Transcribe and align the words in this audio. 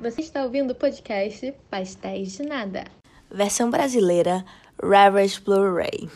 Você 0.00 0.22
está 0.22 0.42
ouvindo 0.42 0.70
o 0.70 0.74
podcast 0.74 1.52
Pastéis 1.68 2.32
de 2.32 2.42
Nada. 2.42 2.84
Versão 3.30 3.70
brasileira, 3.70 4.42
Ravage 4.82 5.38
Blu-ray. 5.42 6.08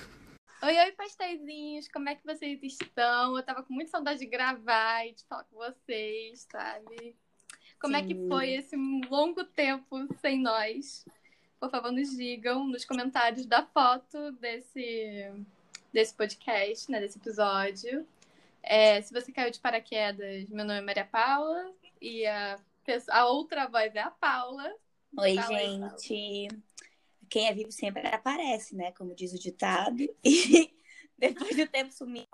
Oi, 0.62 0.79
oi, 0.79 0.92
pastéisinhos, 0.92 1.86
como 1.88 2.08
é 2.08 2.14
que 2.14 2.24
vocês 2.24 2.58
estão? 2.62 3.36
Eu 3.36 3.42
tava 3.42 3.62
com 3.62 3.74
muita 3.74 3.90
saudade 3.90 4.20
de 4.20 4.26
gravar 4.26 5.06
e 5.06 5.12
de 5.12 5.22
falar 5.24 5.44
com 5.44 5.56
vocês, 5.56 6.46
sabe? 6.50 7.14
Como 7.79 7.95
Sim. 7.95 8.00
é 8.00 8.07
que 8.07 8.27
foi 8.27 8.55
esse 8.55 8.75
longo 9.11 9.45
tempo 9.45 10.09
sem 10.19 10.41
nós? 10.41 11.05
Por 11.61 11.71
favor, 11.71 11.93
nos 11.93 12.16
digam 12.16 12.66
nos 12.66 12.87
comentários 12.87 13.45
da 13.45 13.66
foto 13.66 14.32
desse, 14.41 15.30
desse 15.93 16.14
podcast, 16.14 16.91
né, 16.91 17.01
desse 17.01 17.19
episódio. 17.19 18.09
É, 18.62 19.03
se 19.03 19.12
você 19.12 19.30
caiu 19.30 19.51
de 19.51 19.61
paraquedas, 19.61 20.48
meu 20.48 20.64
nome 20.64 20.79
é 20.79 20.80
Maria 20.80 21.05
Paula 21.05 21.71
e 22.01 22.25
a, 22.25 22.59
a 23.11 23.27
outra 23.27 23.66
voz 23.69 23.95
é 23.95 24.01
a 24.01 24.11
Paula. 24.11 24.70
Oi, 25.19 25.34
Fala 25.37 25.59
gente. 25.59 26.12
Aí, 26.12 26.48
Quem 27.29 27.47
é 27.47 27.55
vivo 27.55 27.73
sempre 27.73 28.06
aparece, 28.06 28.75
né? 28.75 28.92
Como 28.92 29.15
diz 29.15 29.33
o 29.33 29.38
ditado. 29.38 30.05
E 31.16 31.30
depois 31.30 31.56
do 31.56 31.66
tempo 31.69 31.92
sumir. 31.92 32.27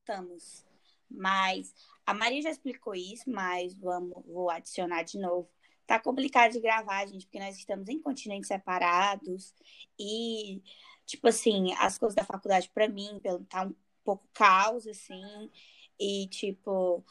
Estamos. 0.00 0.64
Mas 1.08 1.74
a 2.06 2.14
Maria 2.14 2.42
já 2.42 2.50
explicou 2.50 2.94
isso, 2.94 3.30
mas 3.30 3.74
vamos, 3.74 4.24
vou 4.26 4.50
adicionar 4.50 5.02
de 5.02 5.18
novo. 5.18 5.48
Tá 5.86 5.98
complicado 5.98 6.52
de 6.52 6.60
gravar, 6.60 7.06
gente, 7.06 7.26
porque 7.26 7.38
nós 7.38 7.56
estamos 7.56 7.88
em 7.88 8.00
continentes 8.00 8.48
separados 8.48 9.54
e, 9.98 10.62
tipo 11.04 11.28
assim, 11.28 11.72
as 11.74 11.98
coisas 11.98 12.14
da 12.14 12.24
faculdade 12.24 12.70
para 12.70 12.88
mim 12.88 13.20
tá 13.48 13.64
um 13.64 13.74
pouco 14.04 14.26
caos, 14.32 14.86
assim, 14.86 15.50
e 15.98 16.26
tipo, 16.28 17.04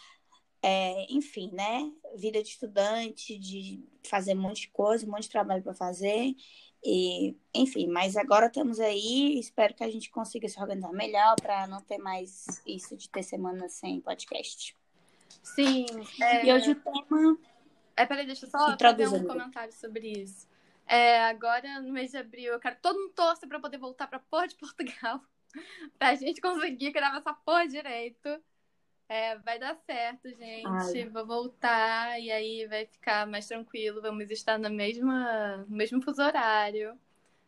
é, 0.61 1.05
enfim, 1.09 1.49
né? 1.53 1.91
Vida 2.15 2.41
de 2.43 2.49
estudante, 2.49 3.37
de 3.37 3.83
fazer 4.03 4.33
um 4.33 4.41
monte 4.41 4.61
de 4.61 4.69
coisa, 4.69 5.05
um 5.05 5.09
monte 5.09 5.23
de 5.23 5.29
trabalho 5.29 5.63
para 5.63 5.73
fazer. 5.73 6.35
E, 6.83 7.35
enfim, 7.53 7.87
mas 7.87 8.15
agora 8.15 8.47
estamos 8.47 8.79
aí, 8.79 9.37
espero 9.37 9.73
que 9.73 9.83
a 9.83 9.89
gente 9.89 10.09
consiga 10.09 10.47
se 10.47 10.59
organizar 10.59 10.93
melhor 10.93 11.35
para 11.35 11.67
não 11.67 11.81
ter 11.81 11.97
mais 11.97 12.61
isso 12.65 12.95
de 12.95 13.09
ter 13.09 13.23
semana 13.23 13.67
sem 13.67 13.99
podcast. 13.99 14.75
Sim. 15.43 15.85
É... 16.21 16.45
E 16.45 16.53
hoje 16.53 16.71
o 16.71 16.75
tema. 16.75 17.37
É, 17.95 18.05
peraí, 18.05 18.25
deixa 18.25 18.45
eu 18.45 18.49
só 18.49 18.77
fazer 18.77 19.07
um 19.07 19.27
comentário 19.27 19.73
sobre 19.73 20.07
isso. 20.07 20.47
É, 20.87 21.19
agora, 21.25 21.81
no 21.81 21.91
mês 21.91 22.11
de 22.11 22.17
abril, 22.17 22.53
eu 22.53 22.59
quero 22.59 22.77
todo 22.81 22.97
mundo 22.97 23.13
torcer 23.13 23.47
para 23.47 23.59
poder 23.59 23.77
voltar 23.77 24.07
para 24.07 24.19
Porto 24.19 24.51
de 24.51 24.55
Portugal. 24.55 25.21
pra 25.97 26.15
gente 26.15 26.41
conseguir 26.41 26.91
gravar 26.91 27.17
essa 27.17 27.33
porra 27.33 27.67
direito. 27.67 28.41
É, 29.09 29.35
vai 29.39 29.57
dar 29.57 29.75
certo, 29.75 30.29
gente. 30.29 30.67
Ai. 30.67 31.09
Vou 31.09 31.25
voltar 31.25 32.21
e 32.21 32.31
aí 32.31 32.67
vai 32.67 32.85
ficar 32.85 33.25
mais 33.25 33.47
tranquilo. 33.47 34.03
Vamos 34.03 34.29
estar 34.29 34.59
no 34.59 34.69
mesma, 34.69 35.65
mesmo 35.67 35.99
fuso 35.99 36.21
horário, 36.21 36.95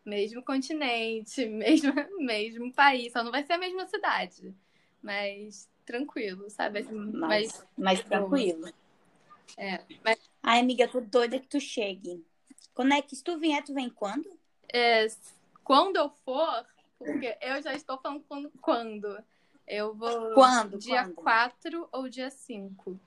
mesmo 0.04 0.44
continente, 0.44 1.46
mesmo, 1.48 1.94
mesmo 2.18 2.74
país. 2.74 3.14
Só 3.14 3.24
não 3.24 3.32
vai 3.32 3.44
ser 3.44 3.54
a 3.54 3.58
mesma 3.60 3.86
cidade. 3.86 4.56
Mas 5.04 5.70
tranquilo, 5.86 6.50
sabe? 6.50 6.82
mais, 6.92 7.64
mais 7.78 8.04
tranquilo. 8.04 8.68
É. 9.56 9.82
Mas... 10.04 10.18
Ai, 10.42 10.62
amiga, 10.62 10.86
eu 10.86 10.92
tô 10.92 11.00
doida 11.00 11.40
que 11.40 11.48
tu 11.48 11.60
chegue. 11.60 12.26
Quando 12.74 12.94
é 12.94 13.02
que 13.04 13.16
se 13.16 13.24
tu 13.24 13.38
vier, 13.38 13.64
tu 13.64 13.74
vem 13.74 13.90
quando? 13.90 14.28
É, 14.74 15.06
quando 15.64 15.98
eu 15.98 16.10
for, 16.26 16.66
porque 16.98 17.38
eu 17.40 17.62
já 17.62 17.76
estou 17.76 18.00
falando 18.00 18.24
quando. 18.28 18.52
quando. 18.60 19.24
Eu 19.72 19.96
vou. 19.96 20.34
Quando? 20.34 20.78
Dia 20.78 21.06
quando? 21.06 21.16
4 21.16 21.90
ou 21.94 22.10
dia 22.10 22.30
5. 22.30 23.00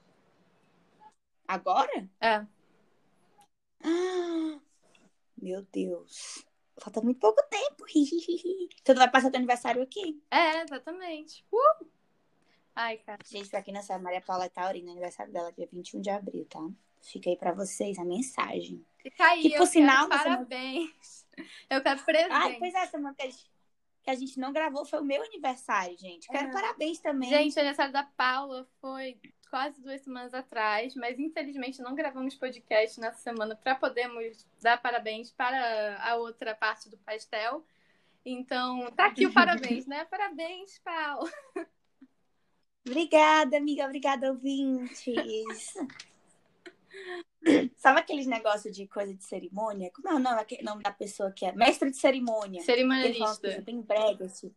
Agora? 1.46 2.08
É. 2.18 2.46
Ah, 3.82 4.58
meu 5.36 5.60
Deus. 5.70 6.42
Falta 6.78 7.02
muito 7.02 7.20
pouco 7.20 7.42
tempo. 7.50 7.84
Tu 8.82 8.94
vai 8.94 9.10
passar 9.10 9.30
teu 9.30 9.36
aniversário 9.36 9.82
aqui. 9.82 10.22
É, 10.30 10.62
exatamente. 10.62 11.44
Uh! 11.52 11.86
Ai, 12.74 12.96
cara. 12.96 13.18
Gente, 13.26 13.50
pra 13.50 13.62
quem 13.62 13.74
não 13.74 13.82
sabe, 13.82 14.02
Maria 14.02 14.22
Paula 14.22 14.46
é 14.46 14.48
Taurina, 14.48 14.90
aniversário 14.90 15.34
dela 15.34 15.52
dia 15.52 15.68
21 15.70 16.00
de 16.00 16.08
abril, 16.08 16.46
tá? 16.46 16.66
Fica 17.02 17.28
aí 17.28 17.36
pra 17.36 17.52
vocês 17.52 17.98
a 17.98 18.04
mensagem. 18.06 18.82
Fica 19.02 19.22
aí, 19.22 19.42
que 19.42 19.56
por 19.58 19.66
sinal. 19.66 20.08
Parabéns. 20.08 21.26
Eu 21.68 21.82
quero 21.82 22.02
presente. 22.04 22.32
Ai, 22.32 22.58
pois 22.58 22.74
é, 22.74 22.86
semana 22.86 23.14
que 23.14 23.22
a 23.22 23.26
gente 23.26 23.50
que 24.04 24.10
a 24.10 24.14
gente 24.14 24.38
não 24.38 24.52
gravou 24.52 24.84
foi 24.84 25.00
o 25.00 25.04
meu 25.04 25.22
aniversário, 25.22 25.96
gente. 25.98 26.28
Quero 26.28 26.48
é. 26.48 26.52
parabéns 26.52 27.00
também. 27.00 27.30
Gente, 27.30 27.56
o 27.56 27.58
aniversário 27.58 27.92
da 27.92 28.02
Paula 28.04 28.68
foi 28.80 29.18
quase 29.48 29.80
duas 29.80 30.02
semanas 30.02 30.34
atrás, 30.34 30.94
mas 30.94 31.18
infelizmente 31.18 31.80
não 31.80 31.94
gravamos 31.94 32.34
podcast 32.34 33.00
nessa 33.00 33.18
semana 33.18 33.56
para 33.56 33.74
podermos 33.74 34.46
dar 34.60 34.80
parabéns 34.80 35.30
para 35.30 35.96
a 36.02 36.16
outra 36.16 36.54
parte 36.54 36.90
do 36.90 36.98
pastel. 36.98 37.64
Então, 38.26 38.90
tá 38.92 39.06
aqui 39.06 39.26
o 39.26 39.32
parabéns, 39.32 39.86
né? 39.86 40.04
Parabéns, 40.04 40.78
Paula. 40.80 41.30
Obrigada, 42.86 43.56
amiga. 43.56 43.86
Obrigada, 43.86 44.30
ouvintes. 44.30 45.74
Sabe 47.76 48.00
aqueles 48.00 48.26
negócios 48.26 48.74
de 48.74 48.86
coisa 48.86 49.14
de 49.14 49.24
cerimônia? 49.24 49.90
Como 49.94 50.08
é 50.08 50.14
o 50.14 50.18
nome, 50.18 50.42
o 50.60 50.64
nome 50.64 50.82
da 50.82 50.92
pessoa 50.92 51.30
que 51.30 51.44
é 51.44 51.52
mestre 51.52 51.90
de 51.90 51.96
cerimônia? 51.96 52.62
Cerimonialista. 52.62 53.62
Bem 53.62 53.80
brega, 53.80 54.26
assim. 54.26 54.54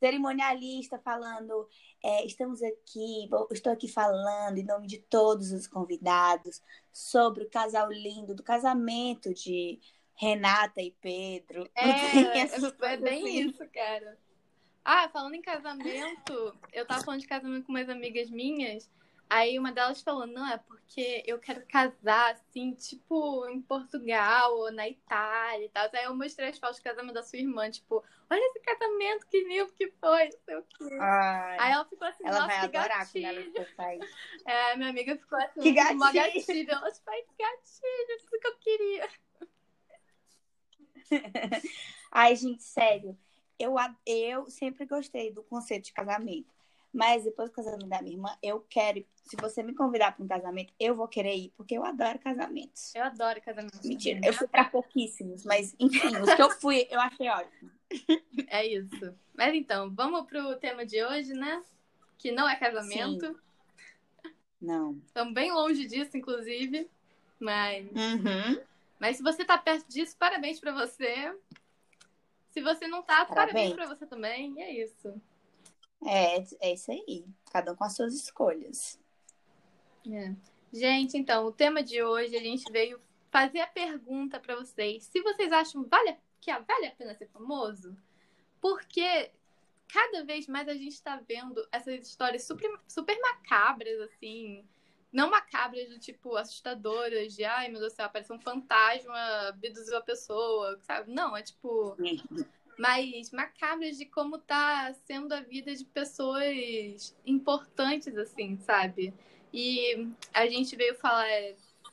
Cerimonialista 0.00 0.98
falando, 0.98 1.68
é, 2.02 2.26
estamos 2.26 2.62
aqui, 2.62 3.28
estou 3.50 3.72
aqui 3.72 3.88
falando 3.88 4.58
em 4.58 4.64
nome 4.64 4.86
de 4.86 4.98
todos 4.98 5.52
os 5.52 5.66
convidados 5.66 6.60
sobre 6.92 7.44
o 7.44 7.50
casal 7.50 7.90
lindo, 7.90 8.34
do 8.34 8.42
casamento 8.42 9.32
de 9.32 9.80
Renata 10.14 10.82
e 10.82 10.90
Pedro. 11.00 11.68
É, 11.74 11.82
é 12.92 12.96
bem 12.96 13.22
assim. 13.22 13.48
isso, 13.48 13.66
cara. 13.72 14.18
Ah, 14.84 15.08
falando 15.08 15.34
em 15.34 15.40
casamento, 15.40 16.54
eu 16.72 16.86
tava 16.86 17.02
falando 17.02 17.20
de 17.20 17.26
casamento 17.26 17.64
com 17.64 17.72
umas 17.72 17.88
amigas 17.88 18.28
minhas. 18.28 18.90
Aí 19.34 19.58
uma 19.58 19.72
delas 19.72 20.00
falou, 20.00 20.28
não, 20.28 20.46
é 20.46 20.58
porque 20.58 21.24
eu 21.26 21.40
quero 21.40 21.66
casar, 21.66 22.34
assim, 22.34 22.72
tipo, 22.74 23.48
em 23.48 23.60
Portugal 23.60 24.56
ou 24.56 24.70
na 24.70 24.88
Itália 24.88 25.66
e 25.66 25.68
tal. 25.70 25.90
Aí 25.92 26.04
eu 26.04 26.14
mostrei 26.14 26.50
as 26.50 26.58
fotos 26.60 26.78
do 26.78 26.84
casamento 26.84 27.14
da 27.14 27.22
sua 27.24 27.40
irmã, 27.40 27.68
tipo, 27.68 27.96
olha 28.30 28.40
esse 28.40 28.60
casamento, 28.60 29.26
que 29.26 29.42
lindo 29.42 29.72
que 29.72 29.90
foi, 30.00 30.26
não 30.26 30.38
sei 30.44 30.56
o 30.56 30.62
quê. 30.62 30.98
Ai, 31.00 31.58
Aí 31.58 31.72
ela 31.72 31.84
ficou 31.84 32.06
assim, 32.06 32.24
ela 32.24 32.42
nossa, 32.42 32.46
vai 32.46 32.68
que 32.70 32.76
adorar 32.76 32.98
gatilho. 33.00 33.52
quando 33.52 33.66
ela 33.80 33.98
É, 34.46 34.76
minha 34.76 34.90
amiga 34.90 35.16
ficou 35.16 35.38
assim, 35.40 35.60
que 35.62 35.72
gatilho. 35.72 35.96
uma 35.96 36.12
gatilho. 36.12 36.70
Ela, 36.70 36.92
tipo, 36.92 37.10
ai, 37.10 37.22
que 37.22 37.42
gatilho, 37.42 38.18
tudo 38.20 38.40
que 38.40 38.46
eu 38.46 38.56
queria. 38.58 39.08
Ai, 42.12 42.36
gente, 42.36 42.62
sério. 42.62 43.18
Eu, 43.58 43.74
eu 44.06 44.48
sempre 44.48 44.86
gostei 44.86 45.32
do 45.32 45.42
conceito 45.42 45.86
de 45.86 45.92
casamento. 45.92 46.53
Mas 46.94 47.24
depois 47.24 47.50
do 47.50 47.54
casamento 47.56 47.88
da 47.88 48.00
minha 48.00 48.14
irmã, 48.14 48.38
eu 48.40 48.60
quero. 48.70 49.04
Se 49.24 49.34
você 49.34 49.64
me 49.64 49.74
convidar 49.74 50.14
para 50.14 50.24
um 50.24 50.28
casamento, 50.28 50.72
eu 50.78 50.94
vou 50.94 51.08
querer 51.08 51.34
ir, 51.34 51.52
porque 51.56 51.76
eu 51.76 51.84
adoro 51.84 52.20
casamentos. 52.20 52.94
Eu 52.94 53.02
adoro 53.02 53.42
casamentos. 53.42 53.80
Mentira, 53.84 54.20
eu 54.22 54.32
fui 54.32 54.46
para 54.46 54.66
pouquíssimos, 54.66 55.44
mas 55.44 55.74
enfim, 55.80 56.16
os 56.18 56.32
que 56.32 56.40
eu 56.40 56.50
fui, 56.50 56.86
eu 56.88 57.00
achei 57.00 57.28
ótimo. 57.28 57.70
É 58.46 58.64
isso. 58.64 59.12
Mas 59.36 59.54
então, 59.54 59.92
vamos 59.92 60.24
pro 60.26 60.54
tema 60.56 60.86
de 60.86 61.04
hoje, 61.04 61.32
né? 61.32 61.64
Que 62.16 62.30
não 62.30 62.48
é 62.48 62.54
casamento. 62.54 63.26
Sim. 63.26 64.30
Não. 64.60 64.92
Estamos 65.04 65.34
bem 65.34 65.50
longe 65.50 65.88
disso, 65.88 66.16
inclusive. 66.16 66.88
Mas. 67.40 67.86
Uhum. 67.90 68.62
Mas 69.00 69.16
se 69.16 69.22
você 69.22 69.44
tá 69.44 69.58
perto 69.58 69.88
disso, 69.88 70.16
parabéns 70.16 70.60
para 70.60 70.72
você. 70.72 71.36
Se 72.50 72.60
você 72.62 72.86
não 72.86 73.02
tá, 73.02 73.24
parabéns, 73.24 73.70
parabéns 73.70 73.74
para 73.74 73.86
você 73.88 74.06
também. 74.06 74.54
E 74.56 74.62
é 74.62 74.84
isso. 74.84 75.20
É, 76.04 76.44
é 76.60 76.74
isso 76.74 76.90
aí. 76.90 77.24
Cada 77.50 77.72
um 77.72 77.76
com 77.76 77.84
as 77.84 77.94
suas 77.94 78.14
escolhas. 78.14 78.98
É. 80.10 80.34
Gente, 80.72 81.16
então, 81.16 81.46
o 81.46 81.52
tema 81.52 81.82
de 81.82 82.02
hoje 82.02 82.36
a 82.36 82.40
gente 82.40 82.70
veio 82.70 83.00
fazer 83.30 83.60
a 83.60 83.66
pergunta 83.66 84.38
para 84.38 84.56
vocês. 84.56 85.04
Se 85.04 85.20
vocês 85.22 85.52
acham 85.52 85.84
vale, 85.84 86.16
que 86.40 86.52
vale 86.52 86.86
a 86.86 86.90
pena 86.90 87.14
ser 87.14 87.28
famoso? 87.28 87.96
Porque 88.60 89.30
cada 89.88 90.24
vez 90.24 90.46
mais 90.46 90.68
a 90.68 90.74
gente 90.74 90.92
está 90.92 91.20
vendo 91.26 91.66
essas 91.72 92.06
histórias 92.06 92.44
super, 92.44 92.70
super 92.88 93.18
macabras, 93.20 94.00
assim. 94.02 94.64
Não 95.12 95.30
macabras 95.30 95.88
do 95.88 95.98
tipo 95.98 96.36
assustadoras, 96.36 97.34
de 97.34 97.44
ai 97.44 97.68
meu 97.68 97.78
Deus 97.78 97.92
do 97.92 97.96
céu, 97.96 98.06
apareceu 98.06 98.34
um 98.34 98.40
fantasma, 98.40 99.16
abduziu 99.48 99.96
a 99.96 100.00
pessoa, 100.00 100.78
sabe? 100.82 101.12
Não, 101.12 101.36
é 101.36 101.42
tipo 101.42 101.96
mais 102.78 103.30
macabras 103.30 103.96
de 103.98 104.06
como 104.06 104.38
tá 104.38 104.92
sendo 105.04 105.32
a 105.32 105.40
vida 105.40 105.74
de 105.74 105.84
pessoas 105.84 107.16
importantes, 107.26 108.16
assim, 108.16 108.58
sabe? 108.58 109.14
E 109.52 110.08
a 110.32 110.46
gente 110.48 110.74
veio 110.76 110.94
falar 110.96 111.28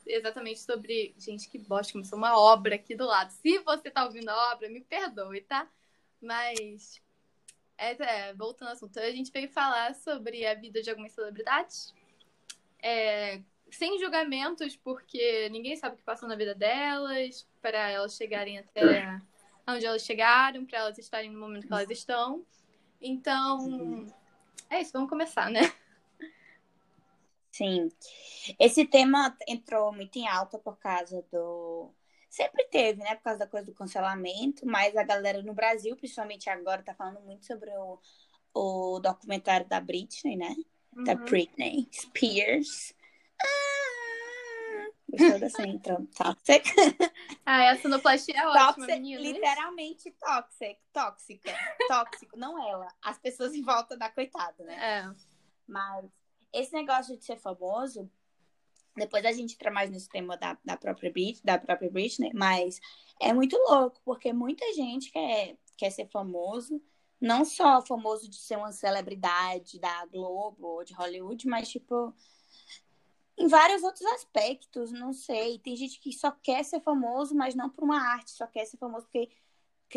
exatamente 0.06 0.60
sobre. 0.60 1.14
Gente, 1.18 1.48
que 1.48 1.58
bosta, 1.58 1.92
começou 1.92 2.18
uma 2.18 2.38
obra 2.38 2.74
aqui 2.74 2.94
do 2.94 3.06
lado. 3.06 3.30
Se 3.30 3.58
você 3.60 3.90
tá 3.90 4.04
ouvindo 4.04 4.28
a 4.28 4.52
obra, 4.52 4.68
me 4.68 4.80
perdoe, 4.80 5.40
tá? 5.42 5.68
Mas. 6.20 7.00
É, 7.78 7.90
é, 8.02 8.34
voltando 8.34 8.68
ao 8.68 8.74
assunto, 8.74 8.98
a 8.98 9.10
gente 9.10 9.32
veio 9.32 9.48
falar 9.48 9.94
sobre 9.94 10.46
a 10.46 10.54
vida 10.54 10.82
de 10.82 10.90
algumas 10.90 11.12
celebridades. 11.12 11.94
É, 12.80 13.40
sem 13.70 13.98
julgamentos, 13.98 14.76
porque 14.76 15.48
ninguém 15.50 15.76
sabe 15.76 15.94
o 15.94 15.98
que 15.98 16.04
passou 16.04 16.28
na 16.28 16.36
vida 16.36 16.54
delas, 16.54 17.48
para 17.60 17.90
elas 17.90 18.14
chegarem 18.14 18.58
até 18.58 19.20
onde 19.66 19.86
elas 19.86 20.02
chegaram, 20.02 20.64
para 20.64 20.78
elas 20.78 20.98
estarem 20.98 21.30
no 21.30 21.38
momento 21.38 21.66
que 21.66 21.72
elas 21.72 21.90
estão. 21.90 22.44
Então, 23.00 24.06
é 24.70 24.80
isso, 24.80 24.92
vamos 24.92 25.10
começar, 25.10 25.50
né? 25.50 25.72
Sim. 27.50 27.90
Esse 28.58 28.86
tema 28.86 29.36
entrou 29.46 29.92
muito 29.92 30.16
em 30.18 30.26
alta 30.26 30.58
por 30.58 30.78
causa 30.78 31.24
do. 31.30 31.90
Sempre 32.30 32.64
teve, 32.64 33.02
né? 33.02 33.14
Por 33.16 33.24
causa 33.24 33.40
da 33.40 33.46
coisa 33.46 33.66
do 33.66 33.74
cancelamento, 33.74 34.66
mas 34.66 34.96
a 34.96 35.02
galera 35.02 35.42
no 35.42 35.52
Brasil, 35.52 35.94
principalmente 35.96 36.48
agora, 36.48 36.82
tá 36.82 36.94
falando 36.94 37.20
muito 37.20 37.44
sobre 37.44 37.70
o, 37.76 37.98
o 38.54 38.98
documentário 39.00 39.68
da 39.68 39.80
Britney, 39.80 40.36
né? 40.36 40.56
Uhum. 40.96 41.04
Da 41.04 41.14
Britney 41.14 41.86
Spears. 41.92 42.94
Ah, 43.38 43.81
gostou 45.16 45.38
dessa 45.38 45.66
intro? 45.66 46.06
Toxic. 46.16 46.64
Ah, 47.44 47.64
essa 47.64 47.82
sonoplastia 47.82 48.36
é 48.36 48.46
ótima, 48.46 48.86
meninas. 48.86 49.22
Literalmente 49.22 50.10
toxic, 50.12 50.78
tóxica, 50.92 51.52
tóxico. 51.88 52.38
Não 52.38 52.62
ela, 52.68 52.88
as 53.02 53.18
pessoas 53.18 53.54
em 53.54 53.62
volta 53.62 53.96
da 53.96 54.08
coitada, 54.08 54.64
né? 54.64 54.74
É. 54.74 55.14
Mas 55.66 56.06
esse 56.52 56.72
negócio 56.72 57.16
de 57.16 57.24
ser 57.24 57.38
famoso, 57.38 58.10
depois 58.96 59.24
a 59.24 59.32
gente 59.32 59.54
entra 59.54 59.70
mais 59.70 59.90
nesse 59.90 60.08
tema 60.08 60.36
da, 60.36 60.56
da, 60.64 60.76
própria 60.76 61.10
Britney, 61.10 61.42
da 61.44 61.58
própria 61.58 61.90
Britney, 61.90 62.30
mas 62.34 62.78
é 63.20 63.32
muito 63.32 63.56
louco, 63.56 64.00
porque 64.04 64.32
muita 64.32 64.64
gente 64.74 65.10
quer, 65.10 65.56
quer 65.76 65.90
ser 65.90 66.08
famoso, 66.08 66.80
não 67.20 67.44
só 67.44 67.80
famoso 67.82 68.28
de 68.28 68.36
ser 68.36 68.56
uma 68.56 68.72
celebridade 68.72 69.78
da 69.78 70.04
Globo 70.06 70.66
ou 70.66 70.84
de 70.84 70.92
Hollywood, 70.92 71.46
mas 71.46 71.68
tipo 71.68 72.14
em 73.36 73.46
vários 73.46 73.82
outros 73.82 74.04
aspectos, 74.12 74.92
não 74.92 75.12
sei. 75.12 75.58
Tem 75.58 75.74
gente 75.76 75.98
que 75.98 76.12
só 76.12 76.30
quer 76.30 76.64
ser 76.64 76.80
famoso, 76.80 77.34
mas 77.34 77.54
não 77.54 77.70
por 77.70 77.84
uma 77.84 78.00
arte, 78.00 78.30
só 78.30 78.46
quer 78.46 78.64
ser 78.66 78.76
famoso 78.76 79.06
porque 79.06 79.30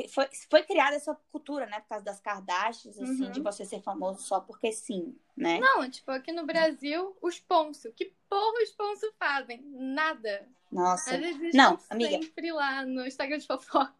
foi, 0.09 0.27
foi 0.49 0.63
criada 0.63 0.95
essa 0.95 1.15
cultura, 1.31 1.65
né? 1.65 1.79
Por 1.79 1.87
causa 1.87 2.03
das 2.03 2.19
Kardashians, 2.19 2.99
assim, 2.99 3.25
uhum. 3.25 3.31
de 3.31 3.39
você 3.39 3.63
ser 3.63 3.81
famoso 3.81 4.21
só 4.21 4.41
porque 4.41 4.71
sim, 4.71 5.17
né? 5.37 5.59
Não, 5.59 5.89
tipo, 5.89 6.11
aqui 6.11 6.31
no 6.31 6.45
Brasil, 6.45 7.15
os 7.21 7.39
Ponço. 7.39 7.91
Que 7.93 8.13
porra 8.27 8.63
os 8.63 8.71
Ponço 8.71 9.11
fazem? 9.17 9.61
Nada. 9.71 10.47
Nossa. 10.71 11.13
Eles 11.13 11.53
não, 11.53 11.79
amiga. 11.89 12.21
sempre 12.21 12.51
lá 12.51 12.85
no 12.85 13.05
Instagram 13.05 13.37
de 13.37 13.47
fofoca. 13.47 13.93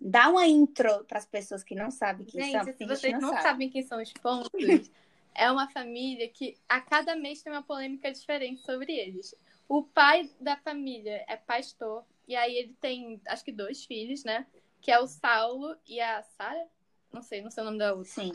Dá 0.00 0.28
uma 0.28 0.46
intro 0.46 1.04
para 1.04 1.18
as 1.18 1.26
pessoas 1.26 1.64
que 1.64 1.74
não 1.74 1.90
sabem 1.90 2.24
quem 2.24 2.44
gente, 2.44 2.64
são. 2.64 2.74
Se 2.74 2.86
vocês 2.86 3.12
não, 3.14 3.20
não 3.20 3.28
sabe. 3.30 3.42
sabem 3.42 3.68
quem 3.68 3.82
são 3.82 4.00
os 4.00 4.12
Ponços, 4.12 4.90
é 5.34 5.50
uma 5.50 5.68
família 5.70 6.28
que 6.28 6.56
a 6.68 6.80
cada 6.80 7.16
mês 7.16 7.42
tem 7.42 7.52
uma 7.52 7.62
polêmica 7.62 8.10
diferente 8.12 8.62
sobre 8.62 8.92
eles. 8.92 9.34
O 9.68 9.82
pai 9.82 10.30
da 10.40 10.56
família 10.56 11.24
é 11.28 11.36
pastor, 11.36 12.04
e 12.26 12.34
aí 12.34 12.56
ele 12.56 12.76
tem, 12.80 13.20
acho 13.26 13.44
que 13.44 13.52
dois 13.52 13.84
filhos, 13.84 14.24
né? 14.24 14.46
que 14.80 14.90
é 14.90 14.98
o 14.98 15.06
Saulo 15.06 15.76
e 15.86 16.00
a 16.00 16.22
Sara. 16.22 16.66
Não 17.12 17.22
sei, 17.22 17.42
não 17.42 17.50
sei 17.50 17.62
o 17.62 17.66
nome 17.66 17.78
da 17.78 17.94
outra. 17.94 18.10
Sim. 18.10 18.32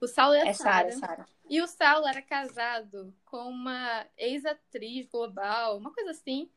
O 0.00 0.06
Saulo 0.06 0.34
e 0.34 0.40
a 0.40 0.46
é 0.46 0.52
Sara. 0.52 0.92
Sara. 0.92 1.26
E 1.48 1.60
o 1.60 1.66
Saulo 1.66 2.06
era 2.06 2.22
casado 2.22 3.14
com 3.24 3.48
uma 3.48 4.06
ex-atriz 4.16 5.06
global, 5.06 5.78
uma 5.78 5.92
coisa 5.92 6.10
assim. 6.10 6.50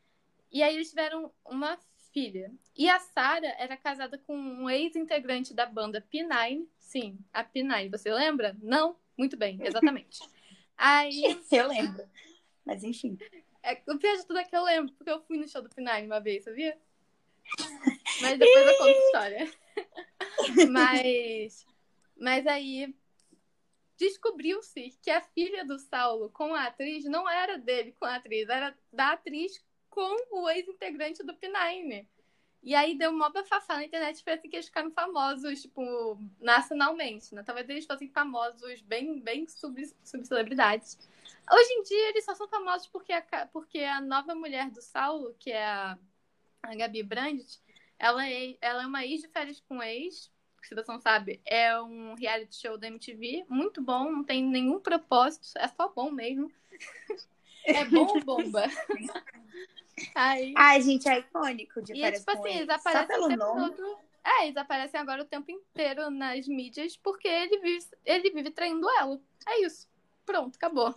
E 0.50 0.62
aí 0.62 0.74
eles 0.74 0.90
tiveram 0.90 1.32
uma 1.44 1.78
filha. 2.12 2.52
E 2.76 2.88
a 2.88 2.98
Sara 2.98 3.48
era 3.58 3.76
casada 3.76 4.18
com 4.18 4.36
um 4.36 4.68
ex-integrante 4.68 5.54
da 5.54 5.66
banda 5.66 6.04
P9. 6.12 6.66
Sim, 6.78 7.18
a 7.32 7.44
P9. 7.44 7.90
Você 7.90 8.12
lembra? 8.12 8.56
Não? 8.62 8.96
Muito 9.18 9.36
bem, 9.36 9.58
exatamente. 9.66 10.20
aí. 10.76 11.38
Eu 11.50 11.68
lembro. 11.68 12.08
Mas 12.64 12.84
enfim. 12.84 13.18
É, 13.62 13.82
o 13.88 13.98
pior 13.98 14.16
de 14.16 14.26
tudo 14.26 14.38
é 14.38 14.44
que 14.44 14.54
eu 14.54 14.62
lembro, 14.62 14.94
porque 14.94 15.10
eu 15.10 15.20
fui 15.22 15.36
no 15.36 15.48
show 15.48 15.60
do 15.60 15.68
P9 15.68 16.04
uma 16.04 16.20
vez, 16.20 16.44
sabia? 16.44 16.78
Mas 18.22 18.38
depois 18.38 18.66
eu 18.66 18.78
conto 18.78 18.88
a 18.88 18.90
história. 18.92 19.52
mas, 20.70 21.66
mas 22.16 22.46
aí 22.46 22.94
descobriu-se 23.96 24.96
que 25.02 25.10
a 25.10 25.20
filha 25.20 25.64
do 25.64 25.78
Saulo 25.78 26.30
com 26.30 26.54
a 26.54 26.64
atriz 26.64 27.04
não 27.04 27.28
era 27.28 27.58
dele 27.58 27.92
com 27.98 28.04
a 28.04 28.16
atriz, 28.16 28.48
era 28.48 28.76
da 28.92 29.12
atriz 29.12 29.62
com 29.90 30.16
o 30.30 30.48
ex-integrante 30.48 31.22
do 31.24 31.34
P9. 31.34 32.06
E 32.62 32.74
aí 32.74 32.96
deu 32.98 33.10
uma 33.10 33.30
bafafá 33.30 33.76
na 33.76 33.84
internet 33.84 34.22
foi 34.22 34.32
assim 34.32 34.48
que 34.48 34.56
eles 34.56 34.66
ficaram 34.66 34.90
famosos, 34.90 35.62
tipo, 35.62 36.18
nacionalmente, 36.40 37.34
né? 37.34 37.42
Talvez 37.42 37.68
eles 37.68 37.86
fossem 37.86 38.08
famosos, 38.08 38.80
bem, 38.82 39.20
bem 39.20 39.46
subcelebridades. 40.04 40.92
Sub 40.92 41.08
Hoje 41.50 41.72
em 41.72 41.82
dia 41.82 42.08
eles 42.10 42.24
só 42.24 42.34
são 42.34 42.48
famosos 42.48 42.86
porque 42.88 43.12
a, 43.12 43.22
porque 43.52 43.78
a 43.80 44.00
nova 44.00 44.34
mulher 44.34 44.70
do 44.70 44.82
Saulo, 44.82 45.34
que 45.38 45.50
é 45.50 45.64
a, 45.64 45.98
a 46.62 46.74
Gabi 46.74 47.02
Brandt, 47.02 47.60
ela 47.98 48.28
é, 48.28 48.56
ela 48.60 48.82
é 48.82 48.86
uma 48.86 49.04
ex 49.04 49.22
de 49.22 49.28
férias 49.28 49.60
com 49.60 49.82
ex, 49.82 50.30
se 50.62 50.74
você 50.74 50.92
não 50.92 51.00
sabe, 51.00 51.40
é 51.46 51.80
um 51.80 52.14
reality 52.14 52.56
show 52.56 52.76
da 52.76 52.88
MTV, 52.88 53.46
muito 53.48 53.80
bom, 53.80 54.10
não 54.10 54.22
tem 54.22 54.44
nenhum 54.44 54.78
propósito, 54.78 55.48
é 55.56 55.68
só 55.68 55.88
bom 55.88 56.10
mesmo. 56.10 56.52
é 57.64 57.84
bom 57.86 58.20
bomba. 58.20 58.64
Aí... 60.14 60.54
Ai, 60.56 60.80
gente, 60.82 61.08
é 61.08 61.18
icônico 61.18 61.82
de 61.82 61.92
e, 61.92 62.12
tipo 62.12 62.30
assim, 62.30 62.56
eles 62.56 62.68
aparecem 62.68 63.16
o 63.16 63.28
tempo 63.28 63.36
nome. 63.36 63.74
todo. 63.74 63.98
É, 64.24 64.44
eles 64.44 64.56
aparecem 64.56 65.00
agora 65.00 65.22
o 65.22 65.26
tempo 65.26 65.50
inteiro 65.50 66.10
nas 66.10 66.46
mídias 66.46 66.96
porque 66.96 67.26
ele 67.26 67.58
vive, 67.60 67.86
ele 68.04 68.30
vive 68.30 68.50
traindo 68.50 68.88
ela. 68.98 69.20
É 69.46 69.60
isso. 69.62 69.88
Pronto, 70.26 70.56
acabou. 70.56 70.94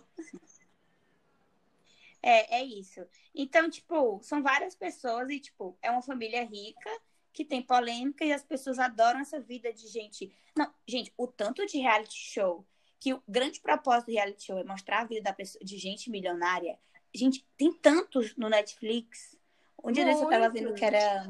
É, 2.22 2.60
é 2.60 2.64
isso. 2.64 3.00
Então, 3.34 3.68
tipo, 3.68 4.20
são 4.22 4.42
várias 4.42 4.74
pessoas 4.76 5.28
e, 5.30 5.40
tipo, 5.40 5.76
é 5.82 5.90
uma 5.90 6.02
família 6.02 6.44
rica 6.44 6.90
que 7.32 7.44
tem 7.44 7.62
polêmica 7.62 8.24
e 8.24 8.32
as 8.32 8.44
pessoas 8.44 8.78
adoram 8.78 9.20
essa 9.20 9.40
vida 9.40 9.72
de 9.72 9.88
gente. 9.88 10.32
Não, 10.56 10.72
gente, 10.86 11.12
o 11.16 11.26
tanto 11.26 11.66
de 11.66 11.78
reality 11.78 12.14
show, 12.14 12.64
que 13.00 13.12
o 13.14 13.22
grande 13.26 13.60
propósito 13.60 14.06
do 14.06 14.12
reality 14.12 14.44
show 14.44 14.58
é 14.58 14.64
mostrar 14.64 15.00
a 15.00 15.04
vida 15.04 15.22
da 15.22 15.32
pessoa, 15.32 15.64
de 15.64 15.76
gente 15.78 16.10
milionária. 16.10 16.78
Gente, 17.14 17.44
tem 17.56 17.72
tantos 17.72 18.34
no 18.36 18.48
Netflix. 18.48 19.36
Um 19.82 19.92
dia 19.92 20.10
eu 20.10 20.28
tava 20.28 20.48
vendo 20.48 20.74
que 20.74 20.84
era 20.84 21.28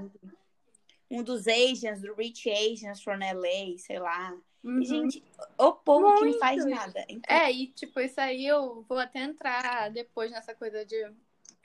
um 1.11 1.23
dos 1.23 1.47
Asians, 1.47 2.01
do 2.01 2.15
Rich 2.15 2.51
Asians 2.51 3.03
from 3.03 3.19
LA, 3.19 3.79
sei 3.79 3.99
lá. 3.99 4.37
Uhum. 4.63 4.83
Gente, 4.83 5.23
o 5.59 5.73
povo 5.73 6.07
Muito. 6.07 6.21
que 6.21 6.31
não 6.31 6.39
faz 6.39 6.65
nada. 6.65 7.05
Então... 7.09 7.37
É, 7.37 7.51
e 7.51 7.67
tipo, 7.69 7.99
isso 8.01 8.21
aí 8.21 8.47
eu 8.47 8.85
vou 8.89 8.99
até 8.99 9.21
entrar 9.21 9.91
depois 9.91 10.31
nessa 10.31 10.55
coisa 10.55 10.85
de, 10.85 11.13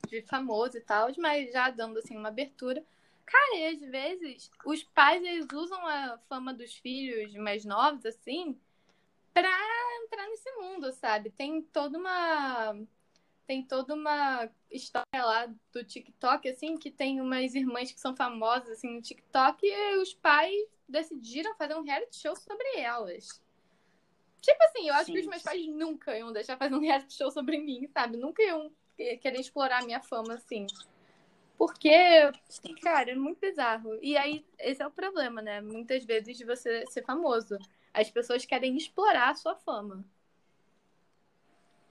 de 0.07 0.21
famoso 0.23 0.77
e 0.77 0.81
tal, 0.81 1.09
mas 1.17 1.51
já 1.51 1.69
dando 1.69 1.99
assim 1.99 2.17
uma 2.17 2.29
abertura. 2.29 2.83
Cara, 3.25 3.55
e 3.57 3.67
às 3.67 3.81
vezes 3.81 4.49
os 4.65 4.83
pais 4.83 5.23
eles 5.23 5.47
usam 5.53 5.85
a 5.85 6.17
fama 6.29 6.53
dos 6.53 6.73
filhos 6.75 7.33
mais 7.35 7.65
novos, 7.65 8.05
assim, 8.05 8.57
pra 9.33 9.51
entrar 10.03 10.27
nesse 10.27 10.51
mundo, 10.53 10.91
sabe? 10.93 11.29
Tem 11.29 11.61
toda 11.61 11.97
uma. 11.97 12.75
Tem 13.47 13.63
toda 13.63 13.93
uma 13.93 14.49
história 14.69 15.05
lá 15.13 15.49
do 15.71 15.83
TikTok, 15.83 16.49
assim, 16.49 16.77
que 16.77 16.91
tem 16.91 17.21
umas 17.21 17.55
irmãs 17.55 17.91
que 17.91 17.99
são 17.99 18.13
famosas, 18.15 18.69
assim, 18.71 18.93
no 18.93 19.01
TikTok, 19.01 19.65
e 19.65 19.97
os 19.97 20.13
pais 20.13 20.53
decidiram 20.87 21.55
fazer 21.55 21.75
um 21.75 21.81
reality 21.81 22.17
show 22.17 22.35
sobre 22.35 22.67
elas. 22.75 23.41
Tipo 24.41 24.63
assim, 24.65 24.89
eu 24.89 24.93
acho 24.95 25.05
Sim. 25.05 25.13
que 25.13 25.19
os 25.21 25.27
meus 25.27 25.43
pais 25.43 25.65
nunca 25.65 26.17
iam 26.17 26.31
deixar 26.31 26.57
fazer 26.57 26.75
um 26.75 26.81
reality 26.81 27.13
show 27.13 27.31
sobre 27.31 27.57
mim, 27.57 27.87
sabe? 27.87 28.17
Nunca 28.17 28.43
iam 28.43 28.69
querer 28.97 29.39
explorar 29.39 29.81
a 29.81 29.85
minha 29.85 30.01
fama, 30.01 30.33
assim. 30.33 30.67
Porque, 31.57 31.89
Sim. 32.49 32.75
cara, 32.75 33.11
é 33.11 33.15
muito 33.15 33.39
bizarro. 33.39 33.97
E 34.01 34.15
aí, 34.17 34.45
esse 34.59 34.81
é 34.81 34.87
o 34.87 34.91
problema, 34.91 35.41
né? 35.41 35.61
Muitas 35.61 36.03
vezes 36.05 36.37
de 36.37 36.45
você 36.45 36.85
ser 36.87 37.03
famoso. 37.03 37.57
As 37.93 38.11
pessoas 38.11 38.45
querem 38.45 38.77
explorar 38.77 39.29
a 39.29 39.35
sua 39.35 39.55
fama. 39.55 40.05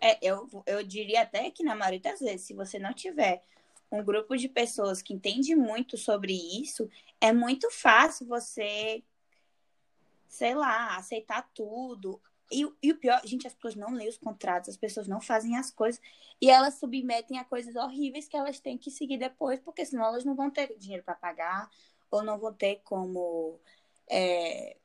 É, 0.01 0.19
eu, 0.21 0.49
eu 0.67 0.83
diria 0.83 1.23
até 1.23 1.51
que 1.51 1.65
na 1.65 1.75
maioria 1.75 2.01
das 2.01 2.21
vezes, 2.21 2.43
se 2.43 2.55
você 2.55 2.79
não 2.79 2.93
tiver 2.93 3.43
um 3.91 4.03
grupo 4.03 4.37
de 4.37 4.49
pessoas 4.49 5.01
que 5.01 5.15
entende 5.15 5.55
muito 5.55 5.97
sobre 5.97 6.33
isso, 6.33 6.89
é 7.21 7.33
muito 7.33 7.71
fácil 7.71 8.27
você, 8.27 9.03
sei 10.29 10.55
lá, 10.55 10.97
aceitar 10.97 11.49
tudo. 11.55 12.21
E, 12.51 12.69
e, 12.83 12.93
o 12.93 12.99
pior, 12.99 13.21
gente, 13.25 13.47
as 13.47 13.55
pessoas 13.55 13.75
não 13.75 13.93
leem 13.93 14.09
os 14.09 14.19
contratos, 14.19 14.69
as 14.69 14.77
pessoas 14.77 15.09
não 15.09 15.21
fazem 15.21 15.57
as 15.57 15.71
coisas 15.71 16.01
e 16.41 16.51
elas 16.51 16.75
submetem 16.75 17.39
a 17.39 17.45
coisas 17.45 17.75
horríveis 17.75 18.29
que 18.29 18.37
elas 18.37 18.61
têm 18.61 18.77
que 18.77 18.91
seguir 18.91 19.19
depois, 19.19 19.59
porque 19.61 19.85
senão 19.85 20.05
elas 20.05 20.25
não 20.25 20.35
vão 20.35 20.51
ter 20.51 20.77
dinheiro 20.79 21.03
para 21.03 21.15
pagar 21.15 21.71
ou 22.11 22.23
não 22.23 22.39
vão 22.39 22.53
ter 22.53 22.81
como 22.85 23.59
é, 24.09 24.77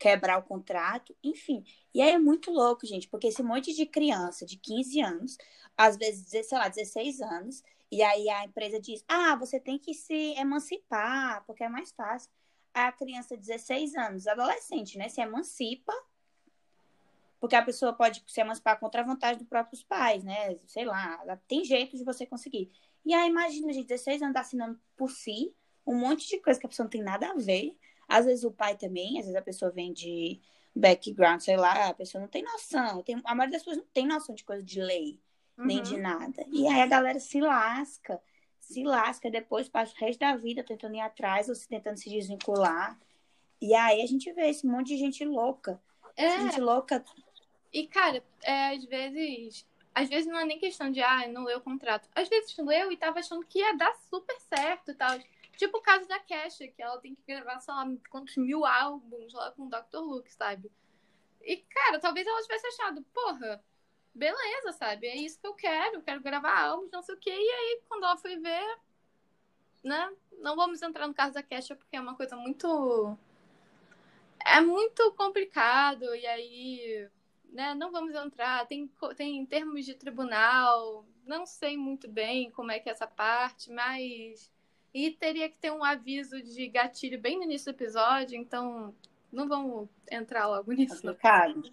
quebrar 0.00 0.38
o 0.38 0.42
contrato, 0.42 1.14
enfim. 1.22 1.62
E 1.94 2.00
aí 2.00 2.12
é 2.12 2.18
muito 2.18 2.50
louco, 2.50 2.86
gente, 2.86 3.06
porque 3.06 3.28
esse 3.28 3.42
monte 3.42 3.74
de 3.74 3.86
criança 3.86 4.46
de 4.46 4.56
15 4.56 5.00
anos, 5.00 5.38
às 5.76 5.96
vezes, 5.96 6.26
sei 6.46 6.58
lá, 6.58 6.68
16 6.68 7.20
anos, 7.20 7.62
e 7.92 8.02
aí 8.02 8.28
a 8.30 8.44
empresa 8.44 8.80
diz: 8.80 9.04
ah, 9.06 9.36
você 9.36 9.60
tem 9.60 9.78
que 9.78 9.94
se 9.94 10.34
emancipar, 10.38 11.44
porque 11.46 11.62
é 11.62 11.68
mais 11.68 11.92
fácil. 11.92 12.30
A 12.72 12.90
criança 12.90 13.36
de 13.36 13.42
16 13.42 13.94
anos, 13.96 14.26
adolescente, 14.26 14.96
né, 14.96 15.08
se 15.08 15.20
emancipa 15.20 15.92
porque 17.40 17.56
a 17.56 17.64
pessoa 17.64 17.94
pode 17.94 18.22
se 18.26 18.40
emancipar 18.40 18.78
contra 18.78 19.00
a 19.00 19.04
vontade 19.04 19.38
dos 19.38 19.48
próprios 19.48 19.82
pais, 19.82 20.22
né? 20.22 20.58
Sei 20.66 20.84
lá, 20.84 21.18
tem 21.48 21.64
jeito 21.64 21.96
de 21.96 22.04
você 22.04 22.26
conseguir. 22.26 22.70
E 23.02 23.14
aí, 23.14 23.30
imagina, 23.30 23.72
gente, 23.72 23.86
16 23.86 24.20
anos 24.20 24.36
assinando 24.36 24.78
por 24.94 25.10
si, 25.10 25.54
um 25.86 25.96
monte 25.96 26.28
de 26.28 26.38
coisa 26.38 26.60
que 26.60 26.66
a 26.66 26.68
pessoa 26.68 26.84
não 26.84 26.90
tem 26.90 27.02
nada 27.02 27.30
a 27.30 27.34
ver. 27.34 27.74
Às 28.10 28.26
vezes 28.26 28.42
o 28.42 28.50
pai 28.50 28.76
também, 28.76 29.18
às 29.18 29.24
vezes 29.24 29.36
a 29.36 29.42
pessoa 29.42 29.70
vem 29.70 29.92
de 29.92 30.40
background, 30.74 31.40
sei 31.40 31.56
lá, 31.56 31.88
a 31.88 31.94
pessoa 31.94 32.20
não 32.20 32.28
tem 32.28 32.42
noção. 32.42 33.02
Tem, 33.04 33.20
a 33.24 33.34
maioria 33.36 33.52
das 33.56 33.62
pessoas 33.62 33.76
não 33.76 33.92
tem 33.92 34.06
noção 34.06 34.34
de 34.34 34.42
coisa 34.42 34.64
de 34.64 34.80
lei, 34.80 35.20
uhum. 35.56 35.66
nem 35.66 35.80
de 35.80 35.96
nada. 35.96 36.44
E 36.48 36.66
aí 36.66 36.80
a 36.80 36.86
galera 36.86 37.20
se 37.20 37.40
lasca, 37.40 38.20
se 38.58 38.82
lasca, 38.82 39.30
depois 39.30 39.68
passa 39.68 39.94
o 39.94 40.00
resto 40.04 40.18
da 40.18 40.34
vida 40.36 40.64
tentando 40.64 40.96
ir 40.96 41.00
atrás 41.00 41.48
ou 41.48 41.54
se 41.54 41.68
tentando 41.68 41.98
se 41.98 42.10
desvincular. 42.10 42.98
E 43.60 43.74
aí 43.74 44.02
a 44.02 44.06
gente 44.06 44.32
vê 44.32 44.48
esse 44.48 44.66
monte 44.66 44.88
de 44.88 44.96
gente 44.96 45.24
louca. 45.24 45.80
É. 46.16 46.40
Gente 46.40 46.60
louca. 46.60 47.04
E, 47.72 47.86
cara, 47.86 48.24
é, 48.42 48.70
às 48.70 48.84
vezes. 48.84 49.68
Às 49.92 50.08
vezes 50.08 50.26
não 50.26 50.38
é 50.38 50.44
nem 50.44 50.58
questão 50.58 50.90
de, 50.90 51.00
ah, 51.00 51.26
não 51.28 51.44
leu 51.44 51.58
o 51.58 51.62
contrato. 51.62 52.08
Às 52.14 52.28
vezes 52.28 52.56
leu 52.58 52.92
e 52.92 52.96
tava 52.96 53.18
achando 53.18 53.44
que 53.44 53.58
ia 53.58 53.76
dar 53.76 53.92
super 54.08 54.36
certo 54.40 54.92
e 54.92 54.94
tal. 54.94 55.18
Tipo 55.60 55.76
o 55.76 55.82
caso 55.82 56.08
da 56.08 56.18
Kesha, 56.18 56.66
que 56.68 56.80
ela 56.80 56.98
tem 57.02 57.14
que 57.14 57.22
gravar, 57.26 57.60
sei 57.60 57.74
lá, 57.74 57.86
quantos 58.08 58.34
mil 58.38 58.64
álbuns 58.64 59.34
lá 59.34 59.50
com 59.50 59.66
o 59.66 59.68
Dr. 59.68 59.98
Luke, 59.98 60.32
sabe? 60.32 60.72
E, 61.42 61.58
cara, 61.58 62.00
talvez 62.00 62.26
ela 62.26 62.40
tivesse 62.40 62.66
achado, 62.66 63.02
porra, 63.12 63.62
beleza, 64.14 64.72
sabe? 64.72 65.06
É 65.06 65.16
isso 65.16 65.38
que 65.38 65.46
eu 65.46 65.52
quero, 65.52 65.96
eu 65.96 66.02
quero 66.02 66.22
gravar 66.22 66.58
álbuns, 66.58 66.90
não 66.90 67.02
sei 67.02 67.14
o 67.14 67.18
quê. 67.18 67.28
E 67.30 67.50
aí, 67.50 67.82
quando 67.86 68.04
ela 68.04 68.16
foi 68.16 68.38
ver, 68.38 68.78
né? 69.84 70.10
Não 70.38 70.56
vamos 70.56 70.80
entrar 70.80 71.06
no 71.06 71.12
caso 71.12 71.34
da 71.34 71.42
Kesha, 71.42 71.76
porque 71.76 71.94
é 71.94 72.00
uma 72.00 72.16
coisa 72.16 72.36
muito 72.36 73.18
é 74.46 74.62
muito 74.62 75.12
complicado, 75.12 76.14
e 76.14 76.26
aí, 76.26 77.06
né, 77.50 77.74
não 77.74 77.92
vamos 77.92 78.14
entrar, 78.14 78.66
tem, 78.66 78.90
tem 79.14 79.44
termos 79.44 79.84
de 79.84 79.94
tribunal, 79.94 81.04
não 81.26 81.44
sei 81.44 81.76
muito 81.76 82.08
bem 82.08 82.50
como 82.50 82.72
é 82.72 82.80
que 82.80 82.88
é 82.88 82.92
essa 82.92 83.06
parte, 83.06 83.70
mas. 83.70 84.50
E 84.92 85.10
teria 85.12 85.48
que 85.48 85.56
ter 85.58 85.70
um 85.70 85.84
aviso 85.84 86.42
de 86.42 86.66
gatilho 86.68 87.20
bem 87.20 87.36
no 87.36 87.44
início 87.44 87.72
do 87.72 87.76
episódio, 87.76 88.36
então 88.36 88.94
não 89.32 89.48
vamos 89.48 89.88
entrar 90.10 90.46
logo 90.46 90.72
nisso. 90.72 90.96
Complicado. 90.96 91.70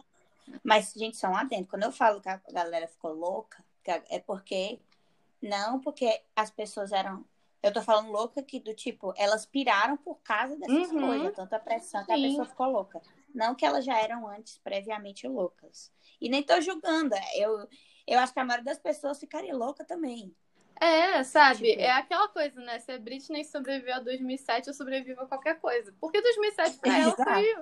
Mas, 0.63 0.93
gente, 0.93 1.17
só 1.17 1.27
um 1.27 1.35
adendo. 1.35 1.67
Quando 1.67 1.83
eu 1.83 1.91
falo 1.91 2.21
que 2.21 2.29
a 2.29 2.41
galera 2.51 2.87
ficou 2.87 3.13
louca, 3.13 3.63
é 4.09 4.19
porque. 4.19 4.79
Não 5.39 5.79
porque 5.79 6.21
as 6.35 6.49
pessoas 6.49 6.91
eram 6.91 7.23
eu 7.61 7.73
tô 7.73 7.81
falando 7.81 8.11
louca 8.11 8.41
que 8.41 8.59
do 8.59 8.73
tipo, 8.73 9.13
elas 9.17 9.45
piraram 9.45 9.97
por 9.97 10.15
causa 10.21 10.55
dessas 10.55 10.91
uhum. 10.91 11.07
coisas, 11.07 11.35
tanta 11.35 11.59
pressão 11.59 12.05
que 12.05 12.11
a 12.11 12.15
pessoa 12.15 12.45
ficou 12.45 12.67
louca. 12.67 13.01
Não 13.33 13.55
que 13.55 13.65
elas 13.65 13.83
já 13.83 13.99
eram 13.99 14.27
antes 14.27 14.57
previamente 14.59 15.27
loucas. 15.27 15.91
E 16.21 16.29
nem 16.29 16.43
tô 16.43 16.59
julgando. 16.61 17.15
Eu, 17.35 17.67
eu 18.07 18.19
acho 18.19 18.33
que 18.33 18.39
a 18.39 18.45
maioria 18.45 18.65
das 18.65 18.79
pessoas 18.79 19.19
ficaria 19.19 19.55
louca 19.55 19.83
também. 19.83 20.33
É, 20.79 21.23
sabe? 21.23 21.71
Tipo... 21.71 21.81
É 21.81 21.91
aquela 21.91 22.27
coisa, 22.27 22.59
né? 22.61 22.79
Se 22.79 22.91
a 22.91 22.99
Britney 22.99 23.43
sobreviveu 23.43 23.95
a 23.95 23.99
2007, 23.99 24.67
eu 24.67 24.73
sobrevivo 24.73 25.21
a 25.21 25.27
qualquer 25.27 25.59
coisa. 25.59 25.93
Porque 25.99 26.21
2007 26.21 26.77
pra 26.77 26.97
ela 26.97 27.15
foi, 27.15 27.55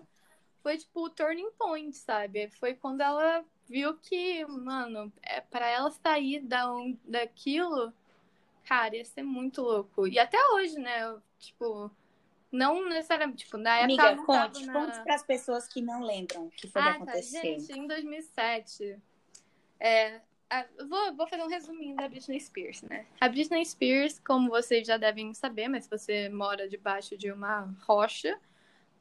foi 0.62 0.78
tipo 0.78 1.06
o 1.06 1.10
turning 1.10 1.52
point, 1.58 1.96
sabe? 1.96 2.50
Foi 2.60 2.74
quando 2.74 3.02
ela 3.02 3.44
viu 3.68 3.96
que, 3.98 4.46
mano, 4.46 5.12
é, 5.22 5.42
para 5.42 5.68
ela 5.68 5.90
sair 5.92 6.42
da, 6.42 6.68
daquilo 7.06 7.94
Cara, 8.66 8.96
ia 8.96 9.06
ser 9.06 9.24
muito 9.24 9.62
louco. 9.62 10.08
E 10.08 10.18
até 10.18 10.38
hoje, 10.54 10.78
né? 10.80 11.16
Tipo, 11.38 11.92
não 12.52 12.90
necessariamente, 12.90 13.46
tipo, 13.46 13.58
na 13.58 13.78
época. 13.78 14.08
Amiga, 14.08 14.26
conte, 14.26 14.66
na... 14.66 14.74
conte 14.74 15.04
para 15.04 15.16
as 15.16 15.24
pessoas 15.24 15.68
que 15.68 15.82
não 15.82 16.02
lembram 16.02 16.48
o 16.48 16.50
que 16.50 16.68
foi 16.68 16.82
ah, 16.82 16.86
que 16.86 17.04
aconteceu. 17.04 17.42
Tá. 17.42 17.48
Gente, 17.48 17.80
em 17.80 17.88
2007, 17.88 19.00
é, 19.80 20.20
vou, 20.88 21.16
vou 21.16 21.28
fazer 21.28 21.44
um 21.44 21.48
resuminho 21.48 21.96
da 21.96 22.08
Britney 22.08 22.40
Spears, 22.40 22.82
né? 22.84 23.06
A 23.20 23.28
Britney 23.28 23.66
Spears, 23.66 24.20
como 24.20 24.50
vocês 24.50 24.86
já 24.86 24.98
devem 24.98 25.34
saber, 25.34 25.68
mas 25.68 25.86
se 25.86 25.90
você 25.90 26.30
mora 26.30 26.68
debaixo 26.68 27.18
de 27.18 27.32
uma 27.32 27.74
rocha 27.86 28.40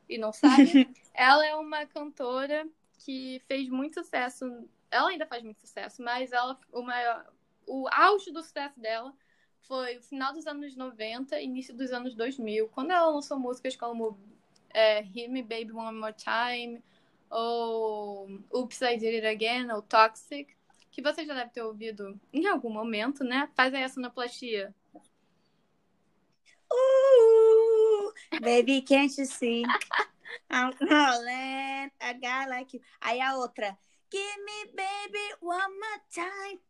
e 0.08 0.18
não 0.18 0.32
sabe, 0.32 0.88
ela 1.14 1.46
é 1.46 1.54
uma 1.54 1.87
cantora 1.87 2.66
que 3.04 3.40
fez 3.46 3.68
muito 3.68 4.02
sucesso. 4.02 4.68
Ela 4.90 5.11
ainda 5.11 5.26
faz 5.26 5.42
muito 5.42 5.61
sucesso, 5.61 6.02
mas 6.02 6.32
ela, 6.32 6.58
o, 6.73 6.82
maior, 6.82 7.26
o 7.66 7.87
auge 7.90 8.30
do 8.30 8.42
sucesso 8.42 8.78
dela 8.80 9.12
foi 9.62 9.99
o 9.99 10.02
final 10.02 10.32
dos 10.32 10.46
anos 10.46 10.76
90, 10.76 11.40
início 11.40 11.75
dos 11.75 11.90
anos 11.92 12.14
2000, 12.14 12.68
quando 12.68 12.90
ela 12.90 13.08
lançou 13.08 13.38
músicas 13.38 13.75
como 13.76 14.18
é, 14.70 15.00
Hit 15.00 15.28
Me 15.28 15.42
Baby 15.42 15.73
One 15.73 15.99
More 15.99 16.14
Time, 16.14 16.82
ou 17.30 18.28
Oops, 18.52 18.80
I 18.82 18.96
Did 18.96 19.25
It 19.25 19.26
Again, 19.26 19.73
ou 19.73 19.82
Toxic, 19.82 20.54
que 20.95 21.03
você 21.03 21.27
já 21.27 21.35
deve 21.35 21.51
ter 21.51 21.63
ouvido 21.63 22.19
em 22.33 22.47
algum 22.47 22.71
momento, 22.71 23.25
né? 23.25 23.51
Faz 23.57 23.75
aí 23.75 23.83
a 23.83 23.89
sonoplastia. 23.89 24.73
Uh, 26.73 28.13
baby, 28.41 28.81
can't 28.81 29.13
you 29.21 29.27
see? 29.27 29.65
I'm 30.49 30.73
calling 30.73 31.91
a 32.01 32.13
guy 32.13 32.47
like 32.49 32.77
you. 32.77 32.83
Aí 33.01 33.21
a 33.21 33.37
outra. 33.37 33.77
Give 34.09 34.39
me 34.45 34.71
baby 34.73 35.35
one 35.41 35.75
more 35.81 36.01
time. 36.11 36.61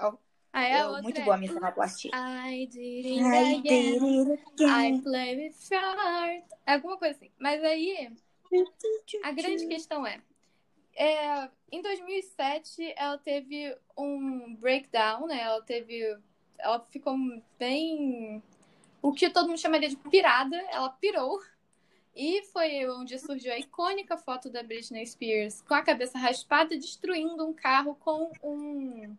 Oh, 0.00 0.18
Aí 0.50 0.72
a 0.72 0.88
outra 0.88 1.02
muito 1.02 1.20
boa 1.20 1.34
a 1.34 1.38
minha 1.38 1.52
sonoplastia. 1.52 2.10
I 2.14 2.66
did 2.66 3.04
it 3.04 3.20
I 3.22 3.54
again. 3.56 3.62
Did 3.62 4.28
it 4.30 4.42
again. 4.54 4.94
I 4.96 5.02
play 5.02 5.36
with 5.36 5.54
heart. 5.70 6.44
Alguma 6.66 6.96
coisa 6.96 7.14
assim. 7.14 7.30
Mas 7.38 7.62
aí, 7.62 8.10
a 9.22 9.32
grande 9.32 9.66
questão 9.66 10.06
é, 10.06 10.22
é, 11.00 11.50
em 11.72 11.80
2007 11.80 12.92
ela 12.94 13.16
teve 13.16 13.74
um 13.96 14.54
breakdown, 14.56 15.26
né? 15.26 15.40
Ela 15.40 15.62
teve, 15.62 16.18
ela 16.58 16.78
ficou 16.78 17.16
bem, 17.58 18.42
o 19.00 19.10
que 19.10 19.30
todo 19.30 19.48
mundo 19.48 19.58
chamaria 19.58 19.88
de 19.88 19.96
pirada. 19.96 20.56
Ela 20.70 20.90
pirou. 20.90 21.40
E 22.14 22.42
foi 22.52 22.86
onde 22.90 23.18
surgiu 23.18 23.50
a 23.50 23.58
icônica 23.58 24.18
foto 24.18 24.50
da 24.50 24.62
Britney 24.62 25.06
Spears 25.06 25.62
com 25.62 25.72
a 25.72 25.82
cabeça 25.82 26.18
raspada 26.18 26.76
destruindo 26.76 27.46
um 27.46 27.54
carro 27.54 27.94
com 27.94 28.30
um 28.42 29.16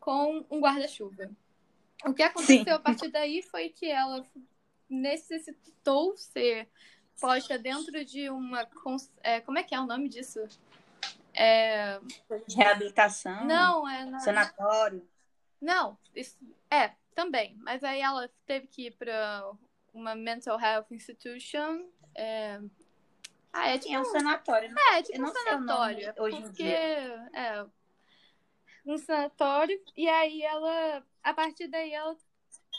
com 0.00 0.44
um 0.50 0.58
guarda-chuva. 0.58 1.30
O 2.04 2.12
que 2.12 2.24
aconteceu 2.24 2.64
Sim. 2.64 2.70
a 2.70 2.78
partir 2.80 3.08
daí 3.08 3.40
foi 3.40 3.68
que 3.68 3.86
ela 3.86 4.26
necessitou 4.90 6.16
ser 6.16 6.66
posta 7.20 7.56
dentro 7.56 8.04
de 8.04 8.28
uma. 8.28 8.68
É, 9.22 9.40
como 9.40 9.58
é 9.58 9.62
que 9.62 9.76
é 9.76 9.80
o 9.80 9.86
nome 9.86 10.08
disso? 10.08 10.40
É... 11.34 12.00
Reabilitação? 12.54 13.44
Não, 13.46 13.88
é. 13.88 14.04
Na... 14.04 14.18
Sanatório? 14.20 15.06
Não, 15.60 15.96
isso... 16.14 16.36
é, 16.70 16.92
também. 17.14 17.56
Mas 17.58 17.82
aí 17.84 18.00
ela 18.00 18.28
teve 18.46 18.66
que 18.66 18.86
ir 18.86 18.90
para 18.92 19.50
uma 19.92 20.14
mental 20.14 20.58
health 20.60 20.86
institution. 20.90 21.86
É... 22.14 22.60
Ah, 23.52 23.68
é 23.68 23.78
tipo. 23.78 23.94
É 23.94 24.00
um 24.00 24.04
sanatório. 24.04 24.74
É, 24.78 24.98
é 24.98 25.02
tipo 25.02 25.22
um 25.22 25.26
sanatório. 25.26 26.14
Hoje 26.18 26.40
porque, 26.40 26.62
em 26.62 26.66
dia. 26.66 27.30
É, 27.34 27.66
um 28.86 28.98
sanatório. 28.98 29.78
E 29.96 30.08
aí 30.08 30.42
ela, 30.42 31.04
a 31.22 31.34
partir 31.34 31.68
daí, 31.68 31.92
ela 31.92 32.16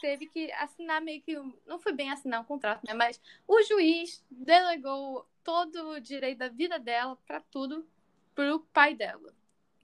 teve 0.02 0.28
que 0.28 0.52
assinar 0.54 1.02
meio 1.02 1.22
que. 1.22 1.36
Não 1.68 1.80
foi 1.80 1.94
bem 1.94 2.12
assinar 2.12 2.42
um 2.42 2.46
contrato, 2.46 2.82
né? 2.86 2.94
Mas 2.94 3.22
o 3.48 3.62
juiz 3.62 4.24
delegou 4.32 5.28
todo 5.44 5.90
o 5.90 6.00
direito 6.00 6.40
da 6.40 6.48
vida 6.48 6.80
dela 6.80 7.18
para 7.28 7.40
tudo 7.40 7.88
pro 8.36 8.60
pai 8.74 8.96
dela. 8.96 9.34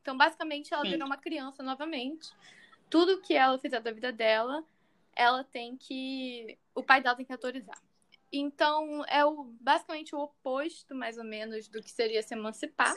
Então, 0.02 0.18
basicamente, 0.18 0.74
ela 0.74 0.84
Sim. 0.84 0.92
virou 0.92 1.06
uma 1.06 1.18
criança 1.18 1.62
novamente. 1.62 2.30
Tudo 2.90 3.22
que 3.22 3.34
ela 3.34 3.60
fizer 3.60 3.80
da 3.80 3.92
vida 3.92 4.12
dela, 4.12 4.64
ela 5.16 5.44
tem 5.44 5.78
que. 5.78 6.58
O 6.74 6.82
pai 6.82 7.02
dela 7.02 7.16
tem 7.16 7.26
que 7.26 7.32
autorizar. 7.32 7.80
Então, 8.32 9.04
é 9.08 9.26
o, 9.26 9.44
basicamente 9.60 10.16
o 10.16 10.20
oposto, 10.20 10.94
mais 10.96 11.18
ou 11.18 11.24
menos, 11.24 11.68
do 11.68 11.82
que 11.82 11.92
seria 11.92 12.22
se 12.22 12.34
emancipar. 12.34 12.96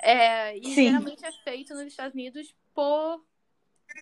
É, 0.00 0.56
e 0.58 0.64
Sim. 0.66 0.86
geralmente 0.86 1.24
é 1.24 1.32
feito 1.44 1.74
nos 1.74 1.86
Estados 1.86 2.14
Unidos 2.14 2.54
por, 2.74 3.24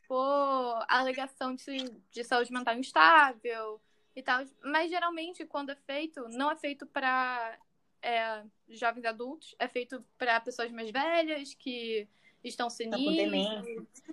por 0.09 0.85
alegação 0.89 1.55
de, 1.55 1.91
de 2.11 2.25
saúde 2.25 2.53
mental 2.53 2.77
instável 2.77 3.81
e 4.15 4.23
tal. 4.23 4.45
Mas 4.62 4.91
geralmente, 4.91 5.47
quando 5.47 5.71
é 5.71 5.77
feito, 5.77 6.29
não 6.29 6.51
é 6.51 6.57
feito 6.57 6.87
para 6.87 7.59
é, 8.02 8.42
jovens 8.68 9.04
adultos, 9.04 9.54
é 9.59 9.68
feito 9.68 10.04
para 10.18 10.40
pessoas 10.40 10.71
mais 10.71 10.90
velhas 10.90 11.54
que 11.54 12.09
estão 12.42 12.68
senis, 12.68 13.00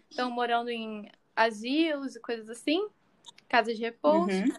estão 0.09 0.29
morando 0.29 0.69
em 0.69 1.09
asilos 1.35 2.15
e 2.15 2.19
coisas 2.19 2.49
assim, 2.49 2.87
casas 3.47 3.75
de 3.77 3.83
repouso. 3.83 4.29
Uhum. 4.29 4.53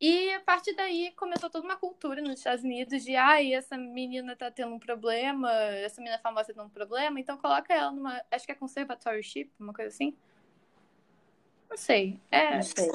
E 0.00 0.32
a 0.32 0.40
partir 0.40 0.74
daí 0.74 1.12
começou 1.12 1.48
toda 1.48 1.64
uma 1.64 1.76
cultura 1.76 2.20
nos 2.20 2.38
Estados 2.38 2.64
Unidos 2.64 3.04
de 3.04 3.14
ai, 3.14 3.54
essa 3.54 3.78
menina 3.78 4.34
tá 4.34 4.50
tendo 4.50 4.74
um 4.74 4.78
problema, 4.78 5.48
essa 5.52 6.00
menina 6.00 6.18
famosa 6.18 6.48
tá 6.48 6.54
tendo 6.54 6.66
um 6.66 6.70
problema, 6.70 7.20
então 7.20 7.38
coloca 7.38 7.72
ela 7.72 7.92
numa. 7.92 8.20
Acho 8.28 8.44
que 8.44 8.50
é 8.50 8.56
conservatorship, 8.56 9.52
uma 9.60 9.72
coisa 9.72 9.94
assim. 9.94 10.12
Não 11.70 11.76
sei. 11.76 12.20
É. 12.32 12.56
Não 12.56 12.62
sei. 12.62 12.90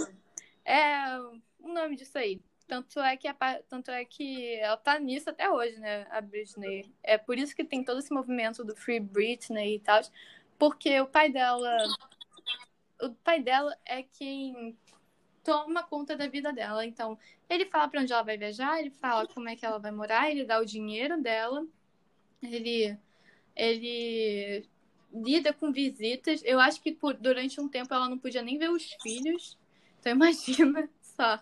É 0.66 1.18
o 1.62 1.70
nome 1.70 1.96
disso 1.96 2.18
aí. 2.18 2.42
Tanto 2.68 3.00
é 3.00 3.16
que 3.16 3.28
a, 3.28 3.36
tanto 3.68 3.92
é 3.92 4.04
que 4.06 4.56
ela 4.56 4.78
tá 4.78 5.00
nisso 5.00 5.30
até 5.30 5.50
hoje, 5.50 5.78
né, 5.80 6.06
a 6.10 6.22
Britney. 6.22 6.94
É 7.02 7.18
por 7.18 7.38
isso 7.38 7.56
que 7.56 7.64
tem 7.64 7.84
todo 7.84 8.00
esse 8.00 8.14
movimento 8.14 8.64
do 8.64 8.76
Free 8.76 9.00
Britney 9.00 9.76
e 9.76 9.80
tal, 9.80 10.02
porque 10.60 11.00
o 11.00 11.08
pai 11.08 11.30
dela 11.30 11.78
o 13.02 13.12
pai 13.12 13.42
dela 13.42 13.78
é 13.86 14.04
quem 14.04 14.78
toma 15.44 15.84
conta 15.84 16.18
da 16.18 16.28
vida 16.28 16.52
dela. 16.52 16.86
Então, 16.86 17.18
ele 17.50 17.66
fala 17.66 17.88
para 17.88 18.02
onde 18.02 18.12
ela 18.12 18.24
vai 18.24 18.38
viajar, 18.38 18.80
ele 18.80 18.90
fala 18.90 19.28
como 19.28 19.48
é 19.48 19.56
que 19.56 19.66
ela 19.66 19.80
vai 19.80 19.92
morar, 19.92 20.30
ele 20.30 20.44
dá 20.44 20.60
o 20.60 20.66
dinheiro 20.66 21.22
dela. 21.22 21.66
Ele 22.42 22.98
ele 23.56 24.68
lida 25.12 25.54
com 25.54 25.72
visitas. 25.72 26.42
Eu 26.44 26.60
acho 26.60 26.82
que 26.82 26.92
por, 26.92 27.16
durante 27.16 27.60
um 27.60 27.68
tempo 27.68 27.94
ela 27.94 28.10
não 28.10 28.20
podia 28.20 28.42
nem 28.42 28.58
ver 28.58 28.70
os 28.70 28.92
filhos. 29.02 29.58
Então 30.00 30.12
imagina 30.14 30.90
só. 31.02 31.40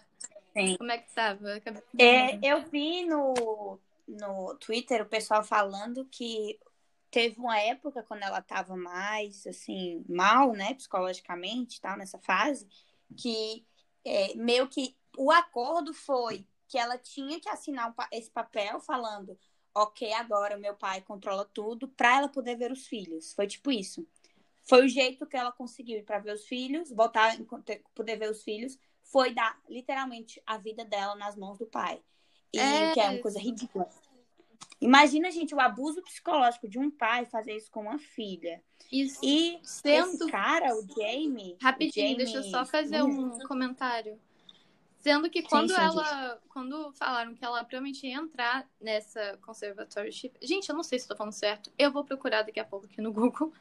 Sim. 0.56 0.78
Como 0.78 0.92
é 0.92 0.98
que 0.98 1.14
tava? 1.14 1.62
É, 2.00 2.40
eu 2.42 2.66
vi 2.70 3.06
no, 3.06 3.80
no 4.08 4.56
Twitter 4.56 5.02
o 5.02 5.10
pessoal 5.10 5.44
falando 5.44 6.06
que 6.06 6.58
teve 7.12 7.40
uma 7.40 7.60
época 7.60 8.04
quando 8.04 8.24
ela 8.24 8.40
estava 8.40 8.76
mais 8.76 9.46
assim 9.48 10.04
mal, 10.08 10.54
né, 10.54 10.74
psicologicamente, 10.74 11.82
tal, 11.82 11.98
nessa 11.98 12.20
fase, 12.20 12.68
que 13.18 13.66
é, 14.06 14.34
meio 14.36 14.68
que 14.68 14.96
o 15.18 15.32
acordo 15.32 15.94
foi 15.94 16.46
que 16.68 16.78
ela 16.78 16.98
tinha 16.98 17.40
que 17.40 17.50
assinar 17.50 17.94
esse 18.12 18.30
papel 18.30 18.80
falando, 18.80 19.38
ok, 19.74 20.12
agora 20.14 20.58
meu 20.58 20.74
pai 20.74 21.02
controla 21.02 21.46
tudo, 21.54 21.88
para 21.88 22.18
ela 22.18 22.30
poder 22.30 22.56
ver 22.56 22.72
os 22.72 22.88
filhos. 22.88 23.34
Foi 23.34 23.46
tipo 23.46 23.72
isso. 23.72 24.08
Foi 24.64 24.84
o 24.84 24.90
jeito 24.90 25.28
que 25.28 25.38
ela 25.38 25.52
conseguiu 25.52 26.00
ir 26.00 26.04
para 26.04 26.20
ver 26.20 26.34
os 26.34 26.46
filhos, 26.46 26.92
voltar 26.92 27.38
poder 27.94 28.18
ver 28.18 28.32
os 28.32 28.44
filhos, 28.44 28.80
foi 29.06 29.34
dar 29.34 29.60
literalmente 29.70 30.42
a 30.46 30.58
vida 30.58 30.84
dela 30.84 31.16
nas 31.16 31.36
mãos 31.36 31.58
do 31.58 31.66
pai. 31.66 32.02
E 32.54 32.60
é... 32.60 32.94
que 32.94 33.00
é 33.00 33.10
uma 33.10 33.22
coisa 33.22 33.40
ridícula. 33.40 33.88
Imagina, 34.82 35.32
gente, 35.32 35.56
o 35.56 35.60
abuso 35.60 36.02
psicológico 36.02 36.68
de 36.68 36.78
um 36.78 36.92
pai 36.92 37.26
fazer 37.26 37.56
isso 37.56 37.72
com 37.72 37.82
uma 37.82 37.98
filha. 37.98 38.62
Isso. 38.92 39.20
E 39.24 39.60
Sendo... 39.64 40.10
esse 40.10 40.32
cara, 40.32 40.76
o 40.76 40.86
Jamie. 40.88 41.58
Rapidinho, 41.62 42.10
Jamie... 42.10 42.18
deixa 42.18 42.38
eu 42.38 42.44
só 42.44 42.66
fazer 42.66 43.02
um 43.02 43.38
comentário. 43.48 44.20
Sendo 45.00 45.30
que 45.30 45.44
quando 45.44 45.70
sim, 45.70 45.76
sim, 45.76 45.82
ela. 45.82 46.42
Quando 46.50 46.92
falaram 46.94 47.36
que 47.36 47.46
ela 47.46 47.64
provavelmente 47.64 48.08
ia 48.08 48.16
entrar 48.16 48.68
nessa 48.82 49.38
conservatorship. 49.46 50.34
Gente, 50.42 50.68
eu 50.68 50.76
não 50.76 50.84
sei 50.84 50.98
se 50.98 51.04
estou 51.04 51.16
falando 51.16 51.34
certo. 51.34 51.72
Eu 51.78 51.92
vou 51.92 52.04
procurar 52.04 52.42
daqui 52.42 52.60
a 52.60 52.66
pouco 52.66 52.88
aqui 52.88 53.02
no 53.02 53.14
Google. 53.14 53.54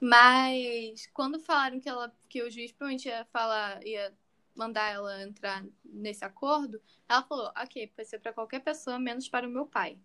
Mas 0.00 1.06
quando 1.14 1.38
falaram 1.38 1.78
que 1.78 1.88
ela 1.88 2.12
que 2.28 2.42
o 2.42 2.50
juiz 2.50 2.72
provavelmente 2.72 3.06
ia 3.08 3.24
falar, 3.26 3.86
ia 3.86 4.12
mandar 4.54 4.92
ela 4.92 5.22
entrar 5.22 5.64
nesse 5.84 6.24
acordo, 6.24 6.80
ela 7.08 7.22
falou, 7.22 7.52
ok, 7.56 7.86
pode 7.88 8.08
ser 8.08 8.18
para 8.18 8.32
qualquer 8.32 8.60
pessoa, 8.60 8.98
menos 8.98 9.28
para 9.28 9.46
o 9.46 9.50
meu 9.50 9.66
pai. 9.66 9.98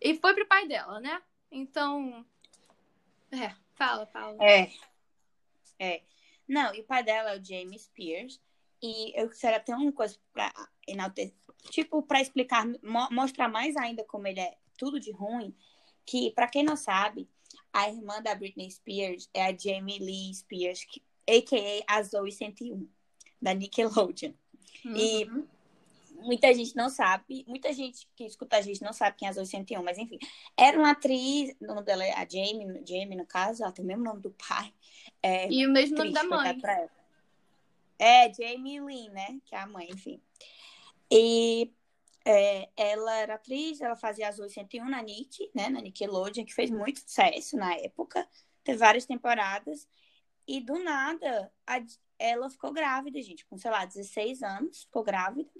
E 0.00 0.14
foi 0.14 0.34
pro 0.34 0.46
pai 0.46 0.66
dela, 0.68 1.00
né? 1.00 1.22
Então. 1.50 2.24
É, 3.32 3.54
fala, 3.74 4.06
fala. 4.06 4.36
É. 4.42 4.70
É. 5.78 6.02
Não, 6.46 6.74
e 6.74 6.80
o 6.80 6.84
pai 6.84 7.02
dela 7.02 7.32
é 7.32 7.38
o 7.38 7.44
James 7.44 7.82
Spears. 7.82 8.40
E 8.80 9.12
eu 9.20 9.28
queria 9.28 9.60
ter 9.60 9.74
uma 9.74 9.92
coisa 9.92 10.16
enaltecer. 10.86 11.34
Tipo, 11.70 12.02
para 12.02 12.20
explicar, 12.20 12.64
mo 12.82 13.08
mostrar 13.10 13.48
mais 13.48 13.76
ainda 13.76 14.04
como 14.04 14.26
ele 14.26 14.40
é 14.40 14.56
tudo 14.76 15.00
de 15.00 15.10
ruim. 15.10 15.54
Que, 16.06 16.30
para 16.30 16.48
quem 16.48 16.62
não 16.62 16.76
sabe, 16.76 17.28
a 17.72 17.88
irmã 17.88 18.22
da 18.22 18.34
Britney 18.34 18.70
Spears 18.70 19.28
é 19.34 19.44
a 19.44 19.56
Jamie 19.56 19.98
Lee 19.98 20.34
Spears, 20.34 20.84
que, 20.84 21.02
a.k.a. 21.28 21.98
a 21.98 22.02
Zoe 22.02 22.32
101, 22.32 22.88
da 23.40 23.54
Nickelodeon. 23.54 24.32
Uhum. 24.84 24.96
E 24.96 25.26
muita 26.20 26.52
gente 26.52 26.74
não 26.76 26.88
sabe, 26.88 27.44
muita 27.46 27.72
gente 27.72 28.08
que 28.16 28.24
escuta 28.24 28.56
a 28.56 28.60
gente 28.60 28.82
não 28.82 28.92
sabe 28.92 29.16
quem 29.16 29.26
é 29.26 29.30
a 29.30 29.34
Zoe 29.34 29.46
101, 29.46 29.82
mas 29.82 29.98
enfim. 29.98 30.18
Era 30.56 30.78
uma 30.78 30.90
atriz, 30.90 31.54
o 31.60 31.66
nome 31.66 31.82
dela 31.82 32.04
é 32.04 32.12
a 32.12 32.26
Jamie, 32.28 32.82
Jamie 32.86 33.16
no 33.16 33.26
caso, 33.26 33.62
ela 33.62 33.72
tem 33.72 33.84
o 33.84 33.88
mesmo 33.88 34.04
nome 34.04 34.20
do 34.20 34.30
pai. 34.30 34.72
É, 35.22 35.50
e 35.50 35.66
o 35.66 35.70
mesmo 35.70 35.96
nome 35.96 36.12
da 36.12 36.24
mãe. 36.24 36.60
É, 37.98 38.32
Jamie 38.32 38.80
Lee, 38.80 39.08
né? 39.10 39.40
Que 39.44 39.54
é 39.54 39.58
a 39.58 39.66
mãe, 39.66 39.88
enfim. 39.90 40.20
E 41.10 41.72
é, 42.24 42.68
ela 42.76 43.16
era 43.16 43.34
atriz, 43.34 43.80
ela 43.80 43.96
fazia 43.96 44.28
as 44.28 44.36
101 44.36 44.88
na 44.88 45.02
Nick, 45.02 45.50
né? 45.54 45.68
Na 45.68 45.80
Nickelodeon, 45.80 46.44
que 46.44 46.54
fez 46.54 46.70
muito 46.70 47.00
sucesso 47.00 47.56
na 47.56 47.74
época. 47.74 48.28
Teve 48.62 48.78
várias 48.78 49.04
temporadas. 49.04 49.88
E 50.46 50.60
do 50.60 50.78
nada, 50.82 51.52
a, 51.66 51.80
ela 52.18 52.50
ficou 52.50 52.72
grávida, 52.72 53.20
gente, 53.22 53.44
com, 53.46 53.56
sei 53.56 53.70
lá, 53.70 53.84
16 53.84 54.42
anos, 54.42 54.82
ficou 54.82 55.02
grávida. 55.02 55.50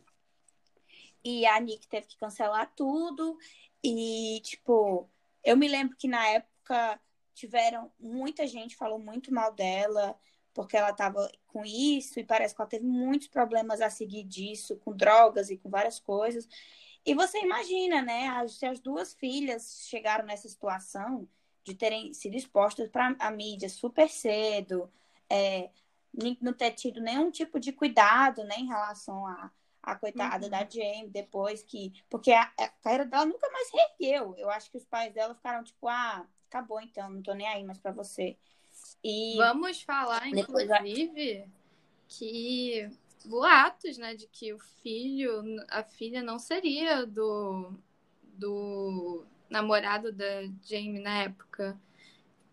E 1.24 1.46
a 1.46 1.58
Nick 1.60 1.86
teve 1.88 2.06
que 2.06 2.18
cancelar 2.18 2.72
tudo. 2.74 3.38
E, 3.82 4.40
tipo, 4.42 5.08
eu 5.44 5.56
me 5.56 5.68
lembro 5.68 5.96
que 5.96 6.08
na 6.08 6.26
época 6.28 7.00
tiveram 7.34 7.92
muita 7.98 8.46
gente 8.46 8.76
falou 8.76 8.98
muito 8.98 9.32
mal 9.32 9.52
dela 9.52 10.18
porque 10.52 10.76
ela 10.76 10.90
estava 10.90 11.30
com 11.46 11.64
isso 11.64 12.18
e 12.18 12.24
parece 12.24 12.52
que 12.52 12.60
ela 12.60 12.68
teve 12.68 12.84
muitos 12.84 13.28
problemas 13.28 13.80
a 13.80 13.88
seguir 13.88 14.24
disso, 14.24 14.76
com 14.78 14.92
drogas 14.92 15.50
e 15.50 15.56
com 15.56 15.70
várias 15.70 16.00
coisas. 16.00 16.48
E 17.06 17.14
você 17.14 17.38
imagina, 17.38 18.02
né? 18.02 18.46
Se 18.48 18.66
as 18.66 18.80
duas 18.80 19.14
filhas 19.14 19.86
chegaram 19.88 20.26
nessa 20.26 20.48
situação 20.48 21.28
de 21.62 21.74
terem 21.74 22.12
sido 22.12 22.34
expostas 22.34 22.88
para 22.88 23.14
a 23.20 23.30
mídia 23.30 23.68
super 23.68 24.08
cedo, 24.08 24.90
é, 25.30 25.70
não 26.40 26.52
ter 26.52 26.72
tido 26.72 27.00
nenhum 27.00 27.30
tipo 27.30 27.60
de 27.60 27.72
cuidado 27.72 28.42
né, 28.44 28.56
em 28.58 28.66
relação 28.66 29.26
a, 29.26 29.50
a 29.82 29.96
coitada 29.96 30.44
uhum. 30.44 30.50
da 30.50 30.68
Jane 30.68 31.08
depois 31.08 31.62
que. 31.62 31.92
Porque 32.08 32.32
a, 32.32 32.42
a, 32.58 32.68
carreira 32.82 33.06
dela 33.06 33.26
nunca 33.26 33.48
mais 33.50 33.70
reergueu. 33.72 34.34
Eu 34.36 34.50
acho 34.50 34.70
que 34.70 34.76
os 34.76 34.84
pais 34.84 35.12
dela 35.12 35.34
ficaram 35.34 35.64
tipo, 35.64 35.88
ah, 35.88 36.26
acabou 36.48 36.80
então, 36.80 37.08
não 37.10 37.22
tô 37.22 37.32
nem 37.34 37.46
aí 37.46 37.64
mais 37.64 37.78
pra 37.78 37.92
você. 37.92 38.36
E 39.02 39.36
Vamos 39.36 39.82
falar, 39.82 40.26
inclusive, 40.28 41.48
que 42.08 42.90
boatos, 43.24 43.98
né, 43.98 44.14
de 44.14 44.26
que 44.26 44.52
o 44.52 44.58
filho, 44.58 45.42
a 45.68 45.82
filha 45.82 46.22
não 46.22 46.38
seria 46.38 47.04
do, 47.04 47.72
do 48.22 49.24
namorado 49.50 50.12
da 50.12 50.42
Jamie 50.62 51.00
na 51.00 51.22
época. 51.22 51.78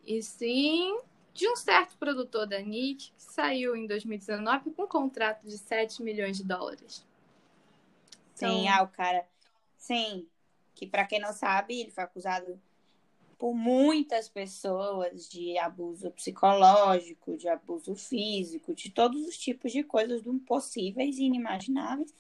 E 0.06 0.22
sim 0.22 0.98
de 1.36 1.50
um 1.50 1.56
certo 1.58 1.98
produtor 1.98 2.48
da 2.48 2.60
Nick 2.62 3.12
que 3.12 3.22
saiu 3.22 3.76
em 3.76 3.86
2019 3.86 4.72
com 4.72 4.84
um 4.84 4.88
contrato 4.88 5.46
de 5.46 5.58
7 5.58 6.02
milhões 6.02 6.38
de 6.38 6.46
dólares. 6.46 7.06
Sim, 8.34 8.62
então... 8.62 8.74
ah, 8.74 8.84
o 8.84 8.88
cara. 8.88 9.28
Sim, 9.78 10.26
que 10.74 10.88
para 10.88 11.06
quem 11.06 11.20
não 11.20 11.34
sabe, 11.34 11.82
ele 11.82 11.92
foi 11.92 12.06
acusado 12.06 12.58
por 13.38 13.54
muitas 13.54 14.30
pessoas 14.30 15.28
de 15.28 15.58
abuso 15.58 16.10
psicológico, 16.12 17.36
de 17.36 17.50
abuso 17.50 17.94
físico, 17.96 18.74
de 18.74 18.90
todos 18.90 19.28
os 19.28 19.38
tipos 19.38 19.74
de 19.74 19.84
coisas 19.84 20.22
possíveis 20.48 21.18
e 21.18 21.26
inimagináveis. 21.26 22.14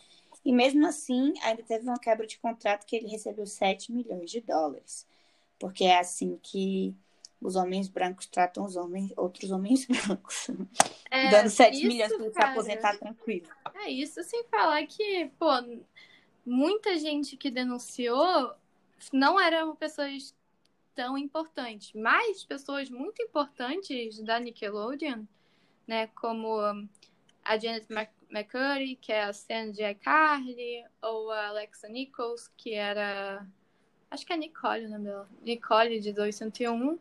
E 0.43 0.51
mesmo 0.51 0.85
assim, 0.85 1.33
ainda 1.41 1.63
teve 1.63 1.85
uma 1.85 1.97
quebra 1.97 2.27
de 2.27 2.37
contrato 2.37 2.85
que 2.85 2.97
ele 2.97 3.07
recebeu 3.07 3.47
7 3.47 3.93
milhões 3.93 4.29
de 4.29 4.41
dólares. 4.41 5.07
Porque 5.57 5.85
é 5.85 5.99
assim 5.99 6.37
que 6.43 6.93
os 7.41 7.55
homens 7.55 7.87
brancos 7.87 8.25
tratam 8.25 8.65
os 8.65 8.75
homens, 8.75 9.13
outros 9.15 9.51
homens 9.51 9.85
brancos. 10.07 10.49
É, 11.09 11.29
Dando 11.29 11.49
7 11.49 11.85
milhões 11.85 12.15
para 12.15 12.31
se 12.31 12.41
aposentar 12.41 12.97
tranquilo. 12.97 13.47
É 13.75 13.89
isso 13.89 14.23
sem 14.23 14.43
falar 14.45 14.85
que, 14.87 15.29
pô, 15.37 15.49
muita 16.45 16.97
gente 16.97 17.37
que 17.37 17.51
denunciou 17.51 18.53
não 19.11 19.39
eram 19.39 19.75
pessoas 19.75 20.33
tão 20.93 21.17
importantes, 21.17 21.91
mas 21.93 22.43
pessoas 22.45 22.89
muito 22.89 23.21
importantes 23.21 24.19
da 24.21 24.39
Nickelodeon, 24.39 25.23
né, 25.85 26.07
como 26.07 26.59
a 27.43 27.57
Janet 27.57 27.85
McCurry, 28.29 28.95
que 28.95 29.11
é 29.11 29.23
a 29.23 29.33
Sandy 29.33 29.83
iCarly, 29.83 30.85
ou 31.01 31.29
a 31.31 31.47
Alexa 31.49 31.87
Nichols, 31.89 32.49
que 32.57 32.73
era 32.73 33.45
acho 34.09 34.25
que 34.25 34.33
é 34.33 34.37
Nicole 34.37 34.85
o 34.85 34.89
nome 34.89 35.05
dela, 35.05 35.29
Nicole 35.41 35.99
de 35.99 36.13
201, 36.13 36.97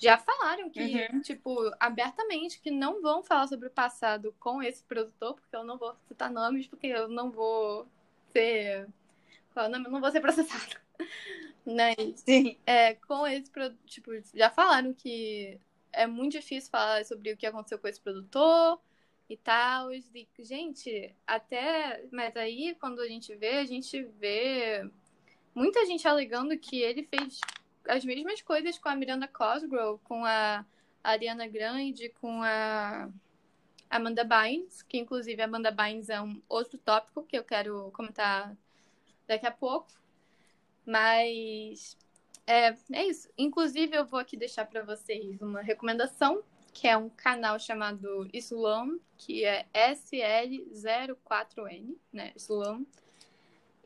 já 0.00 0.18
falaram 0.18 0.70
que, 0.70 0.80
uhum. 0.80 1.20
tipo, 1.20 1.72
abertamente, 1.78 2.60
que 2.60 2.70
não 2.70 3.00
vão 3.00 3.22
falar 3.22 3.46
sobre 3.46 3.68
o 3.68 3.70
passado 3.70 4.34
com 4.38 4.62
esse 4.62 4.82
produtor, 4.84 5.34
porque 5.34 5.54
eu 5.54 5.64
não 5.64 5.78
vou 5.78 5.94
citar 6.08 6.30
nomes, 6.30 6.66
porque 6.66 6.86
eu 6.88 7.08
não 7.08 7.30
vou 7.30 7.86
ser. 8.32 8.88
Qual 9.52 9.66
é 9.66 9.68
o 9.68 9.72
nome? 9.72 9.86
Eu 9.86 9.90
não 9.90 10.00
vou 10.00 10.10
ser 10.10 10.20
processado. 10.20 10.80
Né? 11.64 11.94
Sim. 12.16 12.58
É, 12.66 12.94
com 12.94 13.24
esse 13.24 13.48
tipo, 13.86 14.10
já 14.34 14.50
falaram 14.50 14.92
que 14.92 15.60
é 15.92 16.08
muito 16.08 16.32
difícil 16.32 16.68
falar 16.68 17.04
sobre 17.04 17.32
o 17.32 17.36
que 17.36 17.46
aconteceu 17.46 17.78
com 17.78 17.86
esse 17.86 18.00
produtor 18.00 18.80
e 19.28 19.36
tal. 19.36 19.92
E, 19.92 20.04
gente, 20.40 21.14
até. 21.24 22.04
Mas 22.10 22.36
aí, 22.36 22.74
quando 22.80 23.00
a 23.00 23.06
gente 23.06 23.32
vê, 23.36 23.58
a 23.58 23.64
gente 23.64 24.02
vê 24.18 24.90
muita 25.54 25.86
gente 25.86 26.08
alegando 26.08 26.58
que 26.58 26.80
ele 26.80 27.04
fez 27.04 27.40
as 27.88 28.04
mesmas 28.04 28.42
coisas 28.42 28.78
com 28.78 28.88
a 28.88 28.96
Miranda 28.96 29.28
Cosgrove, 29.28 30.00
com 30.04 30.24
a 30.24 30.64
Ariana 31.02 31.46
Grande, 31.46 32.08
com 32.20 32.42
a 32.42 33.08
Amanda 33.90 34.24
Bynes, 34.24 34.82
que 34.82 34.98
inclusive 34.98 35.40
a 35.42 35.44
Amanda 35.44 35.70
Bynes 35.70 36.08
é 36.08 36.20
um 36.20 36.40
outro 36.48 36.78
tópico 36.78 37.24
que 37.24 37.36
eu 37.36 37.44
quero 37.44 37.90
comentar 37.92 38.56
daqui 39.26 39.46
a 39.46 39.50
pouco. 39.50 39.88
Mas 40.84 41.96
é, 42.46 42.74
é 42.92 43.06
isso. 43.06 43.28
Inclusive, 43.36 43.96
eu 43.96 44.04
vou 44.04 44.18
aqui 44.18 44.36
deixar 44.36 44.66
para 44.66 44.82
vocês 44.82 45.40
uma 45.40 45.60
recomendação, 45.60 46.42
que 46.72 46.88
é 46.88 46.96
um 46.96 47.08
canal 47.08 47.58
chamado 47.58 48.28
Islam, 48.32 48.98
que 49.16 49.44
é 49.44 49.66
SL04N, 49.74 51.96
né? 52.12 52.32
Islam. 52.34 52.84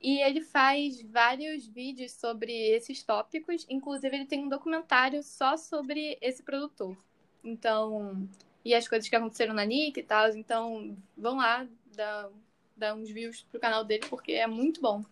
E 0.00 0.20
ele 0.20 0.42
faz 0.42 1.00
vários 1.02 1.66
vídeos 1.66 2.12
sobre 2.12 2.52
esses 2.52 3.02
tópicos. 3.02 3.66
Inclusive, 3.68 4.14
ele 4.14 4.26
tem 4.26 4.44
um 4.44 4.48
documentário 4.48 5.22
só 5.22 5.56
sobre 5.56 6.18
esse 6.20 6.42
produtor. 6.42 6.96
Então, 7.42 8.28
e 8.64 8.74
as 8.74 8.86
coisas 8.88 9.08
que 9.08 9.16
aconteceram 9.16 9.54
na 9.54 9.64
Nick 9.64 9.98
e 9.98 10.02
tal. 10.02 10.28
Então, 10.30 10.96
vão 11.16 11.36
lá 11.36 11.66
dar, 11.94 12.30
dar 12.76 12.94
uns 12.94 13.10
views 13.10 13.42
pro 13.50 13.60
canal 13.60 13.84
dele, 13.84 14.06
porque 14.08 14.32
é 14.32 14.46
muito 14.46 14.80
bom. 14.80 15.04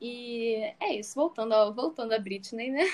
E 0.00 0.74
é 0.78 0.94
isso, 0.94 1.14
voltando, 1.14 1.72
voltando 1.72 2.12
a 2.12 2.18
Britney, 2.18 2.70
né? 2.70 2.84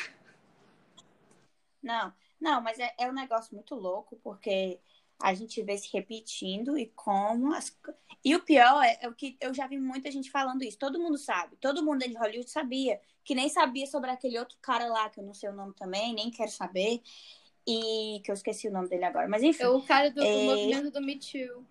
Não, 1.82 2.12
não, 2.40 2.60
mas 2.60 2.78
é, 2.78 2.94
é 2.98 3.08
um 3.08 3.12
negócio 3.12 3.54
muito 3.54 3.74
louco, 3.74 4.16
porque 4.22 4.78
a 5.22 5.34
gente 5.34 5.62
vê 5.62 5.76
se 5.76 5.88
repetindo 5.92 6.76
e 6.78 6.86
como 6.86 7.52
as. 7.54 7.76
E 8.24 8.34
o 8.34 8.40
pior 8.42 8.82
é, 8.82 8.98
é, 9.00 9.08
o 9.08 9.14
que 9.14 9.36
eu 9.40 9.54
já 9.54 9.66
vi 9.66 9.78
muita 9.78 10.10
gente 10.10 10.30
falando 10.30 10.62
isso. 10.62 10.78
Todo 10.78 10.98
mundo 10.98 11.18
sabe. 11.18 11.56
Todo 11.56 11.84
mundo 11.84 12.00
de 12.00 12.14
Hollywood 12.16 12.50
sabia. 12.50 13.00
Que 13.24 13.34
nem 13.34 13.48
sabia 13.48 13.86
sobre 13.86 14.10
aquele 14.10 14.38
outro 14.38 14.56
cara 14.60 14.86
lá, 14.86 15.08
que 15.08 15.20
eu 15.20 15.24
não 15.24 15.34
sei 15.34 15.48
o 15.48 15.54
nome 15.54 15.74
também, 15.74 16.14
nem 16.14 16.30
quero 16.30 16.50
saber. 16.50 17.02
E 17.66 18.20
que 18.24 18.30
eu 18.30 18.34
esqueci 18.34 18.68
o 18.68 18.72
nome 18.72 18.88
dele 18.88 19.04
agora. 19.04 19.28
Mas 19.28 19.42
enfim. 19.42 19.62
É 19.62 19.68
o 19.68 19.82
cara 19.82 20.10
do, 20.10 20.22
é... 20.22 20.32
do 20.32 20.42
movimento 20.44 20.90
do 20.90 21.00
Me 21.00 21.18
Too. 21.18 21.64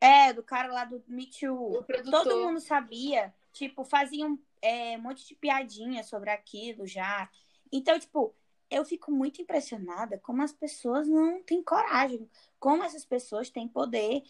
É, 0.00 0.32
do 0.32 0.42
cara 0.42 0.72
lá 0.72 0.84
do 0.84 1.02
Me 1.08 1.26
Too. 1.26 1.84
Todo 2.10 2.40
mundo 2.40 2.60
sabia 2.60 3.32
Tipo, 3.54 3.84
faziam 3.84 4.36
é, 4.60 4.98
um 4.98 5.02
monte 5.02 5.24
de 5.28 5.34
piadinha 5.36 6.02
sobre 6.02 6.28
aquilo 6.28 6.88
já. 6.88 7.30
Então, 7.72 7.96
tipo, 7.98 8.34
eu 8.70 8.84
fico 8.84 9.10
muito 9.10 9.40
impressionada 9.40 10.18
como 10.18 10.42
as 10.42 10.52
pessoas 10.52 11.06
não 11.08 11.42
têm 11.42 11.62
coragem, 11.62 12.28
como 12.58 12.82
essas 12.82 13.04
pessoas 13.04 13.50
têm 13.50 13.68
poder 13.68 14.22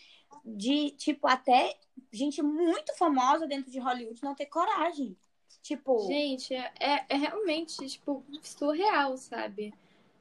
de, 0.45 0.91
tipo, 0.93 1.27
até 1.27 1.77
gente 2.13 2.43
muito 2.43 2.95
famosa 2.97 3.47
dentro 3.47 3.71
de 3.71 3.79
Hollywood 3.79 4.23
não 4.23 4.35
ter 4.35 4.47
coragem. 4.47 5.17
Tipo. 5.63 6.07
Gente, 6.07 6.55
é, 6.55 7.05
é 7.09 7.17
realmente, 7.17 7.87
tipo, 7.89 8.23
surreal, 8.43 9.17
sabe? 9.17 9.73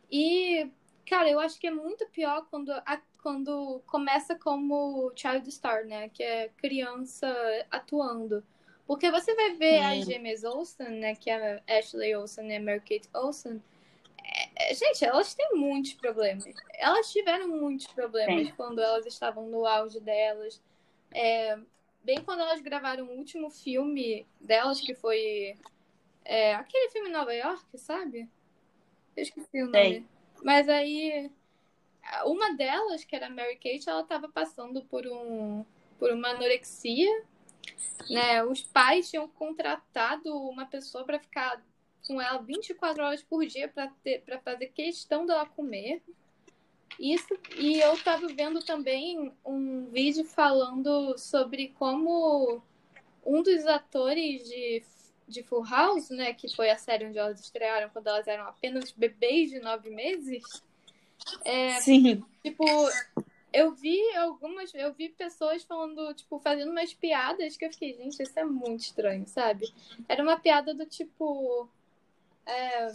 E, 0.09 0.69
cara, 1.05 1.29
eu 1.29 1.39
acho 1.39 1.59
que 1.59 1.67
é 1.67 1.71
muito 1.71 2.05
pior 2.07 2.47
quando, 2.49 2.71
a, 2.71 3.01
quando 3.21 3.81
começa 3.85 4.35
como 4.35 5.11
child 5.15 5.51
star, 5.51 5.85
né? 5.85 6.09
Que 6.09 6.23
é 6.23 6.49
criança 6.49 7.27
atuando. 7.69 8.43
Porque 8.85 9.09
você 9.11 9.33
vai 9.35 9.53
ver 9.55 9.79
Sim. 9.79 9.99
as 9.99 10.05
gêmeas 10.05 10.43
Olsen, 10.43 10.89
né? 10.99 11.15
Que 11.15 11.29
é 11.29 11.61
a 11.67 11.79
Ashley 11.79 12.15
Olsen 12.15 12.49
e 12.51 12.55
a 12.55 12.61
Mary 12.61 12.79
Kate 12.79 13.09
Olsen. 13.13 13.61
É, 14.23 14.71
é, 14.71 14.73
gente, 14.73 15.03
elas 15.03 15.33
têm 15.33 15.55
muitos 15.55 15.93
problemas. 15.93 16.45
Elas 16.73 17.11
tiveram 17.11 17.47
muitos 17.47 17.87
problemas 17.87 18.47
Sim. 18.47 18.53
quando 18.55 18.79
elas 18.79 19.05
estavam 19.05 19.47
no 19.47 19.65
auge 19.65 19.99
delas. 19.99 20.61
É, 21.11 21.57
bem 22.03 22.23
quando 22.23 22.41
elas 22.41 22.61
gravaram 22.61 23.05
o 23.05 23.17
último 23.17 23.49
filme 23.49 24.25
delas, 24.39 24.79
que 24.79 24.95
foi 24.95 25.57
é, 26.25 26.55
aquele 26.55 26.89
filme 26.89 27.09
em 27.09 27.13
Nova 27.13 27.33
York, 27.33 27.77
sabe? 27.77 28.29
Eu 29.15 29.23
esqueci 29.23 29.61
o 29.61 29.67
nome. 29.67 29.99
Sim. 29.99 30.07
Mas 30.43 30.67
aí, 30.67 31.31
uma 32.25 32.53
delas, 32.55 33.03
que 33.03 33.15
era 33.15 33.27
a 33.27 33.29
Mary 33.29 33.55
Kate, 33.55 33.87
ela 33.87 34.01
estava 34.01 34.27
passando 34.27 34.83
por 34.85 35.05
um 35.07 35.65
por 35.99 36.11
uma 36.11 36.29
anorexia 36.29 37.23
né? 38.09 38.43
Os 38.43 38.61
pais 38.61 39.09
tinham 39.09 39.27
contratado 39.27 40.35
uma 40.35 40.65
pessoa 40.65 41.05
para 41.05 41.19
ficar 41.19 41.61
com 42.07 42.21
ela 42.21 42.41
24 42.41 43.03
horas 43.03 43.23
por 43.23 43.45
dia 43.45 43.67
para 43.67 44.39
fazer 44.39 44.67
questão 44.67 45.25
dela 45.25 45.45
comer. 45.45 46.01
Isso, 46.99 47.35
e 47.57 47.79
eu 47.79 47.93
estava 47.93 48.27
vendo 48.27 48.63
também 48.63 49.31
um 49.43 49.85
vídeo 49.85 50.23
falando 50.23 51.17
sobre 51.17 51.69
como 51.79 52.61
um 53.25 53.41
dos 53.41 53.65
atores 53.65 54.47
de, 54.47 54.83
de 55.27 55.41
Full 55.43 55.65
House, 55.65 56.09
né, 56.09 56.33
que 56.33 56.53
foi 56.53 56.69
a 56.69 56.77
série 56.77 57.07
onde 57.07 57.17
elas 57.17 57.39
estrearam 57.39 57.89
quando 57.89 58.07
elas 58.07 58.27
eram 58.27 58.45
apenas 58.45 58.91
bebês 58.91 59.49
de 59.49 59.59
nove 59.59 59.89
meses, 59.89 60.43
é, 61.43 61.79
Sim. 61.81 62.23
tipo, 62.43 62.65
eu 63.51 63.71
vi 63.73 63.99
algumas, 64.15 64.73
eu 64.73 64.93
vi 64.93 65.09
pessoas 65.09 65.63
falando, 65.63 66.13
tipo, 66.13 66.39
fazendo 66.39 66.71
umas 66.71 66.93
piadas 66.93 67.55
que 67.55 67.65
eu 67.65 67.71
fiquei, 67.71 67.93
gente, 67.93 68.21
isso 68.21 68.39
é 68.39 68.43
muito 68.43 68.81
estranho, 68.81 69.25
sabe? 69.27 69.71
Era 70.07 70.23
uma 70.23 70.39
piada 70.39 70.73
do 70.73 70.85
tipo. 70.85 71.69
É, 72.45 72.87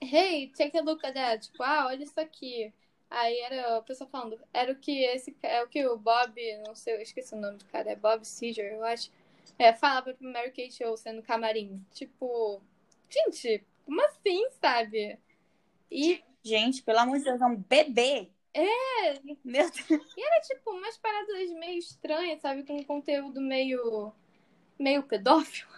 hey, 0.00 0.48
take 0.56 0.76
a 0.76 0.82
look 0.82 1.04
at 1.04 1.14
that. 1.14 1.48
Tipo, 1.48 1.62
ah, 1.62 1.86
olha 1.86 2.02
isso 2.02 2.18
aqui. 2.20 2.72
Aí 3.10 3.38
era 3.40 3.76
a 3.76 3.82
pessoa 3.82 4.08
falando, 4.08 4.40
era 4.54 4.72
o 4.72 4.76
que 4.76 5.04
esse 5.04 5.36
é 5.42 5.62
o 5.62 5.68
que 5.68 5.86
o 5.86 5.98
Bob, 5.98 6.34
não 6.66 6.74
sei, 6.74 6.94
eu 6.94 7.02
esqueci 7.02 7.34
o 7.34 7.38
nome 7.38 7.58
do 7.58 7.64
cara, 7.66 7.90
é 7.90 7.96
Bob 7.96 8.24
Seger, 8.24 8.72
eu 8.72 8.82
acho. 8.84 9.10
É, 9.58 9.70
falava 9.74 10.14
pro 10.14 10.32
Mary 10.32 10.50
Kate 10.50 10.82
Olsen 10.82 11.12
no 11.12 11.22
camarim. 11.22 11.84
Tipo, 11.92 12.62
gente, 13.10 13.64
como 13.84 14.00
assim, 14.06 14.48
sabe? 14.60 15.18
E. 15.90 16.22
Gente, 16.42 16.82
pelo 16.82 17.00
amor 17.00 17.18
de 17.18 17.24
Deus, 17.24 17.40
é 17.40 17.44
um 17.44 17.56
bebê. 17.56 18.30
É, 18.54 19.20
meu 19.22 19.36
Deus. 19.44 19.90
E 20.16 20.24
era 20.24 20.40
tipo 20.40 20.70
umas 20.70 20.96
paradas 20.96 21.50
meio 21.52 21.78
estranhas, 21.78 22.40
sabe? 22.40 22.64
Com 22.64 22.78
um 22.78 22.84
conteúdo 22.84 23.40
meio. 23.40 24.12
meio 24.78 25.02
pedófilo. 25.02 25.70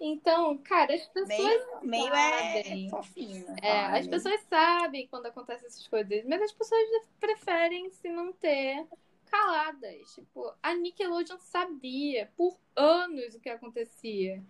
Então, 0.00 0.58
cara, 0.58 0.94
as 0.94 1.06
pessoas. 1.06 1.38
Meio, 1.82 2.10
meio 2.10 2.14
é 2.14 2.88
fofinho. 2.90 3.46
É, 3.62 3.98
as 3.98 4.06
pessoas 4.06 4.40
sabem 4.50 5.06
quando 5.08 5.26
acontecem 5.26 5.66
essas 5.66 5.86
coisas, 5.86 6.24
mas 6.24 6.42
as 6.42 6.52
pessoas 6.52 6.82
preferem 7.20 7.90
se 7.90 8.08
manter 8.10 8.86
caladas. 9.30 10.14
Tipo, 10.14 10.52
a 10.62 10.74
Nickelodeon 10.74 11.38
sabia 11.38 12.30
por 12.36 12.58
anos 12.76 13.34
o 13.34 13.40
que 13.40 13.48
acontecia. 13.48 14.42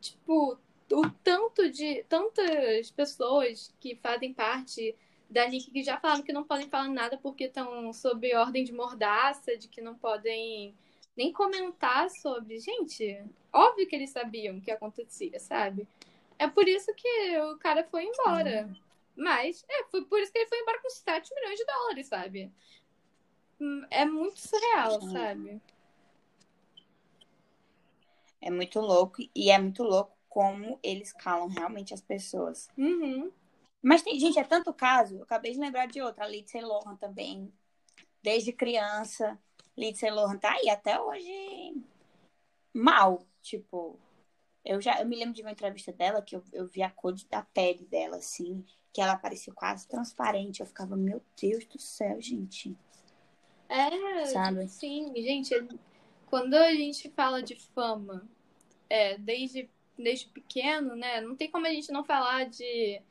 Tipo, 0.00 0.58
o 0.92 1.10
tanto 1.22 1.70
de. 1.70 2.04
tantas 2.08 2.90
pessoas 2.90 3.74
que 3.80 3.96
fazem 3.96 4.32
parte 4.32 4.94
da 5.28 5.48
Nick 5.48 5.70
que 5.70 5.82
já 5.82 5.98
falaram 5.98 6.22
que 6.22 6.32
não 6.32 6.44
podem 6.44 6.68
falar 6.68 6.88
nada 6.88 7.18
porque 7.18 7.44
estão 7.44 7.92
sob 7.92 8.34
ordem 8.36 8.62
de 8.62 8.72
mordaça, 8.72 9.56
de 9.56 9.68
que 9.68 9.80
não 9.80 9.94
podem 9.94 10.76
nem 11.16 11.32
comentar 11.32 12.08
sobre. 12.10 12.58
Gente, 12.58 13.24
óbvio 13.52 13.86
que 13.86 13.94
eles 13.94 14.10
sabiam 14.10 14.58
o 14.58 14.60
que 14.60 14.70
acontecia, 14.70 15.38
sabe? 15.38 15.88
É 16.38 16.48
por 16.48 16.68
isso 16.68 16.92
que 16.94 17.38
o 17.40 17.58
cara 17.58 17.84
foi 17.84 18.04
embora. 18.04 18.66
Uhum. 18.66 18.84
Mas, 19.16 19.64
é, 19.68 19.84
foi 19.84 20.04
por 20.04 20.20
isso 20.20 20.32
que 20.32 20.38
ele 20.38 20.48
foi 20.48 20.60
embora 20.60 20.82
com 20.82 20.90
7 20.90 21.32
milhões 21.34 21.58
de 21.58 21.64
dólares, 21.64 22.06
sabe? 22.08 22.52
Hum, 23.60 23.86
é 23.90 24.04
muito 24.04 24.40
surreal, 24.40 25.00
uhum. 25.00 25.12
sabe? 25.12 25.62
É 28.40 28.50
muito 28.50 28.80
louco 28.80 29.22
e 29.34 29.50
é 29.50 29.58
muito 29.58 29.82
louco 29.82 30.14
como 30.28 30.78
eles 30.82 31.12
calam 31.12 31.46
realmente 31.46 31.94
as 31.94 32.00
pessoas. 32.00 32.68
Uhum. 32.76 33.30
Mas 33.80 34.02
tem, 34.02 34.18
gente, 34.18 34.38
é 34.38 34.44
tanto 34.44 34.72
caso. 34.72 35.16
Eu 35.16 35.22
acabei 35.22 35.52
de 35.52 35.60
lembrar 35.60 35.86
de 35.86 36.02
outra, 36.02 36.24
a 36.24 36.28
Lindsay 36.28 36.60
Lohan 36.60 36.96
também. 36.96 37.52
Desde 38.22 38.52
criança, 38.52 39.38
Lindsay 39.76 40.10
Lohan 40.10 40.38
tá 40.38 40.52
aí 40.52 40.68
até 40.68 41.00
hoje 41.00 41.74
mal. 42.72 43.26
Tipo, 43.42 43.98
eu 44.64 44.80
já 44.80 45.00
eu 45.00 45.06
me 45.06 45.16
lembro 45.16 45.34
de 45.34 45.42
uma 45.42 45.52
entrevista 45.52 45.92
dela 45.92 46.22
que 46.22 46.36
eu, 46.36 46.42
eu 46.52 46.66
vi 46.66 46.82
a 46.82 46.90
cor 46.90 47.14
da 47.30 47.42
pele 47.42 47.84
dela, 47.86 48.16
assim, 48.16 48.64
que 48.92 49.00
ela 49.00 49.16
parecia 49.16 49.52
quase 49.52 49.86
transparente. 49.86 50.60
Eu 50.60 50.66
ficava, 50.66 50.96
meu 50.96 51.22
Deus 51.40 51.64
do 51.66 51.78
céu, 51.78 52.20
gente. 52.20 52.76
É, 53.68 54.26
Sabe? 54.26 54.68
sim, 54.68 55.12
gente, 55.16 55.54
quando 56.26 56.54
a 56.54 56.72
gente 56.72 57.10
fala 57.10 57.42
de 57.42 57.56
fama, 57.74 58.28
é, 58.88 59.18
desde, 59.18 59.68
desde 59.98 60.28
pequeno, 60.28 60.94
né? 60.94 61.20
Não 61.20 61.34
tem 61.34 61.50
como 61.50 61.66
a 61.66 61.70
gente 61.70 61.90
não 61.90 62.04
falar 62.04 62.44
de 62.44 63.02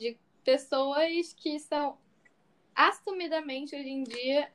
de 0.00 0.16
pessoas 0.42 1.34
que 1.34 1.60
são 1.60 1.98
assumidamente 2.74 3.76
hoje 3.76 3.90
em 3.90 4.02
dia 4.02 4.50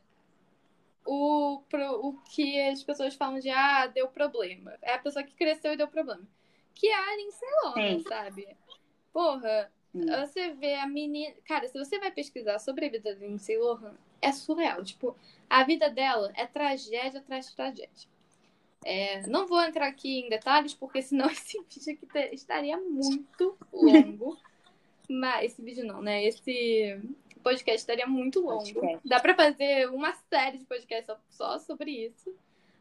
o, 1.06 1.62
pro, 1.70 2.08
o 2.08 2.18
que 2.30 2.60
as 2.62 2.84
pessoas 2.84 3.16
falam 3.16 3.40
de 3.40 3.50
ah, 3.50 3.88
deu 3.88 4.08
problema. 4.08 4.74
É 4.82 4.96
a 4.96 5.00
pessoa 5.00 5.24
que 5.24 5.36
cresceu 5.36 5.74
e 5.74 5.78
deu 5.78 5.88
problema. 5.88 6.28
Que 6.74 6.88
é 6.88 6.96
a 6.96 7.16
Lindsay 7.16 7.50
Lohan, 7.64 8.00
sabe? 8.02 8.58
Porra, 9.14 9.72
Sim. 9.92 10.06
você 10.08 10.54
vê 10.54 10.74
a 10.76 10.88
menina. 10.88 11.34
Cara, 11.46 11.68
se 11.68 11.78
você 11.78 12.00
vai 12.00 12.12
pesquisar 12.12 12.60
sobre 12.60 12.88
a 12.88 12.90
vida 12.90 13.14
da 13.14 13.20
Lindsay 13.20 13.58
Lohan, 13.58 13.94
é 14.22 14.32
surreal. 14.32 14.84
Tipo, 14.84 15.16
a 15.50 15.64
vida 15.64 15.90
dela 15.90 16.32
é 16.36 16.46
tragédia 16.46 17.20
atrás 17.20 17.48
de 17.48 17.56
tragédia. 17.56 18.10
É, 18.84 19.26
não 19.28 19.48
vou 19.48 19.62
entrar 19.62 19.88
aqui 19.88 20.20
em 20.20 20.30
detalhes, 20.30 20.74
porque 20.74 21.02
senão 21.02 21.28
esse 21.32 21.60
vídeo 21.60 21.94
aqui 21.94 22.36
estaria 22.36 22.78
muito 22.78 23.58
longo. 23.72 24.38
Mas 25.08 25.52
esse 25.52 25.62
vídeo 25.62 25.86
não, 25.86 26.02
né? 26.02 26.26
Esse 26.26 27.00
podcast 27.46 27.78
estaria 27.78 28.08
muito 28.08 28.42
longo. 28.42 28.64
Podcast. 28.64 29.08
Dá 29.08 29.20
pra 29.20 29.36
fazer 29.36 29.88
uma 29.92 30.12
série 30.28 30.58
de 30.58 30.66
podcasts 30.66 31.06
só, 31.06 31.20
só 31.30 31.60
sobre 31.60 31.92
isso. 31.92 32.36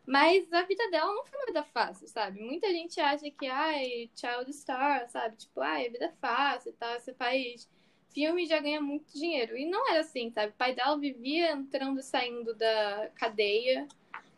Mas 0.07 0.51
a 0.51 0.63
vida 0.63 0.91
dela 0.91 1.13
não 1.13 1.25
foi 1.27 1.39
uma 1.39 1.47
vida 1.47 1.63
fácil, 1.65 2.09
sabe? 2.09 2.41
Muita 2.41 2.69
gente 2.69 2.99
acha 2.99 3.31
que, 3.31 3.47
ai, 3.47 4.11
child 4.15 4.51
star, 4.55 5.07
sabe? 5.11 5.37
Tipo, 5.37 5.61
ai, 5.61 5.87
a 5.87 5.91
vida 5.91 6.05
é 6.07 6.13
fácil 6.13 6.71
e 6.71 6.73
tal. 6.73 6.99
Você 6.99 7.13
faz 7.13 7.69
filme 8.09 8.45
e 8.45 8.47
já 8.47 8.59
ganha 8.59 8.81
muito 8.81 9.13
dinheiro. 9.13 9.55
E 9.55 9.67
não 9.67 9.91
era 9.91 10.01
assim, 10.01 10.31
sabe? 10.31 10.53
O 10.53 10.57
pai 10.57 10.75
dela 10.75 10.99
vivia 10.99 11.53
entrando 11.53 12.01
e 12.01 12.03
saindo 12.03 12.55
da 12.55 13.11
cadeia. 13.17 13.87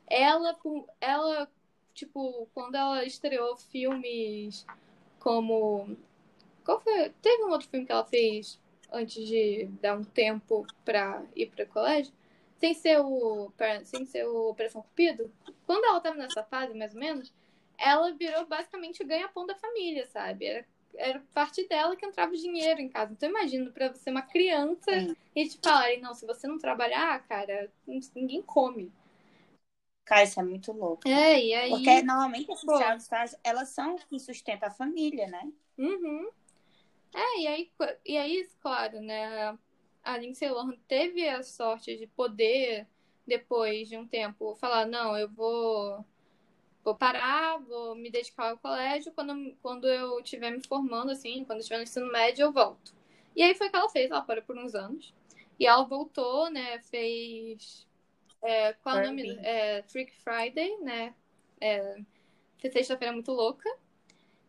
Ela, 0.08 0.56
ela 1.00 1.48
tipo, 1.94 2.48
quando 2.52 2.74
ela 2.74 3.04
estreou 3.04 3.56
filmes 3.56 4.66
como. 5.20 5.96
Qual 6.64 6.80
foi? 6.80 7.10
Teve 7.22 7.44
um 7.44 7.50
outro 7.50 7.68
filme 7.68 7.86
que 7.86 7.92
ela 7.92 8.04
fez 8.04 8.60
antes 8.92 9.26
de 9.26 9.66
dar 9.80 9.96
um 9.96 10.04
tempo 10.04 10.66
pra 10.84 11.22
ir 11.34 11.46
pro 11.46 11.66
colégio? 11.66 12.12
Sem 12.58 12.74
ser 12.74 13.00
o. 13.00 13.52
Sem 13.84 14.06
ser 14.06 14.26
o 14.26 14.50
Operação 14.50 14.82
Cupido? 14.82 15.30
Quando 15.66 15.84
ela 15.84 16.00
tava 16.00 16.16
nessa 16.16 16.42
fase, 16.44 16.74
mais 16.74 16.94
ou 16.94 17.00
menos, 17.00 17.32
ela 17.78 18.12
virou 18.12 18.46
basicamente 18.46 19.02
o 19.02 19.06
ganha-pão 19.06 19.46
da 19.46 19.54
família, 19.56 20.06
sabe? 20.06 20.46
Era, 20.46 20.66
era 20.96 21.22
parte 21.34 21.66
dela 21.68 21.96
que 21.96 22.06
entrava 22.06 22.32
o 22.32 22.36
dinheiro 22.36 22.80
em 22.80 22.88
casa. 22.88 23.12
Então 23.12 23.28
imagina, 23.28 23.70
pra 23.70 23.88
você 23.88 24.10
uma 24.10 24.22
criança 24.22 24.90
Sim. 24.90 25.16
e 25.34 25.48
te 25.48 25.58
falarem, 25.62 26.00
não, 26.00 26.14
se 26.14 26.24
você 26.26 26.46
não 26.46 26.58
trabalhar, 26.58 27.22
cara, 27.26 27.70
ninguém 28.14 28.40
come. 28.42 28.90
Cara, 30.06 30.22
isso 30.22 30.38
é 30.38 30.42
muito 30.44 30.72
louco. 30.72 31.06
É, 31.06 31.44
e 31.44 31.52
aí. 31.52 31.70
Porque 31.70 32.02
normalmente 32.02 32.46
Pô. 32.46 32.78
child 32.78 33.02
stars, 33.02 33.36
elas 33.42 33.70
são 33.70 33.96
que 33.96 34.18
sustentam 34.20 34.68
a 34.68 34.72
família, 34.72 35.26
né? 35.26 35.50
Uhum. 35.76 36.30
É, 37.16 37.40
e 37.40 37.46
aí, 37.46 37.70
e 38.04 38.18
aí, 38.18 38.48
claro, 38.60 39.00
né? 39.00 39.58
A 40.04 40.18
Lindsay 40.18 40.50
Lohan 40.50 40.76
teve 40.86 41.26
a 41.26 41.42
sorte 41.42 41.96
de 41.96 42.06
poder, 42.06 42.86
depois 43.26 43.88
de 43.88 43.96
um 43.96 44.06
tempo, 44.06 44.54
falar, 44.56 44.86
não, 44.86 45.16
eu 45.16 45.26
vou, 45.30 46.04
vou 46.84 46.94
parar, 46.94 47.58
vou 47.58 47.94
me 47.94 48.10
dedicar 48.10 48.50
ao 48.50 48.58
colégio, 48.58 49.12
quando, 49.14 49.56
quando 49.62 49.88
eu 49.88 50.20
estiver 50.20 50.50
me 50.50 50.62
formando, 50.62 51.10
assim, 51.10 51.42
quando 51.44 51.58
eu 51.58 51.60
estiver 51.60 51.78
no 51.78 51.84
ensino 51.84 52.12
médio, 52.12 52.42
eu 52.44 52.52
volto. 52.52 52.94
E 53.34 53.42
aí 53.42 53.54
foi 53.54 53.68
o 53.68 53.70
que 53.70 53.76
ela 53.76 53.88
fez, 53.88 54.10
ela 54.10 54.20
parou 54.20 54.44
por 54.44 54.58
uns 54.58 54.74
anos. 54.74 55.14
E 55.58 55.66
ela 55.66 55.84
voltou, 55.84 56.50
né? 56.50 56.78
Fez. 56.80 57.86
É, 58.42 58.74
qual 58.74 58.98
é 58.98 59.04
o 59.04 59.06
nome? 59.06 59.38
É, 59.42 59.82
Freak 59.84 60.12
Friday, 60.16 60.76
né? 60.82 61.14
É, 61.58 61.96
Sexta-feira 62.60 63.12
Muito 63.12 63.32
Louca. 63.32 63.68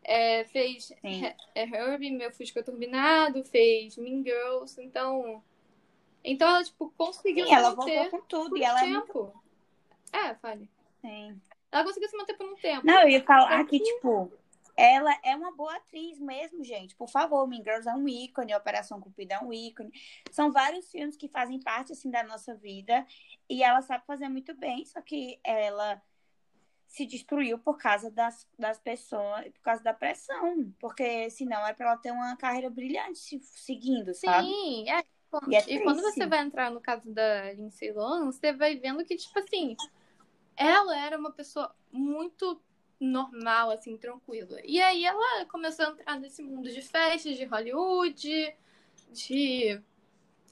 É, 0.10 0.46
fez 0.46 0.94
é 1.04 1.36
Herbie, 1.54 2.12
Meu 2.12 2.32
Fusca 2.32 2.64
Turbinado, 2.64 3.44
fez 3.44 3.98
Mean 3.98 4.24
Girls, 4.24 4.82
então... 4.82 5.44
Então 6.24 6.50
ela, 6.50 6.64
tipo, 6.64 6.92
conseguiu 6.98 7.46
Sim, 7.46 7.52
se 7.52 7.58
ela 7.58 7.76
manter 7.76 7.96
voltou 7.96 8.20
com 8.20 8.26
tudo 8.26 8.50
por 8.52 8.58
e 8.58 8.62
um 8.62 8.64
ela 8.64 8.84
é 8.84 8.88
muito. 8.88 9.06
tempo. 9.06 9.44
É, 10.12 10.36
fale. 10.36 10.70
Sim. 11.02 11.40
Ela 11.72 11.84
conseguiu 11.84 12.10
se 12.10 12.18
manter 12.18 12.34
por 12.36 12.48
um 12.48 12.56
tempo. 12.56 12.86
Não, 12.86 13.02
eu 13.02 13.10
ia 13.10 13.24
falar 13.24 13.58
Só 13.60 13.64
que, 13.66 13.80
tipo, 13.80 14.32
ela 14.78 15.12
é 15.24 15.36
uma 15.36 15.52
boa 15.52 15.76
atriz 15.76 16.20
mesmo, 16.20 16.64
gente. 16.64 16.96
Por 16.96 17.10
favor, 17.10 17.48
Mean 17.48 17.64
Girls 17.64 17.90
é 17.90 17.94
um 17.94 18.08
ícone, 18.08 18.56
Operação 18.56 19.02
Cupida 19.02 19.36
é 19.36 19.40
um 19.40 19.52
ícone. 19.52 19.92
São 20.32 20.52
vários 20.52 20.90
filmes 20.92 21.18
que 21.18 21.28
fazem 21.28 21.60
parte, 21.60 21.94
assim, 21.94 22.10
da 22.10 22.24
nossa 22.24 22.56
vida. 22.56 23.06
E 23.50 23.64
ela 23.64 23.82
sabe 23.82 24.06
fazer 24.06 24.30
muito 24.30 24.56
bem, 24.56 24.86
só 24.86 25.02
que 25.02 25.40
ela 25.44 26.02
se 26.88 27.06
destruiu 27.06 27.60
por 27.60 27.78
causa 27.78 28.12
das, 28.12 28.48
das 28.58 28.80
pessoas, 28.80 29.46
por 29.54 29.62
causa 29.62 29.84
da 29.84 29.94
pressão. 29.94 30.74
Porque 30.80 31.30
senão 31.32 31.66
era 31.66 31.74
pra 31.76 31.88
ela 31.92 31.98
ter 31.98 32.12
uma 32.12 32.36
carreira 32.38 32.70
brilhante 32.70 33.20
se- 33.20 33.40
seguindo, 33.44 34.14
sabe? 34.16 34.58
Sim, 34.60 34.90
é. 34.90 35.04
E 35.46 35.56
é 35.56 35.66
E 35.70 35.80
quando 35.80 36.02
você 36.02 36.26
vai 36.28 36.40
entrar 36.40 36.72
no 36.72 36.82
caso 36.82 37.12
da 37.14 37.54
Lindsay 37.54 37.92
Lohan, 37.92 38.26
você 38.26 38.52
vai 38.54 38.76
vendo 38.78 39.04
que, 39.06 39.16
tipo 39.16 39.38
assim, 39.40 39.78
ela 40.58 40.98
era 40.98 41.18
uma 41.18 41.32
pessoa 41.32 41.76
muito 41.92 42.62
normal, 43.00 43.72
assim, 43.72 43.98
tranquila. 43.98 44.60
E 44.66 44.82
aí 44.82 45.06
ela 45.06 45.46
começou 45.48 45.88
a 45.88 45.90
entrar 45.92 46.20
nesse 46.20 46.44
mundo 46.44 46.72
de 46.72 46.82
festas, 46.82 47.38
de 47.38 47.46
Hollywood, 47.46 48.56
de, 49.12 49.82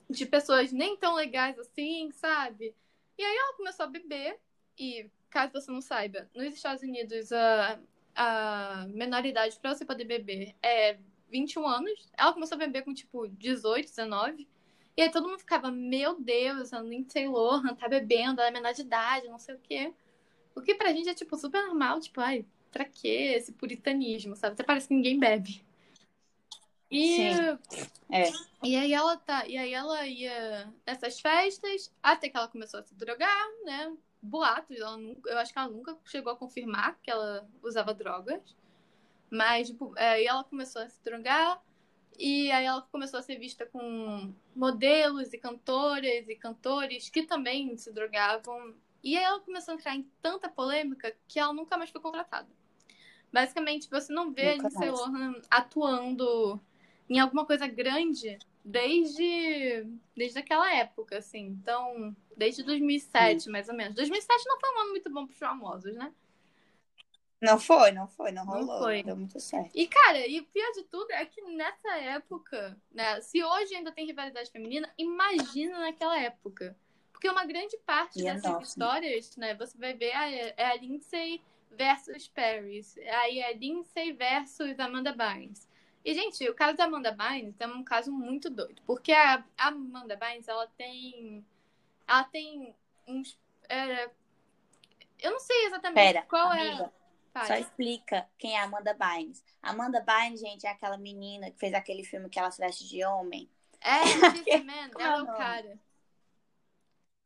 de 0.09 0.25
pessoas 0.25 0.71
nem 0.71 0.97
tão 0.97 1.15
legais 1.15 1.57
assim, 1.59 2.11
sabe? 2.13 2.75
E 3.17 3.23
aí 3.23 3.37
ela 3.37 3.57
começou 3.57 3.85
a 3.85 3.89
beber, 3.89 4.39
e 4.77 5.09
caso 5.35 5.51
você 5.51 5.69
não 5.69 5.81
saiba, 5.81 6.29
nos 6.33 6.53
Estados 6.53 6.81
Unidos 6.81 7.29
a, 7.33 7.77
a 8.15 8.87
menoridade 8.87 9.59
para 9.59 9.75
você 9.75 9.83
poder 9.83 10.05
beber 10.05 10.55
é 10.63 10.97
21 11.29 11.67
anos. 11.67 12.09
Ela 12.17 12.31
começou 12.31 12.55
a 12.55 12.59
beber 12.59 12.83
com 12.83 12.93
tipo 12.93 13.27
18, 13.27 13.89
19. 13.89 14.47
E 14.95 15.01
aí 15.01 15.11
todo 15.11 15.27
mundo 15.27 15.39
ficava, 15.39 15.69
meu 15.69 16.17
Deus, 16.17 16.71
a 16.71 16.79
Lindsay 16.79 17.27
Lohan 17.27 17.75
tá 17.75 17.89
bebendo, 17.89 18.39
ela 18.39 18.47
é 18.47 18.53
menor 18.53 18.73
de 18.73 18.81
idade, 18.81 19.27
não 19.27 19.37
sei 19.37 19.55
o 19.55 19.59
quê. 19.59 19.93
O 20.55 20.61
que 20.61 20.73
pra 20.73 20.93
gente 20.93 21.09
é, 21.09 21.13
tipo, 21.13 21.35
super 21.35 21.61
normal, 21.65 21.99
tipo, 21.99 22.21
ai, 22.21 22.45
pra 22.71 22.85
que 22.85 23.09
esse 23.09 23.51
puritanismo, 23.51 24.37
sabe? 24.37 24.53
Até 24.53 24.63
parece 24.63 24.87
que 24.87 24.93
ninguém 24.93 25.19
bebe. 25.19 25.61
E, 26.89 27.17
Sim. 27.17 27.85
É. 28.09 28.31
e 28.63 28.75
aí 28.77 28.93
ela 28.93 29.17
tá, 29.17 29.45
e 29.45 29.57
aí 29.57 29.73
ela 29.73 30.07
ia 30.07 30.73
nessas 30.87 31.19
festas, 31.19 31.91
até 32.01 32.29
que 32.29 32.37
ela 32.37 32.47
começou 32.47 32.79
a 32.79 32.83
se 32.83 32.95
drogar, 32.95 33.45
né? 33.65 33.93
Boatos, 34.25 34.77
ela 34.77 34.97
nunca, 34.97 35.29
eu 35.29 35.37
acho 35.37 35.53
que 35.53 35.59
ela 35.59 35.69
nunca 35.69 35.97
chegou 36.05 36.33
a 36.33 36.35
confirmar 36.35 36.97
que 37.01 37.11
ela 37.11 37.47
usava 37.63 37.93
drogas. 37.93 38.55
Mas, 39.29 39.69
tipo, 39.69 39.93
é, 39.97 40.09
aí 40.09 40.25
ela 40.25 40.43
começou 40.43 40.81
a 40.81 40.89
se 40.89 41.03
drogar, 41.03 41.61
e 42.17 42.51
aí 42.51 42.65
ela 42.65 42.81
começou 42.83 43.19
a 43.19 43.23
ser 43.23 43.37
vista 43.37 43.65
com 43.65 44.33
modelos 44.55 45.33
e 45.33 45.37
cantoras 45.37 46.27
e 46.27 46.35
cantores 46.35 47.09
que 47.09 47.23
também 47.23 47.75
se 47.77 47.91
drogavam. 47.91 48.73
E 49.03 49.17
aí 49.17 49.23
ela 49.23 49.39
começou 49.41 49.73
a 49.73 49.75
entrar 49.75 49.95
em 49.95 50.09
tanta 50.21 50.49
polêmica 50.49 51.15
que 51.27 51.39
ela 51.39 51.53
nunca 51.53 51.77
mais 51.77 51.89
foi 51.89 52.01
contratada. 52.01 52.47
Basicamente, 53.31 53.89
você 53.89 54.13
não 54.13 54.31
vê 54.31 54.53
a 54.53 54.55
Nunca 54.55 54.69
Lindsay 54.69 54.89
mais. 54.89 54.99
Lohan 54.99 55.41
atuando 55.49 56.59
em 57.09 57.19
alguma 57.19 57.45
coisa 57.45 57.67
grande 57.67 58.39
desde, 58.65 59.85
desde 60.17 60.39
aquela 60.39 60.73
época, 60.75 61.19
assim. 61.19 61.47
Então, 61.47 62.15
desde 62.37 62.63
2007, 62.63 63.49
mais 63.49 63.69
ou 63.69 63.75
menos. 63.75 63.95
2007 63.95 64.45
não 64.47 64.59
foi 64.59 64.69
um 64.75 64.79
ano 64.81 64.91
muito 64.91 65.11
bom 65.11 65.25
pros 65.27 65.39
famosos, 65.39 65.95
né? 65.95 66.13
Não 67.41 67.59
foi, 67.59 67.91
não 67.91 68.07
foi, 68.07 68.31
não 68.31 68.45
Não 68.49 68.65
rolou. 68.65 68.79
foi. 68.79 68.97
Não 68.97 69.03
deu 69.03 69.15
muito 69.17 69.39
certo. 69.39 69.71
E, 69.75 69.87
cara, 69.87 70.25
e 70.27 70.39
o 70.39 70.45
pior 70.45 70.71
de 70.71 70.83
tudo 70.83 71.11
é 71.11 71.25
que 71.25 71.41
nessa 71.41 71.97
época, 71.97 72.77
né? 72.91 73.21
Se 73.21 73.43
hoje 73.43 73.75
ainda 73.75 73.91
tem 73.91 74.05
rivalidade 74.05 74.49
feminina, 74.51 74.91
imagina 74.97 75.79
naquela 75.79 76.19
época. 76.19 76.77
Porque 77.11 77.29
uma 77.29 77.45
grande 77.45 77.77
parte 77.85 78.21
E 78.21 78.27
é 78.27 78.33
dessas 78.33 78.43
nossa. 78.43 78.61
histórias, 78.61 79.35
né? 79.37 79.55
Você 79.55 79.77
vai 79.77 79.93
ver 79.93 80.11
ah, 80.13 80.29
é 80.31 80.53
é 80.57 80.65
a 80.67 80.75
Lindsay 80.75 81.43
versus 81.71 82.27
Paris. 82.29 82.97
Aí 82.97 83.39
é 83.39 83.53
Lindsay 83.53 84.13
versus 84.13 84.79
Amanda 84.79 85.13
Bynes. 85.13 85.67
E, 86.05 86.13
gente, 86.13 86.47
o 86.47 86.53
caso 86.53 86.77
da 86.77 86.83
Amanda 86.83 87.11
Bynes 87.11 87.59
é 87.59 87.65
um 87.65 87.83
caso 87.83 88.11
muito 88.11 88.47
doido. 88.47 88.79
Porque 88.85 89.11
a 89.11 89.43
a 89.57 89.67
Amanda 89.69 90.15
Bynes, 90.15 90.47
ela 90.47 90.67
tem... 90.77 91.43
Ela 92.07 92.23
tem 92.25 92.75
uns... 93.07 93.39
é, 93.67 94.11
eu 95.19 95.31
não 95.31 95.39
sei 95.39 95.65
exatamente 95.65 95.95
Pera, 95.95 96.21
qual 96.29 96.51
amiga, 96.51 96.93
é... 97.33 97.45
Só 97.47 97.55
explica 97.55 98.29
quem 98.37 98.55
é 98.55 98.61
a 98.61 98.65
Amanda 98.65 98.93
Bynes. 98.93 99.43
Amanda 99.61 99.99
Bynes, 99.99 100.39
gente, 100.39 100.67
é 100.67 100.69
aquela 100.69 100.97
menina 100.97 101.49
que 101.49 101.59
fez 101.59 101.73
aquele 101.73 102.03
filme 102.03 102.29
que 102.29 102.39
ela 102.39 102.51
se 102.51 102.61
veste 102.61 102.87
de 102.87 103.03
homem. 103.03 103.49
É, 103.81 103.99
Man, 104.63 104.89
Como 104.91 105.03
é 105.03 105.07
ela 105.07 105.17
é 105.17 105.23
o 105.23 105.27
cara. 105.27 105.79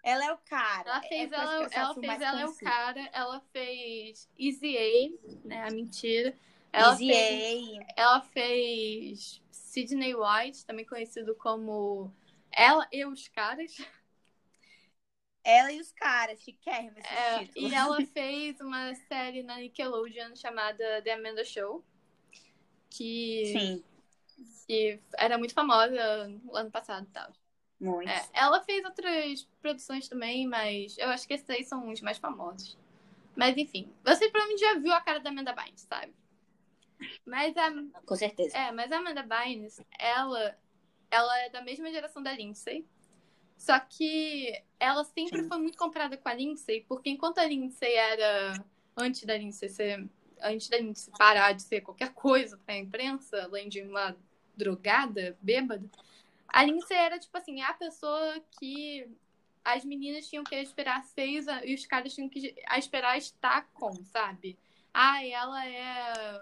Ela 0.02 0.26
é 0.26 0.32
o 0.32 0.38
cara. 0.38 0.90
Ela 0.90 1.02
fez, 1.02 1.32
é, 1.32 1.36
ela, 1.36 1.70
ela 1.72 1.94
fez 1.94 2.22
ela 2.22 2.42
é 2.42 2.46
o 2.46 2.56
cara, 2.56 3.10
ela 3.12 3.42
fez 3.52 4.30
Easy 4.40 4.78
A, 4.78 5.48
né? 5.48 5.68
A 5.68 5.72
mentira. 5.72 6.34
Ela 6.74 6.98
Easy 6.98 7.12
fez, 7.12 7.80
A. 7.82 7.86
ela 7.96 8.22
fez 8.22 9.42
Sidney 9.52 10.16
White, 10.16 10.66
também 10.66 10.86
conhecido 10.86 11.36
como 11.36 12.12
Ela 12.52 12.88
e 12.92 13.06
os 13.06 13.28
Caras. 13.28 13.76
Ela 15.44 15.72
e 15.72 15.80
os 15.82 15.92
caras, 15.92 16.40
chiquérrimo 16.42 16.98
esse 17.00 17.14
É, 17.16 17.44
título. 17.46 17.68
e 17.68 17.74
ela 17.74 18.02
fez 18.14 18.60
uma 18.62 18.94
série 18.96 19.44
na 19.44 19.58
Nickelodeon 19.58 20.36
chamada 20.36 21.02
The 21.02 21.14
Amanda 21.14 21.44
Show, 21.44 21.84
que, 22.90 23.52
Sim, 23.52 23.84
que 24.68 25.00
era 25.18 25.38
muito 25.38 25.54
famosa 25.54 26.28
no 26.28 26.56
ano 26.56 26.72
passado 26.72 27.08
e 27.08 27.12
tal. 27.12 27.32
muito. 27.80 28.10
É, 28.10 28.28
ela 28.34 28.62
fez 28.64 28.84
outras 28.86 29.44
produções 29.62 30.08
também, 30.10 30.48
mas 30.48 30.98
eu 30.98 31.10
acho 31.10 31.28
que 31.28 31.34
esses 31.34 31.50
aí 31.50 31.64
são 31.64 31.92
os 31.92 32.02
mais 32.02 32.18
famosos. 32.18 32.78
Mas 33.36 33.58
enfim, 33.58 33.92
você 34.04 34.30
provavelmente 34.30 34.62
já 34.62 34.80
viu 34.80 34.94
a 34.94 35.02
cara 35.02 35.20
da 35.20 35.30
Amanda 35.30 35.54
Bynes, 35.54 35.82
sabe? 35.82 36.14
Mas 37.26 37.56
a, 37.58 37.72
Com 38.06 38.16
certeza. 38.16 38.58
é, 38.58 38.72
mas 38.72 38.92
a 38.92 38.98
Amanda 38.98 39.24
Bynes, 39.24 39.82
ela, 39.98 40.58
ela 41.10 41.40
é 41.40 41.50
da 41.50 41.62
mesma 41.62 41.92
geração 41.92 42.22
da 42.22 42.34
Lindsay. 42.34 42.86
Só 43.58 43.78
que 43.80 44.54
ela 44.80 45.04
sempre 45.04 45.44
Sim. 45.44 45.50
foi 45.50 45.58
muito 45.58 45.78
comprada 45.78 46.16
com 46.18 46.30
a 46.30 46.34
Lindsay, 46.34 46.86
porque 46.88 47.10
enquanto 47.10 47.40
a 47.40 47.46
Lindsay 47.46 47.94
era 47.94 48.64
antes 48.96 49.24
da 49.26 49.38
Lindsay 49.38 49.70
ser, 49.70 50.10
antes 50.42 50.70
da 50.70 50.78
Lindsay 50.78 51.14
parar 51.18 51.52
de 51.54 51.64
ser 51.64 51.82
qualquer 51.82 52.14
coisa 52.14 52.58
pra 52.58 52.78
imprensa, 52.78 53.44
além 53.44 53.68
de 53.68 53.82
uma 53.82 54.16
drogada, 54.56 55.38
bêbada, 55.42 55.90
A 56.48 56.64
Lindsay 56.64 56.98
era, 56.98 57.20
tipo 57.20 57.38
assim, 57.38 57.62
a 57.62 57.74
pessoa 57.74 58.42
que 58.60 59.08
as 59.64 59.86
meninas 59.86 60.28
tinham 60.28 60.44
que 60.44 60.56
esperar 60.56 61.04
seis 61.04 61.46
e 61.64 61.74
os 61.76 61.86
caras 61.86 62.14
tinham 62.14 62.30
que 62.30 62.56
esperar 62.78 63.18
estar 63.18 63.70
com, 63.74 63.94
sabe? 64.06 64.58
Ai, 64.94 65.32
ela 65.32 65.66
é. 65.66 66.42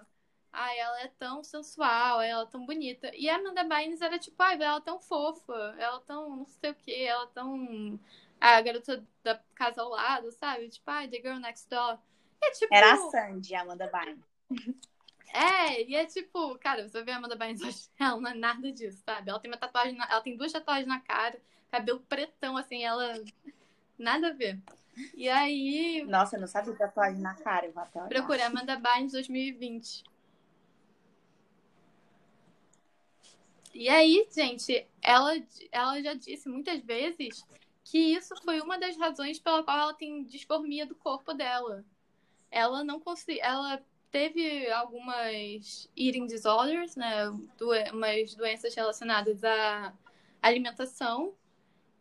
Ai, 0.60 0.80
ela 0.80 1.02
é 1.02 1.08
tão 1.20 1.43
sensual, 1.43 2.20
ela 2.20 2.41
é 2.41 2.46
tão 2.48 2.65
bonita. 2.65 3.12
E 3.15 3.30
a 3.30 3.36
Amanda 3.36 3.63
Bynes 3.63 4.02
era 4.02 4.17
tipo, 4.17 4.41
ai, 4.41 4.56
ela 4.56 4.78
é 4.78 4.82
tão 4.82 5.00
fofa, 5.00 5.54
ela 5.78 5.98
é 5.98 6.02
tão 6.08 6.36
não 6.36 6.48
sei 6.48 6.72
o 6.72 6.76
que, 6.76 7.04
ela 7.04 7.26
é 7.26 7.28
tão. 7.28 8.00
A 8.41 8.60
garota 8.62 9.06
da 9.24 9.39
casa 9.54 9.84
ao 9.84 9.89
lado, 9.89 10.32
sabe? 10.32 10.67
Tipo, 10.70 10.89
ai, 10.89 11.08
The 11.08 11.17
Girl 11.17 11.38
Next 11.38 11.70
Door. 11.70 12.00
É, 12.41 12.52
tipo... 12.52 12.74
Era 12.74 12.93
a 12.93 12.98
Sandy, 12.98 13.54
a 13.54 13.62
Amanda 13.62 13.88
Bynes. 13.88 14.26
É, 15.34 15.84
e 15.84 15.93
é 15.93 16.06
tipo, 16.06 16.58
cara, 16.58 16.88
você 16.88 17.04
vê 17.04 17.12
a 17.12 17.17
Amanda 17.17 17.36
Bynes 17.36 17.60
hoje, 17.62 17.89
ela 18.00 18.20
não 18.20 18.30
é 18.30 18.34
nada 18.34 18.72
disso, 18.72 19.04
sabe? 19.06 19.30
Ela 19.30 19.39
tem 19.39 19.52
uma 19.52 19.58
tatuagem, 19.58 19.93
na... 19.93 20.10
ela 20.10 20.22
tem 20.22 20.38
duas 20.38 20.54
tatuagens 20.54 20.88
na 20.88 21.02
cara, 21.02 21.38
cabelo 21.70 22.00
pretão, 22.00 22.56
assim, 22.56 22.84
ela. 22.84 23.13
Nada 24.00 24.30
a 24.30 24.34
ver. 24.34 24.58
E 25.13 25.28
aí. 25.28 26.04
Nossa, 26.08 26.38
eu 26.38 26.39
não 26.39 26.48
sabia 26.48 26.74
tatuagem 26.74 27.20
na 27.20 27.36
cara, 27.36 27.65
eu 27.65 27.74
vou 27.74 27.84
até 27.84 28.00
olhar. 28.00 28.08
Procurei 28.08 28.46
Amanda 28.46 28.78
Bynes 28.78 29.12
2020. 29.12 30.16
E 33.80 33.90
aí, 33.90 34.28
gente, 34.32 34.88
ela, 35.04 35.36
ela 35.72 36.02
já 36.02 36.16
disse 36.16 36.50
muitas 36.50 36.82
vezes 36.82 37.46
que 37.84 38.00
isso 38.00 38.36
foi 38.44 38.60
uma 38.60 38.80
das 38.80 38.98
razões 38.98 39.38
pela 39.38 39.62
qual 39.62 39.78
ela 39.78 39.94
tem 39.94 40.24
disformia 40.24 40.84
do 40.84 40.96
corpo 40.96 41.32
dela. 41.32 41.86
Ela 42.50 42.84
não 42.84 43.00
conseguiu. 43.00 43.44
Ela 43.44 43.80
teve 44.10 44.68
algumas 44.72 45.88
eating 45.96 46.26
disorders, 46.26 46.96
né? 46.96 47.30
umas 47.94 48.34
doenças 48.34 48.74
relacionadas 48.74 49.44
à 49.44 49.94
alimentação. 50.42 51.36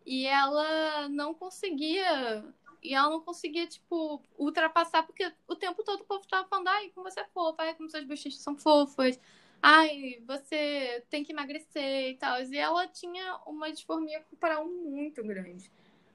E 0.06 0.24
ela 0.24 1.10
não 1.10 1.34
conseguia. 1.34 2.42
E 2.82 2.94
ela 2.94 3.10
não 3.10 3.20
conseguia, 3.20 3.66
tipo, 3.66 4.22
ultrapassar, 4.38 5.02
porque 5.02 5.30
o 5.46 5.54
tempo 5.54 5.84
todo 5.84 6.00
o 6.00 6.04
povo 6.04 6.26
tava 6.26 6.48
falando, 6.48 6.68
ai, 6.68 6.88
como 6.94 7.10
você 7.10 7.20
é 7.20 7.26
fofa, 7.26 7.64
ai, 7.64 7.74
como 7.74 7.90
suas 7.90 8.04
bochechas 8.04 8.40
são 8.40 8.56
fofas, 8.56 9.20
ai, 9.62 10.22
você 10.26 11.04
tem 11.10 11.24
que 11.24 11.32
emagrecer 11.32 12.10
e 12.10 12.16
tal. 12.16 12.42
E 12.42 12.56
ela 12.56 12.86
tinha 12.86 13.40
uma 13.46 13.70
disformia 13.70 14.20
corporal 14.20 14.66
muito 14.66 15.22
grande. 15.22 15.70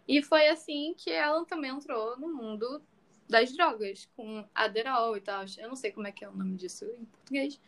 E 0.07 0.21
foi 0.21 0.47
assim 0.47 0.93
que 0.97 1.09
ela 1.09 1.45
também 1.45 1.71
entrou 1.71 2.17
no 2.17 2.27
mundo 2.33 2.81
das 3.29 3.51
drogas, 3.53 4.09
com 4.15 4.45
Aderol 4.53 5.15
e 5.15 5.21
tal. 5.21 5.45
Eu 5.57 5.69
não 5.69 5.75
sei 5.75 5.91
como 5.91 6.07
é 6.07 6.11
que 6.11 6.23
é 6.25 6.29
o 6.29 6.35
nome 6.35 6.55
disso 6.55 6.85
em 6.85 7.05
português. 7.05 7.59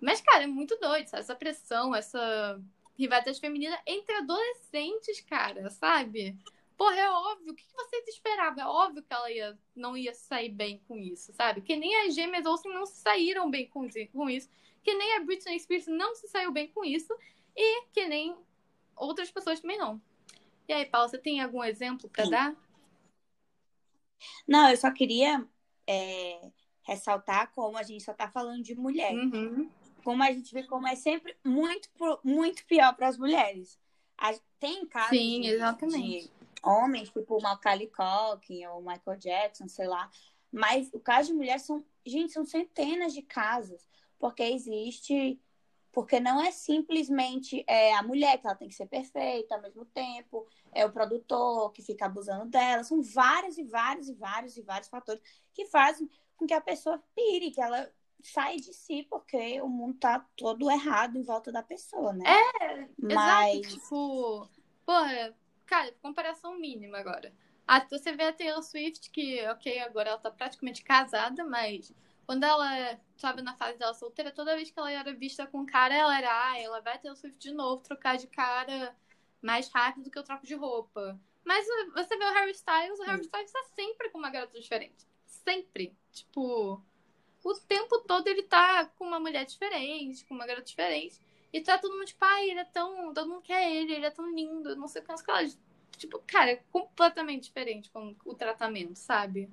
Mas, 0.00 0.20
cara, 0.20 0.44
é 0.44 0.46
muito 0.46 0.76
doido, 0.78 1.08
sabe? 1.08 1.22
Essa 1.22 1.34
pressão, 1.34 1.94
essa 1.94 2.60
rivalidade 2.98 3.40
feminina 3.40 3.78
entre 3.86 4.14
adolescentes, 4.14 5.20
cara, 5.22 5.70
sabe? 5.70 6.36
Porra, 6.76 6.96
é 6.96 7.10
óbvio. 7.10 7.52
O 7.52 7.56
que 7.56 7.64
vocês 7.74 8.06
esperavam? 8.08 8.62
É 8.62 8.66
óbvio 8.66 9.02
que 9.02 9.12
ela 9.12 9.30
ia, 9.30 9.58
não 9.74 9.96
ia 9.96 10.14
sair 10.14 10.50
bem 10.50 10.80
com 10.86 10.96
isso, 10.98 11.32
sabe? 11.32 11.62
Que 11.62 11.74
nem 11.76 12.06
as 12.06 12.14
gêmeas 12.14 12.46
Olsen 12.46 12.72
não 12.72 12.86
saíram 12.86 13.50
bem 13.50 13.68
com 13.68 14.28
isso. 14.28 14.48
Que 14.86 14.94
nem 14.94 15.16
a 15.16 15.20
Britney 15.24 15.58
Spears 15.58 15.88
não 15.88 16.14
se 16.14 16.28
saiu 16.28 16.52
bem 16.52 16.68
com 16.68 16.84
isso. 16.84 17.12
E 17.56 17.86
que 17.86 18.06
nem 18.06 18.36
outras 18.94 19.32
pessoas 19.32 19.58
também 19.58 19.76
não. 19.76 20.00
E 20.68 20.72
aí, 20.72 20.86
Paula, 20.86 21.08
você 21.08 21.18
tem 21.18 21.40
algum 21.40 21.64
exemplo 21.64 22.08
para 22.08 22.30
dar? 22.30 22.56
Não, 24.46 24.70
eu 24.70 24.76
só 24.76 24.92
queria 24.92 25.44
é, 25.88 26.52
ressaltar 26.84 27.50
como 27.52 27.76
a 27.76 27.82
gente 27.82 28.04
só 28.04 28.14
tá 28.14 28.30
falando 28.30 28.62
de 28.62 28.76
mulher. 28.76 29.12
Uhum. 29.12 29.68
Como 30.04 30.22
a 30.22 30.30
gente 30.30 30.54
vê 30.54 30.62
como 30.62 30.86
é 30.86 30.94
sempre 30.94 31.36
muito, 31.44 31.88
muito 32.22 32.64
pior 32.64 32.94
para 32.94 33.08
as 33.08 33.18
mulheres. 33.18 33.76
Tem 34.60 34.86
casos 34.86 35.18
Sim, 35.18 35.40
de, 35.40 35.58
de, 35.88 36.30
homens, 36.62 37.10
tipo 37.10 37.36
o 37.36 37.42
Macaulay 37.42 37.88
Culkin 37.88 38.66
ou 38.66 38.80
Michael 38.80 39.18
Jackson, 39.18 39.68
sei 39.68 39.88
lá. 39.88 40.08
Mas 40.52 40.88
o 40.92 41.00
caso 41.00 41.32
de 41.32 41.34
mulheres 41.34 41.62
são, 41.62 41.84
gente, 42.04 42.32
são 42.32 42.44
centenas 42.44 43.12
de 43.12 43.22
casos. 43.22 43.84
Porque 44.18 44.42
existe 44.42 45.40
porque 45.96 46.20
não 46.20 46.42
é 46.42 46.50
simplesmente 46.50 47.64
é, 47.66 47.94
a 47.94 48.02
mulher 48.02 48.36
que 48.36 48.46
ela 48.46 48.54
tem 48.54 48.68
que 48.68 48.74
ser 48.74 48.84
perfeita 48.84 49.54
ao 49.54 49.62
mesmo 49.62 49.82
tempo, 49.86 50.46
é 50.70 50.84
o 50.84 50.92
produtor 50.92 51.72
que 51.72 51.80
fica 51.80 52.04
abusando 52.04 52.44
dela. 52.44 52.84
São 52.84 53.00
vários 53.00 53.56
e 53.56 53.64
vários 53.64 54.06
e 54.06 54.12
vários 54.12 54.58
e 54.58 54.62
vários 54.62 54.90
fatores 54.90 55.22
que 55.54 55.64
fazem 55.64 56.06
com 56.36 56.46
que 56.46 56.52
a 56.52 56.60
pessoa 56.60 57.02
pire, 57.14 57.50
que 57.50 57.62
ela 57.62 57.90
saia 58.22 58.58
de 58.58 58.74
si, 58.74 59.06
porque 59.08 59.58
o 59.62 59.68
mundo 59.70 59.96
tá 59.98 60.22
todo 60.36 60.70
errado 60.70 61.16
em 61.16 61.22
volta 61.22 61.50
da 61.50 61.62
pessoa, 61.62 62.12
né? 62.12 62.24
É, 62.26 62.88
Mas... 62.98 63.56
exato. 63.56 63.80
Tipo, 63.80 64.48
porra, 64.84 65.34
cara, 65.64 65.94
comparação 66.02 66.58
mínima 66.58 66.98
agora. 66.98 67.32
Ah, 67.66 67.80
você 67.90 68.12
vê 68.12 68.24
a 68.24 68.32
Taylor 68.34 68.62
Swift, 68.62 69.10
que, 69.10 69.40
ok, 69.48 69.80
agora 69.80 70.10
ela 70.10 70.18
tá 70.18 70.30
praticamente 70.30 70.84
casada, 70.84 71.42
mas 71.42 71.90
quando 72.26 72.44
ela 72.44 73.00
estava 73.14 73.40
na 73.40 73.54
fase 73.54 73.78
dela 73.78 73.94
solteira, 73.94 74.32
toda 74.32 74.56
vez 74.56 74.70
que 74.70 74.78
ela 74.78 74.90
era 74.90 75.14
vista 75.14 75.46
com 75.46 75.64
cara, 75.64 75.94
ela 75.94 76.18
era, 76.18 76.50
ah, 76.50 76.58
ela 76.58 76.80
vai 76.80 76.98
ter 76.98 77.10
o 77.10 77.16
Swift 77.16 77.38
de 77.38 77.54
novo, 77.54 77.82
trocar 77.82 78.16
de 78.18 78.26
cara 78.26 78.94
mais 79.40 79.68
rápido 79.68 80.04
do 80.04 80.10
que 80.10 80.18
eu 80.18 80.24
troco 80.24 80.44
de 80.44 80.54
roupa. 80.54 81.18
Mas 81.44 81.64
você 81.94 82.16
vê 82.18 82.24
o 82.24 82.32
Harry 82.32 82.50
Styles, 82.50 82.98
o 82.98 83.04
Harry 83.04 83.22
Styles 83.22 83.52
tá 83.52 83.62
sempre 83.76 84.10
com 84.10 84.18
uma 84.18 84.30
garota 84.30 84.58
diferente. 84.60 85.06
Sempre. 85.24 85.96
Tipo, 86.10 86.82
o 87.44 87.54
tempo 87.68 88.00
todo 88.00 88.26
ele 88.26 88.42
tá 88.42 88.86
com 88.86 89.06
uma 89.06 89.20
mulher 89.20 89.44
diferente, 89.46 90.24
com 90.24 90.34
uma 90.34 90.46
garota 90.46 90.66
diferente. 90.66 91.20
E 91.52 91.60
tá 91.60 91.78
todo 91.78 91.92
mundo 91.94 92.06
tipo, 92.06 92.24
ai, 92.24 92.50
ele 92.50 92.60
é 92.60 92.64
tão. 92.64 93.14
Todo 93.14 93.28
mundo 93.28 93.42
quer 93.42 93.70
ele, 93.72 93.92
ele 93.94 94.06
é 94.06 94.10
tão 94.10 94.28
lindo, 94.34 94.74
não 94.74 94.88
sei 94.88 95.02
quantas 95.02 95.24
coisas. 95.24 95.58
Tipo, 95.96 96.20
cara, 96.26 96.50
é 96.50 96.56
completamente 96.72 97.44
diferente 97.44 97.90
com 97.90 98.14
o 98.24 98.34
tratamento, 98.34 98.96
sabe? 98.96 99.48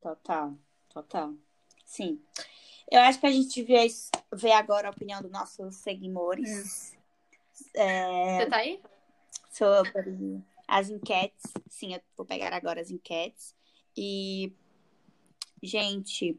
Total. 0.00 0.56
Total. 0.94 1.34
Sim. 1.84 2.20
Eu 2.90 3.00
acho 3.00 3.18
que 3.18 3.26
a 3.26 3.30
gente 3.32 3.62
vê, 3.62 3.86
vê 4.32 4.52
agora 4.52 4.88
a 4.88 4.90
opinião 4.92 5.20
dos 5.20 5.30
nossos 5.30 5.74
seguidores. 5.76 6.96
É, 7.74 8.38
Você 8.38 8.46
tá 8.46 8.56
aí? 8.56 8.80
Sobre 9.50 10.40
as 10.68 10.90
enquetes. 10.90 11.52
Sim, 11.68 11.94
eu 11.94 12.00
vou 12.16 12.24
pegar 12.24 12.52
agora 12.52 12.80
as 12.80 12.90
enquetes. 12.90 13.54
E, 13.96 14.52
gente, 15.60 16.38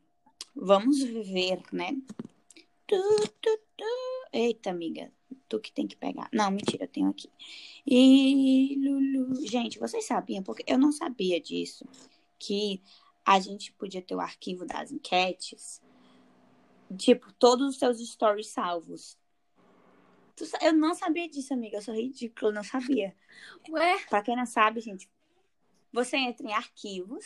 vamos 0.56 1.04
viver, 1.04 1.62
né? 1.72 1.98
Tu, 2.88 3.30
tu, 3.42 3.60
tu. 3.76 3.86
Eita, 4.32 4.70
amiga, 4.70 5.12
tu 5.50 5.60
que 5.60 5.72
tem 5.72 5.88
que 5.88 5.96
pegar. 5.96 6.30
Não, 6.32 6.52
mentira, 6.52 6.86
eu 6.86 6.90
tenho 6.90 7.10
aqui. 7.10 7.30
E, 7.86 8.78
Lulu. 8.80 9.46
Gente, 9.46 9.80
vocês 9.80 10.06
sabiam, 10.06 10.44
porque 10.44 10.64
eu 10.68 10.78
não 10.78 10.92
sabia 10.92 11.42
disso, 11.42 11.86
que 12.40 12.82
a 13.26 13.40
gente 13.40 13.72
podia 13.74 14.02
ter 14.02 14.16
o 14.16 14.22
arquivo 14.22 14.66
das 14.66 14.92
enquetes, 14.92 15.82
tipo, 16.98 17.34
todos 17.34 17.70
os 17.70 17.80
seus 17.80 18.00
stories 18.08 18.52
salvos. 18.52 19.18
Eu 20.62 20.74
não 20.74 20.94
sabia 20.94 21.28
disso, 21.28 21.54
amiga. 21.54 21.78
Eu 21.78 21.82
sou 21.82 21.96
ridícula, 21.96 22.52
eu 22.52 22.56
não 22.56 22.64
sabia. 22.64 23.16
Ué? 23.70 24.00
Pra 24.10 24.22
quem 24.22 24.36
não 24.36 24.46
sabe, 24.46 24.82
gente, 24.82 25.10
você 25.92 26.18
entra 26.18 26.46
em 26.46 26.54
arquivos, 26.54 27.26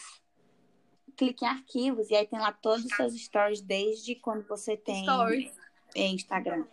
clica 1.17 1.45
em 1.45 1.49
arquivos, 1.49 2.09
e 2.09 2.15
aí 2.15 2.25
tem 2.25 2.39
lá 2.39 2.53
todos 2.53 2.85
os 2.85 2.95
seus 2.95 3.13
stories 3.19 3.62
desde 3.62 4.15
quando 4.15 4.47
você 4.47 4.77
tem 4.77 5.03
stories. 5.03 5.51
em 5.95 6.15
Instagram. 6.15 6.65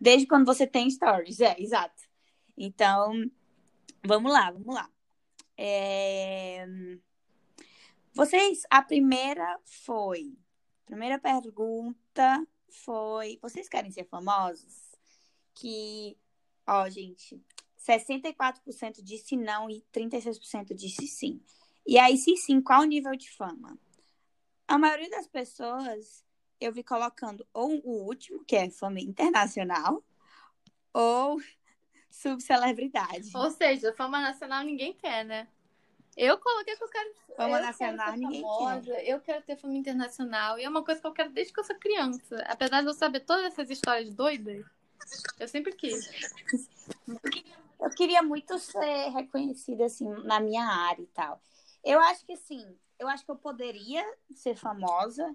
Desde 0.00 0.26
quando 0.26 0.46
você 0.46 0.66
tem 0.66 0.90
stories, 0.90 1.40
é, 1.40 1.54
exato. 1.60 2.02
Então, 2.56 3.12
vamos 4.04 4.32
lá, 4.32 4.50
vamos 4.50 4.74
lá. 4.74 4.90
É... 5.56 6.66
Vocês, 8.14 8.62
a 8.70 8.82
primeira 8.82 9.58
foi. 9.64 10.36
Primeira 10.84 11.18
pergunta 11.18 12.46
foi: 12.68 13.38
vocês 13.42 13.68
querem 13.68 13.90
ser 13.90 14.04
famosos? 14.04 14.96
Que, 15.54 16.16
ó, 16.66 16.88
gente, 16.88 17.40
64% 17.78 19.02
disse 19.02 19.36
não 19.36 19.68
e 19.68 19.84
36% 19.92 20.74
disse 20.74 21.06
sim. 21.06 21.40
E 21.86 21.98
aí, 21.98 22.16
se 22.16 22.36
sim, 22.36 22.60
qual 22.60 22.82
o 22.82 22.86
nível 22.86 23.14
de 23.16 23.30
fama? 23.30 23.78
A 24.66 24.76
maioria 24.76 25.08
das 25.10 25.26
pessoas 25.26 26.22
eu 26.60 26.72
vi 26.72 26.82
colocando 26.82 27.46
ou 27.52 27.80
o 27.84 28.06
último, 28.06 28.44
que 28.44 28.56
é 28.56 28.70
fama 28.70 29.00
internacional, 29.00 30.04
ou 30.92 31.40
subcelebridade. 32.10 33.30
Ou 33.34 33.50
seja, 33.50 33.92
fama 33.94 34.20
nacional 34.20 34.64
ninguém 34.64 34.92
quer, 34.92 35.24
né? 35.24 35.48
Eu 36.18 36.36
coloquei 36.36 36.74
que 36.74 36.82
eu 36.82 36.88
quero. 36.88 37.14
Fama 37.36 37.60
nacional, 37.60 38.16
ninguém 38.16 38.42
famosa, 38.42 38.92
quer. 38.92 39.08
Eu 39.08 39.20
quero 39.20 39.42
ter 39.44 39.56
fama 39.56 39.74
internacional. 39.74 40.58
E 40.58 40.64
é 40.64 40.68
uma 40.68 40.84
coisa 40.84 41.00
que 41.00 41.06
eu 41.06 41.12
quero 41.12 41.30
desde 41.30 41.52
que 41.52 41.60
eu 41.60 41.64
sou 41.64 41.76
criança. 41.76 42.44
Apesar 42.48 42.80
de 42.82 42.88
eu 42.88 42.94
saber 42.94 43.20
todas 43.20 43.44
essas 43.44 43.70
histórias 43.70 44.12
doidas, 44.12 44.66
eu 45.38 45.46
sempre 45.46 45.72
quis. 45.72 46.10
Eu 47.80 47.90
queria 47.90 48.20
muito 48.20 48.58
ser 48.58 49.10
reconhecida, 49.10 49.84
assim, 49.84 50.08
na 50.24 50.40
minha 50.40 50.64
área 50.64 51.00
e 51.00 51.06
tal. 51.06 51.40
Eu 51.84 52.00
acho 52.00 52.26
que, 52.26 52.32
assim, 52.32 52.76
eu 52.98 53.06
acho 53.06 53.24
que 53.24 53.30
eu 53.30 53.36
poderia 53.36 54.04
ser 54.34 54.56
famosa, 54.56 55.32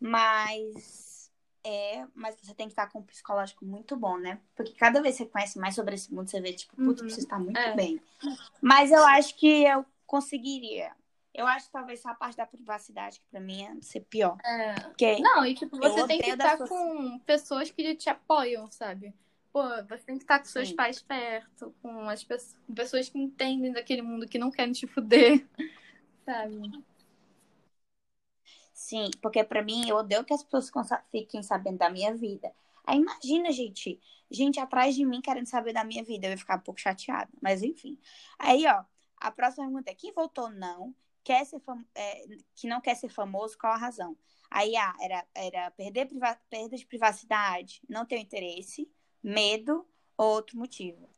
mas 0.00 1.30
é, 1.64 2.06
mas 2.14 2.36
você 2.40 2.54
tem 2.54 2.66
que 2.66 2.72
estar 2.72 2.88
com 2.88 3.00
um 3.00 3.04
psicológico 3.04 3.64
muito 3.64 3.94
bom, 3.94 4.16
né? 4.16 4.40
Porque 4.56 4.72
cada 4.72 5.00
vez 5.00 5.16
que 5.16 5.24
você 5.24 5.30
conhece 5.30 5.58
mais 5.58 5.74
sobre 5.74 5.94
esse 5.94 6.12
mundo, 6.12 6.28
você 6.28 6.40
vê, 6.40 6.52
tipo, 6.52 6.74
putz, 6.74 7.02
uhum. 7.02 7.08
você 7.08 7.20
está 7.20 7.38
muito 7.38 7.58
é. 7.58 7.74
bem. 7.74 8.02
Mas 8.60 8.90
eu 8.90 9.04
acho 9.04 9.36
que 9.36 9.64
eu 9.64 9.84
conseguiria. 10.12 10.94
Eu 11.32 11.46
acho 11.46 11.66
que 11.66 11.72
talvez 11.72 12.02
só 12.02 12.10
a 12.10 12.14
parte 12.14 12.36
da 12.36 12.44
privacidade, 12.44 13.18
que 13.18 13.26
pra 13.30 13.40
mim 13.40 13.62
é 13.62 13.80
ser 13.80 14.00
pior. 14.00 14.36
É. 14.44 14.74
Porque 14.74 15.18
Não, 15.20 15.46
e 15.46 15.54
tipo, 15.54 15.78
você 15.78 16.06
tem 16.06 16.20
que 16.20 16.28
estar 16.28 16.58
sua... 16.58 16.68
com 16.68 17.18
pessoas 17.20 17.70
que 17.70 17.94
te 17.94 18.10
apoiam, 18.10 18.70
sabe? 18.70 19.14
Pô, 19.50 19.62
você 19.88 20.04
tem 20.04 20.18
que 20.18 20.24
estar 20.24 20.38
com 20.38 20.44
seus 20.44 20.68
Sim. 20.68 20.76
pais 20.76 21.00
perto, 21.00 21.74
com 21.80 22.08
as 22.10 22.22
pessoas, 22.22 22.56
pessoas 22.74 23.08
que 23.08 23.18
entendem 23.18 23.72
daquele 23.72 24.02
mundo, 24.02 24.28
que 24.28 24.38
não 24.38 24.50
querem 24.50 24.72
te 24.74 24.86
fuder, 24.86 25.46
sabe? 26.26 26.84
Sim, 28.74 29.10
porque 29.22 29.42
para 29.42 29.62
mim 29.62 29.88
eu 29.88 29.96
odeio 29.96 30.24
que 30.24 30.34
as 30.34 30.42
pessoas 30.42 30.70
fiquem 31.10 31.42
sabendo 31.42 31.78
da 31.78 31.88
minha 31.88 32.14
vida. 32.14 32.52
Aí 32.84 32.98
imagina, 32.98 33.50
gente, 33.50 33.98
gente 34.30 34.60
atrás 34.60 34.94
de 34.94 35.06
mim 35.06 35.22
querendo 35.22 35.46
saber 35.46 35.72
da 35.72 35.84
minha 35.84 36.04
vida, 36.04 36.26
eu 36.26 36.32
ia 36.32 36.38
ficar 36.38 36.56
um 36.56 36.60
pouco 36.60 36.80
chateada. 36.80 37.30
Mas 37.40 37.62
enfim. 37.62 37.98
Aí, 38.38 38.66
ó, 38.66 38.84
a 39.22 39.30
próxima 39.30 39.64
pergunta 39.64 39.90
é: 39.90 39.94
quem 39.94 40.12
votou 40.12 40.50
não, 40.50 40.94
quer 41.22 41.46
ser 41.46 41.62
é, 41.94 42.26
que 42.54 42.66
não 42.66 42.80
quer 42.80 42.96
ser 42.96 43.08
famoso, 43.08 43.56
qual 43.56 43.72
a 43.72 43.78
razão? 43.78 44.16
Aí, 44.50 44.76
ah, 44.76 44.94
era, 45.00 45.26
era 45.34 45.70
perder 45.70 46.06
priva... 46.06 46.38
perda 46.50 46.76
de 46.76 46.84
privacidade, 46.84 47.80
não 47.88 48.04
ter 48.04 48.18
interesse, 48.18 48.90
medo 49.22 49.86
ou 50.16 50.34
outro 50.34 50.58
motivo. 50.58 51.08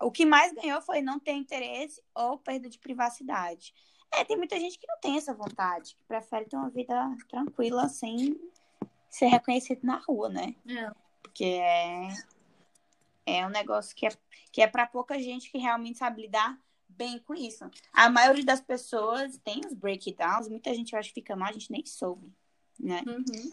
O 0.00 0.10
que 0.10 0.26
mais 0.26 0.52
ganhou 0.52 0.82
foi 0.82 1.00
não 1.00 1.20
ter 1.20 1.32
interesse 1.32 2.02
ou 2.14 2.38
perda 2.38 2.68
de 2.68 2.78
privacidade. 2.78 3.72
É, 4.12 4.24
tem 4.24 4.36
muita 4.36 4.58
gente 4.58 4.78
que 4.78 4.86
não 4.86 4.98
tem 4.98 5.16
essa 5.16 5.34
vontade, 5.34 5.94
que 5.94 6.04
prefere 6.04 6.46
ter 6.46 6.56
uma 6.56 6.70
vida 6.70 6.94
tranquila 7.28 7.88
sem 7.88 8.40
ser 9.08 9.26
reconhecido 9.26 9.84
na 9.84 9.98
rua, 9.98 10.28
né? 10.28 10.54
É. 10.66 10.90
Porque 11.22 11.44
é, 11.44 12.08
é 13.26 13.46
um 13.46 13.50
negócio 13.50 13.94
que 13.94 14.06
é, 14.06 14.10
que 14.50 14.62
é 14.62 14.66
para 14.66 14.86
pouca 14.86 15.18
gente 15.18 15.50
que 15.50 15.58
realmente 15.58 15.98
sabe 15.98 16.22
lidar 16.22 16.58
bem 16.96 17.18
com 17.18 17.34
isso. 17.34 17.64
A 17.92 18.08
maioria 18.08 18.44
das 18.44 18.60
pessoas 18.60 19.38
tem 19.38 19.60
os 19.66 19.74
breakdowns, 19.74 20.48
muita 20.48 20.74
gente 20.74 20.94
acha 20.94 21.08
que 21.08 21.14
fica 21.14 21.36
mal, 21.36 21.48
a 21.48 21.52
gente 21.52 21.70
nem 21.70 21.84
soube, 21.84 22.32
né? 22.78 23.02
Uhum. 23.06 23.52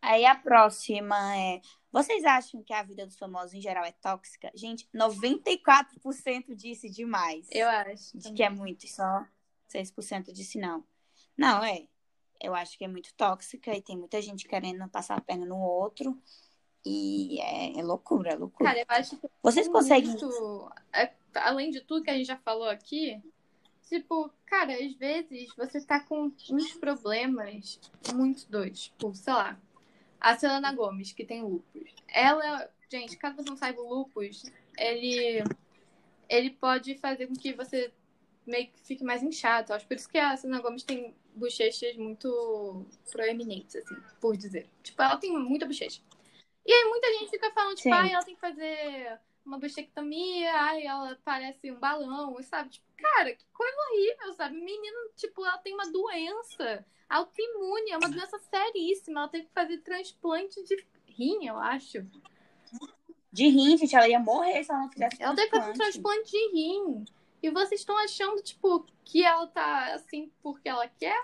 Aí 0.00 0.24
a 0.24 0.34
próxima 0.34 1.36
é: 1.36 1.60
vocês 1.92 2.24
acham 2.24 2.62
que 2.62 2.72
a 2.72 2.82
vida 2.82 3.06
dos 3.06 3.16
famosos 3.16 3.54
em 3.54 3.60
geral 3.60 3.84
é 3.84 3.92
tóxica? 3.92 4.50
Gente, 4.54 4.88
94% 4.94 6.54
disse 6.56 6.90
demais. 6.90 7.46
Eu 7.50 7.68
acho. 7.68 8.18
De 8.18 8.32
que 8.32 8.42
é 8.42 8.50
muito, 8.50 8.88
só 8.88 9.24
6% 9.72 10.32
disse 10.32 10.58
não. 10.58 10.84
Não, 11.36 11.62
é. 11.62 11.86
Eu 12.40 12.54
acho 12.54 12.76
que 12.76 12.84
é 12.84 12.88
muito 12.88 13.14
tóxica 13.14 13.72
e 13.72 13.80
tem 13.80 13.96
muita 13.96 14.20
gente 14.20 14.48
querendo 14.48 14.88
passar 14.88 15.16
a 15.16 15.20
perna 15.20 15.46
no 15.46 15.58
outro. 15.58 16.20
E 16.84 17.40
é, 17.40 17.78
é 17.78 17.82
loucura, 17.82 18.32
é 18.32 18.34
loucura. 18.34 18.70
Cara, 18.70 18.80
eu 18.80 18.86
acho 18.88 19.16
que. 19.16 19.28
Vocês 19.40 19.68
conseguem. 19.68 20.10
Muito... 20.10 20.72
É, 20.92 21.12
além 21.34 21.70
de 21.70 21.80
tudo 21.80 22.02
que 22.02 22.10
a 22.10 22.14
gente 22.14 22.26
já 22.26 22.36
falou 22.36 22.68
aqui, 22.68 23.20
tipo, 23.88 24.30
cara, 24.46 24.72
às 24.74 24.94
vezes 24.94 25.48
você 25.56 25.80
tá 25.84 26.00
com 26.00 26.32
uns 26.50 26.72
problemas 26.74 27.80
muito 28.14 28.48
doidos. 28.50 28.84
Tipo, 28.84 29.14
sei 29.14 29.32
lá. 29.32 29.58
A 30.20 30.38
Selena 30.38 30.72
Gomes, 30.72 31.12
que 31.12 31.24
tem 31.24 31.42
lupus. 31.42 31.90
Ela, 32.08 32.70
gente, 32.88 33.16
caso 33.16 33.36
você 33.36 33.50
não 33.50 33.56
saiba, 33.56 33.80
o 33.80 33.88
lupus, 33.88 34.44
ele, 34.78 35.42
ele 36.28 36.50
pode 36.50 36.96
fazer 36.98 37.26
com 37.26 37.34
que 37.34 37.52
você 37.52 37.92
meio 38.46 38.68
que 38.68 38.80
fique 38.80 39.04
mais 39.04 39.22
inchado. 39.22 39.72
Acho 39.72 39.86
por 39.86 39.96
isso 39.96 40.08
que 40.08 40.18
a 40.18 40.36
Selena 40.36 40.62
Gomes 40.62 40.84
tem 40.84 41.14
bochechas 41.34 41.96
muito 41.96 42.86
proeminentes, 43.10 43.76
assim, 43.76 43.96
por 44.20 44.36
dizer. 44.36 44.68
Tipo, 44.82 45.02
ela 45.02 45.16
tem 45.16 45.36
muita 45.36 45.66
bochecha. 45.66 46.00
E 46.64 46.72
aí 46.72 46.84
muita 46.88 47.12
gente 47.14 47.30
fica 47.30 47.50
falando, 47.50 47.76
tipo, 47.76 47.92
ai, 47.92 48.12
ela 48.12 48.24
tem 48.24 48.34
que 48.34 48.40
fazer 48.40 49.18
uma 49.44 49.58
bochectomia, 49.58 50.52
ai, 50.54 50.86
ela 50.86 51.18
parece 51.24 51.70
um 51.70 51.78
balão, 51.78 52.40
sabe? 52.42 52.70
Tipo, 52.70 52.86
cara, 52.96 53.34
que 53.34 53.44
coisa 53.52 53.76
horrível, 53.90 54.32
sabe? 54.34 54.56
Menina, 54.56 54.96
tipo, 55.16 55.44
ela 55.44 55.58
tem 55.58 55.74
uma 55.74 55.90
doença 55.90 56.84
autoimune, 57.08 57.90
é 57.90 57.98
uma 57.98 58.08
doença 58.08 58.38
seríssima. 58.38 59.20
Ela 59.20 59.28
teve 59.28 59.46
que 59.46 59.52
fazer 59.52 59.78
transplante 59.78 60.62
de 60.64 60.86
rim, 61.06 61.46
eu 61.46 61.58
acho. 61.58 62.06
De 63.32 63.48
rim, 63.48 63.76
gente, 63.76 63.94
ela 63.94 64.08
ia 64.08 64.20
morrer 64.20 64.64
se 64.64 64.70
ela 64.70 64.82
não 64.82 64.90
fizesse 64.90 65.22
Ela 65.22 65.34
teve 65.34 65.50
que 65.50 65.56
fazer 65.56 65.72
transplante 65.72 66.30
de 66.30 66.48
rim. 66.52 67.04
E 67.42 67.50
vocês 67.50 67.80
estão 67.80 67.96
achando, 67.98 68.42
tipo, 68.42 68.86
que 69.04 69.24
ela 69.24 69.46
tá 69.48 69.94
assim 69.94 70.30
porque 70.42 70.68
ela 70.68 70.86
quer? 70.86 71.20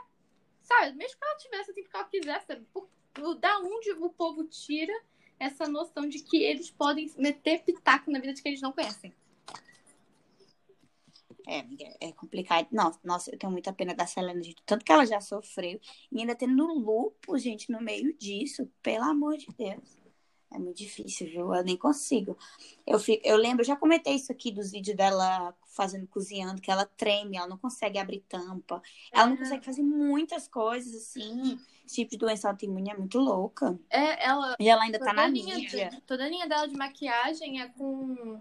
Sabe? 0.62 0.96
Mesmo 0.96 1.18
que 1.18 1.24
ela 1.24 1.38
tivesse 1.38 1.70
assim 1.70 1.82
porque 1.82 1.96
ela 1.96 2.08
quisesse, 2.08 2.56
por, 2.72 2.88
da 3.36 3.58
onde 3.60 3.92
o 3.92 4.10
povo 4.10 4.44
tira 4.44 4.92
essa 5.38 5.68
noção 5.68 6.08
de 6.08 6.20
que 6.20 6.42
eles 6.42 6.70
podem 6.70 7.10
meter 7.16 7.62
pitaco 7.62 8.10
na 8.10 8.18
vida 8.18 8.34
de 8.34 8.42
que 8.42 8.48
eles 8.48 8.60
não 8.60 8.72
conhecem? 8.72 9.12
É, 11.46 12.08
é 12.08 12.12
complicado. 12.12 12.68
Nossa, 12.70 13.00
nossa, 13.02 13.30
eu 13.30 13.38
tenho 13.38 13.50
muita 13.50 13.72
pena 13.72 13.94
da 13.94 14.06
Selena, 14.06 14.42
gente. 14.42 14.62
Tanto 14.66 14.84
que 14.84 14.92
ela 14.92 15.06
já 15.06 15.18
sofreu. 15.18 15.80
E 16.12 16.20
ainda 16.20 16.34
tendo 16.34 16.66
lupo, 16.66 17.38
gente, 17.38 17.72
no 17.72 17.80
meio 17.80 18.14
disso. 18.18 18.70
Pelo 18.82 19.04
amor 19.04 19.38
de 19.38 19.46
Deus. 19.56 19.97
É 20.50 20.58
muito 20.58 20.78
difícil, 20.78 21.26
viu? 21.26 21.54
Eu 21.54 21.62
nem 21.62 21.76
consigo. 21.76 22.36
Eu, 22.86 22.98
fico, 22.98 23.26
eu 23.26 23.36
lembro, 23.36 23.60
eu 23.60 23.66
já 23.66 23.76
comentei 23.76 24.14
isso 24.14 24.32
aqui 24.32 24.50
dos 24.50 24.70
vídeos 24.70 24.96
dela 24.96 25.54
fazendo, 25.66 26.06
cozinhando, 26.06 26.60
que 26.60 26.70
ela 26.70 26.86
treme, 26.86 27.36
ela 27.36 27.46
não 27.46 27.58
consegue 27.58 27.98
abrir 27.98 28.20
tampa. 28.20 28.82
Ela 29.12 29.26
não 29.26 29.36
consegue 29.36 29.64
fazer 29.64 29.82
muitas 29.82 30.48
coisas, 30.48 30.94
assim. 30.94 31.58
Esse 31.86 31.96
tipo 31.96 32.12
de 32.12 32.16
doença 32.18 32.48
autoimune 32.48 32.90
é 32.90 32.96
muito 32.96 33.18
louca. 33.18 33.78
É, 33.90 34.26
ela. 34.26 34.56
E 34.58 34.68
ela 34.68 34.84
ainda 34.84 34.98
tá 34.98 35.12
na 35.12 35.28
mídia. 35.28 35.90
De, 35.90 36.00
toda 36.02 36.24
a 36.24 36.28
linha 36.28 36.48
dela 36.48 36.66
de 36.66 36.76
maquiagem 36.76 37.60
é 37.60 37.68
com. 37.68 38.40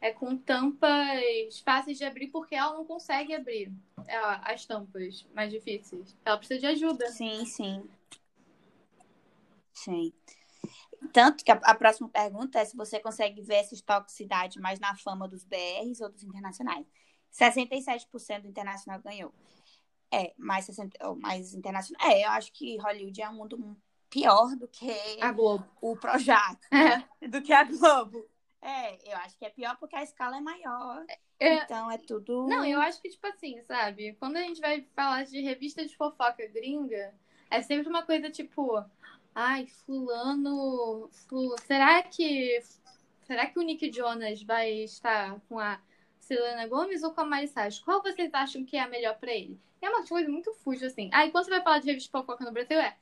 É 0.00 0.12
com 0.12 0.36
tampas 0.36 1.58
fáceis 1.64 1.98
de 1.98 2.04
abrir 2.04 2.28
porque 2.28 2.54
ela 2.54 2.74
não 2.74 2.84
consegue 2.84 3.34
abrir 3.34 3.72
as 4.44 4.64
tampas 4.64 5.26
mais 5.34 5.50
difíceis. 5.50 6.16
Ela 6.24 6.38
precisa 6.38 6.60
de 6.60 6.66
ajuda. 6.66 7.08
Sim, 7.08 7.44
sim. 7.44 7.82
Sim. 9.72 10.12
Tanto 11.12 11.44
que 11.44 11.50
a, 11.50 11.54
a, 11.54 11.74
próxima 11.74 12.08
pergunta 12.08 12.58
é 12.58 12.64
se 12.64 12.76
você 12.76 13.00
consegue 13.00 13.42
ver 13.42 13.56
essa 13.56 13.76
toxicidade 13.84 14.60
mais 14.60 14.78
na 14.78 14.96
fama 14.96 15.28
dos 15.28 15.44
BRs 15.44 16.00
ou 16.00 16.10
dos 16.10 16.22
internacionais. 16.22 16.86
67% 17.32 18.42
do 18.42 18.48
internacional 18.48 19.00
ganhou. 19.00 19.32
É, 20.10 20.32
mais, 20.38 20.64
60, 20.64 20.98
mais 21.16 21.54
internacional. 21.54 22.10
É, 22.10 22.24
eu 22.24 22.30
acho 22.30 22.52
que 22.52 22.78
Hollywood 22.78 23.20
é 23.20 23.28
um 23.28 23.34
mundo 23.34 23.76
pior 24.08 24.56
do 24.56 24.66
que 24.66 24.90
a 25.20 25.32
Globo. 25.32 25.66
o 25.80 25.96
Projac, 25.96 26.58
né? 26.72 27.06
do 27.28 27.42
que 27.42 27.52
a 27.52 27.64
Globo. 27.64 28.26
É, 28.60 29.12
eu 29.12 29.16
acho 29.18 29.38
que 29.38 29.44
é 29.44 29.50
pior 29.50 29.76
porque 29.78 29.94
a 29.94 30.02
escala 30.02 30.38
é 30.38 30.40
maior. 30.40 31.04
É, 31.38 31.62
então 31.62 31.90
é 31.90 31.98
tudo. 31.98 32.46
Não, 32.48 32.64
eu 32.64 32.80
acho 32.80 33.00
que, 33.00 33.08
tipo 33.08 33.26
assim, 33.26 33.62
sabe? 33.62 34.14
Quando 34.14 34.36
a 34.36 34.42
gente 34.42 34.60
vai 34.60 34.86
falar 34.96 35.24
de 35.24 35.40
revista 35.40 35.86
de 35.86 35.96
fofoca 35.96 36.46
gringa, 36.48 37.14
é 37.50 37.62
sempre 37.62 37.88
uma 37.88 38.02
coisa 38.02 38.30
tipo 38.30 38.84
ai, 39.38 39.68
fulano, 39.86 41.08
fulano, 41.28 41.54
será 41.64 42.02
que 42.02 42.58
será 43.24 43.46
que 43.46 43.56
o 43.56 43.62
Nick 43.62 43.92
Jonas 43.92 44.42
vai 44.42 44.82
estar 44.82 45.40
com 45.48 45.60
a 45.60 45.80
Selena 46.18 46.66
Gomes 46.66 47.04
ou 47.04 47.12
com 47.12 47.20
a 47.20 47.24
Miley 47.24 47.46
Cyrus? 47.46 47.78
Qual 47.78 48.02
vocês 48.02 48.34
acham 48.34 48.64
que 48.64 48.76
é 48.76 48.80
a 48.80 48.88
melhor 48.88 49.16
para 49.16 49.32
ele? 49.32 49.56
É 49.80 49.88
uma 49.88 50.04
coisa 50.04 50.28
muito 50.28 50.52
fuja, 50.54 50.88
assim. 50.88 51.08
Aí 51.12 51.30
quando 51.30 51.44
você 51.44 51.50
vai 51.50 51.62
falar 51.62 51.78
de 51.78 51.86
revista 51.86 52.10
fofoca 52.10 52.44
no 52.44 52.50
Brasil, 52.50 52.80
é 52.80 52.96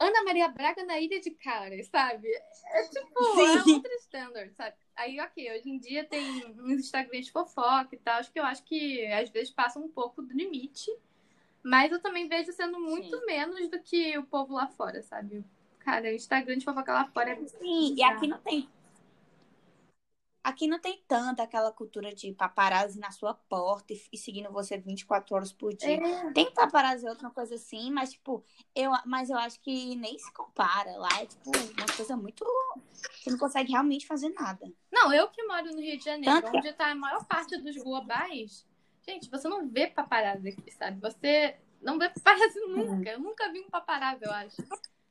Ana 0.00 0.24
Maria 0.24 0.48
Braga 0.48 0.84
na 0.84 0.98
Ilha 0.98 1.20
de 1.20 1.30
Caras, 1.30 1.86
sabe? 1.86 2.26
É 2.26 2.82
tipo, 2.88 3.24
Sim. 3.36 3.70
é 3.70 3.74
outro 3.74 3.92
standard, 4.00 4.52
sabe? 4.56 4.74
Aí, 4.96 5.20
ok, 5.20 5.52
hoje 5.52 5.70
em 5.70 5.78
dia 5.78 6.04
tem 6.04 6.44
uns 6.44 6.80
Instagrams 6.80 7.26
de 7.26 7.32
fofoca 7.32 7.94
e 7.94 7.98
tal, 7.98 8.18
acho 8.18 8.32
que 8.32 8.40
eu 8.40 8.44
acho 8.44 8.64
que 8.64 9.06
às 9.06 9.30
vezes 9.30 9.52
passa 9.52 9.78
um 9.78 9.88
pouco 9.88 10.22
do 10.22 10.34
limite. 10.34 10.90
Mas 11.62 11.92
eu 11.92 12.00
também 12.00 12.28
vejo 12.28 12.52
sendo 12.52 12.78
muito 12.80 13.16
Sim. 13.16 13.26
menos 13.26 13.68
do 13.68 13.80
que 13.80 14.18
o 14.18 14.24
povo 14.24 14.54
lá 14.54 14.66
fora, 14.66 15.02
sabe? 15.02 15.44
Cara, 15.78 16.08
o 16.08 16.14
Instagram 16.14 16.58
de 16.58 16.64
fofoca 16.64 16.92
lá 16.92 17.06
fora 17.06 17.30
é 17.30 17.46
Sim, 17.46 17.94
e 17.96 18.02
aqui 18.02 18.26
não 18.26 18.38
tem. 18.38 18.68
Aqui 20.44 20.66
não 20.66 20.80
tem 20.80 21.00
tanta 21.06 21.44
aquela 21.44 21.70
cultura 21.70 22.12
de 22.12 22.32
paparazzi 22.32 22.98
na 22.98 23.12
sua 23.12 23.32
porta 23.32 23.92
e, 23.92 24.02
e 24.12 24.18
seguindo 24.18 24.50
você 24.50 24.76
24 24.76 25.36
horas 25.36 25.52
por 25.52 25.72
dia. 25.72 26.04
É. 26.04 26.32
Tem 26.32 26.52
paparazzi 26.52 27.08
outra 27.08 27.30
coisa 27.30 27.54
assim, 27.54 27.92
mas 27.92 28.10
tipo, 28.12 28.44
eu, 28.74 28.90
mas 29.06 29.30
eu 29.30 29.38
acho 29.38 29.60
que 29.60 29.94
nem 29.94 30.18
se 30.18 30.32
compara. 30.32 30.96
Lá 30.96 31.08
é 31.20 31.26
tipo 31.26 31.50
uma 31.78 31.86
coisa 31.96 32.16
muito. 32.16 32.44
Você 33.20 33.30
não 33.30 33.38
consegue 33.38 33.70
realmente 33.70 34.04
fazer 34.04 34.30
nada. 34.30 34.68
Não, 34.90 35.12
eu 35.12 35.28
que 35.28 35.44
moro 35.44 35.70
no 35.70 35.80
Rio 35.80 35.96
de 35.96 36.04
Janeiro, 36.04 36.42
Tanto 36.42 36.56
onde 36.56 36.68
que... 36.68 36.72
tá 36.74 36.90
a 36.90 36.94
maior 36.94 37.24
parte 37.24 37.56
dos 37.58 37.76
globais, 37.76 38.66
Gente, 39.06 39.30
você 39.30 39.48
não 39.48 39.68
vê 39.68 39.88
paparazzi 39.88 40.50
aqui, 40.50 40.70
sabe? 40.70 41.00
Você 41.00 41.56
não 41.80 41.98
vê 41.98 42.08
paparazzi 42.08 42.60
nunca. 42.66 43.10
Eu 43.10 43.20
nunca 43.20 43.52
vi 43.52 43.60
um 43.60 43.70
paparazzi, 43.70 44.24
eu 44.24 44.32
acho. 44.32 44.62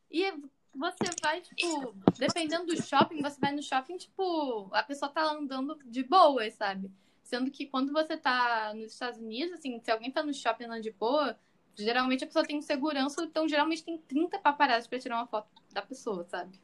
E 0.09 0.31
você 0.73 1.09
vai, 1.21 1.41
tipo, 1.41 1.93
dependendo 2.17 2.65
do 2.65 2.81
shopping, 2.81 3.21
você 3.21 3.39
vai 3.39 3.51
no 3.51 3.61
shopping, 3.61 3.97
tipo, 3.97 4.69
a 4.73 4.83
pessoa 4.83 5.11
tá 5.11 5.23
andando 5.23 5.77
de 5.85 6.03
boa, 6.03 6.49
sabe? 6.51 6.91
Sendo 7.23 7.51
que 7.51 7.65
quando 7.65 7.91
você 7.91 8.17
tá 8.17 8.73
nos 8.73 8.93
Estados 8.93 9.19
Unidos, 9.19 9.53
assim, 9.53 9.79
se 9.81 9.91
alguém 9.91 10.11
tá 10.11 10.23
no 10.23 10.33
shopping 10.33 10.65
andando 10.65 10.83
de 10.83 10.91
boa, 10.91 11.37
geralmente 11.75 12.23
a 12.23 12.27
pessoa 12.27 12.45
tem 12.45 12.61
segurança, 12.61 13.23
então 13.23 13.47
geralmente 13.47 13.83
tem 13.83 13.97
30 13.97 14.39
paparazzi 14.39 14.87
pra 14.87 14.99
tirar 14.99 15.17
uma 15.17 15.27
foto. 15.27 15.47
da 15.71 15.81
pessoa, 15.81 16.25
sabe? 16.25 16.59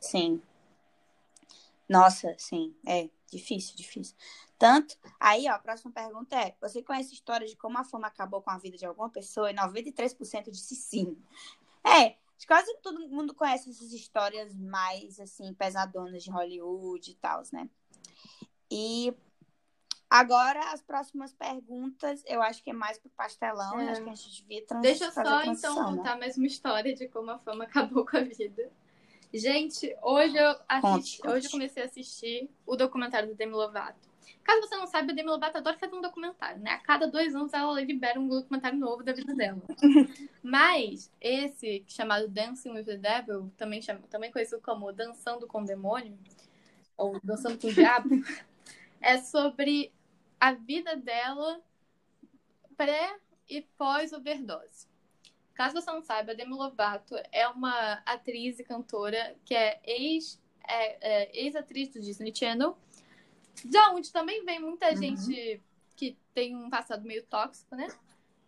Sim. 0.00 0.42
Nossa, 1.88 2.34
sim, 2.38 2.74
é 2.86 3.08
difícil, 3.30 3.76
difícil. 3.76 4.16
Tanto, 4.64 4.96
aí, 5.20 5.46
ó, 5.46 5.52
a 5.52 5.58
próxima 5.58 5.92
pergunta 5.92 6.34
é: 6.36 6.56
você 6.58 6.82
conhece 6.82 7.10
a 7.10 7.12
história 7.12 7.46
de 7.46 7.54
como 7.54 7.76
a 7.76 7.84
fama 7.84 8.06
acabou 8.06 8.40
com 8.40 8.50
a 8.50 8.56
vida 8.56 8.78
de 8.78 8.86
alguma 8.86 9.10
pessoa? 9.10 9.50
E 9.50 9.54
93% 9.54 10.50
disse 10.50 10.74
sim. 10.74 11.22
É, 11.86 12.16
quase 12.48 12.74
todo 12.80 13.06
mundo 13.10 13.34
conhece 13.34 13.68
essas 13.68 13.92
histórias 13.92 14.54
mais, 14.54 15.20
assim, 15.20 15.52
pesadonas 15.52 16.24
de 16.24 16.30
Hollywood 16.30 17.10
e 17.10 17.14
tal, 17.16 17.42
né? 17.52 17.68
E 18.70 19.14
agora, 20.08 20.72
as 20.72 20.80
próximas 20.80 21.34
perguntas, 21.34 22.22
eu 22.24 22.40
acho 22.40 22.64
que 22.64 22.70
é 22.70 22.72
mais 22.72 22.98
pro 22.98 23.10
pastelão, 23.10 23.78
é. 23.78 23.90
acho 23.90 24.02
que 24.02 24.08
a 24.08 24.14
gente 24.14 24.40
devia 24.40 24.64
trans 24.64 24.80
Deixa 24.80 25.04
eu 25.04 25.12
só, 25.12 25.44
então, 25.44 25.74
né? 25.74 25.98
contar 25.98 26.18
mais 26.18 26.38
uma 26.38 26.46
história 26.46 26.94
de 26.94 27.06
como 27.08 27.30
a 27.30 27.38
fama 27.38 27.64
acabou 27.64 28.06
com 28.06 28.16
a 28.16 28.22
vida. 28.22 28.72
Gente, 29.30 29.94
hoje 30.00 30.38
eu, 30.38 30.56
assisti, 30.66 31.20
conte, 31.20 31.28
hoje 31.28 31.46
eu 31.48 31.50
comecei 31.50 31.82
a 31.82 31.86
assistir 31.86 32.50
o 32.64 32.76
documentário 32.76 33.28
do 33.28 33.34
Demi 33.34 33.52
Lovato. 33.52 34.13
Caso 34.42 34.60
você 34.60 34.76
não 34.76 34.86
saiba, 34.86 35.12
a 35.12 35.14
Demi 35.14 35.28
Lovato 35.28 35.56
adora 35.56 35.78
fazer 35.78 35.94
um 35.94 36.02
documentário, 36.02 36.60
né? 36.60 36.72
A 36.72 36.78
cada 36.78 37.06
dois 37.06 37.34
anos 37.34 37.52
ela 37.54 37.80
libera 37.80 38.20
um 38.20 38.28
documentário 38.28 38.78
novo 38.78 39.02
da 39.02 39.12
vida 39.12 39.34
dela. 39.34 39.62
Mas 40.42 41.10
esse, 41.20 41.84
chamado 41.88 42.28
Dancing 42.28 42.70
with 42.70 42.84
the 42.84 42.96
Devil, 42.96 43.50
também, 43.56 43.80
chama, 43.80 44.00
também 44.10 44.30
conhecido 44.30 44.60
como 44.60 44.92
Dançando 44.92 45.46
com 45.46 45.62
o 45.62 45.64
Demônio, 45.64 46.18
ou 46.96 47.18
Dançando 47.24 47.58
com 47.58 47.68
o 47.68 47.72
Diabo, 47.72 48.08
é 49.00 49.18
sobre 49.18 49.92
a 50.38 50.52
vida 50.52 50.94
dela 50.94 51.60
pré 52.76 53.16
e 53.48 53.62
pós-overdose. 53.62 54.86
Caso 55.54 55.80
você 55.80 55.90
não 55.90 56.02
saiba, 56.02 56.32
a 56.32 56.34
Demi 56.34 56.52
Lovato 56.52 57.14
é 57.30 57.46
uma 57.48 58.02
atriz 58.04 58.58
e 58.58 58.64
cantora 58.64 59.36
que 59.44 59.54
é 59.54 59.80
ex, 59.84 60.40
é, 60.66 61.22
é, 61.22 61.40
ex-atriz 61.44 61.88
do 61.90 62.00
Disney 62.00 62.34
Channel, 62.34 62.76
de 63.62 63.78
onde 63.90 64.12
também 64.12 64.44
vem 64.44 64.60
muita 64.60 64.90
uhum. 64.90 64.96
gente 64.96 65.60
que 65.96 66.16
tem 66.32 66.56
um 66.56 66.70
passado 66.70 67.06
meio 67.06 67.22
tóxico, 67.24 67.76
né? 67.76 67.88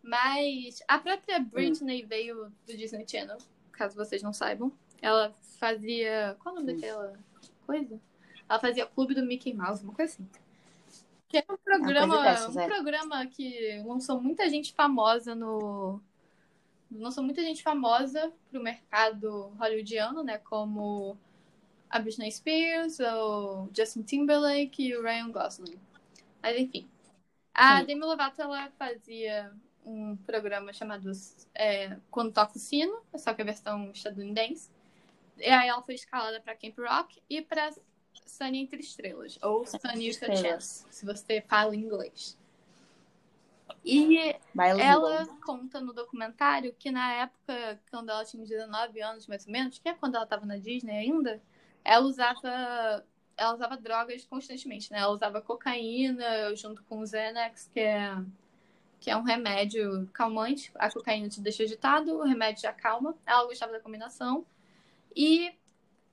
Mas 0.03 0.83
a 0.87 0.99
própria 0.99 1.39
Britney 1.39 2.03
uhum. 2.03 2.09
veio 2.09 2.53
do 2.67 2.77
Disney 2.77 3.07
Channel, 3.07 3.39
caso 3.73 3.97
vocês 3.97 4.23
não 4.23 4.33
saibam. 4.33 4.73
Ela 5.03 5.35
fazia. 5.59 6.37
Qual 6.41 6.55
é 6.55 6.59
o 6.59 6.61
nome 6.61 6.75
daquela 6.75 7.19
coisa? 7.67 8.01
Ela 8.49 8.59
fazia 8.59 8.87
Clube 8.87 9.15
do 9.15 9.25
Mickey 9.25 9.53
Mouse, 9.53 9.85
uma 9.85 9.93
coisa 9.93 10.13
assim. 10.13 10.29
Que 11.29 11.39
é 11.39 11.45
um 11.51 11.57
programa, 11.57 12.23
dessas, 12.23 12.57
é. 12.57 12.65
um 12.65 12.69
programa 12.69 13.27
que 13.27 13.83
lançou 13.85 14.21
muita 14.21 14.49
gente 14.49 14.73
famosa 14.73 15.35
no, 15.35 16.01
não 16.91 17.11
sou 17.11 17.23
muita 17.23 17.43
gente 17.43 17.63
famosa 17.63 18.33
pro 18.51 18.63
mercado 18.63 19.53
hollywoodiano, 19.59 20.23
né? 20.23 20.39
Como 20.39 21.17
a 21.97 21.99
Britney 21.99 22.31
Spears, 22.31 23.01
o 23.01 23.69
Justin 23.75 24.03
Timberlake 24.03 24.83
e 24.83 24.97
o 24.97 25.03
Ryan 25.03 25.31
Gosling. 25.31 25.79
Mas 26.43 26.59
enfim. 26.59 26.89
A 27.55 27.81
Sim. 27.81 27.87
Demi 27.87 28.03
Lovato, 28.03 28.41
ela 28.43 28.71
fazia 28.79 29.51
um 29.85 30.17
programa 30.17 30.73
chamado 30.73 31.11
é, 31.55 31.97
Quando 32.11 32.33
Toca 32.33 32.57
o 32.57 32.59
Sino, 32.59 33.01
só 33.15 33.33
que 33.33 33.41
a 33.41 33.45
versão 33.45 33.91
estadunidense. 33.93 34.71
E 35.39 35.49
aí 35.49 35.69
ela 35.69 35.83
foi 35.83 35.95
escalada 35.95 36.41
para 36.41 36.55
Camp 36.55 36.79
Rock 36.79 37.23
e 37.31 37.41
para 37.41 37.73
Sunny 38.27 38.59
Entre 38.59 38.81
Estrelas, 38.81 39.39
ou 39.43 39.65
Sunny 39.65 40.09
with 40.09 40.31
a 40.31 40.37
Chance, 40.37 40.87
se 40.91 41.07
você 41.07 41.41
fala 41.41 41.75
inglês. 41.75 42.39
E 43.85 44.35
ela 44.81 45.27
conta 45.45 45.81
no 45.81 45.93
documentário 45.93 46.75
que 46.79 46.91
na 46.91 47.13
época, 47.15 47.81
quando 47.91 48.11
ela 48.11 48.25
tinha 48.25 48.45
19 48.45 49.01
anos, 49.01 49.27
mais 49.27 49.47
ou 49.47 49.53
menos, 49.53 49.79
que 49.79 49.89
é 49.89 49.95
quando 49.95 50.17
ela 50.17 50.25
estava 50.25 50.45
na 50.45 50.57
Disney 50.57 50.97
ainda, 50.97 51.41
ela 51.87 52.07
usava 52.07 53.05
ela 53.37 53.55
usava 53.55 53.77
drogas 53.77 54.25
constantemente, 54.25 54.91
né? 54.91 54.99
Ela 54.99 55.13
usava 55.13 55.43
cocaína 55.43 56.55
junto 56.57 56.83
com 56.85 57.01
o 57.01 57.07
Xanax, 57.07 57.71
que 57.73 57.81
é, 57.81 58.17
que 58.99 59.11
é 59.11 59.17
um 59.17 59.23
remédio 59.23 60.09
calmante. 60.13 60.73
A 60.77 60.91
cocaína 60.91 61.29
te 61.29 61.41
deixa 61.41 61.63
agitado, 61.63 62.17
o 62.17 62.23
remédio 62.23 62.63
te 62.63 62.67
acalma. 62.67 63.15
Ela 63.27 63.45
gostava 63.47 63.73
da 63.73 63.81
combinação. 63.81 64.47
E 65.15 65.53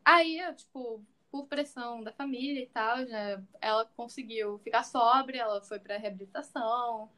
aí, 0.03 0.41
tipo, 0.55 1.01
por 1.31 1.47
pressão 1.47 2.03
da 2.03 2.11
família 2.11 2.61
e 2.61 2.67
tal, 2.67 2.97
né, 2.97 3.41
ela 3.61 3.85
conseguiu 3.95 4.59
ficar 4.59 4.83
sóbria, 4.83 5.41
ela 5.41 5.61
foi 5.61 5.79
para 5.79 5.97
reabilitação, 5.97 7.09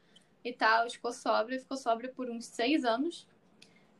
e 0.48 0.52
tal, 0.52 0.88
ficou 0.88 1.12
sóbria, 1.12 1.58
ficou 1.58 1.76
sóbria 1.76 2.12
por 2.14 2.30
uns 2.30 2.46
seis 2.46 2.84
anos. 2.84 3.26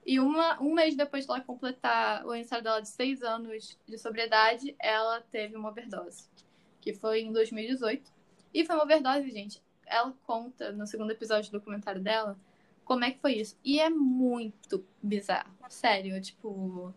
E 0.07 0.21
uma, 0.21 0.63
um 0.63 0.73
mês 0.73 0.95
depois 0.95 1.25
de 1.25 1.31
ela 1.33 1.41
completar 1.41 2.25
o 2.25 2.31
aniversário 2.31 2.63
dela 2.63 2.81
de 2.81 2.89
seis 2.89 3.23
anos 3.23 3.77
de 3.85 3.99
sobriedade, 3.99 4.77
ela 4.79 5.21
teve 5.21 5.57
uma 5.57 5.71
overdose, 5.71 6.29
que 6.81 6.95
foi 6.95 7.23
em 7.23 7.33
2018. 7.33 8.09
E 8.55 8.65
foi 8.65 8.77
uma 8.77 8.85
overdose, 8.85 9.29
gente. 9.33 9.61
Ela 9.85 10.15
conta 10.25 10.71
no 10.71 10.87
segundo 10.87 11.11
episódio 11.11 11.51
do 11.51 11.59
documentário 11.59 12.01
dela 12.01 12.39
como 12.85 13.05
é 13.05 13.11
que 13.11 13.19
foi 13.19 13.35
isso. 13.35 13.59
E 13.65 13.81
é 13.81 13.91
muito 13.91 14.87
bizarro. 15.03 15.53
Sério, 15.69 16.21
tipo. 16.23 16.95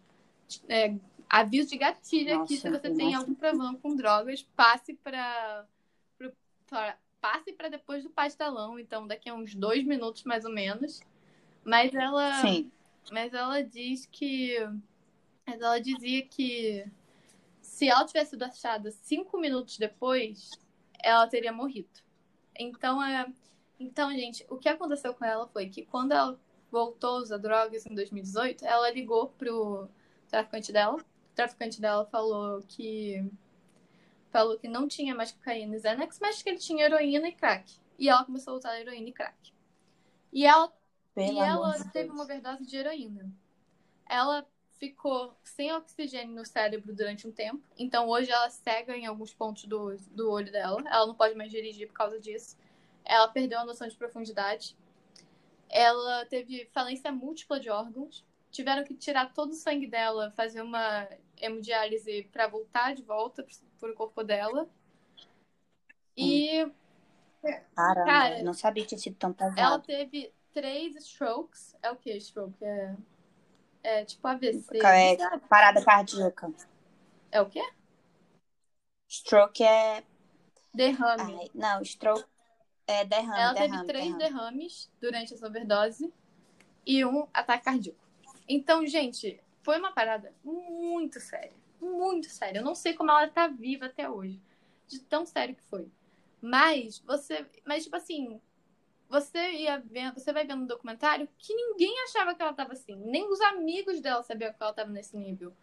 É, 0.67 0.95
aviso 1.27 1.69
de 1.69 1.77
gatilho 1.77 2.41
aqui 2.41 2.57
se 2.57 2.69
você 2.69 2.91
tem 2.91 3.15
algum 3.15 3.33
problema 3.33 3.75
com 3.79 3.95
drogas, 3.95 4.43
passe 4.55 4.93
para 4.93 5.65
passe 7.19 7.51
para 7.51 7.67
depois 7.67 8.03
do 8.03 8.09
pastelão, 8.09 8.79
então 8.79 9.05
daqui 9.05 9.29
a 9.29 9.33
uns 9.33 9.53
dois 9.53 9.83
minutos 9.83 10.23
mais 10.23 10.45
ou 10.45 10.51
menos. 10.51 11.01
Mas 11.65 11.93
ela, 11.93 12.41
Sim. 12.41 12.71
Mas 13.11 13.33
ela 13.33 13.61
diz 13.61 14.05
que, 14.05 14.57
mas 15.45 15.61
ela 15.61 15.79
dizia 15.79 16.25
que 16.25 16.85
se 17.61 17.87
ela 17.87 18.05
tivesse 18.05 18.31
sido 18.31 18.43
achada 18.43 18.91
cinco 18.91 19.39
minutos 19.39 19.77
depois, 19.77 20.51
ela 21.01 21.27
teria 21.27 21.51
morrido. 21.51 21.89
Então 22.57 23.01
é, 23.03 23.31
então 23.79 24.11
gente, 24.11 24.45
o 24.49 24.57
que 24.57 24.69
aconteceu 24.69 25.13
com 25.13 25.25
ela 25.25 25.47
foi 25.47 25.69
que 25.69 25.85
quando 25.85 26.11
ela 26.11 26.39
voltou 26.71 27.17
a 27.17 27.21
usar 27.21 27.37
drogas 27.37 27.85
em 27.85 27.95
2018, 27.95 28.65
ela 28.65 28.89
ligou 28.91 29.29
pro 29.29 29.87
traficante 30.27 30.71
dela. 30.71 30.97
O 30.97 31.35
traficante 31.35 31.79
dela 31.81 32.05
falou 32.05 32.61
que 32.67 33.25
falou 34.31 34.57
que 34.57 34.67
não 34.67 34.87
tinha 34.87 35.15
mais 35.15 35.31
cocaína 35.31 35.75
e 35.75 35.79
Xanax, 35.79 36.19
mas 36.21 36.41
que 36.41 36.49
ele 36.49 36.59
tinha 36.59 36.85
heroína 36.85 37.29
e 37.29 37.31
crack. 37.31 37.79
E 37.97 38.09
ela 38.09 38.23
começou 38.23 38.53
a 38.53 38.57
usar 38.57 38.79
heroína 38.79 39.09
e 39.09 39.11
crack. 39.11 39.51
E 40.31 40.45
ela, 40.45 40.71
e 41.19 41.39
ela 41.39 41.83
teve 41.91 42.09
uma 42.09 42.23
overdose 42.23 42.65
de 42.65 42.77
heroína. 42.77 43.31
Ela 44.07 44.45
ficou 44.79 45.35
sem 45.43 45.71
oxigênio 45.73 46.33
no 46.33 46.45
cérebro 46.45 46.95
durante 46.95 47.27
um 47.27 47.31
tempo. 47.31 47.61
Então 47.77 48.07
hoje 48.07 48.31
ela 48.31 48.49
cega 48.49 48.95
em 48.95 49.05
alguns 49.05 49.33
pontos 49.33 49.65
do, 49.65 49.95
do 50.11 50.31
olho 50.31 50.51
dela. 50.51 50.81
Ela 50.87 51.05
não 51.05 51.15
pode 51.15 51.35
mais 51.35 51.51
dirigir 51.51 51.87
por 51.87 51.93
causa 51.93 52.19
disso. 52.19 52.57
Ela 53.03 53.27
perdeu 53.27 53.59
a 53.59 53.65
noção 53.65 53.87
de 53.87 53.95
profundidade. 53.95 54.75
Ela 55.69 56.25
teve 56.25 56.65
falência 56.71 57.11
múltipla 57.11 57.59
de 57.59 57.69
órgãos. 57.69 58.25
Tiveram 58.49 58.83
que 58.83 58.95
tirar 58.95 59.33
todo 59.33 59.51
o 59.51 59.55
sangue 59.55 59.85
dela, 59.85 60.31
fazer 60.31 60.61
uma 60.61 61.07
hemodiálise 61.37 62.23
para 62.31 62.47
voltar 62.47 62.95
de 62.95 63.03
volta 63.03 63.45
pro 63.79 63.93
corpo 63.93 64.23
dela. 64.23 64.67
E. 66.17 66.67
Caramba, 67.75 68.05
cara, 68.05 68.43
não 68.43 68.53
sabia 68.53 68.83
que 68.83 68.89
tinha 68.89 68.99
sido 68.99 69.15
tão 69.15 69.31
pesado. 69.31 69.59
Ela 69.59 69.79
teve 69.79 70.33
três 70.53 70.95
strokes. 70.95 71.75
É 71.81 71.91
o 71.91 71.95
que 71.95 72.15
stroke? 72.17 72.63
É, 72.63 72.95
é 73.83 74.05
tipo 74.05 74.27
AVC. 74.27 74.77
É 74.77 75.37
parada 75.49 75.83
cardíaca. 75.83 76.51
É 77.31 77.41
o 77.41 77.49
quê? 77.49 77.63
Stroke 79.07 79.63
é. 79.63 80.03
Derrame. 80.73 81.35
Ai, 81.35 81.49
não, 81.53 81.81
stroke 81.81 82.25
é 82.87 83.05
derrame. 83.05 83.39
Ela 83.39 83.53
derrame, 83.53 83.71
teve 83.71 83.85
três 83.85 84.17
derrame. 84.17 84.19
derrames 84.19 84.91
durante 84.99 85.33
essa 85.33 85.47
overdose 85.47 86.13
e 86.85 87.03
um 87.05 87.27
ataque 87.33 87.65
cardíaco. 87.65 87.99
Então, 88.47 88.85
gente, 88.85 89.41
foi 89.63 89.79
uma 89.79 89.91
parada 89.91 90.33
muito 90.43 91.19
séria 91.19 91.59
muito 91.81 92.29
sério. 92.29 92.59
Eu 92.59 92.63
não 92.63 92.75
sei 92.75 92.93
como 92.93 93.11
ela 93.11 93.27
tá 93.27 93.47
viva 93.47 93.85
até 93.85 94.09
hoje. 94.09 94.41
De 94.87 94.99
tão 94.99 95.25
sério 95.25 95.55
que 95.55 95.63
foi. 95.63 95.87
Mas 96.41 96.99
você. 96.99 97.45
Mas, 97.65 97.83
tipo 97.83 97.95
assim, 97.95 98.41
você 99.09 99.51
ia 99.51 99.79
vendo, 99.79 100.19
você 100.19 100.31
vai 100.31 100.45
vendo 100.45 100.63
um 100.63 100.67
documentário 100.67 101.27
que 101.37 101.53
ninguém 101.53 101.93
achava 102.03 102.35
que 102.35 102.41
ela 102.41 102.53
tava 102.53 102.73
assim. 102.73 102.95
Nem 102.95 103.27
os 103.27 103.41
amigos 103.41 103.99
dela 103.99 104.21
sabiam 104.21 104.53
que 104.53 104.61
ela 104.61 104.73
tava 104.73 104.91
nesse 104.91 105.17
nível. 105.17 105.53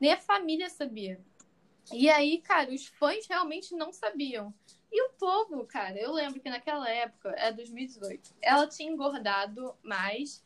Nem 0.00 0.12
a 0.12 0.16
família 0.16 0.70
sabia. 0.70 1.20
E 1.92 2.08
aí, 2.08 2.38
cara, 2.38 2.72
os 2.72 2.86
fãs 2.86 3.26
realmente 3.26 3.74
não 3.74 3.92
sabiam. 3.92 4.54
E 4.90 5.02
o 5.02 5.10
povo, 5.10 5.64
cara, 5.66 5.98
eu 5.98 6.12
lembro 6.12 6.40
que 6.40 6.48
naquela 6.48 6.88
época, 6.88 7.30
é 7.36 7.52
2018, 7.52 8.34
ela 8.40 8.66
tinha 8.66 8.90
engordado 8.90 9.76
mais 9.82 10.42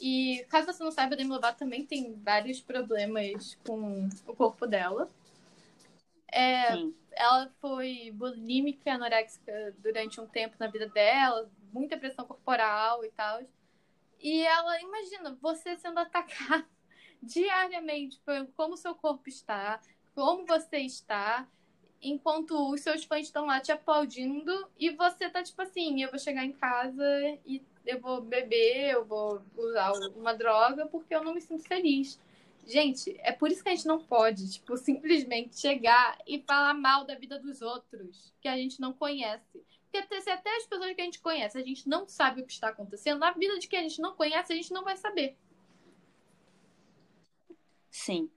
e 0.00 0.44
caso 0.48 0.66
você 0.66 0.82
não 0.82 0.90
saiba, 0.90 1.14
a 1.14 1.16
Demi 1.16 1.30
Lovato 1.30 1.58
também 1.58 1.84
tem 1.84 2.14
vários 2.14 2.60
problemas 2.60 3.58
com 3.66 4.08
o 4.26 4.34
corpo 4.34 4.66
dela. 4.66 5.10
É, 6.32 6.74
ela 7.12 7.50
foi 7.60 8.10
bulímica 8.14 8.92
anoréxica 8.92 9.74
durante 9.78 10.20
um 10.20 10.26
tempo 10.26 10.56
na 10.58 10.68
vida 10.68 10.88
dela, 10.88 11.50
muita 11.72 11.96
pressão 11.96 12.24
corporal 12.24 13.04
e 13.04 13.10
tal. 13.10 13.40
E 14.18 14.42
ela, 14.42 14.80
imagina, 14.80 15.36
você 15.40 15.76
sendo 15.76 15.98
atacada 16.00 16.66
diariamente 17.22 18.20
como 18.56 18.76
seu 18.76 18.94
corpo 18.94 19.28
está, 19.28 19.80
como 20.14 20.46
você 20.46 20.78
está, 20.78 21.46
enquanto 22.02 22.72
os 22.72 22.80
seus 22.80 23.04
fãs 23.04 23.26
estão 23.26 23.46
lá 23.46 23.60
te 23.60 23.72
aplaudindo 23.72 24.68
e 24.78 24.90
você 24.90 25.28
tá 25.28 25.42
tipo 25.42 25.60
assim, 25.60 26.02
eu 26.02 26.10
vou 26.10 26.18
chegar 26.18 26.44
em 26.44 26.52
casa 26.52 27.04
e 27.46 27.62
eu 27.86 28.00
vou 28.00 28.20
beber, 28.20 28.90
eu 28.90 29.04
vou 29.04 29.42
usar 29.56 29.92
uma 30.16 30.34
droga 30.34 30.86
porque 30.86 31.14
eu 31.14 31.22
não 31.22 31.34
me 31.34 31.40
sinto 31.40 31.64
feliz. 31.64 32.18
Gente, 32.66 33.16
é 33.20 33.32
por 33.32 33.50
isso 33.50 33.62
que 33.62 33.68
a 33.68 33.74
gente 33.74 33.86
não 33.86 33.98
pode, 33.98 34.48
tipo, 34.52 34.76
simplesmente 34.76 35.58
chegar 35.58 36.18
e 36.26 36.40
falar 36.42 36.74
mal 36.74 37.04
da 37.04 37.14
vida 37.14 37.38
dos 37.38 37.62
outros, 37.62 38.32
que 38.40 38.46
a 38.46 38.56
gente 38.56 38.80
não 38.80 38.92
conhece. 38.92 39.64
Porque 39.90 40.20
se 40.20 40.30
até 40.30 40.56
as 40.56 40.66
pessoas 40.66 40.94
que 40.94 41.00
a 41.00 41.04
gente 41.04 41.20
conhece, 41.20 41.58
a 41.58 41.62
gente 41.62 41.88
não 41.88 42.08
sabe 42.08 42.42
o 42.42 42.46
que 42.46 42.52
está 42.52 42.68
acontecendo, 42.68 43.18
na 43.18 43.32
vida 43.32 43.58
de 43.58 43.66
quem 43.66 43.80
a 43.80 43.82
gente 43.82 44.00
não 44.00 44.14
conhece, 44.14 44.52
a 44.52 44.56
gente 44.56 44.72
não 44.72 44.84
vai 44.84 44.96
saber. 44.96 45.36
Sim. 47.90 48.30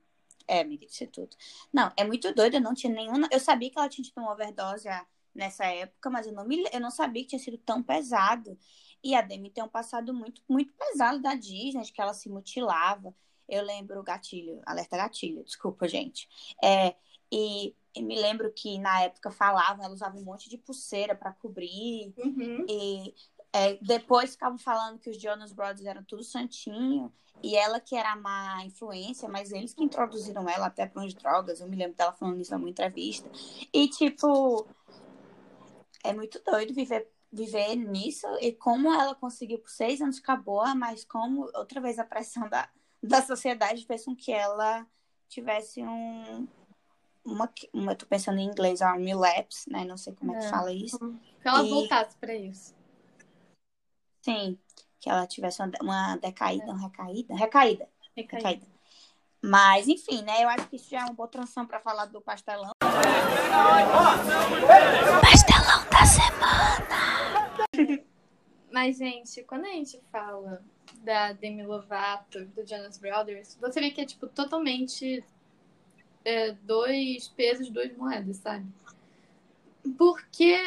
É, 0.47 0.59
amiga, 0.59 0.85
isso 0.85 1.03
é 1.03 1.07
tudo. 1.07 1.35
Não, 1.71 1.91
é 1.95 2.03
muito 2.03 2.33
doido, 2.33 2.55
eu 2.55 2.61
não 2.61 2.73
tinha 2.73 2.91
nenhuma. 2.91 3.29
Eu 3.31 3.39
sabia 3.39 3.69
que 3.69 3.77
ela 3.77 3.87
tinha 3.87 4.03
tido 4.03 4.17
uma 4.17 4.33
overdose 4.33 4.89
nessa 5.33 5.65
época, 5.65 6.09
mas 6.09 6.27
eu 6.27 6.33
não, 6.33 6.45
me... 6.45 6.63
eu 6.71 6.79
não 6.79 6.91
sabia 6.91 7.23
que 7.23 7.29
tinha 7.29 7.39
sido 7.39 7.57
tão 7.59 7.81
pesado. 7.81 8.57
E 9.03 9.15
a 9.15 9.21
Demi 9.21 9.49
tem 9.49 9.63
um 9.63 9.69
passado 9.69 10.13
muito, 10.13 10.41
muito 10.47 10.73
pesado 10.73 11.21
da 11.21 11.35
Disney, 11.35 11.83
de 11.83 11.93
que 11.93 12.01
ela 12.01 12.13
se 12.13 12.29
mutilava. 12.29 13.13
Eu 13.47 13.63
lembro 13.63 13.99
o 13.99 14.03
gatilho, 14.03 14.61
alerta 14.65 14.97
gatilho, 14.97 15.43
desculpa, 15.43 15.87
gente. 15.87 16.27
É, 16.63 16.95
e, 17.31 17.75
me 17.97 18.19
lembro 18.19 18.51
que 18.51 18.77
na 18.79 19.01
época 19.01 19.31
falavam, 19.31 19.83
ela 19.83 19.93
usava 19.93 20.17
um 20.17 20.23
monte 20.23 20.49
de 20.49 20.57
pulseira 20.57 21.15
para 21.15 21.33
cobrir. 21.33 22.13
Uhum. 22.17 22.65
E 22.67 23.13
é, 23.51 23.77
depois 23.81 24.31
ficavam 24.31 24.57
falando 24.57 24.99
que 24.99 25.09
os 25.09 25.19
Jonas 25.19 25.53
Brothers 25.53 25.85
eram 25.85 26.03
tudo 26.03 26.23
santinho. 26.23 27.13
E 27.41 27.55
ela 27.55 27.79
que 27.79 27.95
era 27.95 28.13
a 28.13 28.15
má 28.15 28.63
influência, 28.63 29.27
mas 29.27 29.51
eles 29.51 29.73
que 29.73 29.83
introduziram 29.83 30.47
ela 30.47 30.67
até 30.67 30.85
para 30.85 31.01
umas 31.01 31.13
drogas. 31.13 31.59
Eu 31.59 31.67
me 31.67 31.75
lembro 31.75 31.97
dela 31.97 32.13
falando 32.13 32.39
isso 32.39 32.57
numa 32.57 32.69
entrevista. 32.69 33.29
E, 33.73 33.87
tipo, 33.89 34.65
é 36.03 36.13
muito 36.13 36.41
doido 36.43 36.73
viver, 36.73 37.09
viver 37.31 37.75
nisso. 37.75 38.27
E 38.39 38.53
como 38.53 38.93
ela 38.93 39.13
conseguiu 39.15 39.59
por 39.59 39.69
seis 39.69 40.01
anos 40.01 40.17
ficar 40.17 40.37
boa, 40.37 40.73
mas 40.73 41.03
como, 41.03 41.49
outra 41.55 41.81
vez, 41.81 41.99
a 41.99 42.05
pressão 42.05 42.47
da, 42.47 42.69
da 43.01 43.21
sociedade 43.21 43.85
fez 43.85 44.05
com 44.05 44.15
que 44.15 44.31
ela 44.31 44.87
tivesse 45.27 45.81
um. 45.83 46.47
Uma, 47.25 47.49
uma, 47.71 47.93
eu 47.93 47.95
tô 47.95 48.05
pensando 48.05 48.39
em 48.39 48.45
inglês, 48.45 48.81
um 48.81 49.03
relapse, 49.03 49.69
né? 49.71 49.85
Não 49.85 49.97
sei 49.97 50.13
como 50.13 50.33
é, 50.33 50.37
é 50.37 50.39
que 50.41 50.49
fala 50.49 50.73
isso. 50.73 50.99
Que 51.41 51.47
ela 51.47 51.63
e... 51.63 51.69
voltasse 51.69 52.17
para 52.17 52.35
isso. 52.35 52.75
Sim, 54.21 54.57
que 54.99 55.09
ela 55.09 55.27
tivesse 55.27 55.61
uma, 55.61 55.71
uma 55.81 56.15
decaída, 56.17 56.65
é. 56.65 56.69
uma 56.69 56.79
recaída, 56.79 57.35
recaída, 57.35 57.89
recaída. 58.15 58.49
recaída. 58.49 58.73
Mas, 59.45 59.89
enfim, 59.89 60.21
né? 60.21 60.41
Eu 60.41 60.47
acho 60.47 60.69
que 60.69 60.77
isso 60.77 60.89
já 60.89 61.01
é 61.01 61.03
uma 61.03 61.13
boa 61.13 61.27
transição 61.27 61.65
para 61.65 61.81
falar 61.81 62.05
do 62.05 62.21
pastelão. 62.21 62.71
Pastelão 65.21 65.89
da 65.89 66.05
semana! 66.05 68.03
Mas, 68.71 68.97
gente, 68.97 69.43
quando 69.43 69.65
a 69.65 69.71
gente 69.71 69.99
fala 70.09 70.63
da 71.03 71.33
Demi 71.33 71.65
Lovato, 71.65 72.45
do 72.45 72.65
Jonas 72.65 72.97
Brothers, 72.97 73.57
você 73.59 73.81
vê 73.81 73.91
que 73.91 73.99
é, 73.99 74.05
tipo, 74.05 74.27
totalmente 74.27 75.21
é, 76.25 76.51
dois 76.51 77.27
pesos, 77.29 77.69
duas 77.69 77.95
moedas, 77.95 78.37
sabe? 78.37 78.65
Porque, 79.97 80.57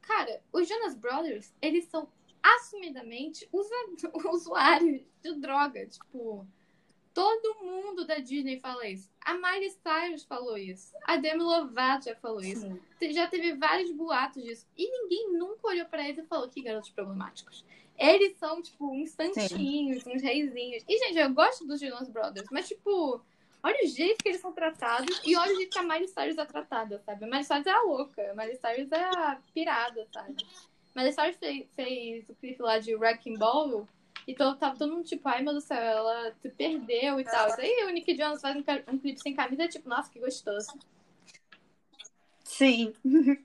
cara, 0.00 0.40
os 0.52 0.68
Jonas 0.68 0.94
Brothers, 0.94 1.52
eles 1.60 1.84
são 1.84 2.08
assumidamente 2.42 3.48
usa, 3.52 3.74
usuário 4.32 5.04
de 5.22 5.34
droga. 5.34 5.86
Tipo, 5.86 6.46
todo 7.14 7.62
mundo 7.62 8.04
da 8.04 8.16
Disney 8.16 8.58
fala 8.58 8.86
isso. 8.88 9.08
A 9.20 9.34
Miley 9.34 9.70
Cyrus 9.70 10.24
falou 10.24 10.58
isso. 10.58 10.92
A 11.04 11.16
Demi 11.16 11.42
Lovato 11.42 12.06
já 12.06 12.16
falou 12.16 12.40
isso. 12.40 12.66
Sim. 12.98 13.12
Já 13.12 13.28
teve 13.28 13.54
vários 13.54 13.92
boatos 13.92 14.42
disso. 14.42 14.66
E 14.76 14.90
ninguém 14.90 15.32
nunca 15.32 15.68
olhou 15.68 15.86
para 15.86 16.08
eles 16.08 16.18
e 16.18 16.26
falou 16.26 16.48
que 16.48 16.62
garotos 16.62 16.90
problemáticos. 16.90 17.64
Eles 17.96 18.36
são, 18.38 18.60
tipo, 18.60 18.90
uns 18.90 19.10
santinhos, 19.10 20.02
Sim. 20.02 20.16
uns 20.16 20.22
reizinhos. 20.22 20.82
E, 20.88 20.98
gente, 20.98 21.18
eu 21.18 21.32
gosto 21.32 21.64
dos 21.66 21.78
Jonas 21.78 22.08
Brothers, 22.08 22.48
mas, 22.50 22.66
tipo, 22.66 23.20
olha 23.62 23.84
o 23.84 23.88
jeito 23.88 24.22
que 24.22 24.28
eles 24.28 24.40
são 24.40 24.52
tratados 24.52 25.20
e 25.24 25.36
olha 25.36 25.52
o 25.52 25.56
jeito 25.56 25.72
que 25.72 25.78
a 25.78 25.82
Miley 25.82 26.08
Cyrus 26.08 26.38
é 26.38 26.44
tratada, 26.44 27.00
sabe? 27.04 27.24
A 27.24 27.28
Miley 27.28 27.44
Cyrus 27.44 27.66
é 27.66 27.70
a 27.70 27.82
louca, 27.82 28.30
a 28.30 28.34
Miley 28.34 28.56
Cyrus 28.56 28.92
é 28.92 29.04
a 29.04 29.40
pirada, 29.54 30.06
sabe? 30.12 30.36
A 30.94 31.10
Sarah 31.10 31.32
fez, 31.32 31.66
fez 31.74 32.28
o 32.28 32.34
clipe 32.34 32.62
lá 32.62 32.78
de 32.78 32.94
Wrecking 32.94 33.38
Ball 33.38 33.88
e 34.26 34.34
todo, 34.34 34.58
tava 34.58 34.76
todo 34.76 34.92
mundo 34.92 35.04
tipo, 35.04 35.26
ai 35.26 35.42
meu 35.42 35.52
Deus 35.52 35.64
do 35.64 35.66
céu, 35.66 35.80
ela 35.80 36.34
se 36.34 36.50
perdeu 36.50 37.18
e 37.18 37.24
tal. 37.24 37.50
aí 37.58 37.84
o 37.86 37.90
Nick 37.90 38.14
Jonas 38.14 38.42
faz 38.42 38.56
um, 38.56 38.60
um 38.92 38.98
clipe 38.98 39.20
sem 39.20 39.34
camisa, 39.34 39.66
tipo, 39.68 39.88
nossa, 39.88 40.10
que 40.10 40.20
gostoso. 40.20 40.78
Sim. 42.44 42.92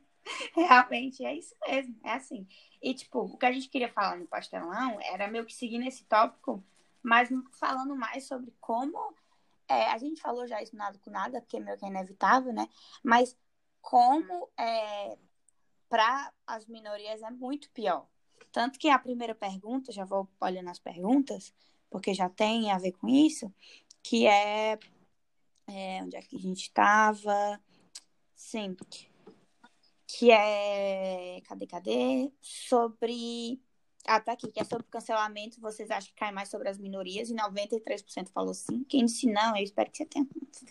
Realmente, 0.54 1.24
é 1.24 1.34
isso 1.36 1.56
mesmo. 1.66 1.96
É 2.04 2.12
assim. 2.12 2.46
E, 2.82 2.94
tipo, 2.94 3.22
o 3.22 3.38
que 3.38 3.46
a 3.46 3.52
gente 3.52 3.70
queria 3.70 3.92
falar 3.92 4.18
no 4.18 4.28
pastelão 4.28 5.00
era 5.02 5.30
meio 5.30 5.46
que 5.46 5.54
seguir 5.54 5.78
nesse 5.78 6.04
tópico, 6.04 6.62
mas 7.02 7.30
falando 7.58 7.96
mais 7.96 8.26
sobre 8.26 8.54
como. 8.60 9.16
É, 9.70 9.88
a 9.88 9.98
gente 9.98 10.22
falou 10.22 10.48
já 10.48 10.62
isso 10.62 10.76
nada 10.76 10.98
com 11.00 11.10
nada, 11.10 11.42
porque 11.42 11.60
meio 11.60 11.78
que 11.78 11.86
é 11.86 11.90
inevitável, 11.90 12.54
né? 12.54 12.68
Mas 13.04 13.38
como 13.82 14.50
é, 14.58 15.18
para 15.90 16.34
as 16.46 16.66
minorias 16.66 17.22
é 17.22 17.30
muito 17.30 17.70
pior. 17.72 18.08
Tanto 18.52 18.80
que 18.80 18.90
a 18.90 19.00
primeira 19.00 19.36
pergunta, 19.36 19.92
já 19.92 20.06
vou 20.06 20.28
olhando 20.40 20.70
as 20.70 20.80
perguntas, 20.80 21.54
porque 21.90 22.14
já 22.14 22.30
tem 22.30 22.72
a 22.72 22.78
ver 22.78 22.94
com 22.94 23.08
isso, 23.08 23.54
que 24.02 24.26
é, 24.26 24.80
é 25.68 26.04
onde 26.04 26.16
é 26.16 26.22
que 26.22 26.36
a 26.36 26.40
gente 26.40 26.64
estava? 26.64 27.62
Sim. 28.36 28.76
Que 30.08 30.32
é. 30.32 31.42
Cadê, 31.42 31.68
cadê? 31.68 32.32
Sobre. 32.42 33.62
Ah, 34.08 34.22
tá 34.22 34.32
aqui, 34.32 34.50
que 34.50 34.60
é 34.60 34.64
sobre 34.64 34.88
cancelamento. 34.88 35.60
Vocês 35.60 35.92
acham 35.92 36.10
que 36.10 36.16
cai 36.16 36.32
mais 36.32 36.50
sobre 36.50 36.70
as 36.70 36.78
minorias? 36.78 37.30
E 37.30 37.36
93% 37.36 38.30
falou 38.30 38.54
sim. 38.54 38.84
Quem 38.86 39.06
disse 39.06 39.28
não, 39.28 39.56
eu 39.56 39.64
espero 39.64 39.92
que 39.92 39.98
você 39.98 40.06
tenha 40.06 40.26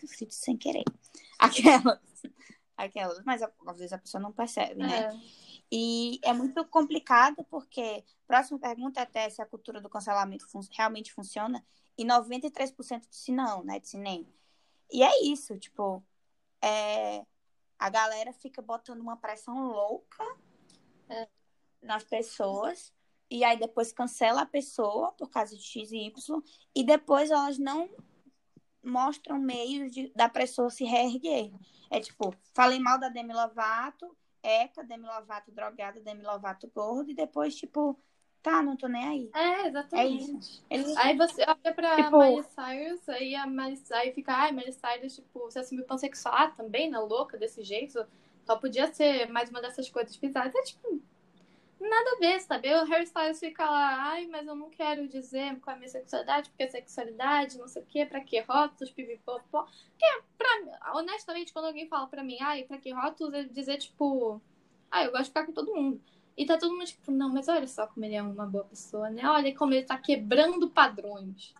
sido 0.06 0.32
sem 0.32 0.56
querer. 0.56 0.84
Aquelas 1.38 2.00
aquelas, 2.76 3.22
mas 3.24 3.42
às 3.42 3.78
vezes 3.78 3.92
a 3.92 3.98
pessoa 3.98 4.20
não 4.20 4.32
percebe, 4.32 4.82
né? 4.82 5.14
É. 5.14 5.20
E 5.72 6.20
é 6.22 6.32
muito 6.32 6.64
complicado 6.66 7.44
porque, 7.50 8.04
próxima 8.26 8.58
pergunta 8.58 9.00
é 9.00 9.02
até 9.02 9.28
se 9.30 9.40
a 9.40 9.46
cultura 9.46 9.80
do 9.80 9.88
cancelamento 9.88 10.46
fun 10.48 10.60
realmente 10.70 11.12
funciona, 11.12 11.64
e 11.98 12.04
93% 12.04 13.08
disse 13.08 13.32
não, 13.32 13.64
né? 13.64 13.80
Disse 13.80 13.96
nem. 13.96 14.28
E 14.92 15.02
é 15.02 15.24
isso, 15.24 15.58
tipo, 15.58 16.04
é, 16.62 17.24
a 17.78 17.88
galera 17.90 18.32
fica 18.32 18.60
botando 18.60 19.00
uma 19.00 19.16
pressão 19.16 19.66
louca 19.66 20.24
é, 21.08 21.28
nas 21.82 22.04
pessoas, 22.04 22.92
e 23.30 23.44
aí 23.44 23.58
depois 23.58 23.92
cancela 23.92 24.42
a 24.42 24.46
pessoa 24.46 25.12
por 25.12 25.28
causa 25.28 25.56
de 25.56 25.62
X 25.62 25.90
e 25.92 26.06
Y, 26.06 26.42
e 26.74 26.84
depois 26.84 27.30
elas 27.30 27.58
não 27.58 27.88
mostram 28.82 29.38
meios 29.38 29.90
de, 29.92 30.12
da 30.14 30.28
pessoa 30.28 30.70
se 30.70 30.84
reerguer. 30.84 31.52
É 31.90 32.00
tipo, 32.00 32.34
falei 32.54 32.78
mal 32.78 32.98
da 32.98 33.08
Demi 33.08 33.32
Lovato, 33.32 34.16
Eca, 34.42 34.84
Demi 34.84 35.06
Lovato 35.06 35.50
drogada, 35.50 36.00
Demi 36.00 36.22
Lovato 36.22 36.70
gordo, 36.72 37.10
e 37.10 37.14
depois, 37.14 37.56
tipo, 37.56 37.98
tá, 38.42 38.62
não 38.62 38.76
tô 38.76 38.86
nem 38.86 39.04
aí. 39.04 39.30
É, 39.34 39.66
exatamente. 39.66 40.64
É 40.70 40.74
Eles... 40.76 40.96
Aí 40.96 41.16
você 41.16 41.42
olha 41.42 41.74
pra 41.74 41.96
tipo... 41.96 42.18
Miley 42.18 42.44
Cyrus, 42.44 43.08
aí 43.08 43.34
a 43.34 43.46
Miley, 43.46 43.82
aí 43.92 44.12
fica, 44.12 44.32
ai, 44.32 44.52
Miley 44.52 44.72
Cyrus, 44.72 45.16
tipo, 45.16 45.40
você 45.40 45.58
assumiu 45.58 45.84
pansexual 45.84 46.34
ah, 46.34 46.50
também, 46.50 46.90
né, 46.90 46.98
louca, 46.98 47.36
desse 47.36 47.62
jeito, 47.64 48.06
só 48.44 48.56
podia 48.56 48.92
ser 48.92 49.28
mais 49.30 49.50
uma 49.50 49.60
dessas 49.60 49.90
coisas 49.90 50.16
pisadas. 50.16 50.54
É 50.54 50.62
tipo, 50.62 51.02
nada 51.80 52.10
a 52.12 52.18
ver, 52.18 52.40
sabe? 52.40 52.72
O 52.74 52.84
Harry 52.84 53.04
Styles 53.04 53.38
fica 53.38 53.64
lá, 53.64 54.10
ai, 54.10 54.26
mas 54.26 54.46
eu 54.46 54.54
não 54.54 54.70
quero 54.70 55.06
dizer 55.08 55.58
qual 55.60 55.74
é 55.74 55.76
a 55.76 55.78
minha 55.78 55.88
sexualidade, 55.88 56.50
porque 56.50 56.68
sexualidade, 56.68 57.58
não 57.58 57.68
sei 57.68 57.82
o 57.82 57.86
quê, 57.86 58.06
pra 58.06 58.20
que 58.20 58.40
rótulos, 58.40 58.92
pipipopó. 58.92 59.64
Porque, 59.64 60.22
pra, 60.38 60.94
honestamente, 60.94 61.52
quando 61.52 61.66
alguém 61.66 61.88
fala 61.88 62.06
pra 62.06 62.24
mim, 62.24 62.38
ai, 62.40 62.64
pra 62.64 62.78
que 62.78 62.92
rótulos, 62.92 63.34
é 63.34 63.44
dizer, 63.44 63.78
tipo, 63.78 64.40
ai, 64.90 65.06
eu 65.06 65.10
gosto 65.10 65.24
de 65.24 65.30
ficar 65.30 65.46
com 65.46 65.52
todo 65.52 65.74
mundo. 65.74 66.00
E 66.36 66.44
tá 66.44 66.58
todo 66.58 66.72
mundo 66.72 66.84
tipo, 66.84 67.10
não, 67.10 67.30
mas 67.30 67.48
olha 67.48 67.66
só 67.66 67.86
como 67.86 68.04
ele 68.04 68.14
é 68.14 68.22
uma 68.22 68.46
boa 68.46 68.64
pessoa, 68.64 69.08
né? 69.08 69.26
Olha 69.28 69.54
como 69.54 69.72
ele 69.72 69.86
tá 69.86 69.96
quebrando 69.96 70.68
padrões. 70.68 71.54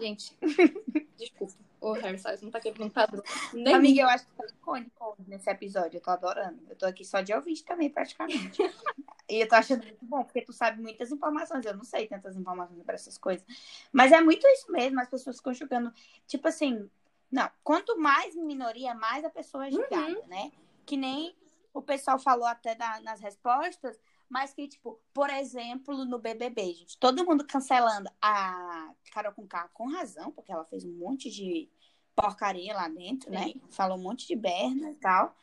Gente, 0.00 0.36
desculpa. 1.16 1.67
O 1.80 1.92
Harry 1.92 2.16
Styles 2.16 2.42
não 2.42 2.50
tá 2.50 2.60
quebrando 2.60 2.90
padrão. 2.90 3.22
Nem 3.52 3.74
Amiga, 3.74 4.02
eu 4.02 4.08
acho 4.08 4.26
que 4.26 4.32
tá 4.32 4.44
icônico 4.46 5.16
nesse 5.26 5.48
episódio. 5.48 5.98
Eu 5.98 6.00
tô 6.00 6.10
adorando. 6.10 6.60
Eu 6.68 6.76
tô 6.76 6.86
aqui 6.86 7.04
só 7.04 7.20
de 7.20 7.32
ouvinte 7.32 7.64
também, 7.64 7.88
praticamente. 7.88 8.60
e 9.28 9.40
eu 9.40 9.48
tô 9.48 9.54
achando 9.54 9.84
muito 9.84 10.04
bom, 10.04 10.24
porque 10.24 10.42
tu 10.42 10.52
sabe 10.52 10.82
muitas 10.82 11.12
informações. 11.12 11.64
Eu 11.64 11.76
não 11.76 11.84
sei 11.84 12.08
tantas 12.08 12.36
informações 12.36 12.78
sobre 12.78 12.94
essas 12.94 13.16
coisas. 13.16 13.46
Mas 13.92 14.10
é 14.10 14.20
muito 14.20 14.46
isso 14.48 14.70
mesmo. 14.72 15.00
As 15.00 15.08
pessoas 15.08 15.36
ficam 15.36 15.54
julgando. 15.54 15.92
Tipo 16.26 16.48
assim, 16.48 16.90
não. 17.30 17.48
Quanto 17.62 17.98
mais 17.98 18.34
minoria, 18.34 18.94
mais 18.94 19.24
a 19.24 19.30
pessoa 19.30 19.68
é 19.68 19.70
julgada, 19.70 20.18
uhum. 20.18 20.26
né? 20.26 20.52
Que 20.84 20.96
nem 20.96 21.36
o 21.72 21.82
pessoal 21.82 22.18
falou 22.18 22.46
até 22.46 22.74
da, 22.74 23.00
nas 23.00 23.20
respostas. 23.20 24.00
Mas 24.28 24.52
que, 24.52 24.68
tipo, 24.68 25.00
por 25.14 25.30
exemplo, 25.30 26.04
no 26.04 26.18
BBB, 26.18 26.74
gente, 26.74 26.98
todo 26.98 27.24
mundo 27.24 27.46
cancelando 27.46 28.10
a 28.20 28.92
Carol 29.12 29.32
com 29.32 29.46
K 29.46 29.68
com 29.68 29.88
razão, 29.88 30.30
porque 30.30 30.52
ela 30.52 30.64
fez 30.64 30.84
um 30.84 30.92
monte 30.92 31.30
de 31.30 31.70
porcaria 32.14 32.74
lá 32.74 32.88
dentro, 32.88 33.30
né? 33.30 33.54
Falou 33.70 33.96
um 33.96 34.02
monte 34.02 34.26
de 34.26 34.36
berna 34.36 34.90
e 34.90 34.96
tal. 34.96 35.34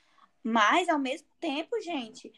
Mas, 0.43 0.89
ao 0.89 0.99
mesmo 0.99 1.27
tempo, 1.39 1.79
gente, 1.81 2.31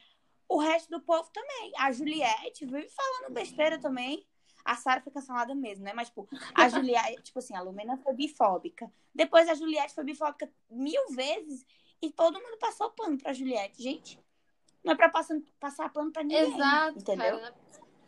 o 0.48 0.60
resto 0.60 0.90
do 0.90 1.02
povo 1.02 1.30
também. 1.32 1.74
A 1.78 1.92
Juliette 1.92 2.66
vive 2.66 2.88
falando 2.90 3.34
besteira 3.34 3.78
também. 3.78 4.26
A 4.64 4.76
Sara 4.76 5.02
foi 5.02 5.12
cancelada 5.12 5.54
mesmo, 5.56 5.84
né? 5.84 5.94
Mas, 5.94 6.10
tipo, 6.10 6.28
a 6.54 6.70
Juliette, 6.70 7.24
tipo 7.24 7.40
assim, 7.40 7.56
a 7.56 7.62
Lumena 7.62 7.98
foi 7.98 8.14
bifóbica. 8.14 8.92
Depois 9.14 9.50
a 9.50 9.56
Juliette 9.56 9.94
foi 9.94 10.04
bifóbica 10.04 10.50
mil 10.70 11.02
vezes 11.10 11.66
e 12.02 12.12
todo 12.12 12.40
mundo 12.40 12.58
passou 12.58 12.92
pano 12.92 13.18
pra 13.18 13.34
Juliette. 13.34 13.82
Gente, 13.82 14.20
não 14.88 14.94
é 14.94 14.98
pra 14.98 15.10
passar, 15.10 15.38
passar 15.60 15.92
pano 15.92 16.12
pra 16.12 16.24
ninguém. 16.24 16.54
Exato, 16.54 17.00
entendeu? 17.00 17.40
Cara. 17.40 17.56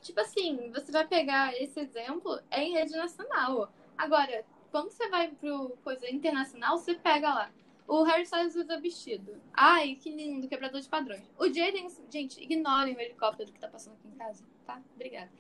Tipo 0.02 0.20
assim, 0.22 0.72
você 0.72 0.92
vai 0.92 1.06
pegar 1.06 1.54
esse 1.62 1.80
exemplo, 1.80 2.40
é 2.50 2.64
em 2.64 2.74
rede 2.74 2.96
nacional. 2.96 3.72
Agora, 3.98 4.46
quando 4.72 4.92
você 4.92 5.10
vai 5.10 5.30
pro 5.30 5.78
coisa 5.84 6.10
internacional, 6.10 6.78
você 6.78 6.96
pega 6.96 7.34
lá. 7.34 7.52
O 7.88 8.04
Harry 8.04 8.24
Styles 8.24 8.56
usa 8.56 8.80
vestido. 8.80 9.42
Ai, 9.54 9.96
que 9.96 10.12
lindo, 10.12 10.48
quebrador 10.48 10.80
de 10.80 10.88
padrões. 10.88 11.24
O 11.38 11.48
Jaden, 11.48 11.88
gente, 12.10 12.42
ignorem 12.42 12.96
o 12.96 13.00
helicóptero 13.00 13.52
que 13.52 13.60
tá 13.60 13.68
passando 13.68 13.96
aqui 13.96 14.08
em 14.08 14.18
casa, 14.18 14.46
tá? 14.66 14.82
Obrigada. 14.96 15.32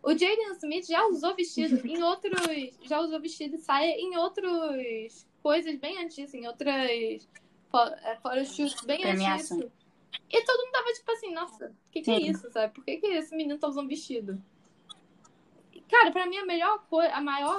O 0.00 0.12
Jaden 0.12 0.52
Smith 0.52 0.86
já 0.86 1.04
usou 1.06 1.34
vestido 1.34 1.76
em 1.86 2.00
outros. 2.02 2.78
Já 2.82 3.00
usou 3.00 3.20
vestido 3.20 3.56
e 3.56 3.58
saia 3.58 3.98
em 3.98 4.16
outros 4.16 5.26
coisas 5.42 5.74
bem 5.76 5.98
antigas, 5.98 6.32
em 6.34 6.46
outras 6.46 7.28
photoshoots 8.22 8.82
é, 8.84 8.86
bem 8.86 9.04
antigas. 9.04 9.50
E 10.30 10.44
todo 10.44 10.64
mundo 10.64 10.72
tava 10.72 10.92
tipo 10.92 11.10
assim, 11.12 11.32
nossa, 11.32 11.66
o 11.66 11.90
que, 11.90 12.02
que 12.02 12.10
é 12.10 12.20
isso, 12.20 12.50
sabe? 12.50 12.74
Por 12.74 12.84
que, 12.84 12.98
que 12.98 13.06
esse 13.06 13.34
menino 13.34 13.58
tá 13.58 13.68
usando 13.68 13.88
vestido? 13.88 14.42
Cara, 15.88 16.10
pra 16.10 16.26
mim 16.26 16.36
a 16.36 16.44
melhor 16.44 16.86
coisa, 16.86 17.12
a 17.14 17.20
maior 17.20 17.58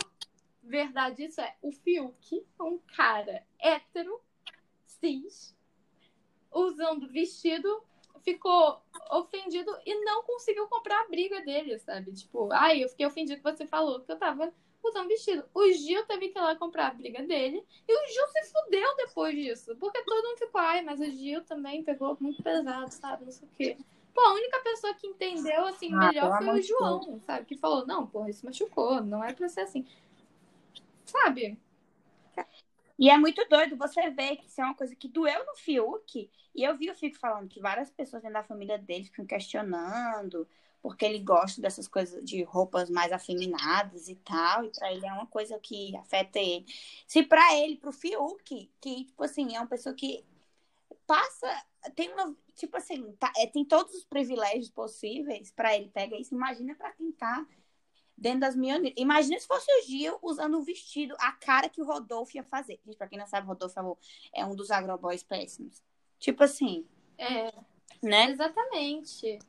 verdade 0.61 1.25
disso 1.25 1.41
é 1.41 1.55
o 1.61 1.71
Fiuk, 1.71 2.45
um 2.61 2.77
cara 2.95 3.43
hétero, 3.59 4.21
cis, 4.85 5.57
usando 6.51 7.09
vestido, 7.09 7.83
ficou 8.21 8.81
ofendido 9.11 9.71
e 9.85 10.05
não 10.05 10.23
conseguiu 10.23 10.67
comprar 10.67 11.01
a 11.01 11.07
briga 11.07 11.41
dele, 11.41 11.79
sabe? 11.79 12.13
Tipo, 12.13 12.51
ai, 12.51 12.83
eu 12.83 12.89
fiquei 12.89 13.05
ofendido 13.05 13.41
que 13.41 13.51
você 13.51 13.65
falou 13.65 14.01
que 14.01 14.11
eu 14.11 14.19
tava 14.19 14.53
usando 14.89 15.07
vestido. 15.07 15.45
O 15.53 15.71
Gil 15.71 16.05
teve 16.05 16.29
que 16.29 16.37
ir 16.37 16.41
lá 16.41 16.55
comprar 16.55 16.87
a 16.87 16.93
briga 16.93 17.23
dele 17.23 17.63
e 17.87 17.93
o 17.93 18.07
Gil 18.07 18.27
se 18.27 18.51
fudeu 18.51 18.95
depois 18.97 19.35
disso, 19.35 19.75
porque 19.77 20.03
todo 20.03 20.27
mundo 20.27 20.37
ficou, 20.37 20.61
ai, 20.61 20.81
mas 20.81 20.99
o 20.99 21.11
Gil 21.11 21.43
também 21.43 21.83
pegou 21.83 22.17
muito 22.19 22.43
pesado, 22.43 22.91
sabe? 22.91 23.25
Não 23.25 23.31
sei 23.31 23.47
o 23.47 23.51
quê. 23.57 23.77
Pô, 24.13 24.21
a 24.21 24.33
única 24.33 24.59
pessoa 24.61 24.93
que 24.93 25.07
entendeu, 25.07 25.65
assim, 25.65 25.93
ah, 25.93 26.07
melhor 26.07 26.37
foi 26.43 26.59
o 26.59 26.61
João, 26.61 27.21
sabe? 27.25 27.45
Que 27.45 27.57
falou, 27.57 27.85
não, 27.85 28.05
porra, 28.05 28.29
isso 28.29 28.45
machucou, 28.45 29.01
não 29.01 29.23
é 29.23 29.33
pra 29.33 29.47
ser 29.47 29.61
assim. 29.61 29.85
Sabe? 31.05 31.57
E 32.97 33.09
é 33.09 33.17
muito 33.17 33.43
doido 33.47 33.77
você 33.77 34.09
ver 34.09 34.35
que 34.35 34.47
isso 34.47 34.59
é 34.59 34.65
uma 34.65 34.75
coisa 34.75 34.93
que 34.95 35.07
doeu 35.07 35.45
no 35.45 35.55
Fiuk. 35.55 36.29
E 36.53 36.63
eu 36.63 36.75
vi 36.75 36.89
o 36.89 36.95
Fiuk 36.95 37.17
falando 37.17 37.47
que 37.47 37.61
várias 37.61 37.89
pessoas 37.89 38.21
dentro 38.21 38.33
da 38.33 38.43
família 38.43 38.77
dele 38.77 39.05
ficam 39.05 39.25
questionando, 39.25 40.45
porque 40.81 41.05
ele 41.05 41.19
gosta 41.19 41.61
dessas 41.61 41.87
coisas 41.87 42.23
de 42.23 42.43
roupas 42.43 42.89
mais 42.89 43.11
afeminadas 43.11 44.07
e 44.07 44.15
tal. 44.15 44.63
E 44.63 44.71
pra 44.71 44.91
ele 44.91 45.05
é 45.05 45.11
uma 45.11 45.27
coisa 45.27 45.59
que 45.59 45.95
afeta 45.97 46.39
ele. 46.39 46.65
Se 47.07 47.23
pra 47.23 47.55
ele, 47.55 47.77
pro 47.77 47.91
Fiuk, 47.91 48.71
que, 48.79 49.05
tipo 49.05 49.23
assim, 49.23 49.55
é 49.55 49.59
uma 49.59 49.67
pessoa 49.67 49.93
que 49.93 50.25
passa. 51.05 51.65
Tem 51.95 52.11
uma. 52.13 52.35
Tipo 52.55 52.77
assim, 52.77 53.13
tá, 53.13 53.31
é, 53.37 53.47
tem 53.47 53.63
todos 53.63 53.93
os 53.95 54.03
privilégios 54.03 54.69
possíveis 54.69 55.51
para 55.51 55.75
ele 55.75 55.89
pega 55.89 56.17
isso. 56.17 56.33
Imagina 56.33 56.75
para 56.75 56.91
quem 56.91 57.11
tá 57.11 57.45
dentro 58.17 58.41
das 58.41 58.55
minhas. 58.55 58.81
Imagina 58.97 59.39
se 59.39 59.47
fosse 59.47 59.65
o 59.71 59.87
Gil 59.87 60.17
usando 60.21 60.57
o 60.57 60.63
vestido, 60.63 61.15
a 61.19 61.31
cara 61.31 61.69
que 61.69 61.81
o 61.81 61.85
Rodolfo 61.85 62.35
ia 62.35 62.43
fazer. 62.43 62.79
Gente, 62.85 62.97
pra 62.97 63.07
quem 63.07 63.17
não 63.17 63.27
sabe, 63.27 63.45
o 63.45 63.49
Rodolfo 63.49 63.97
é 64.33 64.45
um 64.45 64.55
dos 64.55 64.71
agroboys 64.71 65.23
péssimos. 65.23 65.81
Tipo 66.19 66.43
assim. 66.43 66.85
É. 67.17 67.53
Né? 68.01 68.31
Exatamente. 68.31 69.39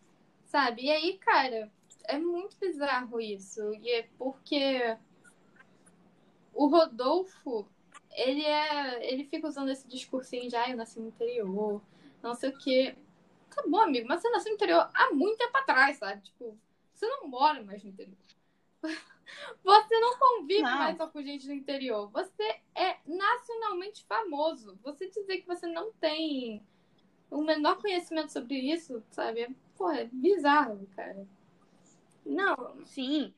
Sabe? 0.50 0.82
E 0.82 0.90
aí, 0.90 1.16
cara, 1.18 1.70
é 2.08 2.18
muito 2.18 2.56
bizarro 2.58 3.20
isso. 3.20 3.72
E 3.74 3.88
é 3.88 4.08
porque 4.18 4.96
o 6.52 6.66
Rodolfo, 6.66 7.68
ele 8.10 8.44
é. 8.44 9.12
Ele 9.12 9.24
fica 9.24 9.46
usando 9.46 9.70
esse 9.70 9.86
discursinho 9.86 10.48
de 10.48 10.56
ah, 10.56 10.68
eu 10.68 10.76
nasci 10.76 10.98
no 10.98 11.06
interior, 11.06 11.80
não 12.20 12.34
sei 12.34 12.50
o 12.50 12.58
quê. 12.58 12.96
Tá 13.54 13.62
bom, 13.64 13.80
amigo, 13.80 14.08
mas 14.08 14.22
você 14.22 14.30
nasceu 14.30 14.50
no 14.50 14.56
interior 14.56 14.90
há 14.92 15.14
muito 15.14 15.38
tempo 15.38 15.56
atrás, 15.56 15.98
sabe? 15.98 16.20
Tipo, 16.22 16.58
você 16.92 17.06
não 17.06 17.28
mora 17.28 17.62
mais 17.62 17.84
no 17.84 17.90
interior. 17.90 18.16
Você 19.62 20.00
não 20.00 20.18
convive 20.18 20.62
não. 20.62 20.78
mais 20.78 20.96
só 20.96 21.06
com 21.06 21.22
gente 21.22 21.46
do 21.46 21.52
interior. 21.52 22.10
Você 22.10 22.60
é 22.74 22.98
nacionalmente 23.06 24.04
famoso. 24.04 24.76
Você 24.82 25.08
dizer 25.08 25.38
que 25.38 25.46
você 25.46 25.68
não 25.68 25.92
tem 25.92 26.66
o 27.30 27.40
menor 27.40 27.80
conhecimento 27.80 28.32
sobre 28.32 28.56
isso, 28.56 29.00
sabe? 29.08 29.54
Porra, 29.80 30.00
é 30.00 30.08
bizarro, 30.12 30.86
cara. 30.94 31.26
Não. 32.26 32.84
Sim. 32.84 33.32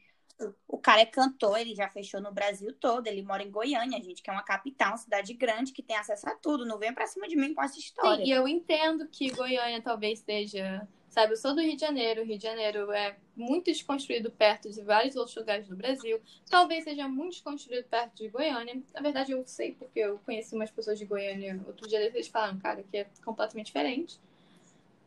O 0.67 0.77
cara 0.77 1.03
é 1.03 1.07
cantor, 1.07 1.57
ele 1.57 1.73
já 1.73 1.89
fechou 1.89 2.21
no 2.21 2.33
Brasil 2.33 2.75
todo. 2.81 3.07
Ele 3.07 3.23
mora 3.23 3.45
em 3.45 3.51
Goiânia, 3.51 4.03
gente, 4.03 4.21
que 4.21 4.29
é 4.29 4.33
uma 4.33 4.43
capital, 4.43 4.89
uma 4.89 4.97
cidade 4.97 5.33
grande 5.35 5.71
que 5.71 5.85
tem 5.85 5.95
acesso 5.95 6.29
a 6.29 6.35
tudo. 6.35 6.67
Não 6.67 6.81
venha 6.81 6.93
pra 6.93 7.07
cima 7.07 7.29
de 7.29 7.37
mim 7.37 7.55
com 7.55 7.63
essa 7.63 7.79
história. 7.79 8.25
Sim, 8.25 8.29
e 8.29 8.35
eu 8.35 8.49
entendo 8.49 9.07
que 9.07 9.31
Goiânia 9.31 9.81
talvez 9.81 10.19
esteja 10.19 10.85
Sabe, 11.09 11.35
eu 11.35 11.37
sou 11.37 11.55
do 11.55 11.61
Rio 11.61 11.77
de 11.77 11.81
Janeiro. 11.81 12.23
O 12.23 12.25
Rio 12.25 12.39
de 12.39 12.43
Janeiro 12.43 12.91
é 12.91 13.17
muito 13.37 13.67
desconstruído 13.67 14.33
perto 14.33 14.69
de 14.69 14.83
vários 14.83 15.15
outros 15.15 15.37
lugares 15.37 15.69
do 15.69 15.77
Brasil. 15.77 16.21
Talvez 16.51 16.83
seja 16.83 17.07
muito 17.07 17.35
desconstruído 17.35 17.87
perto 17.87 18.17
de 18.17 18.29
Goiânia. 18.29 18.83
Na 18.93 19.01
verdade, 19.01 19.31
eu 19.31 19.47
sei, 19.47 19.75
porque 19.75 20.01
eu 20.01 20.19
conheci 20.25 20.57
umas 20.57 20.73
pessoas 20.73 20.99
de 20.99 21.05
Goiânia. 21.05 21.61
Outro 21.69 21.87
dia 21.87 22.01
eles 22.01 22.27
falaram, 22.27 22.59
cara, 22.59 22.83
que 22.83 22.97
é 22.97 23.07
completamente 23.25 23.67
diferente. 23.67 24.19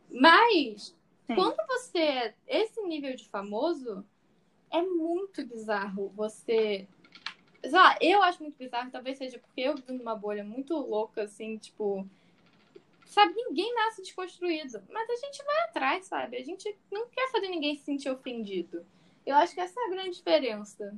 Mas, 0.08 0.94
Sim. 1.26 1.34
quando 1.34 1.56
você 1.66 1.98
é 1.98 2.34
esse 2.46 2.80
nível 2.82 3.14
de 3.14 3.28
famoso, 3.28 4.04
é 4.70 4.82
muito 4.82 5.44
bizarro 5.46 6.12
você. 6.14 6.86
Sei 7.62 7.70
lá, 7.70 7.96
eu 8.00 8.22
acho 8.22 8.42
muito 8.42 8.56
bizarro, 8.56 8.90
talvez 8.90 9.18
seja 9.18 9.38
porque 9.38 9.60
eu 9.60 9.74
vivo 9.74 9.92
numa 9.92 10.14
bolha 10.14 10.44
muito 10.44 10.76
louca, 10.76 11.22
assim, 11.22 11.56
tipo 11.58 12.06
Sabe, 13.06 13.34
ninguém 13.34 13.72
nasce 13.74 14.02
desconstruído. 14.02 14.82
Mas 14.90 15.08
a 15.08 15.16
gente 15.16 15.42
vai 15.44 15.58
atrás, 15.64 16.06
sabe? 16.06 16.36
A 16.36 16.42
gente 16.44 16.76
não 16.90 17.08
quer 17.08 17.30
fazer 17.30 17.48
ninguém 17.48 17.76
se 17.76 17.84
sentir 17.84 18.10
ofendido. 18.10 18.84
Eu 19.24 19.36
acho 19.36 19.54
que 19.54 19.60
essa 19.60 19.80
é 19.80 19.84
a 19.84 19.90
grande 19.90 20.16
diferença. 20.16 20.94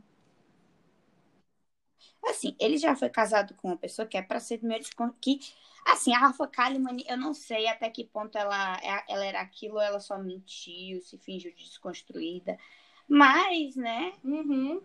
Assim, 2.24 2.56
ele 2.58 2.76
já 2.78 2.96
foi 2.96 3.08
casado 3.08 3.54
com 3.54 3.68
uma 3.68 3.76
pessoa 3.76 4.06
que 4.06 4.16
é 4.16 4.22
para 4.22 4.40
ser 4.40 4.62
meio 4.62 4.82
que 5.20 5.40
assim, 5.92 6.14
a 6.14 6.18
Rafa 6.18 6.46
Kalimann, 6.46 6.98
eu 7.06 7.16
não 7.16 7.34
sei 7.34 7.66
até 7.66 7.88
que 7.90 8.04
ponto 8.04 8.36
ela, 8.36 8.76
é, 8.82 9.04
ela 9.08 9.24
era 9.24 9.40
aquilo, 9.40 9.80
ela 9.80 10.00
só 10.00 10.18
mentiu, 10.18 11.00
se 11.02 11.18
fingiu 11.18 11.54
desconstruída. 11.54 12.58
Mas, 13.08 13.76
né? 13.76 14.12
Uhum 14.24 14.82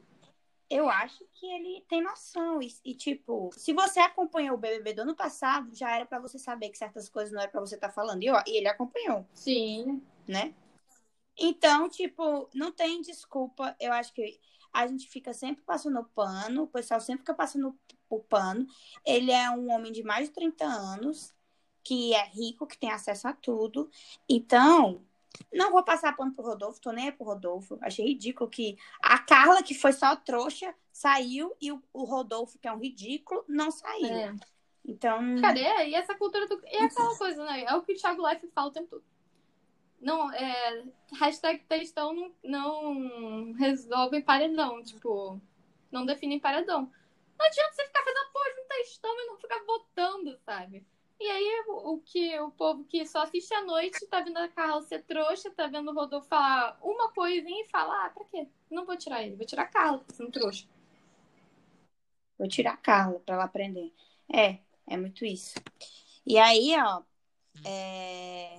eu 0.74 0.90
acho 0.90 1.24
que 1.36 1.46
ele 1.46 1.86
tem 1.88 2.02
noção. 2.02 2.60
E, 2.60 2.74
e, 2.84 2.96
tipo, 2.96 3.52
se 3.54 3.74
você 3.74 4.00
acompanhou 4.00 4.56
o 4.56 4.58
BBB 4.58 4.94
do 4.94 5.02
ano 5.04 5.16
passado, 5.16 5.70
já 5.76 5.96
era 5.96 6.06
para 6.06 6.20
você 6.20 6.40
saber 6.40 6.70
que 6.70 6.78
certas 6.80 7.08
coisas 7.08 7.32
não 7.32 7.42
era 7.42 7.52
para 7.52 7.62
você 7.62 7.76
estar 7.76 7.90
tá 7.90 7.94
falando. 7.94 8.24
E, 8.24 8.30
ó, 8.32 8.42
e 8.48 8.58
ele 8.58 8.68
acompanhou. 8.68 9.24
Sim. 9.34 10.02
Né? 10.28 10.56
Então, 11.38 11.88
tipo, 11.90 12.50
não 12.56 12.72
tem 12.72 13.02
desculpa. 13.02 13.76
Eu 13.80 13.94
acho 13.94 14.14
que 14.14 14.40
a 14.74 14.88
gente 14.88 15.08
fica 15.08 15.32
sempre 15.32 15.64
passando 15.64 16.04
pano, 16.16 16.64
o 16.64 16.68
pessoal 16.68 17.00
sempre 17.00 17.20
fica 17.20 17.36
passando 17.36 17.78
o 18.16 18.24
pano. 18.24 18.66
Ele 19.06 19.32
é 19.32 19.50
um 19.52 19.72
homem 19.72 19.92
de 19.92 20.04
mais 20.04 20.28
de 20.28 20.36
30 20.36 20.66
anos, 20.66 21.34
que 21.84 22.14
é 22.14 22.26
rico, 22.28 22.68
que 22.68 22.78
tem 22.78 22.92
acesso 22.92 23.28
a 23.28 23.34
tudo. 23.34 23.90
Então, 24.30 25.02
não 25.52 25.72
vou 25.72 25.84
passar 25.84 26.16
pano 26.16 26.34
pro 26.34 26.46
Rodolfo, 26.46 26.82
tô 26.82 26.92
nem 26.92 27.06
aí 27.06 27.12
pro 27.12 27.26
Rodolfo. 27.26 27.78
Achei 27.82 28.06
ridículo 28.06 28.50
que 28.50 28.78
a 29.02 29.20
Carla, 29.20 29.64
que 29.64 29.74
foi 29.74 29.94
só 29.94 30.16
trouxa, 30.16 30.74
saiu 30.92 31.56
e 31.60 31.72
o, 31.72 31.82
Rodolfo, 31.94 32.58
que 32.60 32.68
é 32.68 32.72
um 32.72 32.80
ridículo, 32.80 33.44
não 33.48 33.72
saiu. 33.72 34.06
É. 34.06 34.36
Então. 34.86 35.20
Cadê? 35.42 35.62
E 35.88 35.96
essa 35.96 36.16
cultura 36.16 36.48
do. 36.48 36.62
E 36.66 36.78
aquela 36.78 37.18
coisa, 37.18 37.44
né? 37.46 37.64
É 37.64 37.74
o 37.76 37.82
que 37.82 37.94
o 37.94 37.96
Thiago 37.96 38.28
Life 38.28 38.48
fala 38.54 38.68
o 38.68 38.72
tempo 38.72 38.88
todo. 38.90 39.04
Não, 40.00 40.32
é. 40.34 40.84
Hashtag 41.14 41.64
textão 41.68 42.14
não, 42.14 42.32
não 42.44 43.54
resolve 43.54 44.22
paredão. 44.22 44.84
Tipo, 44.84 45.40
não 45.92 46.06
define 46.06 46.40
paredão. 46.40 46.92
Não 47.38 47.46
adianta 47.46 47.74
você 47.74 47.86
ficar 47.86 48.04
fazendo 48.04 48.32
porra 48.32 48.54
de 48.54 48.62
um 48.62 48.68
textão 48.68 49.20
e 49.22 49.26
não 49.28 49.38
ficar 49.38 49.64
votando, 49.66 50.38
sabe? 50.46 50.86
E 51.20 51.26
aí, 51.30 51.64
o 51.68 52.00
que 52.00 52.38
o 52.40 52.52
povo 52.52 52.84
que 52.86 53.06
só 53.06 53.24
assiste 53.24 53.54
à 53.54 53.64
noite 53.64 54.06
tá 54.08 54.20
vendo 54.22 54.38
a 54.38 54.48
Carla 54.50 54.82
ser 54.82 55.04
trouxa, 55.04 55.52
tá 55.52 55.68
vendo 55.68 55.92
o 55.92 55.94
Rodolfo 55.94 56.28
falar 56.28 56.78
uma 56.82 57.10
coisinha 57.14 57.64
e 57.64 57.70
falar, 57.70 58.06
ah, 58.06 58.10
pra 58.10 58.26
quê? 58.26 58.48
Não 58.70 58.86
vou 58.86 58.98
tirar 58.98 59.24
ele, 59.24 59.36
vou 59.36 59.46
tirar 59.46 59.64
a 59.64 59.68
Carla, 59.68 60.00
tá 60.00 60.14
sendo 60.14 60.32
trouxa. 60.32 60.68
Vou 62.38 62.48
tirar 62.48 62.74
a 62.74 62.78
Carla 62.78 63.20
pra 63.20 63.36
ela 63.36 63.44
aprender. 63.46 63.94
É, 64.34 64.58
é 64.88 64.98
muito 64.98 65.24
isso. 65.26 65.54
E 66.26 66.38
aí, 66.38 66.76
ó, 66.82 67.04
é... 67.66 68.58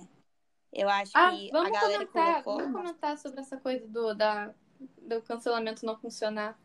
Eu 0.73 0.89
acho 0.89 1.11
Ah, 1.15 1.31
que 1.31 1.49
a 1.49 1.51
vamos 1.53 1.71
galera 1.71 2.05
comentar, 2.07 2.43
colocou. 2.43 2.57
vamos 2.65 2.77
comentar 2.81 3.17
sobre 3.17 3.39
essa 3.39 3.57
coisa 3.57 3.87
do, 3.87 4.13
da, 4.13 4.53
do 5.01 5.21
cancelamento 5.21 5.85
não 5.85 5.95
funcionar. 5.97 6.59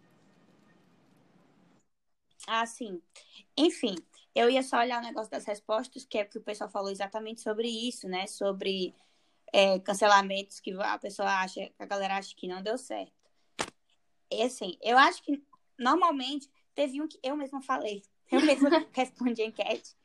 Ah, 2.46 2.66
sim. 2.66 3.00
Enfim, 3.56 3.96
eu 4.34 4.48
ia 4.48 4.62
só 4.62 4.78
olhar 4.78 5.00
o 5.00 5.04
negócio 5.04 5.30
das 5.30 5.44
respostas, 5.44 6.04
que 6.04 6.18
é 6.18 6.24
que 6.24 6.38
o 6.38 6.42
pessoal 6.42 6.70
falou 6.70 6.90
exatamente 6.90 7.40
sobre 7.40 7.68
isso, 7.68 8.08
né? 8.08 8.26
Sobre 8.26 8.94
é, 9.52 9.78
cancelamentos 9.80 10.60
que 10.60 10.72
a 10.72 10.98
pessoa 10.98 11.28
acha, 11.28 11.66
que 11.66 11.82
a 11.82 11.86
galera 11.86 12.16
acha 12.16 12.34
que 12.34 12.48
não 12.48 12.62
deu 12.62 12.78
certo. 12.78 13.12
E 14.30 14.42
assim, 14.42 14.78
eu 14.80 14.96
acho 14.96 15.22
que 15.22 15.42
normalmente 15.78 16.48
teve 16.74 17.02
um 17.02 17.08
que 17.08 17.18
eu 17.22 17.36
mesma 17.36 17.60
falei. 17.60 18.02
Eu 18.30 18.40
mesma 18.42 18.70
respondi 18.94 19.42
a 19.42 19.46
enquete, 19.46 19.96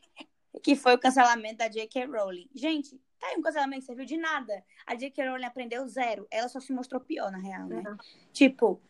que 0.64 0.76
foi 0.76 0.96
o 0.96 0.98
cancelamento 0.98 1.58
da 1.58 1.68
J.K. 1.68 2.08
Rowling. 2.08 2.50
Gente, 2.56 3.00
tá 3.20 3.28
aí 3.28 3.38
um 3.38 3.42
cancelamento 3.44 3.82
que 3.82 3.86
serviu 3.86 4.04
de 4.04 4.18
nada. 4.18 4.66
A 4.84 4.96
J.K. 4.96 5.30
Rowling 5.30 5.46
aprendeu 5.46 5.88
zero. 5.88 6.26
Ela 6.32 6.50
só 6.50 6.60
se 6.60 6.74
mostrou 6.74 7.00
pior, 7.00 7.32
na 7.32 7.38
real, 7.38 7.68
né? 7.68 7.84
Uhum. 7.88 7.98
Tipo, 8.34 8.82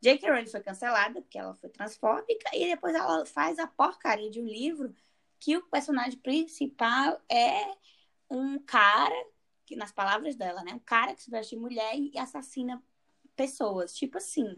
J.K. 0.00 0.30
Rowling 0.30 0.46
foi 0.46 0.60
cancelada 0.60 1.20
porque 1.20 1.38
ela 1.38 1.54
foi 1.54 1.68
transfóbica 1.70 2.50
e 2.54 2.66
depois 2.66 2.94
ela 2.94 3.26
faz 3.26 3.58
a 3.58 3.66
porcaria 3.66 4.30
de 4.30 4.40
um 4.40 4.46
livro 4.46 4.94
que 5.40 5.56
o 5.56 5.62
personagem 5.62 6.18
principal 6.18 7.20
é 7.28 7.76
um 8.30 8.58
cara, 8.58 9.14
que 9.66 9.74
nas 9.76 9.92
palavras 9.92 10.36
dela, 10.36 10.62
né? 10.62 10.72
Um 10.74 10.78
cara 10.80 11.14
que 11.14 11.22
se 11.22 11.30
veste 11.30 11.54
de 11.56 11.60
mulher 11.60 11.94
e 11.96 12.16
assassina 12.18 12.82
pessoas, 13.34 13.94
tipo 13.94 14.18
assim. 14.18 14.56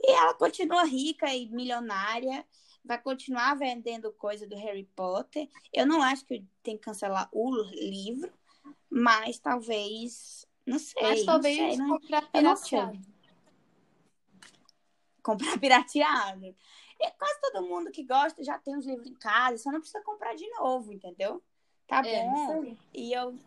E 0.00 0.10
ela 0.12 0.34
continua 0.34 0.84
rica 0.84 1.32
e 1.32 1.48
milionária, 1.48 2.44
vai 2.84 3.00
continuar 3.00 3.54
vendendo 3.54 4.12
coisa 4.12 4.46
do 4.46 4.56
Harry 4.56 4.84
Potter. 4.96 5.48
Eu 5.72 5.86
não 5.86 6.02
acho 6.02 6.24
que 6.26 6.44
tem 6.62 6.76
que 6.76 6.82
cancelar 6.82 7.28
o 7.32 7.54
livro, 7.72 8.32
mas 8.90 9.38
talvez, 9.38 10.46
não 10.66 10.78
sei, 10.78 11.02
Mas 11.02 11.18
não 11.20 11.26
talvez 11.26 11.56
sei, 11.56 11.76
não- 11.76 12.00
eu 12.34 12.42
não 12.42 12.56
sei. 12.56 12.80
Comprar 15.22 15.58
pirateado. 15.60 16.54
E 17.00 17.10
quase 17.12 17.40
todo 17.40 17.66
mundo 17.66 17.90
que 17.90 18.04
gosta 18.04 18.42
já 18.44 18.58
tem 18.58 18.76
os 18.76 18.86
livros 18.86 19.06
em 19.06 19.14
casa, 19.14 19.58
só 19.58 19.70
não 19.72 19.80
precisa 19.80 20.02
comprar 20.02 20.34
de 20.34 20.48
novo, 20.50 20.92
entendeu? 20.92 21.42
Tá 21.86 22.02
É, 22.06 22.24
bom. 22.24 22.76
E 22.94 23.12
eu, 23.12 23.38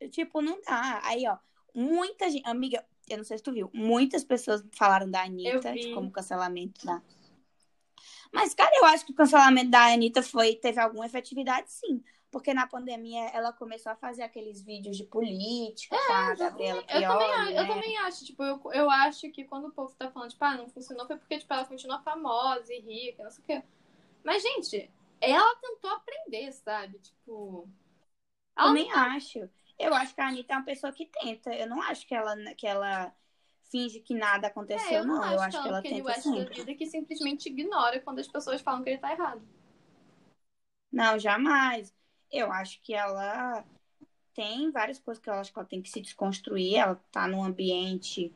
eu, 0.00 0.10
tipo, 0.10 0.40
não 0.42 0.60
dá. 0.60 1.00
Aí, 1.04 1.26
ó, 1.26 1.38
muita 1.74 2.30
gente, 2.30 2.46
amiga, 2.46 2.84
eu 3.08 3.16
não 3.16 3.24
sei 3.24 3.38
se 3.38 3.44
tu 3.44 3.52
viu, 3.52 3.70
muitas 3.72 4.22
pessoas 4.22 4.62
falaram 4.72 5.10
da 5.10 5.22
Anitta 5.22 5.72
de 5.72 5.94
como 5.94 6.10
cancelamento 6.10 6.84
da. 6.84 7.02
Mas, 8.30 8.52
cara, 8.54 8.70
eu 8.76 8.84
acho 8.84 9.06
que 9.06 9.12
o 9.12 9.14
cancelamento 9.14 9.70
da 9.70 9.86
Anitta 9.92 10.22
foi, 10.22 10.54
teve 10.56 10.78
alguma 10.78 11.06
efetividade, 11.06 11.72
sim. 11.72 12.02
Porque 12.30 12.52
na 12.52 12.66
pandemia 12.66 13.24
ela 13.30 13.52
começou 13.52 13.90
a 13.92 13.96
fazer 13.96 14.22
aqueles 14.22 14.62
vídeos 14.62 14.96
de 14.96 15.04
política 15.04 15.96
com 16.06 16.12
a 16.12 16.34
Gabriela 16.34 16.84
Eu 16.88 17.00
também, 17.08 17.30
acho- 17.30 17.50
eu 17.52 17.54
né? 17.54 17.66
também 17.66 17.98
acho, 17.98 18.24
tipo, 18.24 18.42
eu, 18.42 18.60
eu 18.72 18.90
acho 18.90 19.30
que 19.30 19.44
quando 19.44 19.68
o 19.68 19.72
povo 19.72 19.94
tá 19.96 20.10
falando, 20.10 20.30
tipo, 20.30 20.44
ah, 20.44 20.56
não 20.56 20.68
funcionou, 20.68 21.06
foi 21.06 21.16
porque, 21.16 21.38
tipo, 21.38 21.52
ela 21.52 21.64
continua 21.64 22.02
famosa 22.02 22.72
e 22.72 22.80
rica, 22.80 23.22
não 23.24 23.30
sei 23.30 23.42
o 23.44 23.46
quê. 23.46 23.62
Mas, 24.24 24.42
gente, 24.42 24.90
ela 25.20 25.56
tentou 25.56 25.90
aprender, 25.90 26.52
sabe? 26.52 26.98
Tipo. 26.98 27.68
Ela 28.56 28.68
Também 28.68 28.92
acho. 28.92 29.48
Eu 29.78 29.94
acho 29.94 30.14
que 30.14 30.20
a 30.20 30.28
Anitta 30.28 30.52
é 30.54 30.56
uma 30.56 30.64
pessoa 30.64 30.92
que 30.92 31.06
tenta. 31.06 31.54
Eu 31.54 31.68
não 31.68 31.80
acho 31.82 32.06
que 32.06 32.14
ela, 32.14 32.36
que 32.54 32.66
ela 32.66 33.14
finge 33.70 34.00
que 34.00 34.14
nada 34.14 34.48
aconteceu, 34.48 34.98
É, 34.98 34.98
eu 35.00 35.04
não, 35.04 35.16
não. 35.16 35.32
Eu 35.32 35.40
acho, 35.40 35.56
que 35.56 35.62
que 35.62 35.68
ela 35.68 35.68
ela 35.68 35.78
é 35.78 35.82
Kanye 35.82 36.00
tenta 36.00 36.12
West 36.12 36.24
da 36.24 36.32
sempre. 36.32 36.54
vida 36.54 36.74
que 36.74 36.86
simplesmente 36.86 37.48
ignora 37.48 38.00
quando 38.00 38.18
as 38.18 38.28
pessoas 38.28 38.60
falam 38.60 38.82
que 38.82 38.90
ele 38.90 38.98
tá 38.98 39.12
errado. 39.12 39.42
Não, 40.92 41.18
jamais. 41.18 41.94
Eu 42.30 42.52
acho 42.52 42.80
que 42.82 42.94
ela 42.94 43.64
tem 44.34 44.70
várias 44.70 44.98
coisas 44.98 45.22
que 45.22 45.28
eu 45.28 45.34
acho 45.34 45.52
que 45.52 45.58
ela 45.58 45.68
tem 45.68 45.82
que 45.82 45.90
se 45.90 46.00
desconstruir. 46.00 46.76
Ela 46.76 46.94
tá 47.10 47.26
num 47.26 47.42
ambiente 47.42 48.32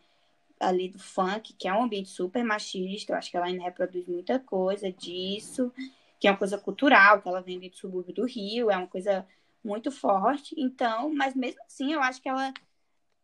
ali 0.59 0.88
do 0.88 0.99
funk, 0.99 1.53
que 1.55 1.68
é 1.68 1.74
um 1.74 1.84
ambiente 1.84 2.09
super 2.09 2.45
machista. 2.45 3.12
Eu 3.12 3.16
acho 3.16 3.30
que 3.30 3.36
ela 3.36 3.47
ainda 3.47 3.62
reproduz 3.62 4.07
muita 4.07 4.38
coisa 4.38 4.90
disso, 4.93 5.72
que 6.18 6.26
é 6.26 6.30
uma 6.30 6.38
coisa 6.38 6.59
cultural, 6.59 7.20
que 7.20 7.28
ela 7.28 7.43
vem 7.43 7.59
do 7.59 7.76
subúrbio 7.76 8.14
do 8.14 8.24
Rio, 8.24 8.70
é 8.70 8.76
uma 8.76 8.86
coisa 8.86 9.26
muito 9.62 9.90
forte. 9.90 10.55
Então, 10.59 11.12
mas 11.14 11.34
mesmo 11.34 11.61
assim, 11.64 11.93
eu 11.93 12.01
acho 12.01 12.20
que 12.20 12.28
ela 12.28 12.53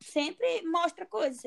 sempre 0.00 0.62
mostra 0.62 1.06
coisas. 1.06 1.40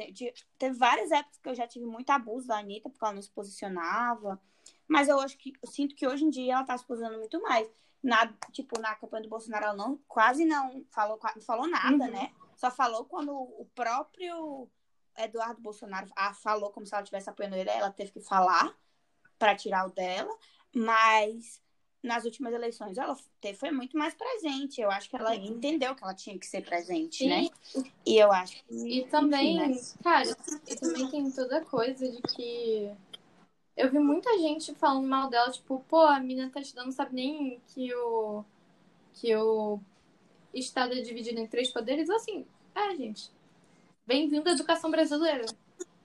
Teve 0.57 0.75
várias 0.77 1.11
épocas 1.11 1.37
que 1.37 1.49
eu 1.49 1.55
já 1.55 1.67
tive 1.67 1.85
muito 1.85 2.09
abuso 2.09 2.47
da 2.47 2.57
Anitta, 2.57 2.89
porque 2.89 3.03
ela 3.03 3.13
não 3.13 3.21
se 3.21 3.31
posicionava. 3.31 4.41
Mas 4.87 5.07
eu 5.07 5.19
acho 5.19 5.37
que 5.37 5.53
eu 5.61 5.69
sinto 5.69 5.95
que 5.95 6.07
hoje 6.07 6.25
em 6.25 6.29
dia 6.29 6.53
ela 6.53 6.63
tá 6.63 6.77
se 6.77 6.85
posicionando 6.85 7.19
muito 7.19 7.41
mais. 7.41 7.69
Na, 8.03 8.27
tipo, 8.51 8.79
na 8.79 8.95
campanha 8.95 9.23
do 9.23 9.29
Bolsonaro, 9.29 9.65
ela 9.65 9.73
não, 9.75 9.97
quase 10.07 10.43
não 10.43 10.83
falou, 10.89 11.19
não 11.35 11.41
falou 11.43 11.67
nada, 11.67 12.05
Uhum. 12.05 12.11
né? 12.11 12.31
Só 12.55 12.71
falou 12.71 13.05
quando 13.05 13.31
o 13.31 13.67
próprio 13.75 14.67
Eduardo 15.17 15.61
Bolsonaro 15.61 16.07
ah, 16.15 16.33
falou 16.33 16.71
como 16.71 16.85
se 16.85 16.93
ela 16.93 17.03
estivesse 17.03 17.29
apoiando 17.29 17.55
ele, 17.55 17.69
ela 17.69 17.91
teve 17.91 18.11
que 18.11 18.21
falar 18.21 18.75
para 19.37 19.55
tirar 19.55 19.85
o 19.87 19.91
dela. 19.91 20.35
Mas 20.73 21.61
nas 22.01 22.25
últimas 22.25 22.53
eleições 22.53 22.97
ela 22.97 23.15
foi 23.59 23.69
muito 23.71 23.95
mais 23.97 24.13
presente. 24.15 24.81
Eu 24.81 24.89
acho 24.89 25.07
que 25.09 25.15
ela 25.15 25.35
Sim. 25.35 25.47
entendeu 25.47 25.93
que 25.95 26.03
ela 26.03 26.15
tinha 26.15 26.37
que 26.39 26.47
ser 26.47 26.61
presente, 26.63 27.23
E, 27.23 27.27
né? 27.27 27.49
E 28.05 28.17
eu 28.17 28.31
acho 28.31 28.63
que. 28.65 28.99
e 28.99 29.07
também, 29.07 29.57
enfim, 29.69 29.73
né? 29.75 29.81
cara, 30.03 30.37
e 30.67 30.75
também 30.75 31.09
tem 31.11 31.31
toda 31.31 31.59
a 31.59 31.65
coisa 31.65 32.09
de 32.09 32.21
que. 32.23 32.91
Eu 33.75 33.89
vi 33.89 33.99
muita 33.99 34.37
gente 34.37 34.75
falando 34.75 35.07
mal 35.07 35.29
dela, 35.29 35.51
tipo, 35.51 35.83
pô, 35.87 36.01
a 36.01 36.19
mina 36.19 36.49
tá 36.49 36.59
estudando, 36.59 36.87
não 36.87 36.91
sabe 36.91 37.15
nem 37.15 37.61
que 37.67 37.93
o. 37.95 38.43
que 39.13 39.35
o 39.35 39.79
Estado 40.53 40.93
é 40.93 41.01
dividido 41.01 41.39
em 41.39 41.47
três 41.47 41.69
poderes. 41.71 42.09
Assim, 42.09 42.45
é, 42.75 42.95
gente. 42.95 43.31
Bem-vindo 44.05 44.49
à 44.49 44.51
educação 44.51 44.91
brasileira. 44.91 45.45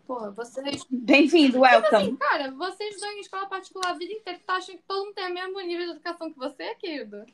Porra, 0.06 0.30
vocês. 0.30 0.86
Bem-vindo, 0.88 1.60
welcome. 1.60 2.16
Cara, 2.16 2.52
vocês 2.52 2.94
estão 2.94 3.10
em 3.10 3.20
escola 3.20 3.46
particular 3.46 3.90
a 3.90 3.98
vida 3.98 4.12
inteira, 4.12 4.40
tá 4.46 4.54
achando 4.54 4.78
que 4.78 4.84
todo 4.84 5.06
mundo 5.06 5.14
tem 5.14 5.28
o 5.28 5.34
mesmo 5.34 5.60
nível 5.60 5.86
de 5.86 5.90
educação 5.92 6.32
que 6.32 6.38
você, 6.38 6.74
querido? 6.76 7.26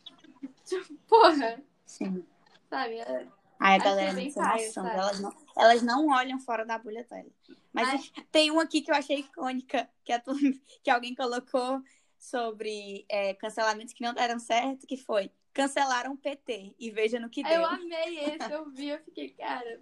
Tipo, 0.65 0.95
porra, 1.07 1.63
Sim. 1.85 2.25
sabe? 2.71 2.95
É- 3.01 3.27
Ai, 3.63 3.77
a 3.77 3.79
galera 3.79 4.13
não 4.13 4.25
noção. 4.25 4.73
sabe? 4.73 4.97
Elas 4.97 5.21
não, 5.21 5.33
elas 5.57 5.83
não 5.83 6.09
olham 6.09 6.39
fora 6.41 6.65
da 6.65 6.79
bolha 6.79 7.05
dela. 7.05 7.27
Mas 7.73 7.89
Ai. 7.89 8.25
tem 8.31 8.51
um 8.51 8.61
aqui 8.61 8.81
que 8.81 8.91
eu 8.91 8.95
achei 8.95 9.21
icônica, 9.21 9.89
que, 10.05 10.13
a 10.13 10.21
que 10.83 10.91
alguém 10.91 11.15
colocou 11.15 11.83
sobre 12.19 13.05
é, 13.09 13.35
cancelamentos 13.35 13.95
que 13.95 14.03
não 14.03 14.15
deram 14.15 14.39
certo, 14.39 14.87
que 14.87 14.97
foi 14.97 15.31
cancelaram 15.53 16.13
o 16.13 16.17
PT 16.17 16.75
e 16.79 16.91
veja 16.91 17.21
no 17.21 17.29
que 17.29 17.43
deu. 17.43 17.53
Eu 17.53 17.67
amei 17.67 18.19
esse, 18.21 18.51
eu 18.51 18.71
vi, 18.71 18.89
eu 18.89 18.99
fiquei, 19.01 19.31
cara, 19.31 19.81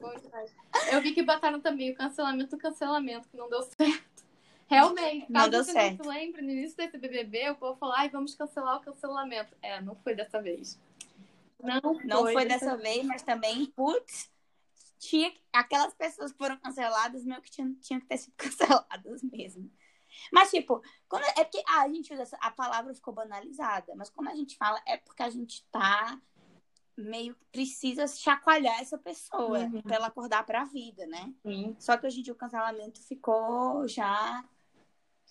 bom 0.00 0.14
demais. 0.16 0.54
Eu 0.90 1.00
vi 1.02 1.12
que 1.12 1.22
botaram 1.22 1.60
também 1.60 1.90
o 1.90 1.94
cancelamento 1.94 2.56
do 2.56 2.58
cancelamento, 2.58 3.28
que 3.28 3.36
não 3.36 3.48
deu 3.48 3.62
certo. 3.76 4.10
Realmente, 4.66 5.26
Não 5.28 5.48
deu 5.48 5.64
certo. 5.64 5.98
não 5.98 6.04
se 6.04 6.18
lembre, 6.18 6.42
no 6.42 6.50
início 6.52 6.76
desse 6.76 6.96
BBB, 6.96 7.50
o 7.50 7.56
povo 7.56 7.76
falou, 7.76 7.92
ai, 7.96 8.08
vamos 8.08 8.36
cancelar 8.36 8.76
o 8.76 8.80
cancelamento. 8.80 9.52
É, 9.60 9.80
não 9.80 9.96
foi 9.96 10.14
dessa 10.14 10.40
vez. 10.40 10.78
Não, 11.62 11.94
Não 12.04 12.22
foi 12.32 12.44
dessa 12.46 12.76
vez, 12.76 13.04
mas 13.04 13.22
também, 13.22 13.66
putz, 13.66 14.30
tinha 14.98 15.32
aquelas 15.52 15.94
pessoas 15.94 16.32
que 16.32 16.38
foram 16.38 16.56
canceladas, 16.58 17.24
meio 17.24 17.40
que 17.40 17.50
tinham, 17.50 17.74
tinham 17.76 18.00
que 18.00 18.06
ter 18.06 18.18
sido 18.18 18.34
canceladas 18.36 19.22
mesmo. 19.22 19.70
Mas, 20.32 20.50
tipo, 20.50 20.82
quando, 21.08 21.24
é 21.24 21.44
porque 21.44 21.62
ah, 21.66 21.82
a 21.82 21.88
gente 21.88 22.12
usa 22.12 22.36
a 22.40 22.50
palavra 22.50 22.92
ficou 22.94 23.14
banalizada, 23.14 23.94
mas 23.96 24.10
quando 24.10 24.28
a 24.28 24.34
gente 24.34 24.56
fala 24.56 24.80
é 24.86 24.96
porque 24.96 25.22
a 25.22 25.30
gente 25.30 25.64
tá 25.70 26.20
meio 26.96 27.34
que 27.34 27.44
precisa 27.46 28.06
chacoalhar 28.06 28.78
essa 28.80 28.98
pessoa 28.98 29.60
Uhum. 29.60 29.80
pra 29.82 29.96
ela 29.96 30.08
acordar 30.08 30.44
pra 30.44 30.64
vida, 30.64 31.06
né? 31.06 31.32
Só 31.78 31.96
que 31.96 32.06
hoje 32.06 32.20
em 32.20 32.22
dia 32.22 32.32
o 32.32 32.36
cancelamento 32.36 33.00
ficou 33.02 33.88
já 33.88 34.44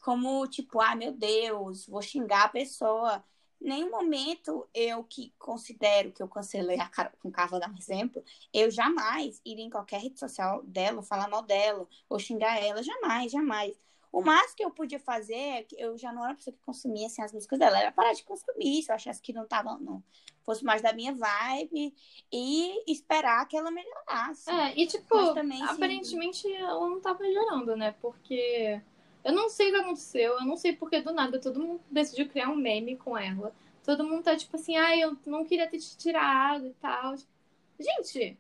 como 0.02 0.48
tipo, 0.48 0.82
ah, 0.82 0.96
meu 0.96 1.12
Deus, 1.12 1.86
vou 1.86 2.02
xingar 2.02 2.46
a 2.46 2.50
pessoa. 2.50 3.24
Nenhum 3.62 3.92
momento 3.92 4.68
eu 4.74 5.04
que 5.04 5.34
considero 5.38 6.12
que 6.12 6.24
eu 6.24 6.28
cancelei 6.28 6.80
a 6.80 6.88
cara 6.88 7.12
com 7.22 7.30
Carla, 7.30 7.60
dar 7.60 7.70
um 7.70 7.78
exemplo, 7.78 8.24
eu 8.54 8.72
jamais 8.72 9.42
iria 9.46 9.66
em 9.66 9.70
qualquer 9.70 10.00
rede 10.00 10.20
social 10.20 10.64
dela, 10.64 11.04
falar 11.04 11.28
mal 11.28 11.42
dela, 11.42 11.88
ou 12.08 12.18
xingar 12.18 12.58
ela, 12.62 12.82
jamais, 12.82 13.32
jamais. 13.32 13.78
O 14.12 14.22
máximo 14.22 14.56
que 14.56 14.64
eu 14.64 14.72
podia 14.72 15.00
fazer 15.00 15.36
é 15.36 15.64
que 15.64 15.80
eu 15.80 15.98
já 15.98 16.12
não 16.12 16.24
era 16.24 16.32
uma 16.32 16.38
pessoa 16.38 16.56
que 16.56 16.66
consumia 16.66 17.08
assim, 17.08 17.22
as 17.22 17.32
músicas 17.32 17.60
dela, 17.60 17.80
era 17.80 17.92
parar 17.92 18.14
de 18.14 18.24
consumir, 18.24 18.82
se 18.82 18.92
eu 18.92 18.96
achasse 18.96 19.22
que 19.22 19.34
não 19.34 19.46
tava, 19.46 19.78
não 19.78 20.04
fosse 20.44 20.64
mais 20.64 20.82
da 20.82 20.92
minha 20.92 21.14
vibe 21.14 21.94
e 22.32 22.92
esperar 22.92 23.48
que 23.48 23.56
ela 23.56 23.70
melhorasse. 23.70 24.50
É, 24.50 24.74
e 24.76 24.88
tipo, 24.88 25.34
também, 25.36 25.60
sim. 25.60 25.64
aparentemente 25.64 26.52
ela 26.52 26.90
não 26.90 27.00
tá 27.00 27.14
melhorando, 27.14 27.76
né? 27.76 27.94
Porque 28.02 28.82
eu 29.30 29.36
não 29.36 29.48
sei 29.48 29.70
o 29.70 29.74
que 29.74 29.80
aconteceu, 29.80 30.34
eu 30.40 30.46
não 30.46 30.58
sei 30.58 30.76
porque 30.76 31.02
do 31.02 31.14
nada 31.14 31.40
todo 31.40 31.60
mundo 31.60 31.82
decidiu 31.90 32.28
criar 32.28 32.50
um 32.50 32.56
meme 32.56 32.98
com 32.98 33.18
ela. 33.18 33.54
Todo 33.84 34.04
mundo 34.04 34.24
tá 34.24 34.36
tipo 34.36 34.56
assim, 34.56 34.76
ai, 34.76 35.02
eu 35.02 35.16
não 35.26 35.46
queria 35.46 35.68
ter 35.68 35.78
te 35.80 35.96
tirado 35.96 36.66
e 36.66 36.74
tal. 36.74 37.16
Gente, 37.80 38.38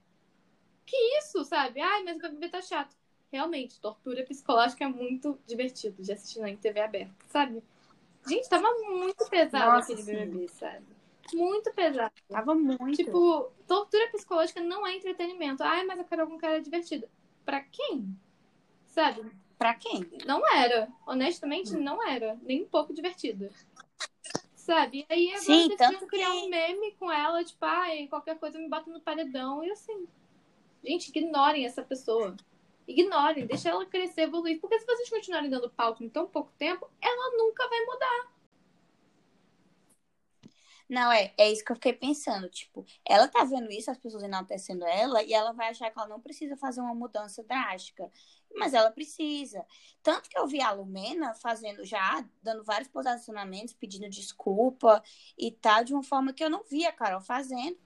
que 0.85 0.97
isso, 1.19 1.45
sabe? 1.45 1.79
Ai, 1.79 2.03
mas 2.03 2.17
o 2.17 2.21
BBB 2.21 2.49
tá 2.49 2.61
chato. 2.61 2.95
Realmente, 3.31 3.79
tortura 3.79 4.25
psicológica 4.25 4.83
é 4.83 4.87
muito 4.87 5.39
divertido 5.45 6.01
de 6.01 6.11
assistir 6.11 6.39
na 6.39 6.55
TV 6.55 6.79
aberta, 6.79 7.13
sabe? 7.27 7.63
Gente, 8.27 8.49
tava 8.49 8.67
muito 8.89 9.29
pesado 9.29 9.73
Nossa, 9.73 9.93
aquele 9.93 10.01
sim. 10.01 10.11
BBB, 10.13 10.47
sabe? 10.49 10.85
Muito 11.33 11.71
pesado. 11.73 12.11
Tava 12.27 12.55
muito. 12.55 12.95
Tipo, 12.95 13.51
tortura 13.67 14.07
psicológica 14.11 14.59
não 14.61 14.85
é 14.85 14.95
entretenimento. 14.95 15.61
Ai, 15.61 15.85
mas 15.85 15.99
a 15.99 16.03
Carol 16.03 16.27
com 16.27 16.39
cara 16.39 16.59
divertida. 16.59 17.07
Pra 17.45 17.61
quem? 17.61 18.17
Sabe? 18.87 19.31
Pra 19.59 19.75
quem? 19.75 20.09
Não 20.25 20.41
era. 20.55 20.87
Honestamente, 21.05 21.73
não 21.75 22.01
era. 22.07 22.39
Nem 22.41 22.63
um 22.63 22.67
pouco 22.67 22.93
divertida. 22.93 23.51
Sabe? 24.55 24.99
E 25.09 25.13
aí 25.13 25.27
agora 25.31 25.41
Sim, 25.43 25.67
decidiram 25.67 26.07
criar 26.07 26.31
que- 26.31 26.37
um 26.37 26.49
meme 26.49 26.93
com 26.93 27.11
ela, 27.11 27.43
tipo, 27.43 27.65
ai, 27.65 28.07
qualquer 28.07 28.39
coisa 28.39 28.57
me 28.57 28.69
bota 28.69 28.89
no 28.89 29.01
paredão. 29.01 29.61
E 29.61 29.69
assim. 29.69 30.07
Gente, 30.81 31.09
ignorem 31.09 31.65
essa 31.65 31.83
pessoa. 31.83 32.37
Ignorem, 32.87 33.45
deixa 33.45 33.69
ela 33.69 33.85
crescer, 33.85 34.21
evoluir. 34.21 34.61
Porque 34.61 34.79
se 34.79 34.85
vocês 34.85 35.09
continuarem 35.09 35.49
dando 35.49 35.69
palco 35.69 36.01
em 36.05 36.09
tão 36.09 36.25
pouco 36.25 36.53
tempo, 36.57 36.89
ela 37.01 37.37
nunca 37.37 37.67
vai 37.67 37.81
mudar. 37.85 38.31
Não, 40.87 41.11
é, 41.11 41.31
é 41.37 41.51
isso 41.51 41.63
que 41.63 41.71
eu 41.71 41.75
fiquei 41.75 41.93
pensando. 41.93 42.49
Tipo, 42.49 42.85
ela 43.05 43.27
tá 43.27 43.43
vendo 43.43 43.69
isso, 43.71 43.91
as 43.91 43.97
pessoas 43.97 44.23
enaltecendo 44.23 44.85
ela, 44.85 45.21
e 45.21 45.33
ela 45.33 45.51
vai 45.51 45.69
achar 45.69 45.91
que 45.91 45.99
ela 45.99 46.07
não 46.07 46.19
precisa 46.19 46.55
fazer 46.57 46.81
uma 46.81 46.95
mudança 46.95 47.43
drástica. 47.43 48.09
Mas 48.55 48.73
ela 48.73 48.91
precisa. 48.91 49.65
Tanto 50.01 50.29
que 50.29 50.37
eu 50.37 50.47
vi 50.47 50.61
a 50.61 50.71
Lumena 50.71 51.33
fazendo 51.35 51.85
já, 51.85 52.25
dando 52.41 52.63
vários 52.63 52.87
posicionamentos, 52.89 53.73
pedindo 53.73 54.09
desculpa 54.09 55.03
e 55.37 55.51
tal, 55.51 55.83
de 55.83 55.93
uma 55.93 56.03
forma 56.03 56.33
que 56.33 56.43
eu 56.43 56.49
não 56.49 56.63
vi 56.63 56.85
a 56.85 56.91
Carol 56.91 57.21
fazendo. 57.21 57.77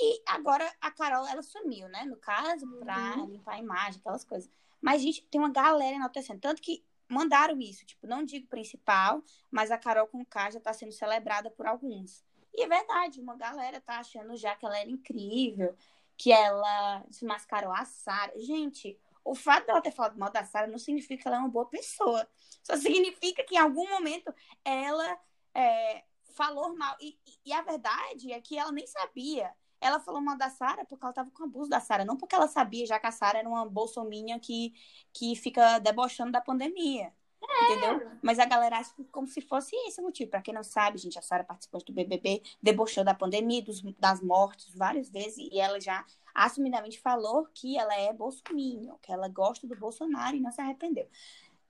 E 0.00 0.22
agora 0.26 0.70
a 0.80 0.90
Carol, 0.90 1.26
ela 1.26 1.42
sumiu, 1.42 1.88
né? 1.88 2.04
No 2.04 2.16
caso, 2.16 2.66
pra 2.78 3.16
Uhum. 3.16 3.26
limpar 3.26 3.54
a 3.54 3.58
imagem, 3.58 4.00
aquelas 4.00 4.24
coisas. 4.24 4.50
Mas, 4.80 5.02
gente, 5.02 5.22
tem 5.26 5.38
uma 5.40 5.50
galera 5.50 5.96
enaltecendo. 5.96 6.40
Tanto 6.40 6.62
que 6.62 6.82
mandaram 7.06 7.60
isso. 7.60 7.84
Tipo, 7.84 8.06
não 8.06 8.24
digo 8.24 8.46
principal, 8.46 9.22
mas 9.50 9.70
a 9.70 9.76
Carol 9.76 10.06
com 10.06 10.24
K 10.24 10.52
já 10.52 10.60
tá 10.60 10.72
sendo 10.72 10.92
celebrada 10.92 11.50
por 11.50 11.66
alguns. 11.66 12.24
E 12.54 12.62
é 12.62 12.68
verdade, 12.68 13.20
uma 13.20 13.36
galera 13.36 13.80
tá 13.80 13.98
achando 13.98 14.34
já 14.36 14.54
que 14.54 14.64
ela 14.64 14.78
era 14.78 14.88
incrível, 14.88 15.74
que 16.16 16.32
ela 16.32 17.04
desmascarou 17.08 17.72
a 17.72 17.84
Sara. 17.84 18.32
Gente, 18.40 18.98
o 19.24 19.34
fato 19.34 19.66
dela 19.66 19.80
ter 19.80 19.92
falado 19.92 20.18
mal 20.18 20.30
da 20.30 20.44
Sara 20.44 20.66
não 20.66 20.78
significa 20.78 21.22
que 21.22 21.28
ela 21.28 21.36
é 21.36 21.40
uma 21.40 21.48
boa 21.48 21.66
pessoa. 21.66 22.26
Só 22.62 22.76
significa 22.76 23.44
que 23.44 23.54
em 23.54 23.58
algum 23.58 23.88
momento 23.88 24.32
ela 24.64 25.18
é, 25.54 26.04
falou 26.34 26.76
mal. 26.76 26.96
E, 27.00 27.18
e- 27.44 27.52
a 27.52 27.62
verdade 27.62 28.32
é 28.32 28.40
que 28.40 28.58
ela 28.58 28.72
nem 28.72 28.86
sabia. 28.86 29.52
Ela 29.80 29.98
falou 30.00 30.20
mal 30.20 30.36
da 30.36 30.50
Sara 30.50 30.84
porque 30.84 31.04
ela 31.04 31.12
tava 31.12 31.30
com 31.30 31.44
abuso 31.44 31.70
da 31.70 31.80
Sara, 31.80 32.04
não 32.04 32.16
porque 32.16 32.34
ela 32.34 32.48
sabia 32.48 32.86
já 32.86 32.98
que 33.00 33.06
a 33.06 33.12
Sara 33.12 33.38
era 33.38 33.48
uma 33.48 33.66
bolsominha 33.68 34.38
que, 34.38 34.74
que 35.12 35.34
fica 35.36 35.78
debochando 35.78 36.32
da 36.32 36.40
pandemia. 36.40 37.12
Entendeu? 37.42 38.10
Mas 38.22 38.38
a 38.38 38.44
galera 38.44 38.78
acha 38.78 38.92
como 39.10 39.26
se 39.26 39.40
fosse 39.40 39.74
esse 39.86 40.00
o 40.00 40.04
motivo. 40.04 40.30
Pra 40.30 40.42
quem 40.42 40.52
não 40.52 40.62
sabe, 40.62 40.98
gente, 40.98 41.18
a 41.18 41.22
Sara 41.22 41.44
participou 41.44 41.82
do 41.82 41.92
BBB, 41.92 42.42
debochou 42.62 43.04
da 43.04 43.14
pandemia, 43.14 43.62
dos, 43.62 43.82
das 43.98 44.20
mortes 44.20 44.74
várias 44.74 45.08
vezes, 45.10 45.48
e 45.50 45.58
ela 45.58 45.80
já 45.80 46.04
assumidamente 46.34 47.00
falou 47.00 47.46
que 47.52 47.78
ela 47.78 47.94
é 47.94 48.12
bolsominion, 48.12 48.96
que 49.02 49.12
ela 49.12 49.28
gosta 49.28 49.66
do 49.66 49.76
Bolsonaro 49.76 50.36
e 50.36 50.40
não 50.40 50.50
se 50.50 50.60
arrependeu. 50.60 51.08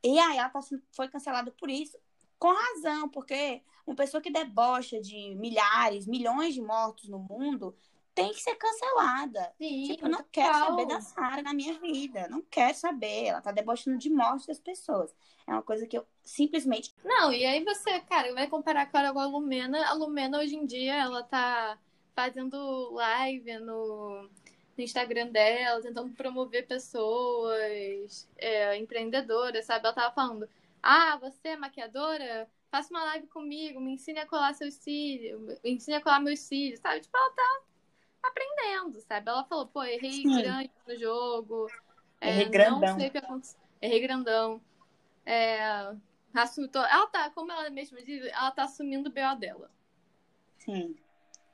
E 0.02 0.18
aí 0.18 0.38
ela 0.38 0.48
tá, 0.48 0.60
foi 0.92 1.08
cancelada 1.08 1.50
por 1.52 1.70
isso, 1.70 1.98
com 2.38 2.52
razão, 2.52 3.08
porque 3.08 3.62
uma 3.86 3.94
pessoa 3.94 4.20
que 4.20 4.30
debocha 4.30 5.00
de 5.00 5.34
milhares, 5.36 6.06
milhões 6.06 6.54
de 6.54 6.62
mortos 6.62 7.08
no 7.08 7.18
mundo 7.18 7.76
tem 8.14 8.32
que 8.32 8.40
ser 8.40 8.54
cancelada. 8.56 9.52
Sim, 9.58 9.84
Tipo, 9.88 10.06
eu 10.06 10.10
não 10.10 10.24
quero 10.30 10.54
saber 10.54 10.86
da 10.86 11.00
Sara 11.00 11.42
na 11.42 11.54
minha 11.54 11.78
vida. 11.78 12.28
Não 12.28 12.42
quero 12.42 12.74
saber. 12.76 13.26
Ela 13.26 13.40
tá 13.40 13.52
debochando 13.52 13.98
de 13.98 14.10
morte 14.10 14.46
das 14.46 14.58
pessoas. 14.58 15.14
É 15.46 15.52
uma 15.52 15.62
coisa 15.62 15.86
que 15.86 15.96
eu 15.96 16.06
simplesmente. 16.22 16.94
Não, 17.04 17.32
e 17.32 17.44
aí 17.44 17.64
você, 17.64 18.00
cara, 18.00 18.32
vai 18.34 18.46
comparar 18.46 18.90
com 18.90 18.98
a 18.98 19.26
Lumena. 19.26 19.86
A 19.86 19.92
Lumena, 19.94 20.38
hoje 20.38 20.56
em 20.56 20.66
dia, 20.66 20.94
ela 20.94 21.22
tá 21.22 21.78
fazendo 22.14 22.90
live 22.92 23.58
no, 23.60 24.22
no 24.76 24.84
Instagram 24.84 25.28
dela, 25.28 25.80
tentando 25.80 26.12
promover 26.14 26.66
pessoas 26.66 28.28
é, 28.36 28.76
empreendedoras, 28.76 29.64
sabe? 29.64 29.86
Ela 29.86 29.94
tava 29.94 30.14
falando, 30.14 30.48
ah, 30.82 31.16
você 31.18 31.48
é 31.48 31.56
maquiadora? 31.56 32.48
Faça 32.70 32.90
uma 32.90 33.04
live 33.04 33.26
comigo, 33.28 33.80
me 33.80 33.92
ensine 33.92 34.20
a 34.20 34.26
colar 34.26 34.54
seus 34.54 34.74
cílios, 34.74 35.40
me 35.40 35.72
ensine 35.72 35.96
a 35.96 36.00
colar 36.00 36.20
meus 36.20 36.40
cílios, 36.40 36.80
sabe? 36.80 37.00
Tipo, 37.00 37.16
ela 37.16 37.30
tá 37.30 37.62
aprendendo, 38.22 39.00
sabe? 39.00 39.28
Ela 39.28 39.44
falou, 39.44 39.66
pô, 39.66 39.82
errei 39.82 40.10
Sim. 40.10 40.42
grande 40.42 40.70
no 40.86 40.96
jogo. 40.98 41.70
Errei 42.20 42.46
é, 42.46 42.48
grandão. 42.48 42.90
Não 42.90 42.98
sei 42.98 43.08
o 43.08 43.10
que 43.10 43.18
aconteceu. 43.18 43.60
Errei 43.80 44.00
grandão. 44.00 44.60
É, 45.24 45.94
assumiu 46.34 46.70
Ela 46.74 47.06
tá, 47.06 47.30
como 47.30 47.50
ela 47.50 47.68
mesma 47.70 48.02
diz, 48.02 48.24
ela 48.26 48.50
tá 48.50 48.64
assumindo 48.64 49.08
o 49.08 49.12
BO 49.12 49.38
dela. 49.38 49.70
Sim, 50.58 50.96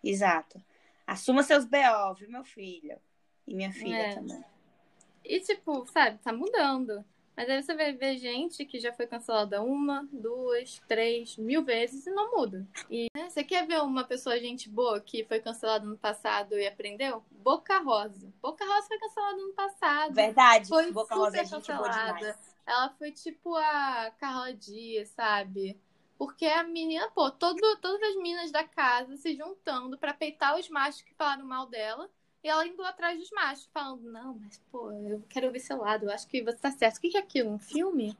exato. 0.02 0.62
Assuma 1.06 1.42
seus 1.42 1.64
BO, 1.64 2.14
viu, 2.16 2.28
meu 2.28 2.44
filho? 2.44 2.98
E 3.46 3.54
minha 3.54 3.72
filha 3.72 3.96
É. 3.96 4.14
também. 4.14 4.44
E, 5.24 5.40
tipo, 5.40 5.86
sabe, 5.86 6.18
tá 6.18 6.32
mudando. 6.32 7.04
Mas 7.36 7.50
aí 7.50 7.62
você 7.62 7.74
vai 7.74 7.92
ver 7.92 8.16
gente 8.16 8.64
que 8.64 8.80
já 8.80 8.92
foi 8.94 9.06
cancelada 9.06 9.62
uma, 9.62 10.08
duas, 10.10 10.80
três, 10.88 11.36
mil 11.36 11.62
vezes 11.62 12.06
e 12.06 12.10
não 12.10 12.34
muda. 12.34 12.66
E 12.90 13.08
né, 13.14 13.28
você 13.28 13.44
quer 13.44 13.66
ver 13.66 13.82
uma 13.82 14.04
pessoa, 14.04 14.40
gente 14.40 14.70
boa, 14.70 15.00
que 15.00 15.22
foi 15.24 15.38
cancelada 15.40 15.84
no 15.84 15.98
passado 15.98 16.58
e 16.58 16.66
aprendeu? 16.66 17.22
Boca 17.30 17.78
Rosa. 17.80 18.32
Boca 18.40 18.64
Rosa 18.64 18.86
foi 18.88 18.98
cancelada 18.98 19.36
no 19.36 19.52
passado. 19.52 20.14
Verdade, 20.14 20.68
Foi 20.68 20.90
Boca 20.92 21.14
super 21.14 21.24
Rosa 21.24 21.36
é 21.36 21.44
gente 21.44 21.72
boa 21.72 21.88
cancelada. 21.88 22.18
demais. 22.18 22.56
Ela 22.66 22.88
foi 22.98 23.12
tipo 23.12 23.54
a 23.54 24.10
Carla 24.18 24.54
Dias, 24.54 25.10
sabe? 25.10 25.78
Porque 26.18 26.46
a 26.46 26.62
menina, 26.62 27.10
pô, 27.10 27.30
todo, 27.30 27.60
todas 27.82 28.02
as 28.02 28.16
meninas 28.16 28.50
da 28.50 28.64
casa 28.64 29.16
se 29.18 29.34
juntando 29.36 29.98
pra 29.98 30.14
peitar 30.14 30.58
os 30.58 30.68
machos 30.70 31.02
que 31.02 31.14
falaram 31.14 31.44
mal 31.44 31.66
dela. 31.66 32.10
E 32.42 32.48
ela 32.48 32.66
indo 32.66 32.82
atrás 32.84 33.18
dos 33.18 33.30
machos, 33.30 33.68
falando, 33.72 34.10
não, 34.10 34.38
mas, 34.38 34.58
pô, 34.70 34.90
eu 34.92 35.22
quero 35.28 35.46
ouvir 35.48 35.60
seu 35.60 35.78
lado, 35.78 36.06
eu 36.06 36.10
acho 36.12 36.26
que 36.28 36.42
você 36.42 36.56
tá 36.58 36.70
certo. 36.70 36.98
O 36.98 37.00
que 37.00 37.16
é 37.16 37.20
aquilo? 37.20 37.50
Um 37.50 37.58
filme? 37.58 38.16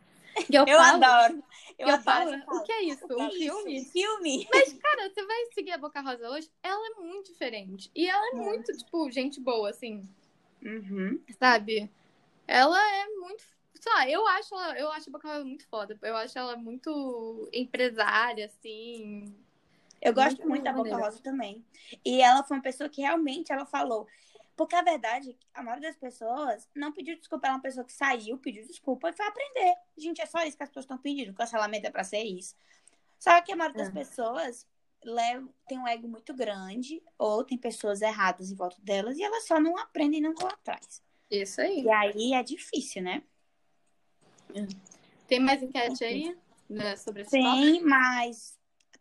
E 0.50 0.56
Eu 0.56 0.66
falo- 0.74 1.06
adoro. 1.06 1.42
Eu 1.78 1.88
eu 1.88 1.96
adoro 1.96 2.28
falo, 2.28 2.36
o 2.50 2.60
que 2.60 2.72
é 2.72 2.82
isso? 2.84 3.06
O 3.06 3.10
que 3.10 3.20
um 3.20 3.30
é 3.30 3.34
isso? 3.34 3.68
filme? 3.68 3.84
Filme? 3.84 4.48
Mas, 4.48 4.72
cara, 4.74 5.10
você 5.10 5.26
vai 5.26 5.46
seguir 5.54 5.72
a 5.72 5.78
Boca 5.78 6.00
Rosa 6.02 6.30
hoje, 6.30 6.50
ela 6.62 6.86
é 6.88 7.00
muito 7.02 7.32
diferente. 7.32 7.90
E 7.94 8.08
ela 8.08 8.24
é 8.26 8.32
Muito. 8.32 8.42
muito, 8.44 8.76
tipo, 8.76 9.10
gente 9.10 9.40
boa, 9.40 9.70
assim 9.70 10.08
Uhum. 10.64 11.20
sabe? 11.38 11.90
Ela 12.46 12.78
é 12.96 13.06
muito. 13.16 13.44
Sei 13.80 13.92
lá, 13.92 14.10
eu 14.10 14.26
acho 14.28 14.54
ela, 14.54 14.78
eu 14.80 14.90
acho 14.92 15.10
a 15.10 15.12
Boca 15.12 15.28
Rosa 15.28 15.44
muito 15.44 15.68
foda. 15.68 15.98
Eu 16.02 16.16
acho 16.16 16.38
ela 16.38 16.56
muito 16.56 17.48
empresária, 17.52 18.46
assim. 18.46 19.36
Eu 20.00 20.12
gosto 20.14 20.36
Muito 20.38 20.48
muito 20.48 20.64
da 20.64 20.72
Boca. 20.72 20.96
Rosa 20.96 21.20
também. 21.22 21.64
E 22.04 22.20
ela 22.20 22.42
foi 22.42 22.56
uma 22.56 22.62
pessoa 22.62 22.88
que 22.88 23.00
realmente 23.00 23.52
ela 23.52 23.66
falou. 23.66 24.06
Porque 24.56 24.74
a 24.74 24.82
verdade, 24.82 25.30
é 25.54 25.60
a 25.60 25.62
maioria 25.62 25.88
das 25.90 25.98
pessoas 25.98 26.68
não 26.74 26.92
pediu 26.92 27.16
desculpa. 27.16 27.46
Ela 27.46 27.54
é 27.54 27.56
uma 27.56 27.62
pessoa 27.62 27.84
que 27.84 27.92
saiu, 27.92 28.38
pediu 28.38 28.66
desculpa 28.66 29.10
e 29.10 29.12
foi 29.12 29.26
aprender. 29.26 29.74
Gente, 29.96 30.20
é 30.22 30.26
só 30.26 30.42
isso 30.44 30.56
que 30.56 30.62
as 30.62 30.68
pessoas 30.70 30.84
estão 30.84 30.98
pedindo. 30.98 31.30
O 31.30 31.34
cancelamento 31.34 31.86
é 31.86 31.90
pra 31.90 32.04
ser 32.04 32.22
isso. 32.24 32.54
Só 33.18 33.40
que 33.42 33.52
a 33.52 33.56
maioria 33.56 33.78
das 33.78 33.88
É. 33.88 33.92
pessoas 33.92 34.66
levam, 35.04 35.52
tem 35.68 35.78
um 35.78 35.86
ego 35.86 36.08
muito 36.08 36.34
grande, 36.34 37.02
ou 37.18 37.44
tem 37.44 37.56
pessoas 37.56 38.00
erradas 38.02 38.50
em 38.50 38.54
volta 38.54 38.76
delas, 38.82 39.16
e 39.18 39.22
elas 39.22 39.46
só 39.46 39.60
não 39.60 39.76
aprendem 39.78 40.18
e 40.18 40.22
não 40.22 40.34
vão 40.34 40.48
atrás. 40.48 41.02
Isso 41.30 41.60
aí. 41.60 41.82
E 41.82 41.90
aí 41.90 42.34
é 42.34 42.42
difícil, 42.42 43.02
né? 43.02 43.22
Tem 45.28 45.38
mais 45.40 45.62
enquete 45.62 46.04
aí 46.04 46.36
né, 46.68 46.96
sobre 46.96 47.22
esse? 47.22 47.30
Tem 47.30 47.82
mais. 47.82 48.55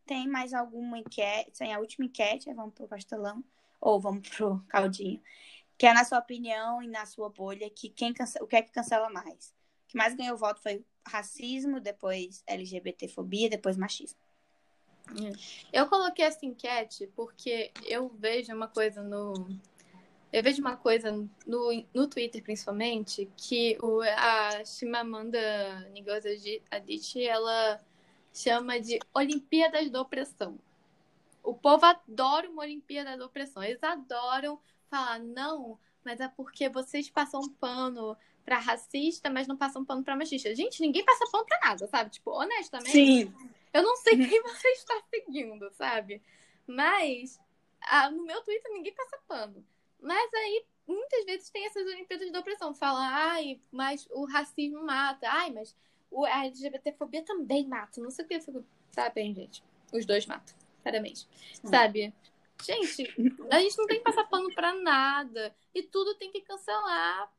Tem 0.05 0.27
mais 0.27 0.53
alguma 0.53 0.99
enquete? 0.99 1.51
Tem 1.57 1.73
a 1.73 1.79
última 1.79 2.05
enquete, 2.05 2.53
vamos 2.53 2.73
pro 2.73 2.87
pastelão. 2.87 3.43
Ou 3.81 3.99
vamos 3.99 4.27
pro 4.29 4.59
caldinho. 4.67 5.21
Que 5.77 5.87
é 5.87 5.93
na 5.93 6.05
sua 6.05 6.19
opinião 6.19 6.81
e 6.81 6.87
na 6.87 7.05
sua 7.05 7.29
bolha, 7.29 7.69
que 7.69 7.89
quem 7.89 8.13
cance... 8.13 8.41
o 8.41 8.47
que 8.47 8.55
é 8.55 8.61
que 8.61 8.71
cancela 8.71 9.09
mais? 9.09 9.53
O 9.85 9.87
que 9.87 9.97
mais 9.97 10.15
ganhou 10.15 10.37
voto 10.37 10.61
foi 10.61 10.85
racismo, 11.05 11.79
depois 11.79 12.43
LGBTfobia, 12.47 13.49
depois 13.49 13.77
machismo. 13.77 14.19
Eu 15.71 15.87
coloquei 15.87 16.25
essa 16.25 16.45
enquete 16.45 17.07
porque 17.15 17.71
eu 17.85 18.09
vejo 18.09 18.53
uma 18.53 18.67
coisa 18.67 19.03
no. 19.03 19.33
Eu 20.33 20.43
vejo 20.43 20.59
uma 20.59 20.75
coisa 20.75 21.11
no, 21.45 21.85
no 21.93 22.07
Twitter, 22.07 22.43
principalmente, 22.43 23.29
que 23.37 23.77
o, 23.81 24.01
a 24.01 24.65
Chimamanda 24.65 25.39
Ngozi 25.95 26.61
Adichie, 26.69 27.25
ela 27.25 27.79
chama 28.35 28.79
de 28.79 28.99
Olimpíadas 29.13 29.89
da 29.89 30.01
Opressão. 30.01 30.59
O 31.41 31.53
povo 31.53 31.85
adora 31.85 32.49
uma 32.49 32.63
Olimpíada 32.63 33.17
da 33.17 33.25
Opressão. 33.25 33.63
Eles 33.63 33.81
adoram 33.81 34.59
falar, 34.89 35.19
não, 35.19 35.79
mas 36.03 36.19
é 36.19 36.27
porque 36.27 36.67
vocês 36.67 37.09
passam 37.09 37.39
um 37.41 37.49
pano 37.49 38.17
pra 38.43 38.59
racista, 38.59 39.29
mas 39.29 39.47
não 39.47 39.55
passam 39.55 39.85
pano 39.85 40.03
pra 40.03 40.15
machista. 40.15 40.53
Gente, 40.53 40.81
ninguém 40.81 41.03
passa 41.05 41.25
pano 41.31 41.45
pra 41.45 41.59
nada, 41.63 41.87
sabe? 41.87 42.09
Tipo, 42.11 42.31
honestamente, 42.31 43.31
eu 43.73 43.81
não 43.81 43.95
sei 43.97 44.17
quem 44.17 44.41
você 44.43 44.67
está 44.69 45.01
seguindo, 45.09 45.71
sabe? 45.71 46.21
Mas 46.67 47.39
ah, 47.81 48.11
no 48.11 48.23
meu 48.23 48.41
Twitter 48.43 48.71
ninguém 48.73 48.93
passa 48.93 49.17
pano. 49.27 49.65
Mas 50.01 50.33
aí, 50.33 50.65
muitas 50.87 51.25
vezes 51.25 51.49
tem 51.49 51.65
essas 51.65 51.87
Olimpíadas 51.87 52.31
da 52.31 52.39
opressão. 52.39 52.73
Fala, 52.73 52.99
ai, 52.99 53.61
mas 53.71 54.07
o 54.11 54.25
racismo 54.25 54.83
mata. 54.83 55.27
Ai, 55.29 55.51
mas 55.51 55.75
o, 56.15 56.25
a 56.25 56.45
LGBTfobia 56.45 57.23
também 57.23 57.67
mata. 57.67 58.01
Não 58.01 58.09
sei 58.09 58.23
o 58.23 58.27
que. 58.27 58.35
Eu 58.35 58.41
fico, 58.41 58.65
tá 58.93 59.09
bem, 59.09 59.35
gente. 59.35 59.61
Os 59.91 60.05
dois 60.05 60.25
matam. 60.25 60.55
Parabéns. 60.81 61.27
Sabe? 61.63 62.13
Gente, 62.63 63.03
a 63.51 63.59
gente 63.59 63.77
não 63.77 63.85
tem 63.85 63.97
que 63.97 64.03
passar 64.03 64.23
pano 64.23 64.53
pra 64.55 64.73
nada. 64.73 65.53
E 65.73 65.83
tudo 65.83 66.15
tem 66.15 66.31
que 66.31 66.39
cancelar. 66.41 67.29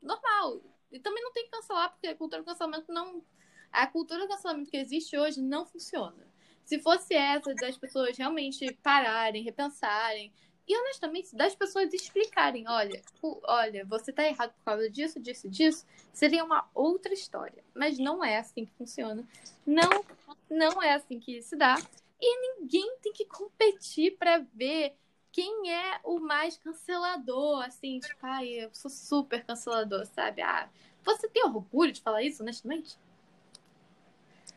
Normal. 0.00 0.62
E 0.90 0.98
também 0.98 1.22
não 1.22 1.32
tem 1.32 1.44
que 1.44 1.50
cancelar, 1.50 1.90
porque 1.90 2.06
a 2.06 2.16
cultura 2.16 2.42
do 2.42 2.46
cancelamento 2.46 2.90
não. 2.90 3.22
A 3.70 3.86
cultura 3.86 4.20
do 4.20 4.28
cancelamento 4.28 4.70
que 4.70 4.78
existe 4.78 5.18
hoje 5.18 5.42
não 5.42 5.66
funciona. 5.66 6.26
Se 6.64 6.80
fosse 6.80 7.14
essa 7.14 7.54
das 7.54 7.76
pessoas 7.76 8.16
realmente 8.16 8.72
pararem, 8.82 9.44
repensarem, 9.44 10.32
e 10.68 10.76
honestamente, 10.76 11.34
das 11.36 11.54
pessoas 11.54 11.92
explicarem, 11.92 12.68
olha, 12.68 13.00
olha, 13.44 13.84
você 13.84 14.12
tá 14.12 14.24
errado 14.24 14.52
por 14.54 14.64
causa 14.64 14.90
disso, 14.90 15.20
disso, 15.20 15.48
disso, 15.48 15.86
seria 16.12 16.44
uma 16.44 16.68
outra 16.74 17.14
história. 17.14 17.62
Mas 17.72 17.98
não 17.98 18.24
é 18.24 18.38
assim 18.38 18.64
que 18.64 18.72
funciona. 18.72 19.24
Não, 19.64 20.04
não 20.50 20.82
é 20.82 20.94
assim 20.94 21.20
que 21.20 21.40
se 21.40 21.54
dá. 21.56 21.76
E 22.20 22.60
ninguém 22.60 22.96
tem 23.00 23.12
que 23.12 23.24
competir 23.26 24.16
para 24.16 24.38
ver 24.54 24.96
quem 25.30 25.70
é 25.70 26.00
o 26.02 26.18
mais 26.18 26.56
cancelador, 26.56 27.62
assim, 27.62 28.00
tipo, 28.00 28.18
ai, 28.22 28.48
eu 28.48 28.74
sou 28.74 28.90
super 28.90 29.44
cancelador, 29.44 30.06
sabe? 30.06 30.42
Ah, 30.42 30.68
você 31.04 31.28
tem 31.28 31.44
orgulho 31.44 31.92
de 31.92 32.00
falar 32.00 32.22
isso, 32.22 32.42
honestamente? 32.42 32.98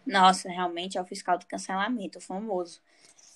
Nossa, 0.06 0.50
realmente 0.50 0.98
é 0.98 1.02
o 1.02 1.06
fiscal 1.06 1.38
do 1.38 1.46
cancelamento, 1.46 2.20
famoso. 2.20 2.82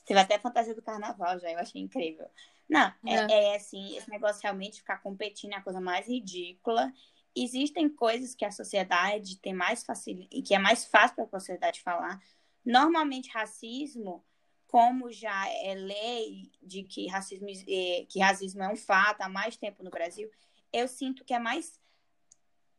Teve 0.05 0.19
até 0.19 0.39
fantasia 0.39 0.73
do 0.73 0.81
carnaval 0.81 1.37
já, 1.39 1.51
eu 1.51 1.59
achei 1.59 1.81
incrível. 1.81 2.27
Não, 2.73 2.91
é, 3.05 3.15
é. 3.15 3.53
é 3.53 3.55
assim, 3.55 3.95
esse 3.95 4.09
negócio 4.09 4.41
realmente 4.41 4.79
ficar 4.79 4.97
competindo 4.97 5.53
é 5.53 5.57
a 5.57 5.61
coisa 5.61 5.79
mais 5.79 6.07
ridícula. 6.07 6.91
Existem 7.35 7.87
coisas 7.87 8.33
que 8.33 8.43
a 8.43 8.51
sociedade 8.51 9.37
tem 9.37 9.53
mais 9.53 9.83
facil... 9.83 10.27
que 10.45 10.55
é 10.55 10.59
mais 10.59 10.85
fácil 10.85 11.15
para 11.15 11.25
a 11.25 11.39
sociedade 11.39 11.81
falar. 11.81 12.21
Normalmente, 12.65 13.29
racismo, 13.29 14.23
como 14.67 15.11
já 15.11 15.47
é 15.49 15.75
lei 15.75 16.51
de 16.61 16.83
que 16.83 17.07
racismo, 17.07 17.47
é, 17.49 18.05
que 18.09 18.19
racismo 18.19 18.63
é 18.63 18.69
um 18.69 18.75
fato 18.75 19.21
há 19.21 19.29
mais 19.29 19.55
tempo 19.55 19.83
no 19.83 19.91
Brasil, 19.91 20.29
eu 20.71 20.87
sinto 20.87 21.23
que 21.23 21.33
é 21.33 21.39
mais 21.39 21.79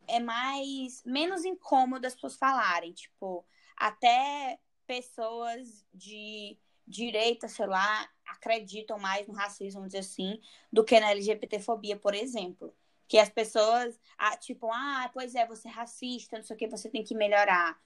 é 0.07 0.21
mais 0.21 1.03
menos 1.05 1.45
incômodo 1.45 2.07
as 2.07 2.15
pessoas 2.15 2.37
falarem, 2.37 2.93
tipo, 2.93 3.47
até 3.77 4.59
pessoas 4.87 5.87
de 5.95 6.59
direita, 6.87 7.49
sei 7.49 7.67
lá, 7.67 8.09
acreditam 8.27 8.99
mais 8.99 9.27
no 9.27 9.35
racismo, 9.35 9.81
vamos 9.81 9.89
dizer 9.93 10.01
assim, 10.01 10.41
do 10.73 10.85
que 10.85 10.99
na 10.99 11.11
LGBTfobia, 11.11 11.97
por 11.97 12.15
exemplo. 12.15 12.75
Que 13.07 13.19
as 13.19 13.29
pessoas, 13.29 13.99
ah, 14.17 14.37
tipo, 14.37 14.71
ah, 14.73 15.11
pois 15.13 15.35
é, 15.35 15.47
você 15.47 15.69
é 15.69 15.71
racista, 15.71 16.37
não 16.37 16.45
sei 16.45 16.57
o 16.57 16.59
que, 16.59 16.69
você 16.69 16.89
tem 16.89 17.05
que 17.05 17.15
melhorar. 17.15 17.79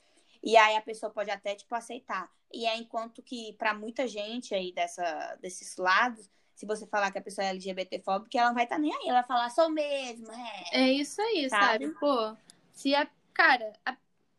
E 0.43 0.57
aí 0.57 0.77
a 0.77 0.83
pessoa 0.83 1.11
pode 1.11 1.31
até, 1.31 1.55
tipo, 1.55 1.75
aceitar. 1.75 2.31
E 2.53 2.67
é 2.67 2.77
enquanto 2.77 3.23
que, 3.23 3.53
para 3.55 3.75
muita 3.75 4.07
gente 4.07 4.55
aí 4.55 4.73
dessa, 4.73 5.37
desses 5.41 5.77
lados, 5.77 6.31
se 6.55 6.67
você 6.67 6.87
falar 6.87 7.11
que 7.11 7.19
a 7.19 7.23
pessoa 7.23 7.45
é 7.45 7.51
LGBTfóbica, 7.51 8.39
ela 8.39 8.49
não 8.49 8.55
vai 8.55 8.65
estar 8.65 8.77
tá 8.77 8.83
nem 8.83 8.93
aí, 8.93 9.09
ela 9.09 9.21
vai 9.21 9.29
falar, 9.29 9.51
sou 9.51 9.69
mesmo, 9.71 10.29
é. 10.33 10.65
É 10.73 10.93
isso 10.93 11.21
aí, 11.21 11.49
sabe? 11.51 11.87
sabe? 11.87 11.99
Pô, 12.01 12.37
se 12.73 12.95
a. 12.95 13.09
Cara, 13.33 13.73
a 13.87 13.97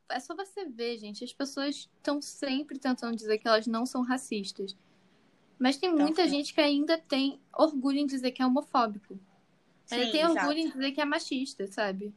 é 0.10 0.20
só 0.20 0.36
você 0.36 0.66
ver, 0.66 0.98
gente. 0.98 1.24
As 1.24 1.34
pessoas 1.34 1.76
estão 1.76 2.22
sempre 2.22 2.78
tentando 2.78 3.16
dizer 3.16 3.38
que 3.38 3.48
elas 3.48 3.68
não 3.68 3.86
são 3.86 4.02
racistas. 4.02 4.76
Mas 5.58 5.78
tem 5.78 5.90
então, 5.90 6.06
muita 6.06 6.24
sim. 6.24 6.30
gente 6.30 6.54
que 6.54 6.62
ainda 6.62 6.98
tem 6.98 7.40
orgulho 7.54 8.00
em 8.00 8.06
dizer 8.06 8.32
que 8.32 8.42
é 8.42 8.46
homofóbico. 8.46 9.20
Sim, 9.86 9.96
ainda 9.96 10.12
tem 10.12 10.22
exato. 10.22 10.40
orgulho 10.40 10.60
em 10.60 10.70
dizer 10.70 10.92
que 10.92 11.02
é 11.02 11.06
machista, 11.06 11.68
sabe? 11.68 12.14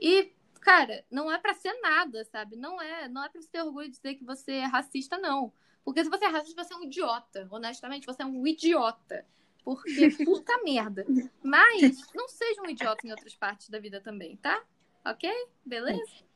E, 0.00 0.32
cara, 0.60 1.04
não 1.10 1.30
é 1.30 1.38
para 1.38 1.54
ser 1.54 1.72
nada, 1.80 2.24
sabe? 2.24 2.56
Não 2.56 2.80
é, 2.80 3.08
não 3.08 3.24
é 3.24 3.28
pra 3.28 3.40
você 3.40 3.48
ter 3.48 3.62
orgulho 3.62 3.88
de 3.88 3.96
dizer 3.96 4.14
que 4.14 4.24
você 4.24 4.52
é 4.52 4.64
racista, 4.64 5.18
não. 5.18 5.52
Porque 5.84 6.02
se 6.02 6.10
você 6.10 6.24
é 6.24 6.28
racista, 6.28 6.64
você 6.64 6.72
é 6.72 6.76
um 6.76 6.84
idiota. 6.84 7.46
Honestamente, 7.50 8.06
você 8.06 8.22
é 8.22 8.26
um 8.26 8.46
idiota. 8.46 9.26
Porque, 9.62 10.10
puta 10.24 10.56
merda. 10.64 11.06
Mas 11.42 12.12
não 12.14 12.28
seja 12.28 12.62
um 12.62 12.70
idiota 12.70 13.06
em 13.06 13.10
outras 13.10 13.34
partes 13.34 13.68
da 13.68 13.78
vida 13.78 14.00
também, 14.00 14.36
tá? 14.36 14.62
Ok? 15.04 15.30
Beleza? 15.64 16.29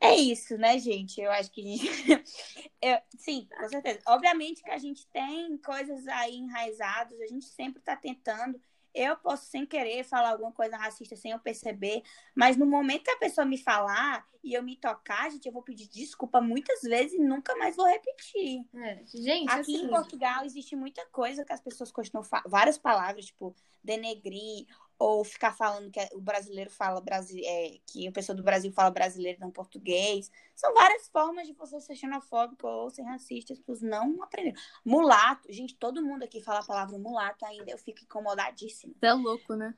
É 0.00 0.14
isso, 0.14 0.56
né, 0.56 0.78
gente? 0.78 1.20
Eu 1.20 1.30
acho 1.30 1.50
que. 1.50 1.62
Eu, 2.80 2.98
sim, 3.18 3.48
com 3.58 3.68
certeza. 3.68 4.00
Obviamente 4.06 4.62
que 4.62 4.70
a 4.70 4.78
gente 4.78 5.06
tem 5.08 5.56
coisas 5.58 6.06
aí 6.06 6.36
enraizadas, 6.36 7.20
a 7.20 7.26
gente 7.26 7.46
sempre 7.46 7.80
está 7.80 7.96
tentando. 7.96 8.60
Eu 8.94 9.16
posso, 9.16 9.46
sem 9.46 9.66
querer, 9.66 10.02
falar 10.04 10.30
alguma 10.30 10.52
coisa 10.52 10.76
racista 10.76 11.14
sem 11.14 11.32
eu 11.32 11.38
perceber, 11.38 12.02
mas 12.34 12.56
no 12.56 12.64
momento 12.64 13.04
que 13.04 13.10
a 13.10 13.18
pessoa 13.18 13.44
me 13.44 13.58
falar 13.58 14.26
e 14.42 14.54
eu 14.54 14.62
me 14.62 14.76
tocar, 14.76 15.30
gente, 15.30 15.46
eu 15.46 15.52
vou 15.52 15.62
pedir 15.62 15.88
desculpa 15.88 16.40
muitas 16.40 16.80
vezes 16.82 17.12
e 17.12 17.22
nunca 17.22 17.54
mais 17.56 17.76
vou 17.76 17.86
repetir. 17.86 18.64
É, 18.74 19.02
gente, 19.04 19.50
aqui 19.50 19.60
assim... 19.60 19.84
em 19.84 19.88
Portugal 19.88 20.44
existe 20.44 20.74
muita 20.74 21.04
coisa 21.06 21.44
que 21.44 21.52
as 21.52 21.60
pessoas 21.60 21.92
costumam 21.92 22.24
falar, 22.24 22.44
várias 22.46 22.78
palavras, 22.78 23.26
tipo 23.26 23.54
denegrir 23.84 24.66
ou 24.98 25.22
ficar 25.22 25.52
falando 25.52 25.90
que 25.90 26.00
o 26.12 26.20
brasileiro 26.20 26.70
fala 26.70 27.02
é, 27.44 27.78
que 27.86 28.08
a 28.08 28.12
pessoa 28.12 28.34
do 28.34 28.42
Brasil 28.42 28.72
fala 28.72 28.90
brasileiro 28.90 29.38
não 29.40 29.50
português. 29.50 30.30
São 30.56 30.74
várias 30.74 31.08
formas 31.08 31.46
de 31.46 31.52
você 31.52 31.80
ser 31.80 31.94
xenofóbico 31.94 32.66
ou 32.66 32.90
ser 32.90 33.02
racista, 33.02 33.52
as 33.52 33.60
pessoas 33.60 33.82
não 33.82 34.20
aprenderam. 34.22 34.60
Mulato, 34.84 35.52
gente, 35.52 35.76
todo 35.76 36.04
mundo 36.04 36.24
aqui 36.24 36.40
fala 36.42 36.60
a 36.60 36.66
palavra 36.66 36.98
mulato 36.98 37.44
ainda, 37.46 37.70
eu 37.70 37.78
fico 37.78 38.00
incomodadíssima. 38.02 38.92
É 39.00 39.12
louco, 39.12 39.54
né? 39.54 39.72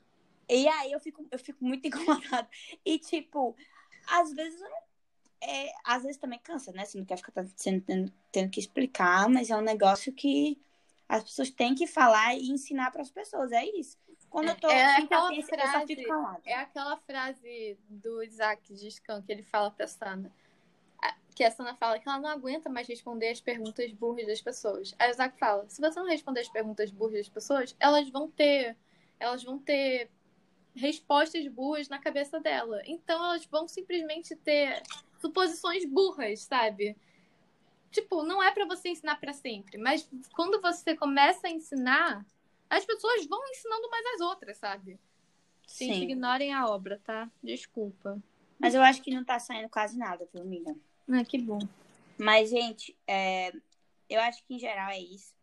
E 0.49 0.66
aí 0.66 0.91
eu 0.91 0.99
fico, 0.99 1.27
eu 1.31 1.39
fico 1.39 1.62
muito 1.62 1.87
incomodada. 1.89 2.49
E 2.85 2.99
tipo, 2.99 3.55
às 4.07 4.33
vezes 4.33 4.61
é, 5.43 5.73
às 5.85 6.03
vezes 6.03 6.18
também 6.18 6.39
cansa, 6.39 6.73
né? 6.73 6.85
Você 6.87 6.99
não 6.99 7.05
quer 7.05 7.16
ficar 7.16 7.33
tendo, 7.62 7.83
tendo, 7.83 8.12
tendo 8.33 8.51
que 8.51 8.61
explicar, 8.61 9.29
mas 9.29 9.51
é 9.51 9.57
um 9.57 9.62
negócio 9.62 10.12
que 10.14 10.59
as 11.07 11.25
pessoas 11.25 11.51
têm 11.51 11.75
que 11.75 11.87
falar 11.87 12.35
e 12.37 12.51
ensinar 12.51 12.91
para 12.91 13.03
as 13.03 13.11
pessoas. 13.11 13.53
É 13.53 13.64
isso. 13.64 13.99
Quando 14.31 14.49
eu 14.49 14.57
tô 14.57 14.70
é 14.70 14.97
aquela 14.97 15.28
frase, 15.43 15.97
É 16.45 16.55
aquela 16.55 16.97
frase 16.99 17.76
do 17.89 18.22
Isaac 18.22 18.72
de 18.72 18.91
Scan 18.91 19.20
que 19.22 19.33
ele 19.33 19.43
fala 19.43 19.70
pra 19.72 19.89
Sana. 19.89 20.33
Que 21.35 21.43
a 21.43 21.51
Sana 21.51 21.74
fala 21.74 21.99
que 21.99 22.09
ela 22.09 22.18
não 22.18 22.28
aguenta 22.28 22.70
mais 22.70 22.87
responder 22.87 23.31
as 23.31 23.41
perguntas 23.41 23.91
burras 23.93 24.26
das 24.26 24.41
pessoas. 24.41 24.95
Aí 24.99 25.09
o 25.09 25.12
Isaac 25.12 25.37
fala: 25.39 25.68
se 25.68 25.81
você 25.81 25.99
não 25.99 26.07
responder 26.07 26.41
as 26.41 26.49
perguntas 26.49 26.91
burras 26.91 27.18
das 27.18 27.28
pessoas, 27.28 27.76
elas 27.81 28.09
vão 28.09 28.31
ter. 28.31 28.76
Elas 29.18 29.43
vão 29.43 29.59
ter 29.59 30.09
respostas 30.74 31.47
burras 31.49 31.89
na 31.89 31.99
cabeça 31.99 32.39
dela. 32.39 32.83
Então 32.87 33.22
elas 33.24 33.45
vão 33.47 33.66
simplesmente 33.66 34.37
ter 34.37 34.83
suposições 35.20 35.85
burras, 35.85 36.43
sabe? 36.43 36.97
Tipo, 37.91 38.22
não 38.22 38.41
é 38.41 38.53
para 38.53 38.64
você 38.64 38.91
ensinar 38.91 39.16
para 39.16 39.33
sempre, 39.33 39.76
mas 39.76 40.09
quando 40.33 40.61
você 40.61 40.97
começa 40.97 41.49
a 41.49 41.51
ensinar, 41.51 42.24
as 42.71 42.85
pessoas 42.87 43.27
vão 43.27 43.41
ensinando 43.51 43.91
mais 43.91 44.07
as 44.14 44.21
outras, 44.21 44.57
sabe? 44.57 44.99
Sim. 45.66 45.93
Sim. 45.93 46.03
ignorem 46.03 46.55
a 46.55 46.66
obra, 46.66 47.01
tá? 47.05 47.31
Desculpa. 47.43 48.23
Mas 48.59 48.75
eu 48.75 48.83
acho 48.83 49.03
que 49.03 49.14
não 49.14 49.25
tá 49.25 49.39
saindo 49.39 49.68
quase 49.68 49.99
nada, 49.99 50.29
viu, 50.33 50.43
amiga? 50.43 50.77
Ah, 51.09 51.25
que 51.25 51.39
bom. 51.39 51.59
Mas, 52.18 52.51
gente, 52.51 52.97
é... 53.07 53.53
eu 54.09 54.21
acho 54.21 54.45
que 54.45 54.55
em 54.55 54.59
geral 54.59 54.91
é 54.91 55.01
isso. 55.01 55.35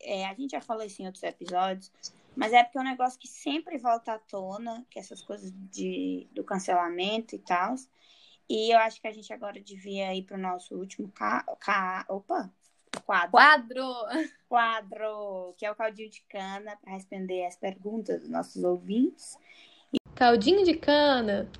É, 0.00 0.26
a 0.26 0.34
gente 0.34 0.50
já 0.50 0.60
falou 0.60 0.84
isso 0.84 1.00
em 1.00 1.06
outros 1.06 1.22
episódios, 1.22 1.92
mas 2.36 2.52
é 2.52 2.62
porque 2.62 2.76
é 2.76 2.80
um 2.80 2.84
negócio 2.84 3.18
que 3.18 3.28
sempre 3.28 3.78
volta 3.78 4.14
à 4.14 4.18
tona, 4.18 4.84
que 4.90 4.98
essas 4.98 5.22
coisas 5.22 5.52
de, 5.70 6.26
do 6.32 6.42
cancelamento 6.42 7.34
e 7.34 7.38
tal. 7.38 7.76
E 8.48 8.74
eu 8.74 8.78
acho 8.78 9.00
que 9.00 9.06
a 9.06 9.12
gente 9.12 9.32
agora 9.32 9.60
devia 9.60 10.14
ir 10.14 10.24
pro 10.24 10.36
nosso 10.36 10.74
último 10.74 11.10
ca... 11.12 11.44
Ca... 11.60 12.04
Opa! 12.08 12.52
Quadro. 13.04 13.30
Quadro! 13.30 13.84
Quadro, 14.48 15.54
que 15.58 15.66
é 15.66 15.70
o 15.70 15.74
caldinho 15.74 16.10
de 16.10 16.22
cana, 16.22 16.76
para 16.76 16.92
responder 16.92 17.44
as 17.44 17.56
perguntas 17.56 18.20
dos 18.20 18.30
nossos 18.30 18.64
ouvintes. 18.64 19.36
Caldinho 20.14 20.64
de 20.64 20.74
cana. 20.74 21.50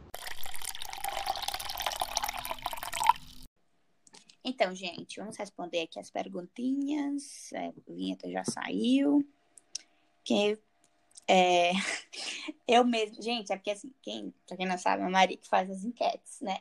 Então, 4.42 4.74
gente, 4.74 5.18
vamos 5.18 5.36
responder 5.36 5.82
aqui 5.82 5.98
as 5.98 6.10
perguntinhas. 6.10 7.52
É, 7.52 7.68
a 7.68 7.92
vinheta 7.92 8.30
já 8.30 8.44
saiu. 8.44 9.26
Que 10.22 10.58
é, 11.28 11.72
eu 12.66 12.84
mesmo, 12.84 13.22
gente, 13.22 13.52
é 13.52 13.56
porque 13.56 13.70
assim, 13.70 13.92
quem, 14.02 14.34
pra 14.46 14.56
quem 14.56 14.66
não 14.66 14.78
sabe, 14.78 15.02
a 15.02 15.10
Maria 15.10 15.36
que 15.36 15.48
faz 15.48 15.70
as 15.70 15.84
enquetes, 15.84 16.40
né? 16.40 16.60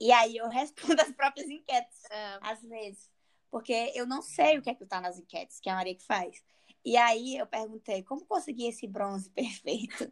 E 0.00 0.12
aí 0.12 0.36
eu 0.36 0.48
respondo 0.50 1.00
as 1.00 1.10
próprias 1.10 1.48
enquetes, 1.48 2.04
é. 2.10 2.38
às 2.40 2.62
vezes 2.62 3.13
porque 3.54 3.92
eu 3.94 4.04
não 4.04 4.20
sei 4.20 4.58
o 4.58 4.62
que 4.62 4.68
é 4.68 4.74
que 4.74 4.84
tá 4.84 5.00
nas 5.00 5.16
enquetes, 5.16 5.60
que 5.60 5.68
é 5.68 5.72
a 5.72 5.76
Maria 5.76 5.94
que 5.94 6.04
faz. 6.04 6.42
E 6.84 6.96
aí 6.96 7.36
eu 7.36 7.46
perguntei, 7.46 8.02
como 8.02 8.26
conseguir 8.26 8.66
esse 8.66 8.84
bronze 8.84 9.30
perfeito? 9.30 10.10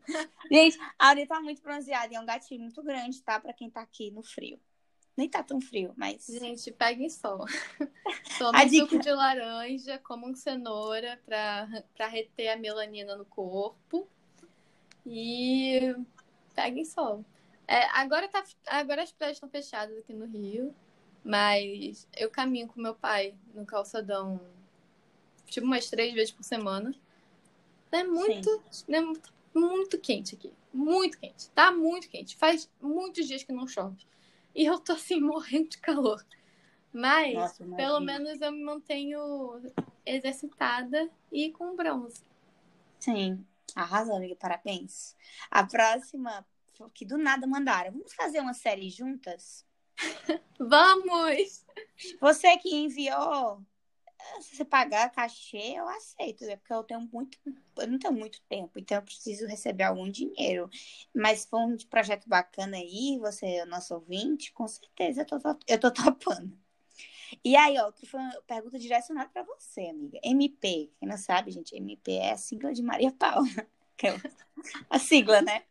Gente, 0.48 0.78
a 0.96 1.06
Maria 1.06 1.26
tá 1.26 1.40
muito 1.40 1.60
bronzeada 1.60 2.12
e 2.12 2.16
é 2.16 2.20
um 2.20 2.24
gatinho 2.24 2.60
muito 2.60 2.80
grande, 2.84 3.20
tá? 3.20 3.40
Pra 3.40 3.52
quem 3.52 3.68
tá 3.68 3.80
aqui 3.80 4.12
no 4.12 4.22
frio. 4.22 4.60
Nem 5.16 5.28
tá 5.28 5.42
tão 5.42 5.60
frio, 5.60 5.92
mas. 5.96 6.24
Gente, 6.28 6.70
peguem 6.70 7.10
sol. 7.10 7.44
Toma 8.38 8.64
dica... 8.64 8.86
suco 8.86 9.02
de 9.02 9.10
laranja, 9.10 9.98
comam 9.98 10.32
cenoura 10.36 11.20
pra, 11.26 11.68
pra 11.96 12.06
reter 12.06 12.48
a 12.48 12.56
melanina 12.56 13.16
no 13.16 13.24
corpo. 13.24 14.06
E 15.04 15.96
peguem 16.54 16.84
sol. 16.84 17.24
É, 17.66 17.86
agora, 17.86 18.28
tá, 18.28 18.44
agora 18.68 19.02
as 19.02 19.10
praias 19.10 19.36
estão 19.36 19.48
fechadas 19.48 19.98
aqui 19.98 20.12
no 20.12 20.26
Rio. 20.26 20.72
Mas 21.24 22.08
eu 22.16 22.30
caminho 22.30 22.68
com 22.68 22.80
meu 22.80 22.94
pai 22.94 23.34
no 23.54 23.64
calçadão 23.64 24.40
tipo 25.46 25.66
umas 25.66 25.88
três 25.88 26.14
vezes 26.14 26.32
por 26.32 26.42
semana. 26.42 26.94
É 27.92 28.02
muito, 28.02 28.62
é 28.88 29.00
muito, 29.00 29.32
muito 29.54 29.98
quente 29.98 30.34
aqui. 30.34 30.52
Muito 30.72 31.18
quente. 31.18 31.50
Tá 31.50 31.70
muito 31.70 32.08
quente. 32.08 32.36
Faz 32.36 32.70
muitos 32.80 33.28
dias 33.28 33.44
que 33.44 33.52
não 33.52 33.66
chove. 33.66 34.06
E 34.54 34.64
eu 34.64 34.78
tô 34.78 34.92
assim, 34.92 35.20
morrendo 35.20 35.68
de 35.68 35.78
calor. 35.78 36.24
Mas, 36.92 37.34
Nossa, 37.34 37.64
pelo 37.76 38.00
menos 38.00 38.40
eu 38.40 38.52
me 38.52 38.62
mantenho 38.62 39.62
exercitada 40.04 41.10
e 41.30 41.50
com 41.50 41.76
bronze. 41.76 42.22
Sim. 42.98 43.44
Arrasou, 43.74 44.16
amiga. 44.16 44.36
Parabéns. 44.36 45.16
A 45.50 45.64
próxima, 45.64 46.46
que 46.92 47.04
do 47.04 47.16
nada 47.16 47.46
mandaram. 47.46 47.92
Vamos 47.92 48.12
fazer 48.14 48.40
uma 48.40 48.54
série 48.54 48.90
juntas? 48.90 49.64
Vamos! 50.58 51.64
Você 52.20 52.56
que 52.58 52.74
enviou, 52.74 53.64
se 54.40 54.56
você 54.56 54.64
pagar 54.64 55.10
cachê, 55.10 55.74
eu 55.76 55.88
aceito, 55.88 56.44
é 56.44 56.56
porque 56.56 56.72
eu 56.72 56.84
tenho 56.84 57.08
muito, 57.12 57.38
eu 57.76 57.88
não 57.88 57.98
tenho 57.98 58.14
muito 58.14 58.40
tempo, 58.48 58.78
então 58.78 58.98
eu 58.98 59.02
preciso 59.02 59.46
receber 59.46 59.84
algum 59.84 60.08
dinheiro. 60.10 60.68
Mas 61.14 61.40
se 61.40 61.48
for 61.48 61.60
um 61.60 61.76
projeto 61.90 62.28
bacana 62.28 62.76
aí, 62.76 63.18
você 63.18 63.46
é 63.46 63.64
nosso 63.64 63.94
ouvinte, 63.94 64.52
com 64.52 64.66
certeza 64.66 65.22
eu 65.22 65.26
tô, 65.26 65.36
eu 65.66 65.80
tô 65.80 65.90
topando. 65.92 66.56
E 67.44 67.56
aí, 67.56 67.78
ó, 67.78 67.90
foi 68.04 68.20
uma 68.20 68.42
pergunta 68.46 68.78
direcionada 68.78 69.30
para 69.30 69.42
você, 69.42 69.82
amiga. 69.88 70.18
MP, 70.22 70.90
quem 70.98 71.08
não 71.08 71.16
sabe, 71.16 71.50
gente, 71.50 71.74
MP 71.74 72.12
é 72.12 72.32
a 72.32 72.36
sigla 72.36 72.72
de 72.72 72.82
Maria 72.82 73.12
Paula. 73.12 73.46
Que 73.94 74.08
é 74.08 74.20
a 74.90 74.98
sigla, 74.98 75.42
né? 75.42 75.62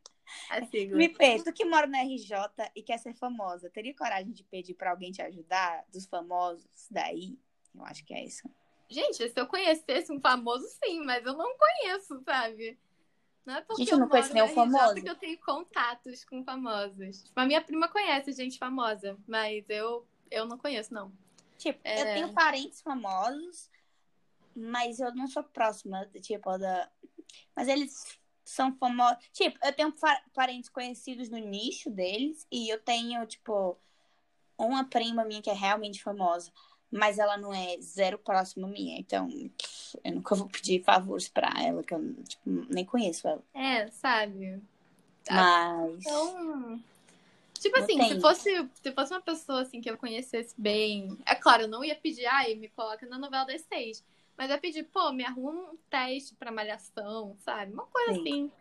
A 0.52 0.66
sigla. 0.66 1.02
MP, 1.02 1.44
tu 1.44 1.54
que 1.54 1.64
mora 1.64 1.88
na 1.88 2.04
RJ 2.04 2.32
e 2.76 2.84
quer 2.84 2.98
ser 2.98 3.14
famosa, 3.14 3.70
teria 3.70 3.96
coragem 3.96 4.32
de 4.32 4.44
pedir 4.44 4.74
para 4.74 4.92
alguém 4.92 5.12
te 5.12 5.22
ajudar, 5.22 5.86
dos 5.92 6.06
famosos 6.06 6.88
daí? 6.90 7.38
Eu 7.74 7.86
acho 7.86 8.04
que 8.04 8.14
é 8.14 8.26
isso. 8.26 8.50
Gente, 8.90 9.30
se 9.30 9.40
eu 9.40 9.48
conhecesse 9.48 10.12
um 10.12 10.20
famoso, 10.20 10.68
sim, 10.84 11.02
mas 11.06 11.26
eu 11.26 11.34
não 11.34 11.56
conheço, 11.58 12.22
sabe? 12.26 12.78
Não 13.46 13.56
é 13.56 13.62
porque 13.62 13.84
gente, 13.84 13.94
eu 13.94 14.00
não 14.00 14.10
conheço 14.10 14.34
nenhum 14.34 14.50
famoso. 14.50 14.96
que 14.96 15.10
eu 15.10 15.16
tenho 15.16 15.40
contatos 15.40 16.26
com 16.26 16.44
famosos. 16.44 17.24
Tipo, 17.24 17.40
a 17.40 17.46
minha 17.46 17.62
prima 17.62 17.88
conhece 17.88 18.34
gente 18.34 18.60
famosa, 18.60 19.18
mas 19.26 19.64
eu, 19.70 20.06
eu 20.30 20.46
não 20.46 20.58
conheço, 20.58 20.94
não. 20.94 21.12
Tipo, 21.58 21.80
é... 21.84 22.02
eu 22.02 22.14
tenho 22.16 22.34
parentes 22.34 22.82
famosos, 22.82 23.70
mas 24.56 25.00
eu 25.00 25.16
não 25.16 25.28
sou 25.28 25.44
próxima, 25.44 26.06
tipo, 26.22 26.58
da. 26.58 26.92
Mas 27.56 27.68
eles 27.68 28.20
são 28.52 28.76
famosos. 28.76 29.18
Tipo, 29.34 29.58
eu 29.64 29.74
tenho 29.74 29.94
parentes 30.34 30.70
conhecidos 30.70 31.30
no 31.30 31.38
nicho 31.38 31.90
deles, 31.90 32.46
e 32.52 32.70
eu 32.70 32.80
tenho, 32.80 33.26
tipo, 33.26 33.78
uma 34.58 34.84
prima 34.84 35.26
minha 35.26 35.42
que 35.42 35.50
é 35.50 35.54
realmente 35.54 36.04
famosa 36.04 36.52
mas 36.92 37.18
ela 37.18 37.38
não 37.38 37.54
é 37.54 37.80
zero 37.80 38.20
próxima 38.20 38.68
minha, 38.68 39.00
então 39.00 39.30
eu 40.04 40.12
nunca 40.12 40.36
vou 40.36 40.50
pedir 40.50 40.84
favores 40.84 41.30
pra 41.30 41.50
ela, 41.58 41.82
que 41.82 41.94
eu 41.94 42.16
tipo, 42.28 42.44
nem 42.46 42.84
conheço 42.84 43.26
ela. 43.30 43.42
É, 43.54 43.88
sabe? 43.88 44.62
Mas. 45.30 46.00
Então. 46.02 46.84
Tipo 47.58 47.78
assim, 47.78 48.02
se 48.10 48.20
fosse, 48.20 48.70
se 48.84 48.92
fosse 48.92 49.14
uma 49.14 49.22
pessoa 49.22 49.62
assim 49.62 49.80
que 49.80 49.90
eu 49.90 49.98
conhecesse 49.98 50.54
bem. 50.58 51.18
É 51.26 51.36
claro, 51.36 51.64
eu 51.64 51.68
não 51.68 51.84
ia 51.84 51.96
pedir, 51.96 52.26
ai, 52.26 52.56
me 52.56 52.68
coloca 52.68 53.06
na 53.06 53.20
novela 53.20 53.46
das 53.46 53.62
seis. 53.62 54.04
Mas 54.38 54.50
eu 54.50 54.56
ia 54.56 54.62
pedir, 54.62 54.84
pô, 54.84 55.12
me 55.12 55.24
arruma 55.24 55.72
um 55.72 55.78
teste 55.90 56.36
pra 56.36 56.52
malhação, 56.52 57.36
sabe? 57.40 57.74
Uma 57.74 57.86
coisa 57.86 58.14
Sim. 58.14 58.22
assim. 58.22 58.52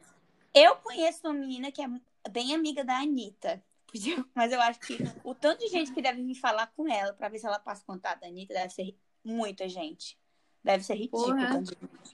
Eu 0.54 0.76
conheço 0.76 1.20
uma 1.24 1.32
menina 1.32 1.70
que 1.70 1.82
é 1.82 1.88
bem 2.30 2.54
amiga 2.54 2.84
da 2.84 2.98
Anitta. 2.98 3.62
Mas 4.34 4.52
eu 4.52 4.60
acho 4.60 4.80
que 4.80 4.98
o 5.24 5.34
tanto 5.34 5.60
de 5.60 5.68
gente 5.68 5.92
que 5.92 6.02
deve 6.02 6.22
vir 6.22 6.34
falar 6.34 6.68
com 6.68 6.88
ela 6.88 7.12
para 7.12 7.28
ver 7.28 7.38
se 7.38 7.46
ela 7.46 7.58
passa 7.58 7.84
contato 7.84 8.20
da 8.20 8.26
Anitta 8.26 8.54
deve 8.54 8.72
ser 8.72 8.96
muita 9.24 9.68
gente. 9.68 10.18
Deve 10.62 10.84
ser 10.84 10.94
ridículo. 10.94 11.34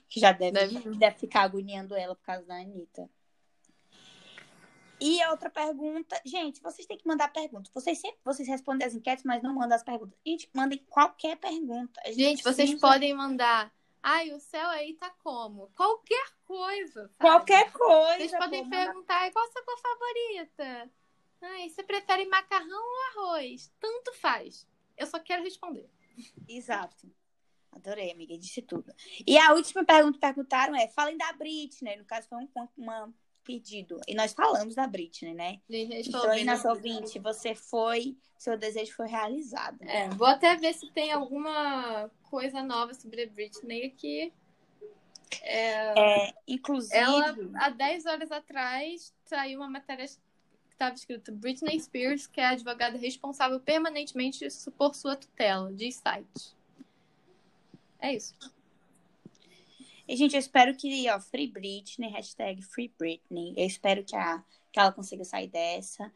Que 0.07 0.19
já 0.19 0.31
deve, 0.31 0.51
deve. 0.51 0.97
deve 0.97 1.17
ficar 1.17 1.41
agoniando 1.41 1.95
ela 1.95 2.15
por 2.15 2.23
causa 2.23 2.45
da 2.45 2.55
Anitta. 2.55 3.09
E 4.99 5.23
outra 5.27 5.49
pergunta, 5.49 6.19
gente, 6.25 6.61
vocês 6.61 6.87
têm 6.87 6.97
que 6.97 7.07
mandar 7.07 7.31
perguntas. 7.31 7.71
Vocês 7.73 7.99
sempre 7.99 8.19
vocês 8.23 8.47
respondem 8.47 8.87
as 8.87 8.95
enquetes, 8.95 9.23
mas 9.23 9.43
não 9.43 9.53
mandam 9.53 9.75
as 9.75 9.83
perguntas. 9.83 10.17
Gente, 10.25 10.49
mandem 10.53 10.83
qualquer 10.89 11.37
pergunta. 11.37 12.01
Gente, 12.05 12.17
gente 12.17 12.43
vocês 12.43 12.73
podem 12.79 13.13
mandar. 13.13 13.71
Ai, 14.01 14.31
o 14.31 14.39
céu 14.39 14.67
aí 14.69 14.93
tá 14.93 15.09
como? 15.23 15.67
Qualquer 15.75 16.31
coisa. 16.45 17.01
Sabe? 17.01 17.13
Qualquer 17.19 17.71
coisa. 17.71 18.17
Vocês 18.17 18.31
podem 18.31 18.69
perguntar 18.69 19.31
qual 19.31 19.45
a 19.45 19.51
sua 19.51 19.63
cor 19.63 19.79
favorita? 19.79 20.91
Ai, 21.41 21.69
você 21.69 21.83
prefere 21.83 22.25
macarrão 22.25 22.83
ou 22.83 23.23
arroz? 23.25 23.71
Tanto 23.79 24.13
faz. 24.13 24.67
Eu 24.97 25.05
só 25.05 25.19
quero 25.19 25.43
responder. 25.43 25.89
Exato. 26.47 27.11
Adorei, 27.71 28.11
amiga, 28.11 28.35
disse 28.37 28.61
tudo. 28.61 28.91
E 29.25 29.37
a 29.37 29.53
última 29.53 29.85
pergunta 29.85 30.13
que 30.13 30.21
perguntaram 30.21 30.75
é: 30.75 30.87
falem 30.87 31.17
da 31.17 31.31
Britney. 31.33 31.97
No 31.97 32.05
caso, 32.05 32.27
foi 32.27 32.39
um, 32.39 32.49
um 32.77 33.13
pedido. 33.47 34.01
E 34.05 34.13
nós 34.13 34.33
falamos 34.33 34.75
da 34.75 34.85
Britney, 34.85 35.33
né? 35.33 35.61
Então, 35.69 36.43
nosso 36.43 36.67
ouvinte, 36.67 37.17
você 37.17 37.55
foi, 37.55 38.17
seu 38.37 38.57
desejo 38.57 38.93
foi 38.93 39.07
realizado. 39.07 39.81
É, 39.81 40.09
vou 40.09 40.27
até 40.27 40.53
ver 40.57 40.73
se 40.73 40.91
tem 40.91 41.13
alguma 41.13 42.11
coisa 42.29 42.61
nova 42.61 42.93
sobre 42.93 43.23
a 43.23 43.27
Britney 43.27 43.85
aqui. 43.85 44.33
É, 45.41 46.27
é, 46.27 46.33
inclusive. 46.45 46.93
Ela, 46.93 47.33
há 47.55 47.69
10 47.69 48.05
horas 48.05 48.31
atrás, 48.31 49.13
saiu 49.23 49.59
uma 49.59 49.69
matéria 49.69 50.05
estava 50.77 50.93
escrito 50.93 51.31
Britney 51.31 51.79
Spears, 51.79 52.27
que 52.27 52.39
é 52.39 52.45
a 52.45 52.49
advogada 52.49 52.99
responsável 52.99 53.59
permanentemente 53.59 54.47
por 54.77 54.93
sua 54.93 55.15
tutela, 55.15 55.73
de 55.73 55.91
site. 55.91 56.55
É 57.99 58.13
isso. 58.13 58.35
E, 60.07 60.15
gente, 60.15 60.33
eu 60.33 60.39
espero 60.39 60.75
que, 60.75 61.09
ó, 61.09 61.19
Free 61.19 61.47
Britney, 61.47 62.09
hashtag 62.09 62.61
Free 62.61 62.93
Britney. 62.97 63.53
Eu 63.57 63.65
espero 63.65 64.03
que, 64.03 64.15
a, 64.15 64.43
que 64.71 64.79
ela 64.79 64.91
consiga 64.91 65.25
sair 65.25 65.49
dessa, 65.49 66.11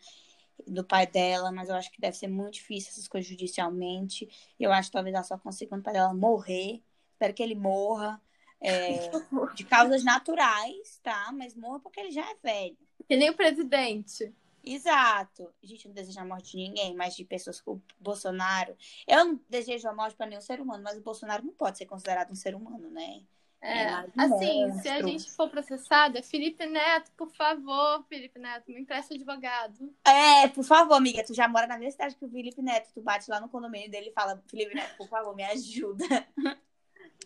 do 0.66 0.84
pai 0.84 1.06
dela, 1.06 1.52
mas 1.52 1.68
eu 1.68 1.76
acho 1.76 1.92
que 1.92 2.00
deve 2.00 2.16
ser 2.16 2.28
muito 2.28 2.56
difícil 2.56 2.92
essas 2.92 3.08
coisas 3.08 3.30
judicialmente. 3.30 4.30
Eu 4.60 4.72
acho 4.72 4.90
que 4.90 4.94
talvez 4.94 5.14
ela 5.14 5.24
só 5.24 5.38
consiga 5.38 5.70
quando 5.70 5.82
o 5.82 5.84
pai 5.84 5.94
dela 5.94 6.14
morrer. 6.14 6.82
Espero 7.14 7.34
que 7.34 7.44
ele 7.44 7.56
morra. 7.56 8.22
É, 8.62 9.10
de 9.56 9.64
causas 9.66 10.04
naturais, 10.04 11.00
tá? 11.04 11.32
Mas 11.34 11.56
morra 11.56 11.80
porque 11.80 12.00
ele 12.00 12.12
já 12.12 12.22
é 12.30 12.36
velho. 12.42 12.78
Que 13.08 13.18
nem 13.18 13.30
o 13.30 13.36
presidente. 13.36 14.34
Exato. 14.64 15.52
A 15.62 15.66
gente 15.66 15.88
não 15.88 15.96
deseja 15.96 16.22
a 16.22 16.26
morte 16.26 16.52
de 16.52 16.58
ninguém, 16.58 16.96
mas 16.96 17.16
de 17.16 17.26
pessoas 17.26 17.60
como 17.60 17.78
o 17.78 18.04
Bolsonaro. 18.04 18.78
Eu 19.08 19.26
não 19.26 19.40
desejo 19.50 19.88
a 19.88 19.94
morte 19.94 20.16
para 20.16 20.28
nenhum 20.28 20.42
ser 20.42 20.62
humano, 20.62 20.84
mas 20.84 20.98
o 20.98 21.02
Bolsonaro 21.02 21.44
não 21.44 21.54
pode 21.54 21.78
ser 21.78 21.86
considerado 21.86 22.32
um 22.32 22.36
ser 22.36 22.56
humano, 22.56 22.90
né? 22.90 23.24
É, 23.62 23.84
é 23.84 24.06
assim, 24.18 24.66
monstro. 24.66 24.82
se 24.82 24.90
a 24.90 25.02
gente 25.04 25.32
for 25.32 25.48
processada, 25.48 26.24
Felipe 26.24 26.66
Neto, 26.66 27.12
por 27.16 27.30
favor, 27.30 28.04
Felipe 28.10 28.40
Neto, 28.40 28.72
me 28.72 28.82
empresta 28.82 29.14
advogado. 29.14 29.94
É, 30.04 30.48
por 30.48 30.64
favor, 30.64 30.96
amiga, 30.96 31.24
tu 31.24 31.34
já 31.34 31.48
mora 31.48 31.68
na 31.68 31.78
mesma 31.78 31.92
cidade 31.92 32.16
que 32.16 32.26
o 32.26 32.30
Felipe 32.30 32.62
Neto, 32.62 32.90
tu 32.92 33.02
bate 33.02 33.30
lá 33.30 33.40
no 33.40 33.48
condomínio 33.48 33.92
dele 33.92 34.10
e 34.10 34.14
fala, 34.14 34.42
Felipe 34.48 34.74
Neto, 34.74 34.98
por 34.98 35.08
favor, 35.08 35.36
me 35.36 35.44
ajuda. 35.44 36.28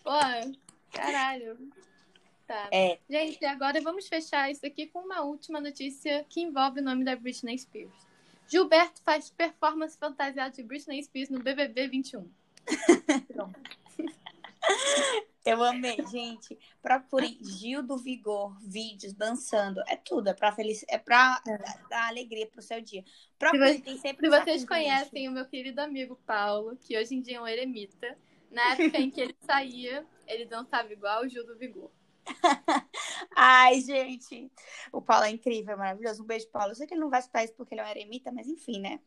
Pô, 0.03 0.12
caralho. 0.91 1.57
Tá. 2.45 2.68
É. 2.72 2.99
Gente, 3.10 3.44
agora 3.45 3.82
vamos 3.82 4.07
fechar 4.07 4.52
isso 4.52 4.66
aqui 4.66 4.88
com 4.88 4.99
uma 4.99 5.22
última 5.22 5.62
notícia 5.62 6.26
que 6.30 6.41
envolve 6.41 6.82
o 6.82 6.84
nome 6.84 7.06
da 7.06 7.16
Britney 7.16 7.57
Spears. 7.57 8.06
Gilberto 8.48 9.02
faz 9.02 9.30
performance 9.30 9.98
fantasiada 9.98 10.53
de 10.53 10.62
Britney 10.62 11.02
Spears 11.02 11.30
no 11.30 11.40
BBB 11.40 11.88
21. 11.88 12.30
Eu 15.45 15.63
amei, 15.63 15.95
gente. 16.09 16.57
Procurem 16.81 17.38
Gil 17.39 17.84
do 17.84 17.97
Vigor, 17.99 18.57
vídeos 18.61 19.13
dançando. 19.13 19.80
É 19.88 19.95
tudo, 19.95 20.27
é 20.27 20.34
pra 20.34 20.51
felicidade, 20.51 20.95
é 20.95 20.97
pra 20.97 21.39
é. 21.47 21.57
dar 21.88 22.07
alegria 22.07 22.47
pro 22.47 22.63
seu 22.63 22.81
dia. 22.81 23.05
Procurem, 23.38 23.84
se, 23.84 23.97
se 23.99 24.13
vocês 24.13 24.65
conhecem 24.65 25.11
vídeo. 25.11 25.31
o 25.31 25.34
meu 25.35 25.45
querido 25.45 25.80
amigo 25.81 26.19
Paulo, 26.26 26.76
que 26.77 26.97
hoje 26.97 27.13
em 27.13 27.22
dia 27.22 27.38
é 27.38 27.41
um 27.41 27.47
eremita, 27.47 28.17
na 28.49 28.73
época 28.73 28.97
em 28.97 29.11
que 29.11 29.22
ele 29.22 29.38
saía, 29.45 30.03
ele 30.26 30.45
dançava 30.45 30.91
igual 30.91 31.23
o 31.23 31.30
Gil 31.30 31.45
do 31.45 31.55
Vigor. 31.55 31.91
Ai, 33.35 33.81
gente. 33.81 34.51
O 34.91 34.99
Paulo 34.99 35.26
é 35.26 35.30
incrível, 35.30 35.73
é 35.73 35.77
maravilhoso. 35.77 36.23
Um 36.23 36.26
beijo, 36.26 36.49
Paulo. 36.49 36.72
Eu 36.72 36.76
sei 36.76 36.88
que 36.88 36.95
ele 36.95 37.01
não 37.01 37.09
vai 37.11 37.19
escutar 37.19 37.43
isso 37.43 37.53
porque 37.53 37.76
ele 37.76 37.81
é 37.81 37.85
um 37.85 37.89
eremita, 37.89 38.31
mas 38.31 38.47
enfim, 38.47 38.80
né? 38.80 38.99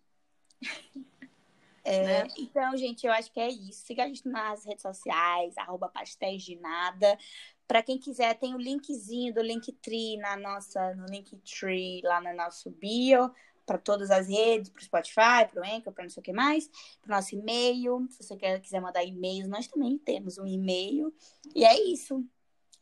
É, 1.88 2.24
né? 2.24 2.28
Então, 2.36 2.76
gente, 2.76 3.06
eu 3.06 3.12
acho 3.12 3.32
que 3.32 3.40
é 3.40 3.48
isso. 3.48 3.86
Siga 3.86 4.04
a 4.04 4.06
gente 4.06 4.28
nas 4.28 4.64
redes 4.64 4.82
sociais, 4.82 5.56
arroba 5.56 5.88
pastéis 5.88 6.42
de 6.42 6.56
nada. 6.56 7.18
Para 7.66 7.82
quem 7.82 7.98
quiser, 7.98 8.34
tem 8.34 8.54
o 8.54 8.58
linkzinho 8.58 9.32
do 9.32 9.42
Linktree 9.42 10.16
na 10.16 10.36
nossa, 10.36 10.94
no 10.94 11.06
Linktree, 11.06 12.00
lá 12.02 12.20
no 12.20 12.34
nosso 12.34 12.70
bio, 12.70 13.30
para 13.66 13.78
todas 13.78 14.10
as 14.10 14.28
redes, 14.28 14.70
para 14.70 14.80
o 14.80 14.84
Spotify, 14.84 15.46
para 15.50 15.60
o 15.60 15.64
Anchor, 15.64 15.92
para 15.92 16.04
não 16.04 16.10
sei 16.10 16.20
o 16.20 16.24
que 16.24 16.32
mais, 16.32 16.68
para 17.00 17.12
o 17.12 17.14
nosso 17.16 17.34
e-mail. 17.34 18.06
Se 18.10 18.22
você 18.22 18.36
quer, 18.36 18.60
quiser 18.60 18.80
mandar 18.80 19.04
e-mails, 19.04 19.48
nós 19.48 19.66
também 19.66 19.98
temos 19.98 20.38
um 20.38 20.46
e-mail. 20.46 21.14
E 21.54 21.64
é 21.64 21.78
isso. 21.90 22.24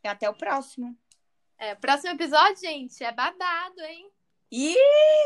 Até 0.03 0.29
o 0.29 0.33
próximo. 0.33 0.97
É, 1.57 1.75
próximo 1.75 2.13
episódio, 2.13 2.61
gente, 2.61 3.03
é 3.03 3.11
babado, 3.11 3.81
hein? 3.81 4.09
E 4.49 4.75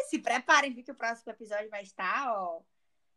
se 0.09 0.17
preparem, 0.17 0.73
porque 0.73 0.91
o 0.91 0.95
próximo 0.95 1.31
episódio 1.31 1.69
vai 1.69 1.83
estar, 1.83 2.33
ó, 2.33 2.61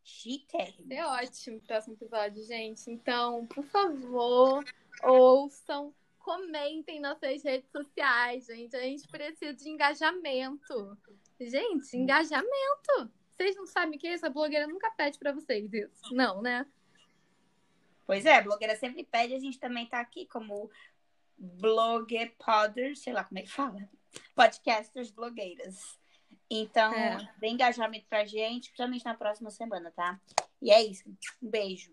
chique. 0.05 0.55
É 0.89 1.05
ótimo 1.05 1.57
o 1.57 1.61
próximo 1.61 1.95
episódio, 1.95 2.43
gente. 2.43 2.89
Então, 2.89 3.45
por 3.47 3.65
favor, 3.65 4.63
ouçam, 5.03 5.93
comentem 6.19 6.99
nas 6.99 7.17
suas 7.19 7.43
redes 7.43 7.69
sociais, 7.71 8.45
gente. 8.45 8.75
A 8.75 8.81
gente 8.81 9.07
precisa 9.07 9.53
de 9.53 9.67
engajamento. 9.67 10.97
Gente, 11.39 11.97
engajamento. 11.97 13.11
Vocês 13.31 13.55
não 13.55 13.65
sabem 13.65 13.97
o 13.97 13.99
que 13.99 14.07
é 14.07 14.13
isso? 14.13 14.25
A 14.25 14.29
blogueira 14.29 14.67
nunca 14.67 14.89
pede 14.91 15.19
para 15.19 15.33
vocês 15.33 15.73
isso. 15.73 16.13
Não, 16.13 16.41
né? 16.41 16.65
Pois 18.05 18.25
é, 18.25 18.37
a 18.37 18.41
blogueira 18.41 18.75
sempre 18.75 19.03
pede, 19.03 19.33
a 19.33 19.39
gente 19.39 19.59
também 19.59 19.87
tá 19.87 19.99
aqui 19.99 20.27
como 20.27 20.69
blogger 21.37 22.33
podders, 22.37 22.99
sei 22.99 23.11
lá 23.11 23.23
como 23.23 23.39
é 23.39 23.41
que 23.41 23.51
fala. 23.51 23.89
Podcasters 24.35 25.11
blogueiras. 25.11 25.99
Então, 26.49 26.93
é. 26.93 27.17
dê 27.37 27.47
engajamento 27.47 28.05
pra 28.07 28.25
gente, 28.25 28.69
principalmente 28.69 29.05
na 29.05 29.15
próxima 29.15 29.49
semana, 29.49 29.91
tá? 29.91 30.19
E 30.61 30.71
é 30.71 30.81
isso. 30.81 31.03
Um 31.41 31.49
beijo. 31.49 31.91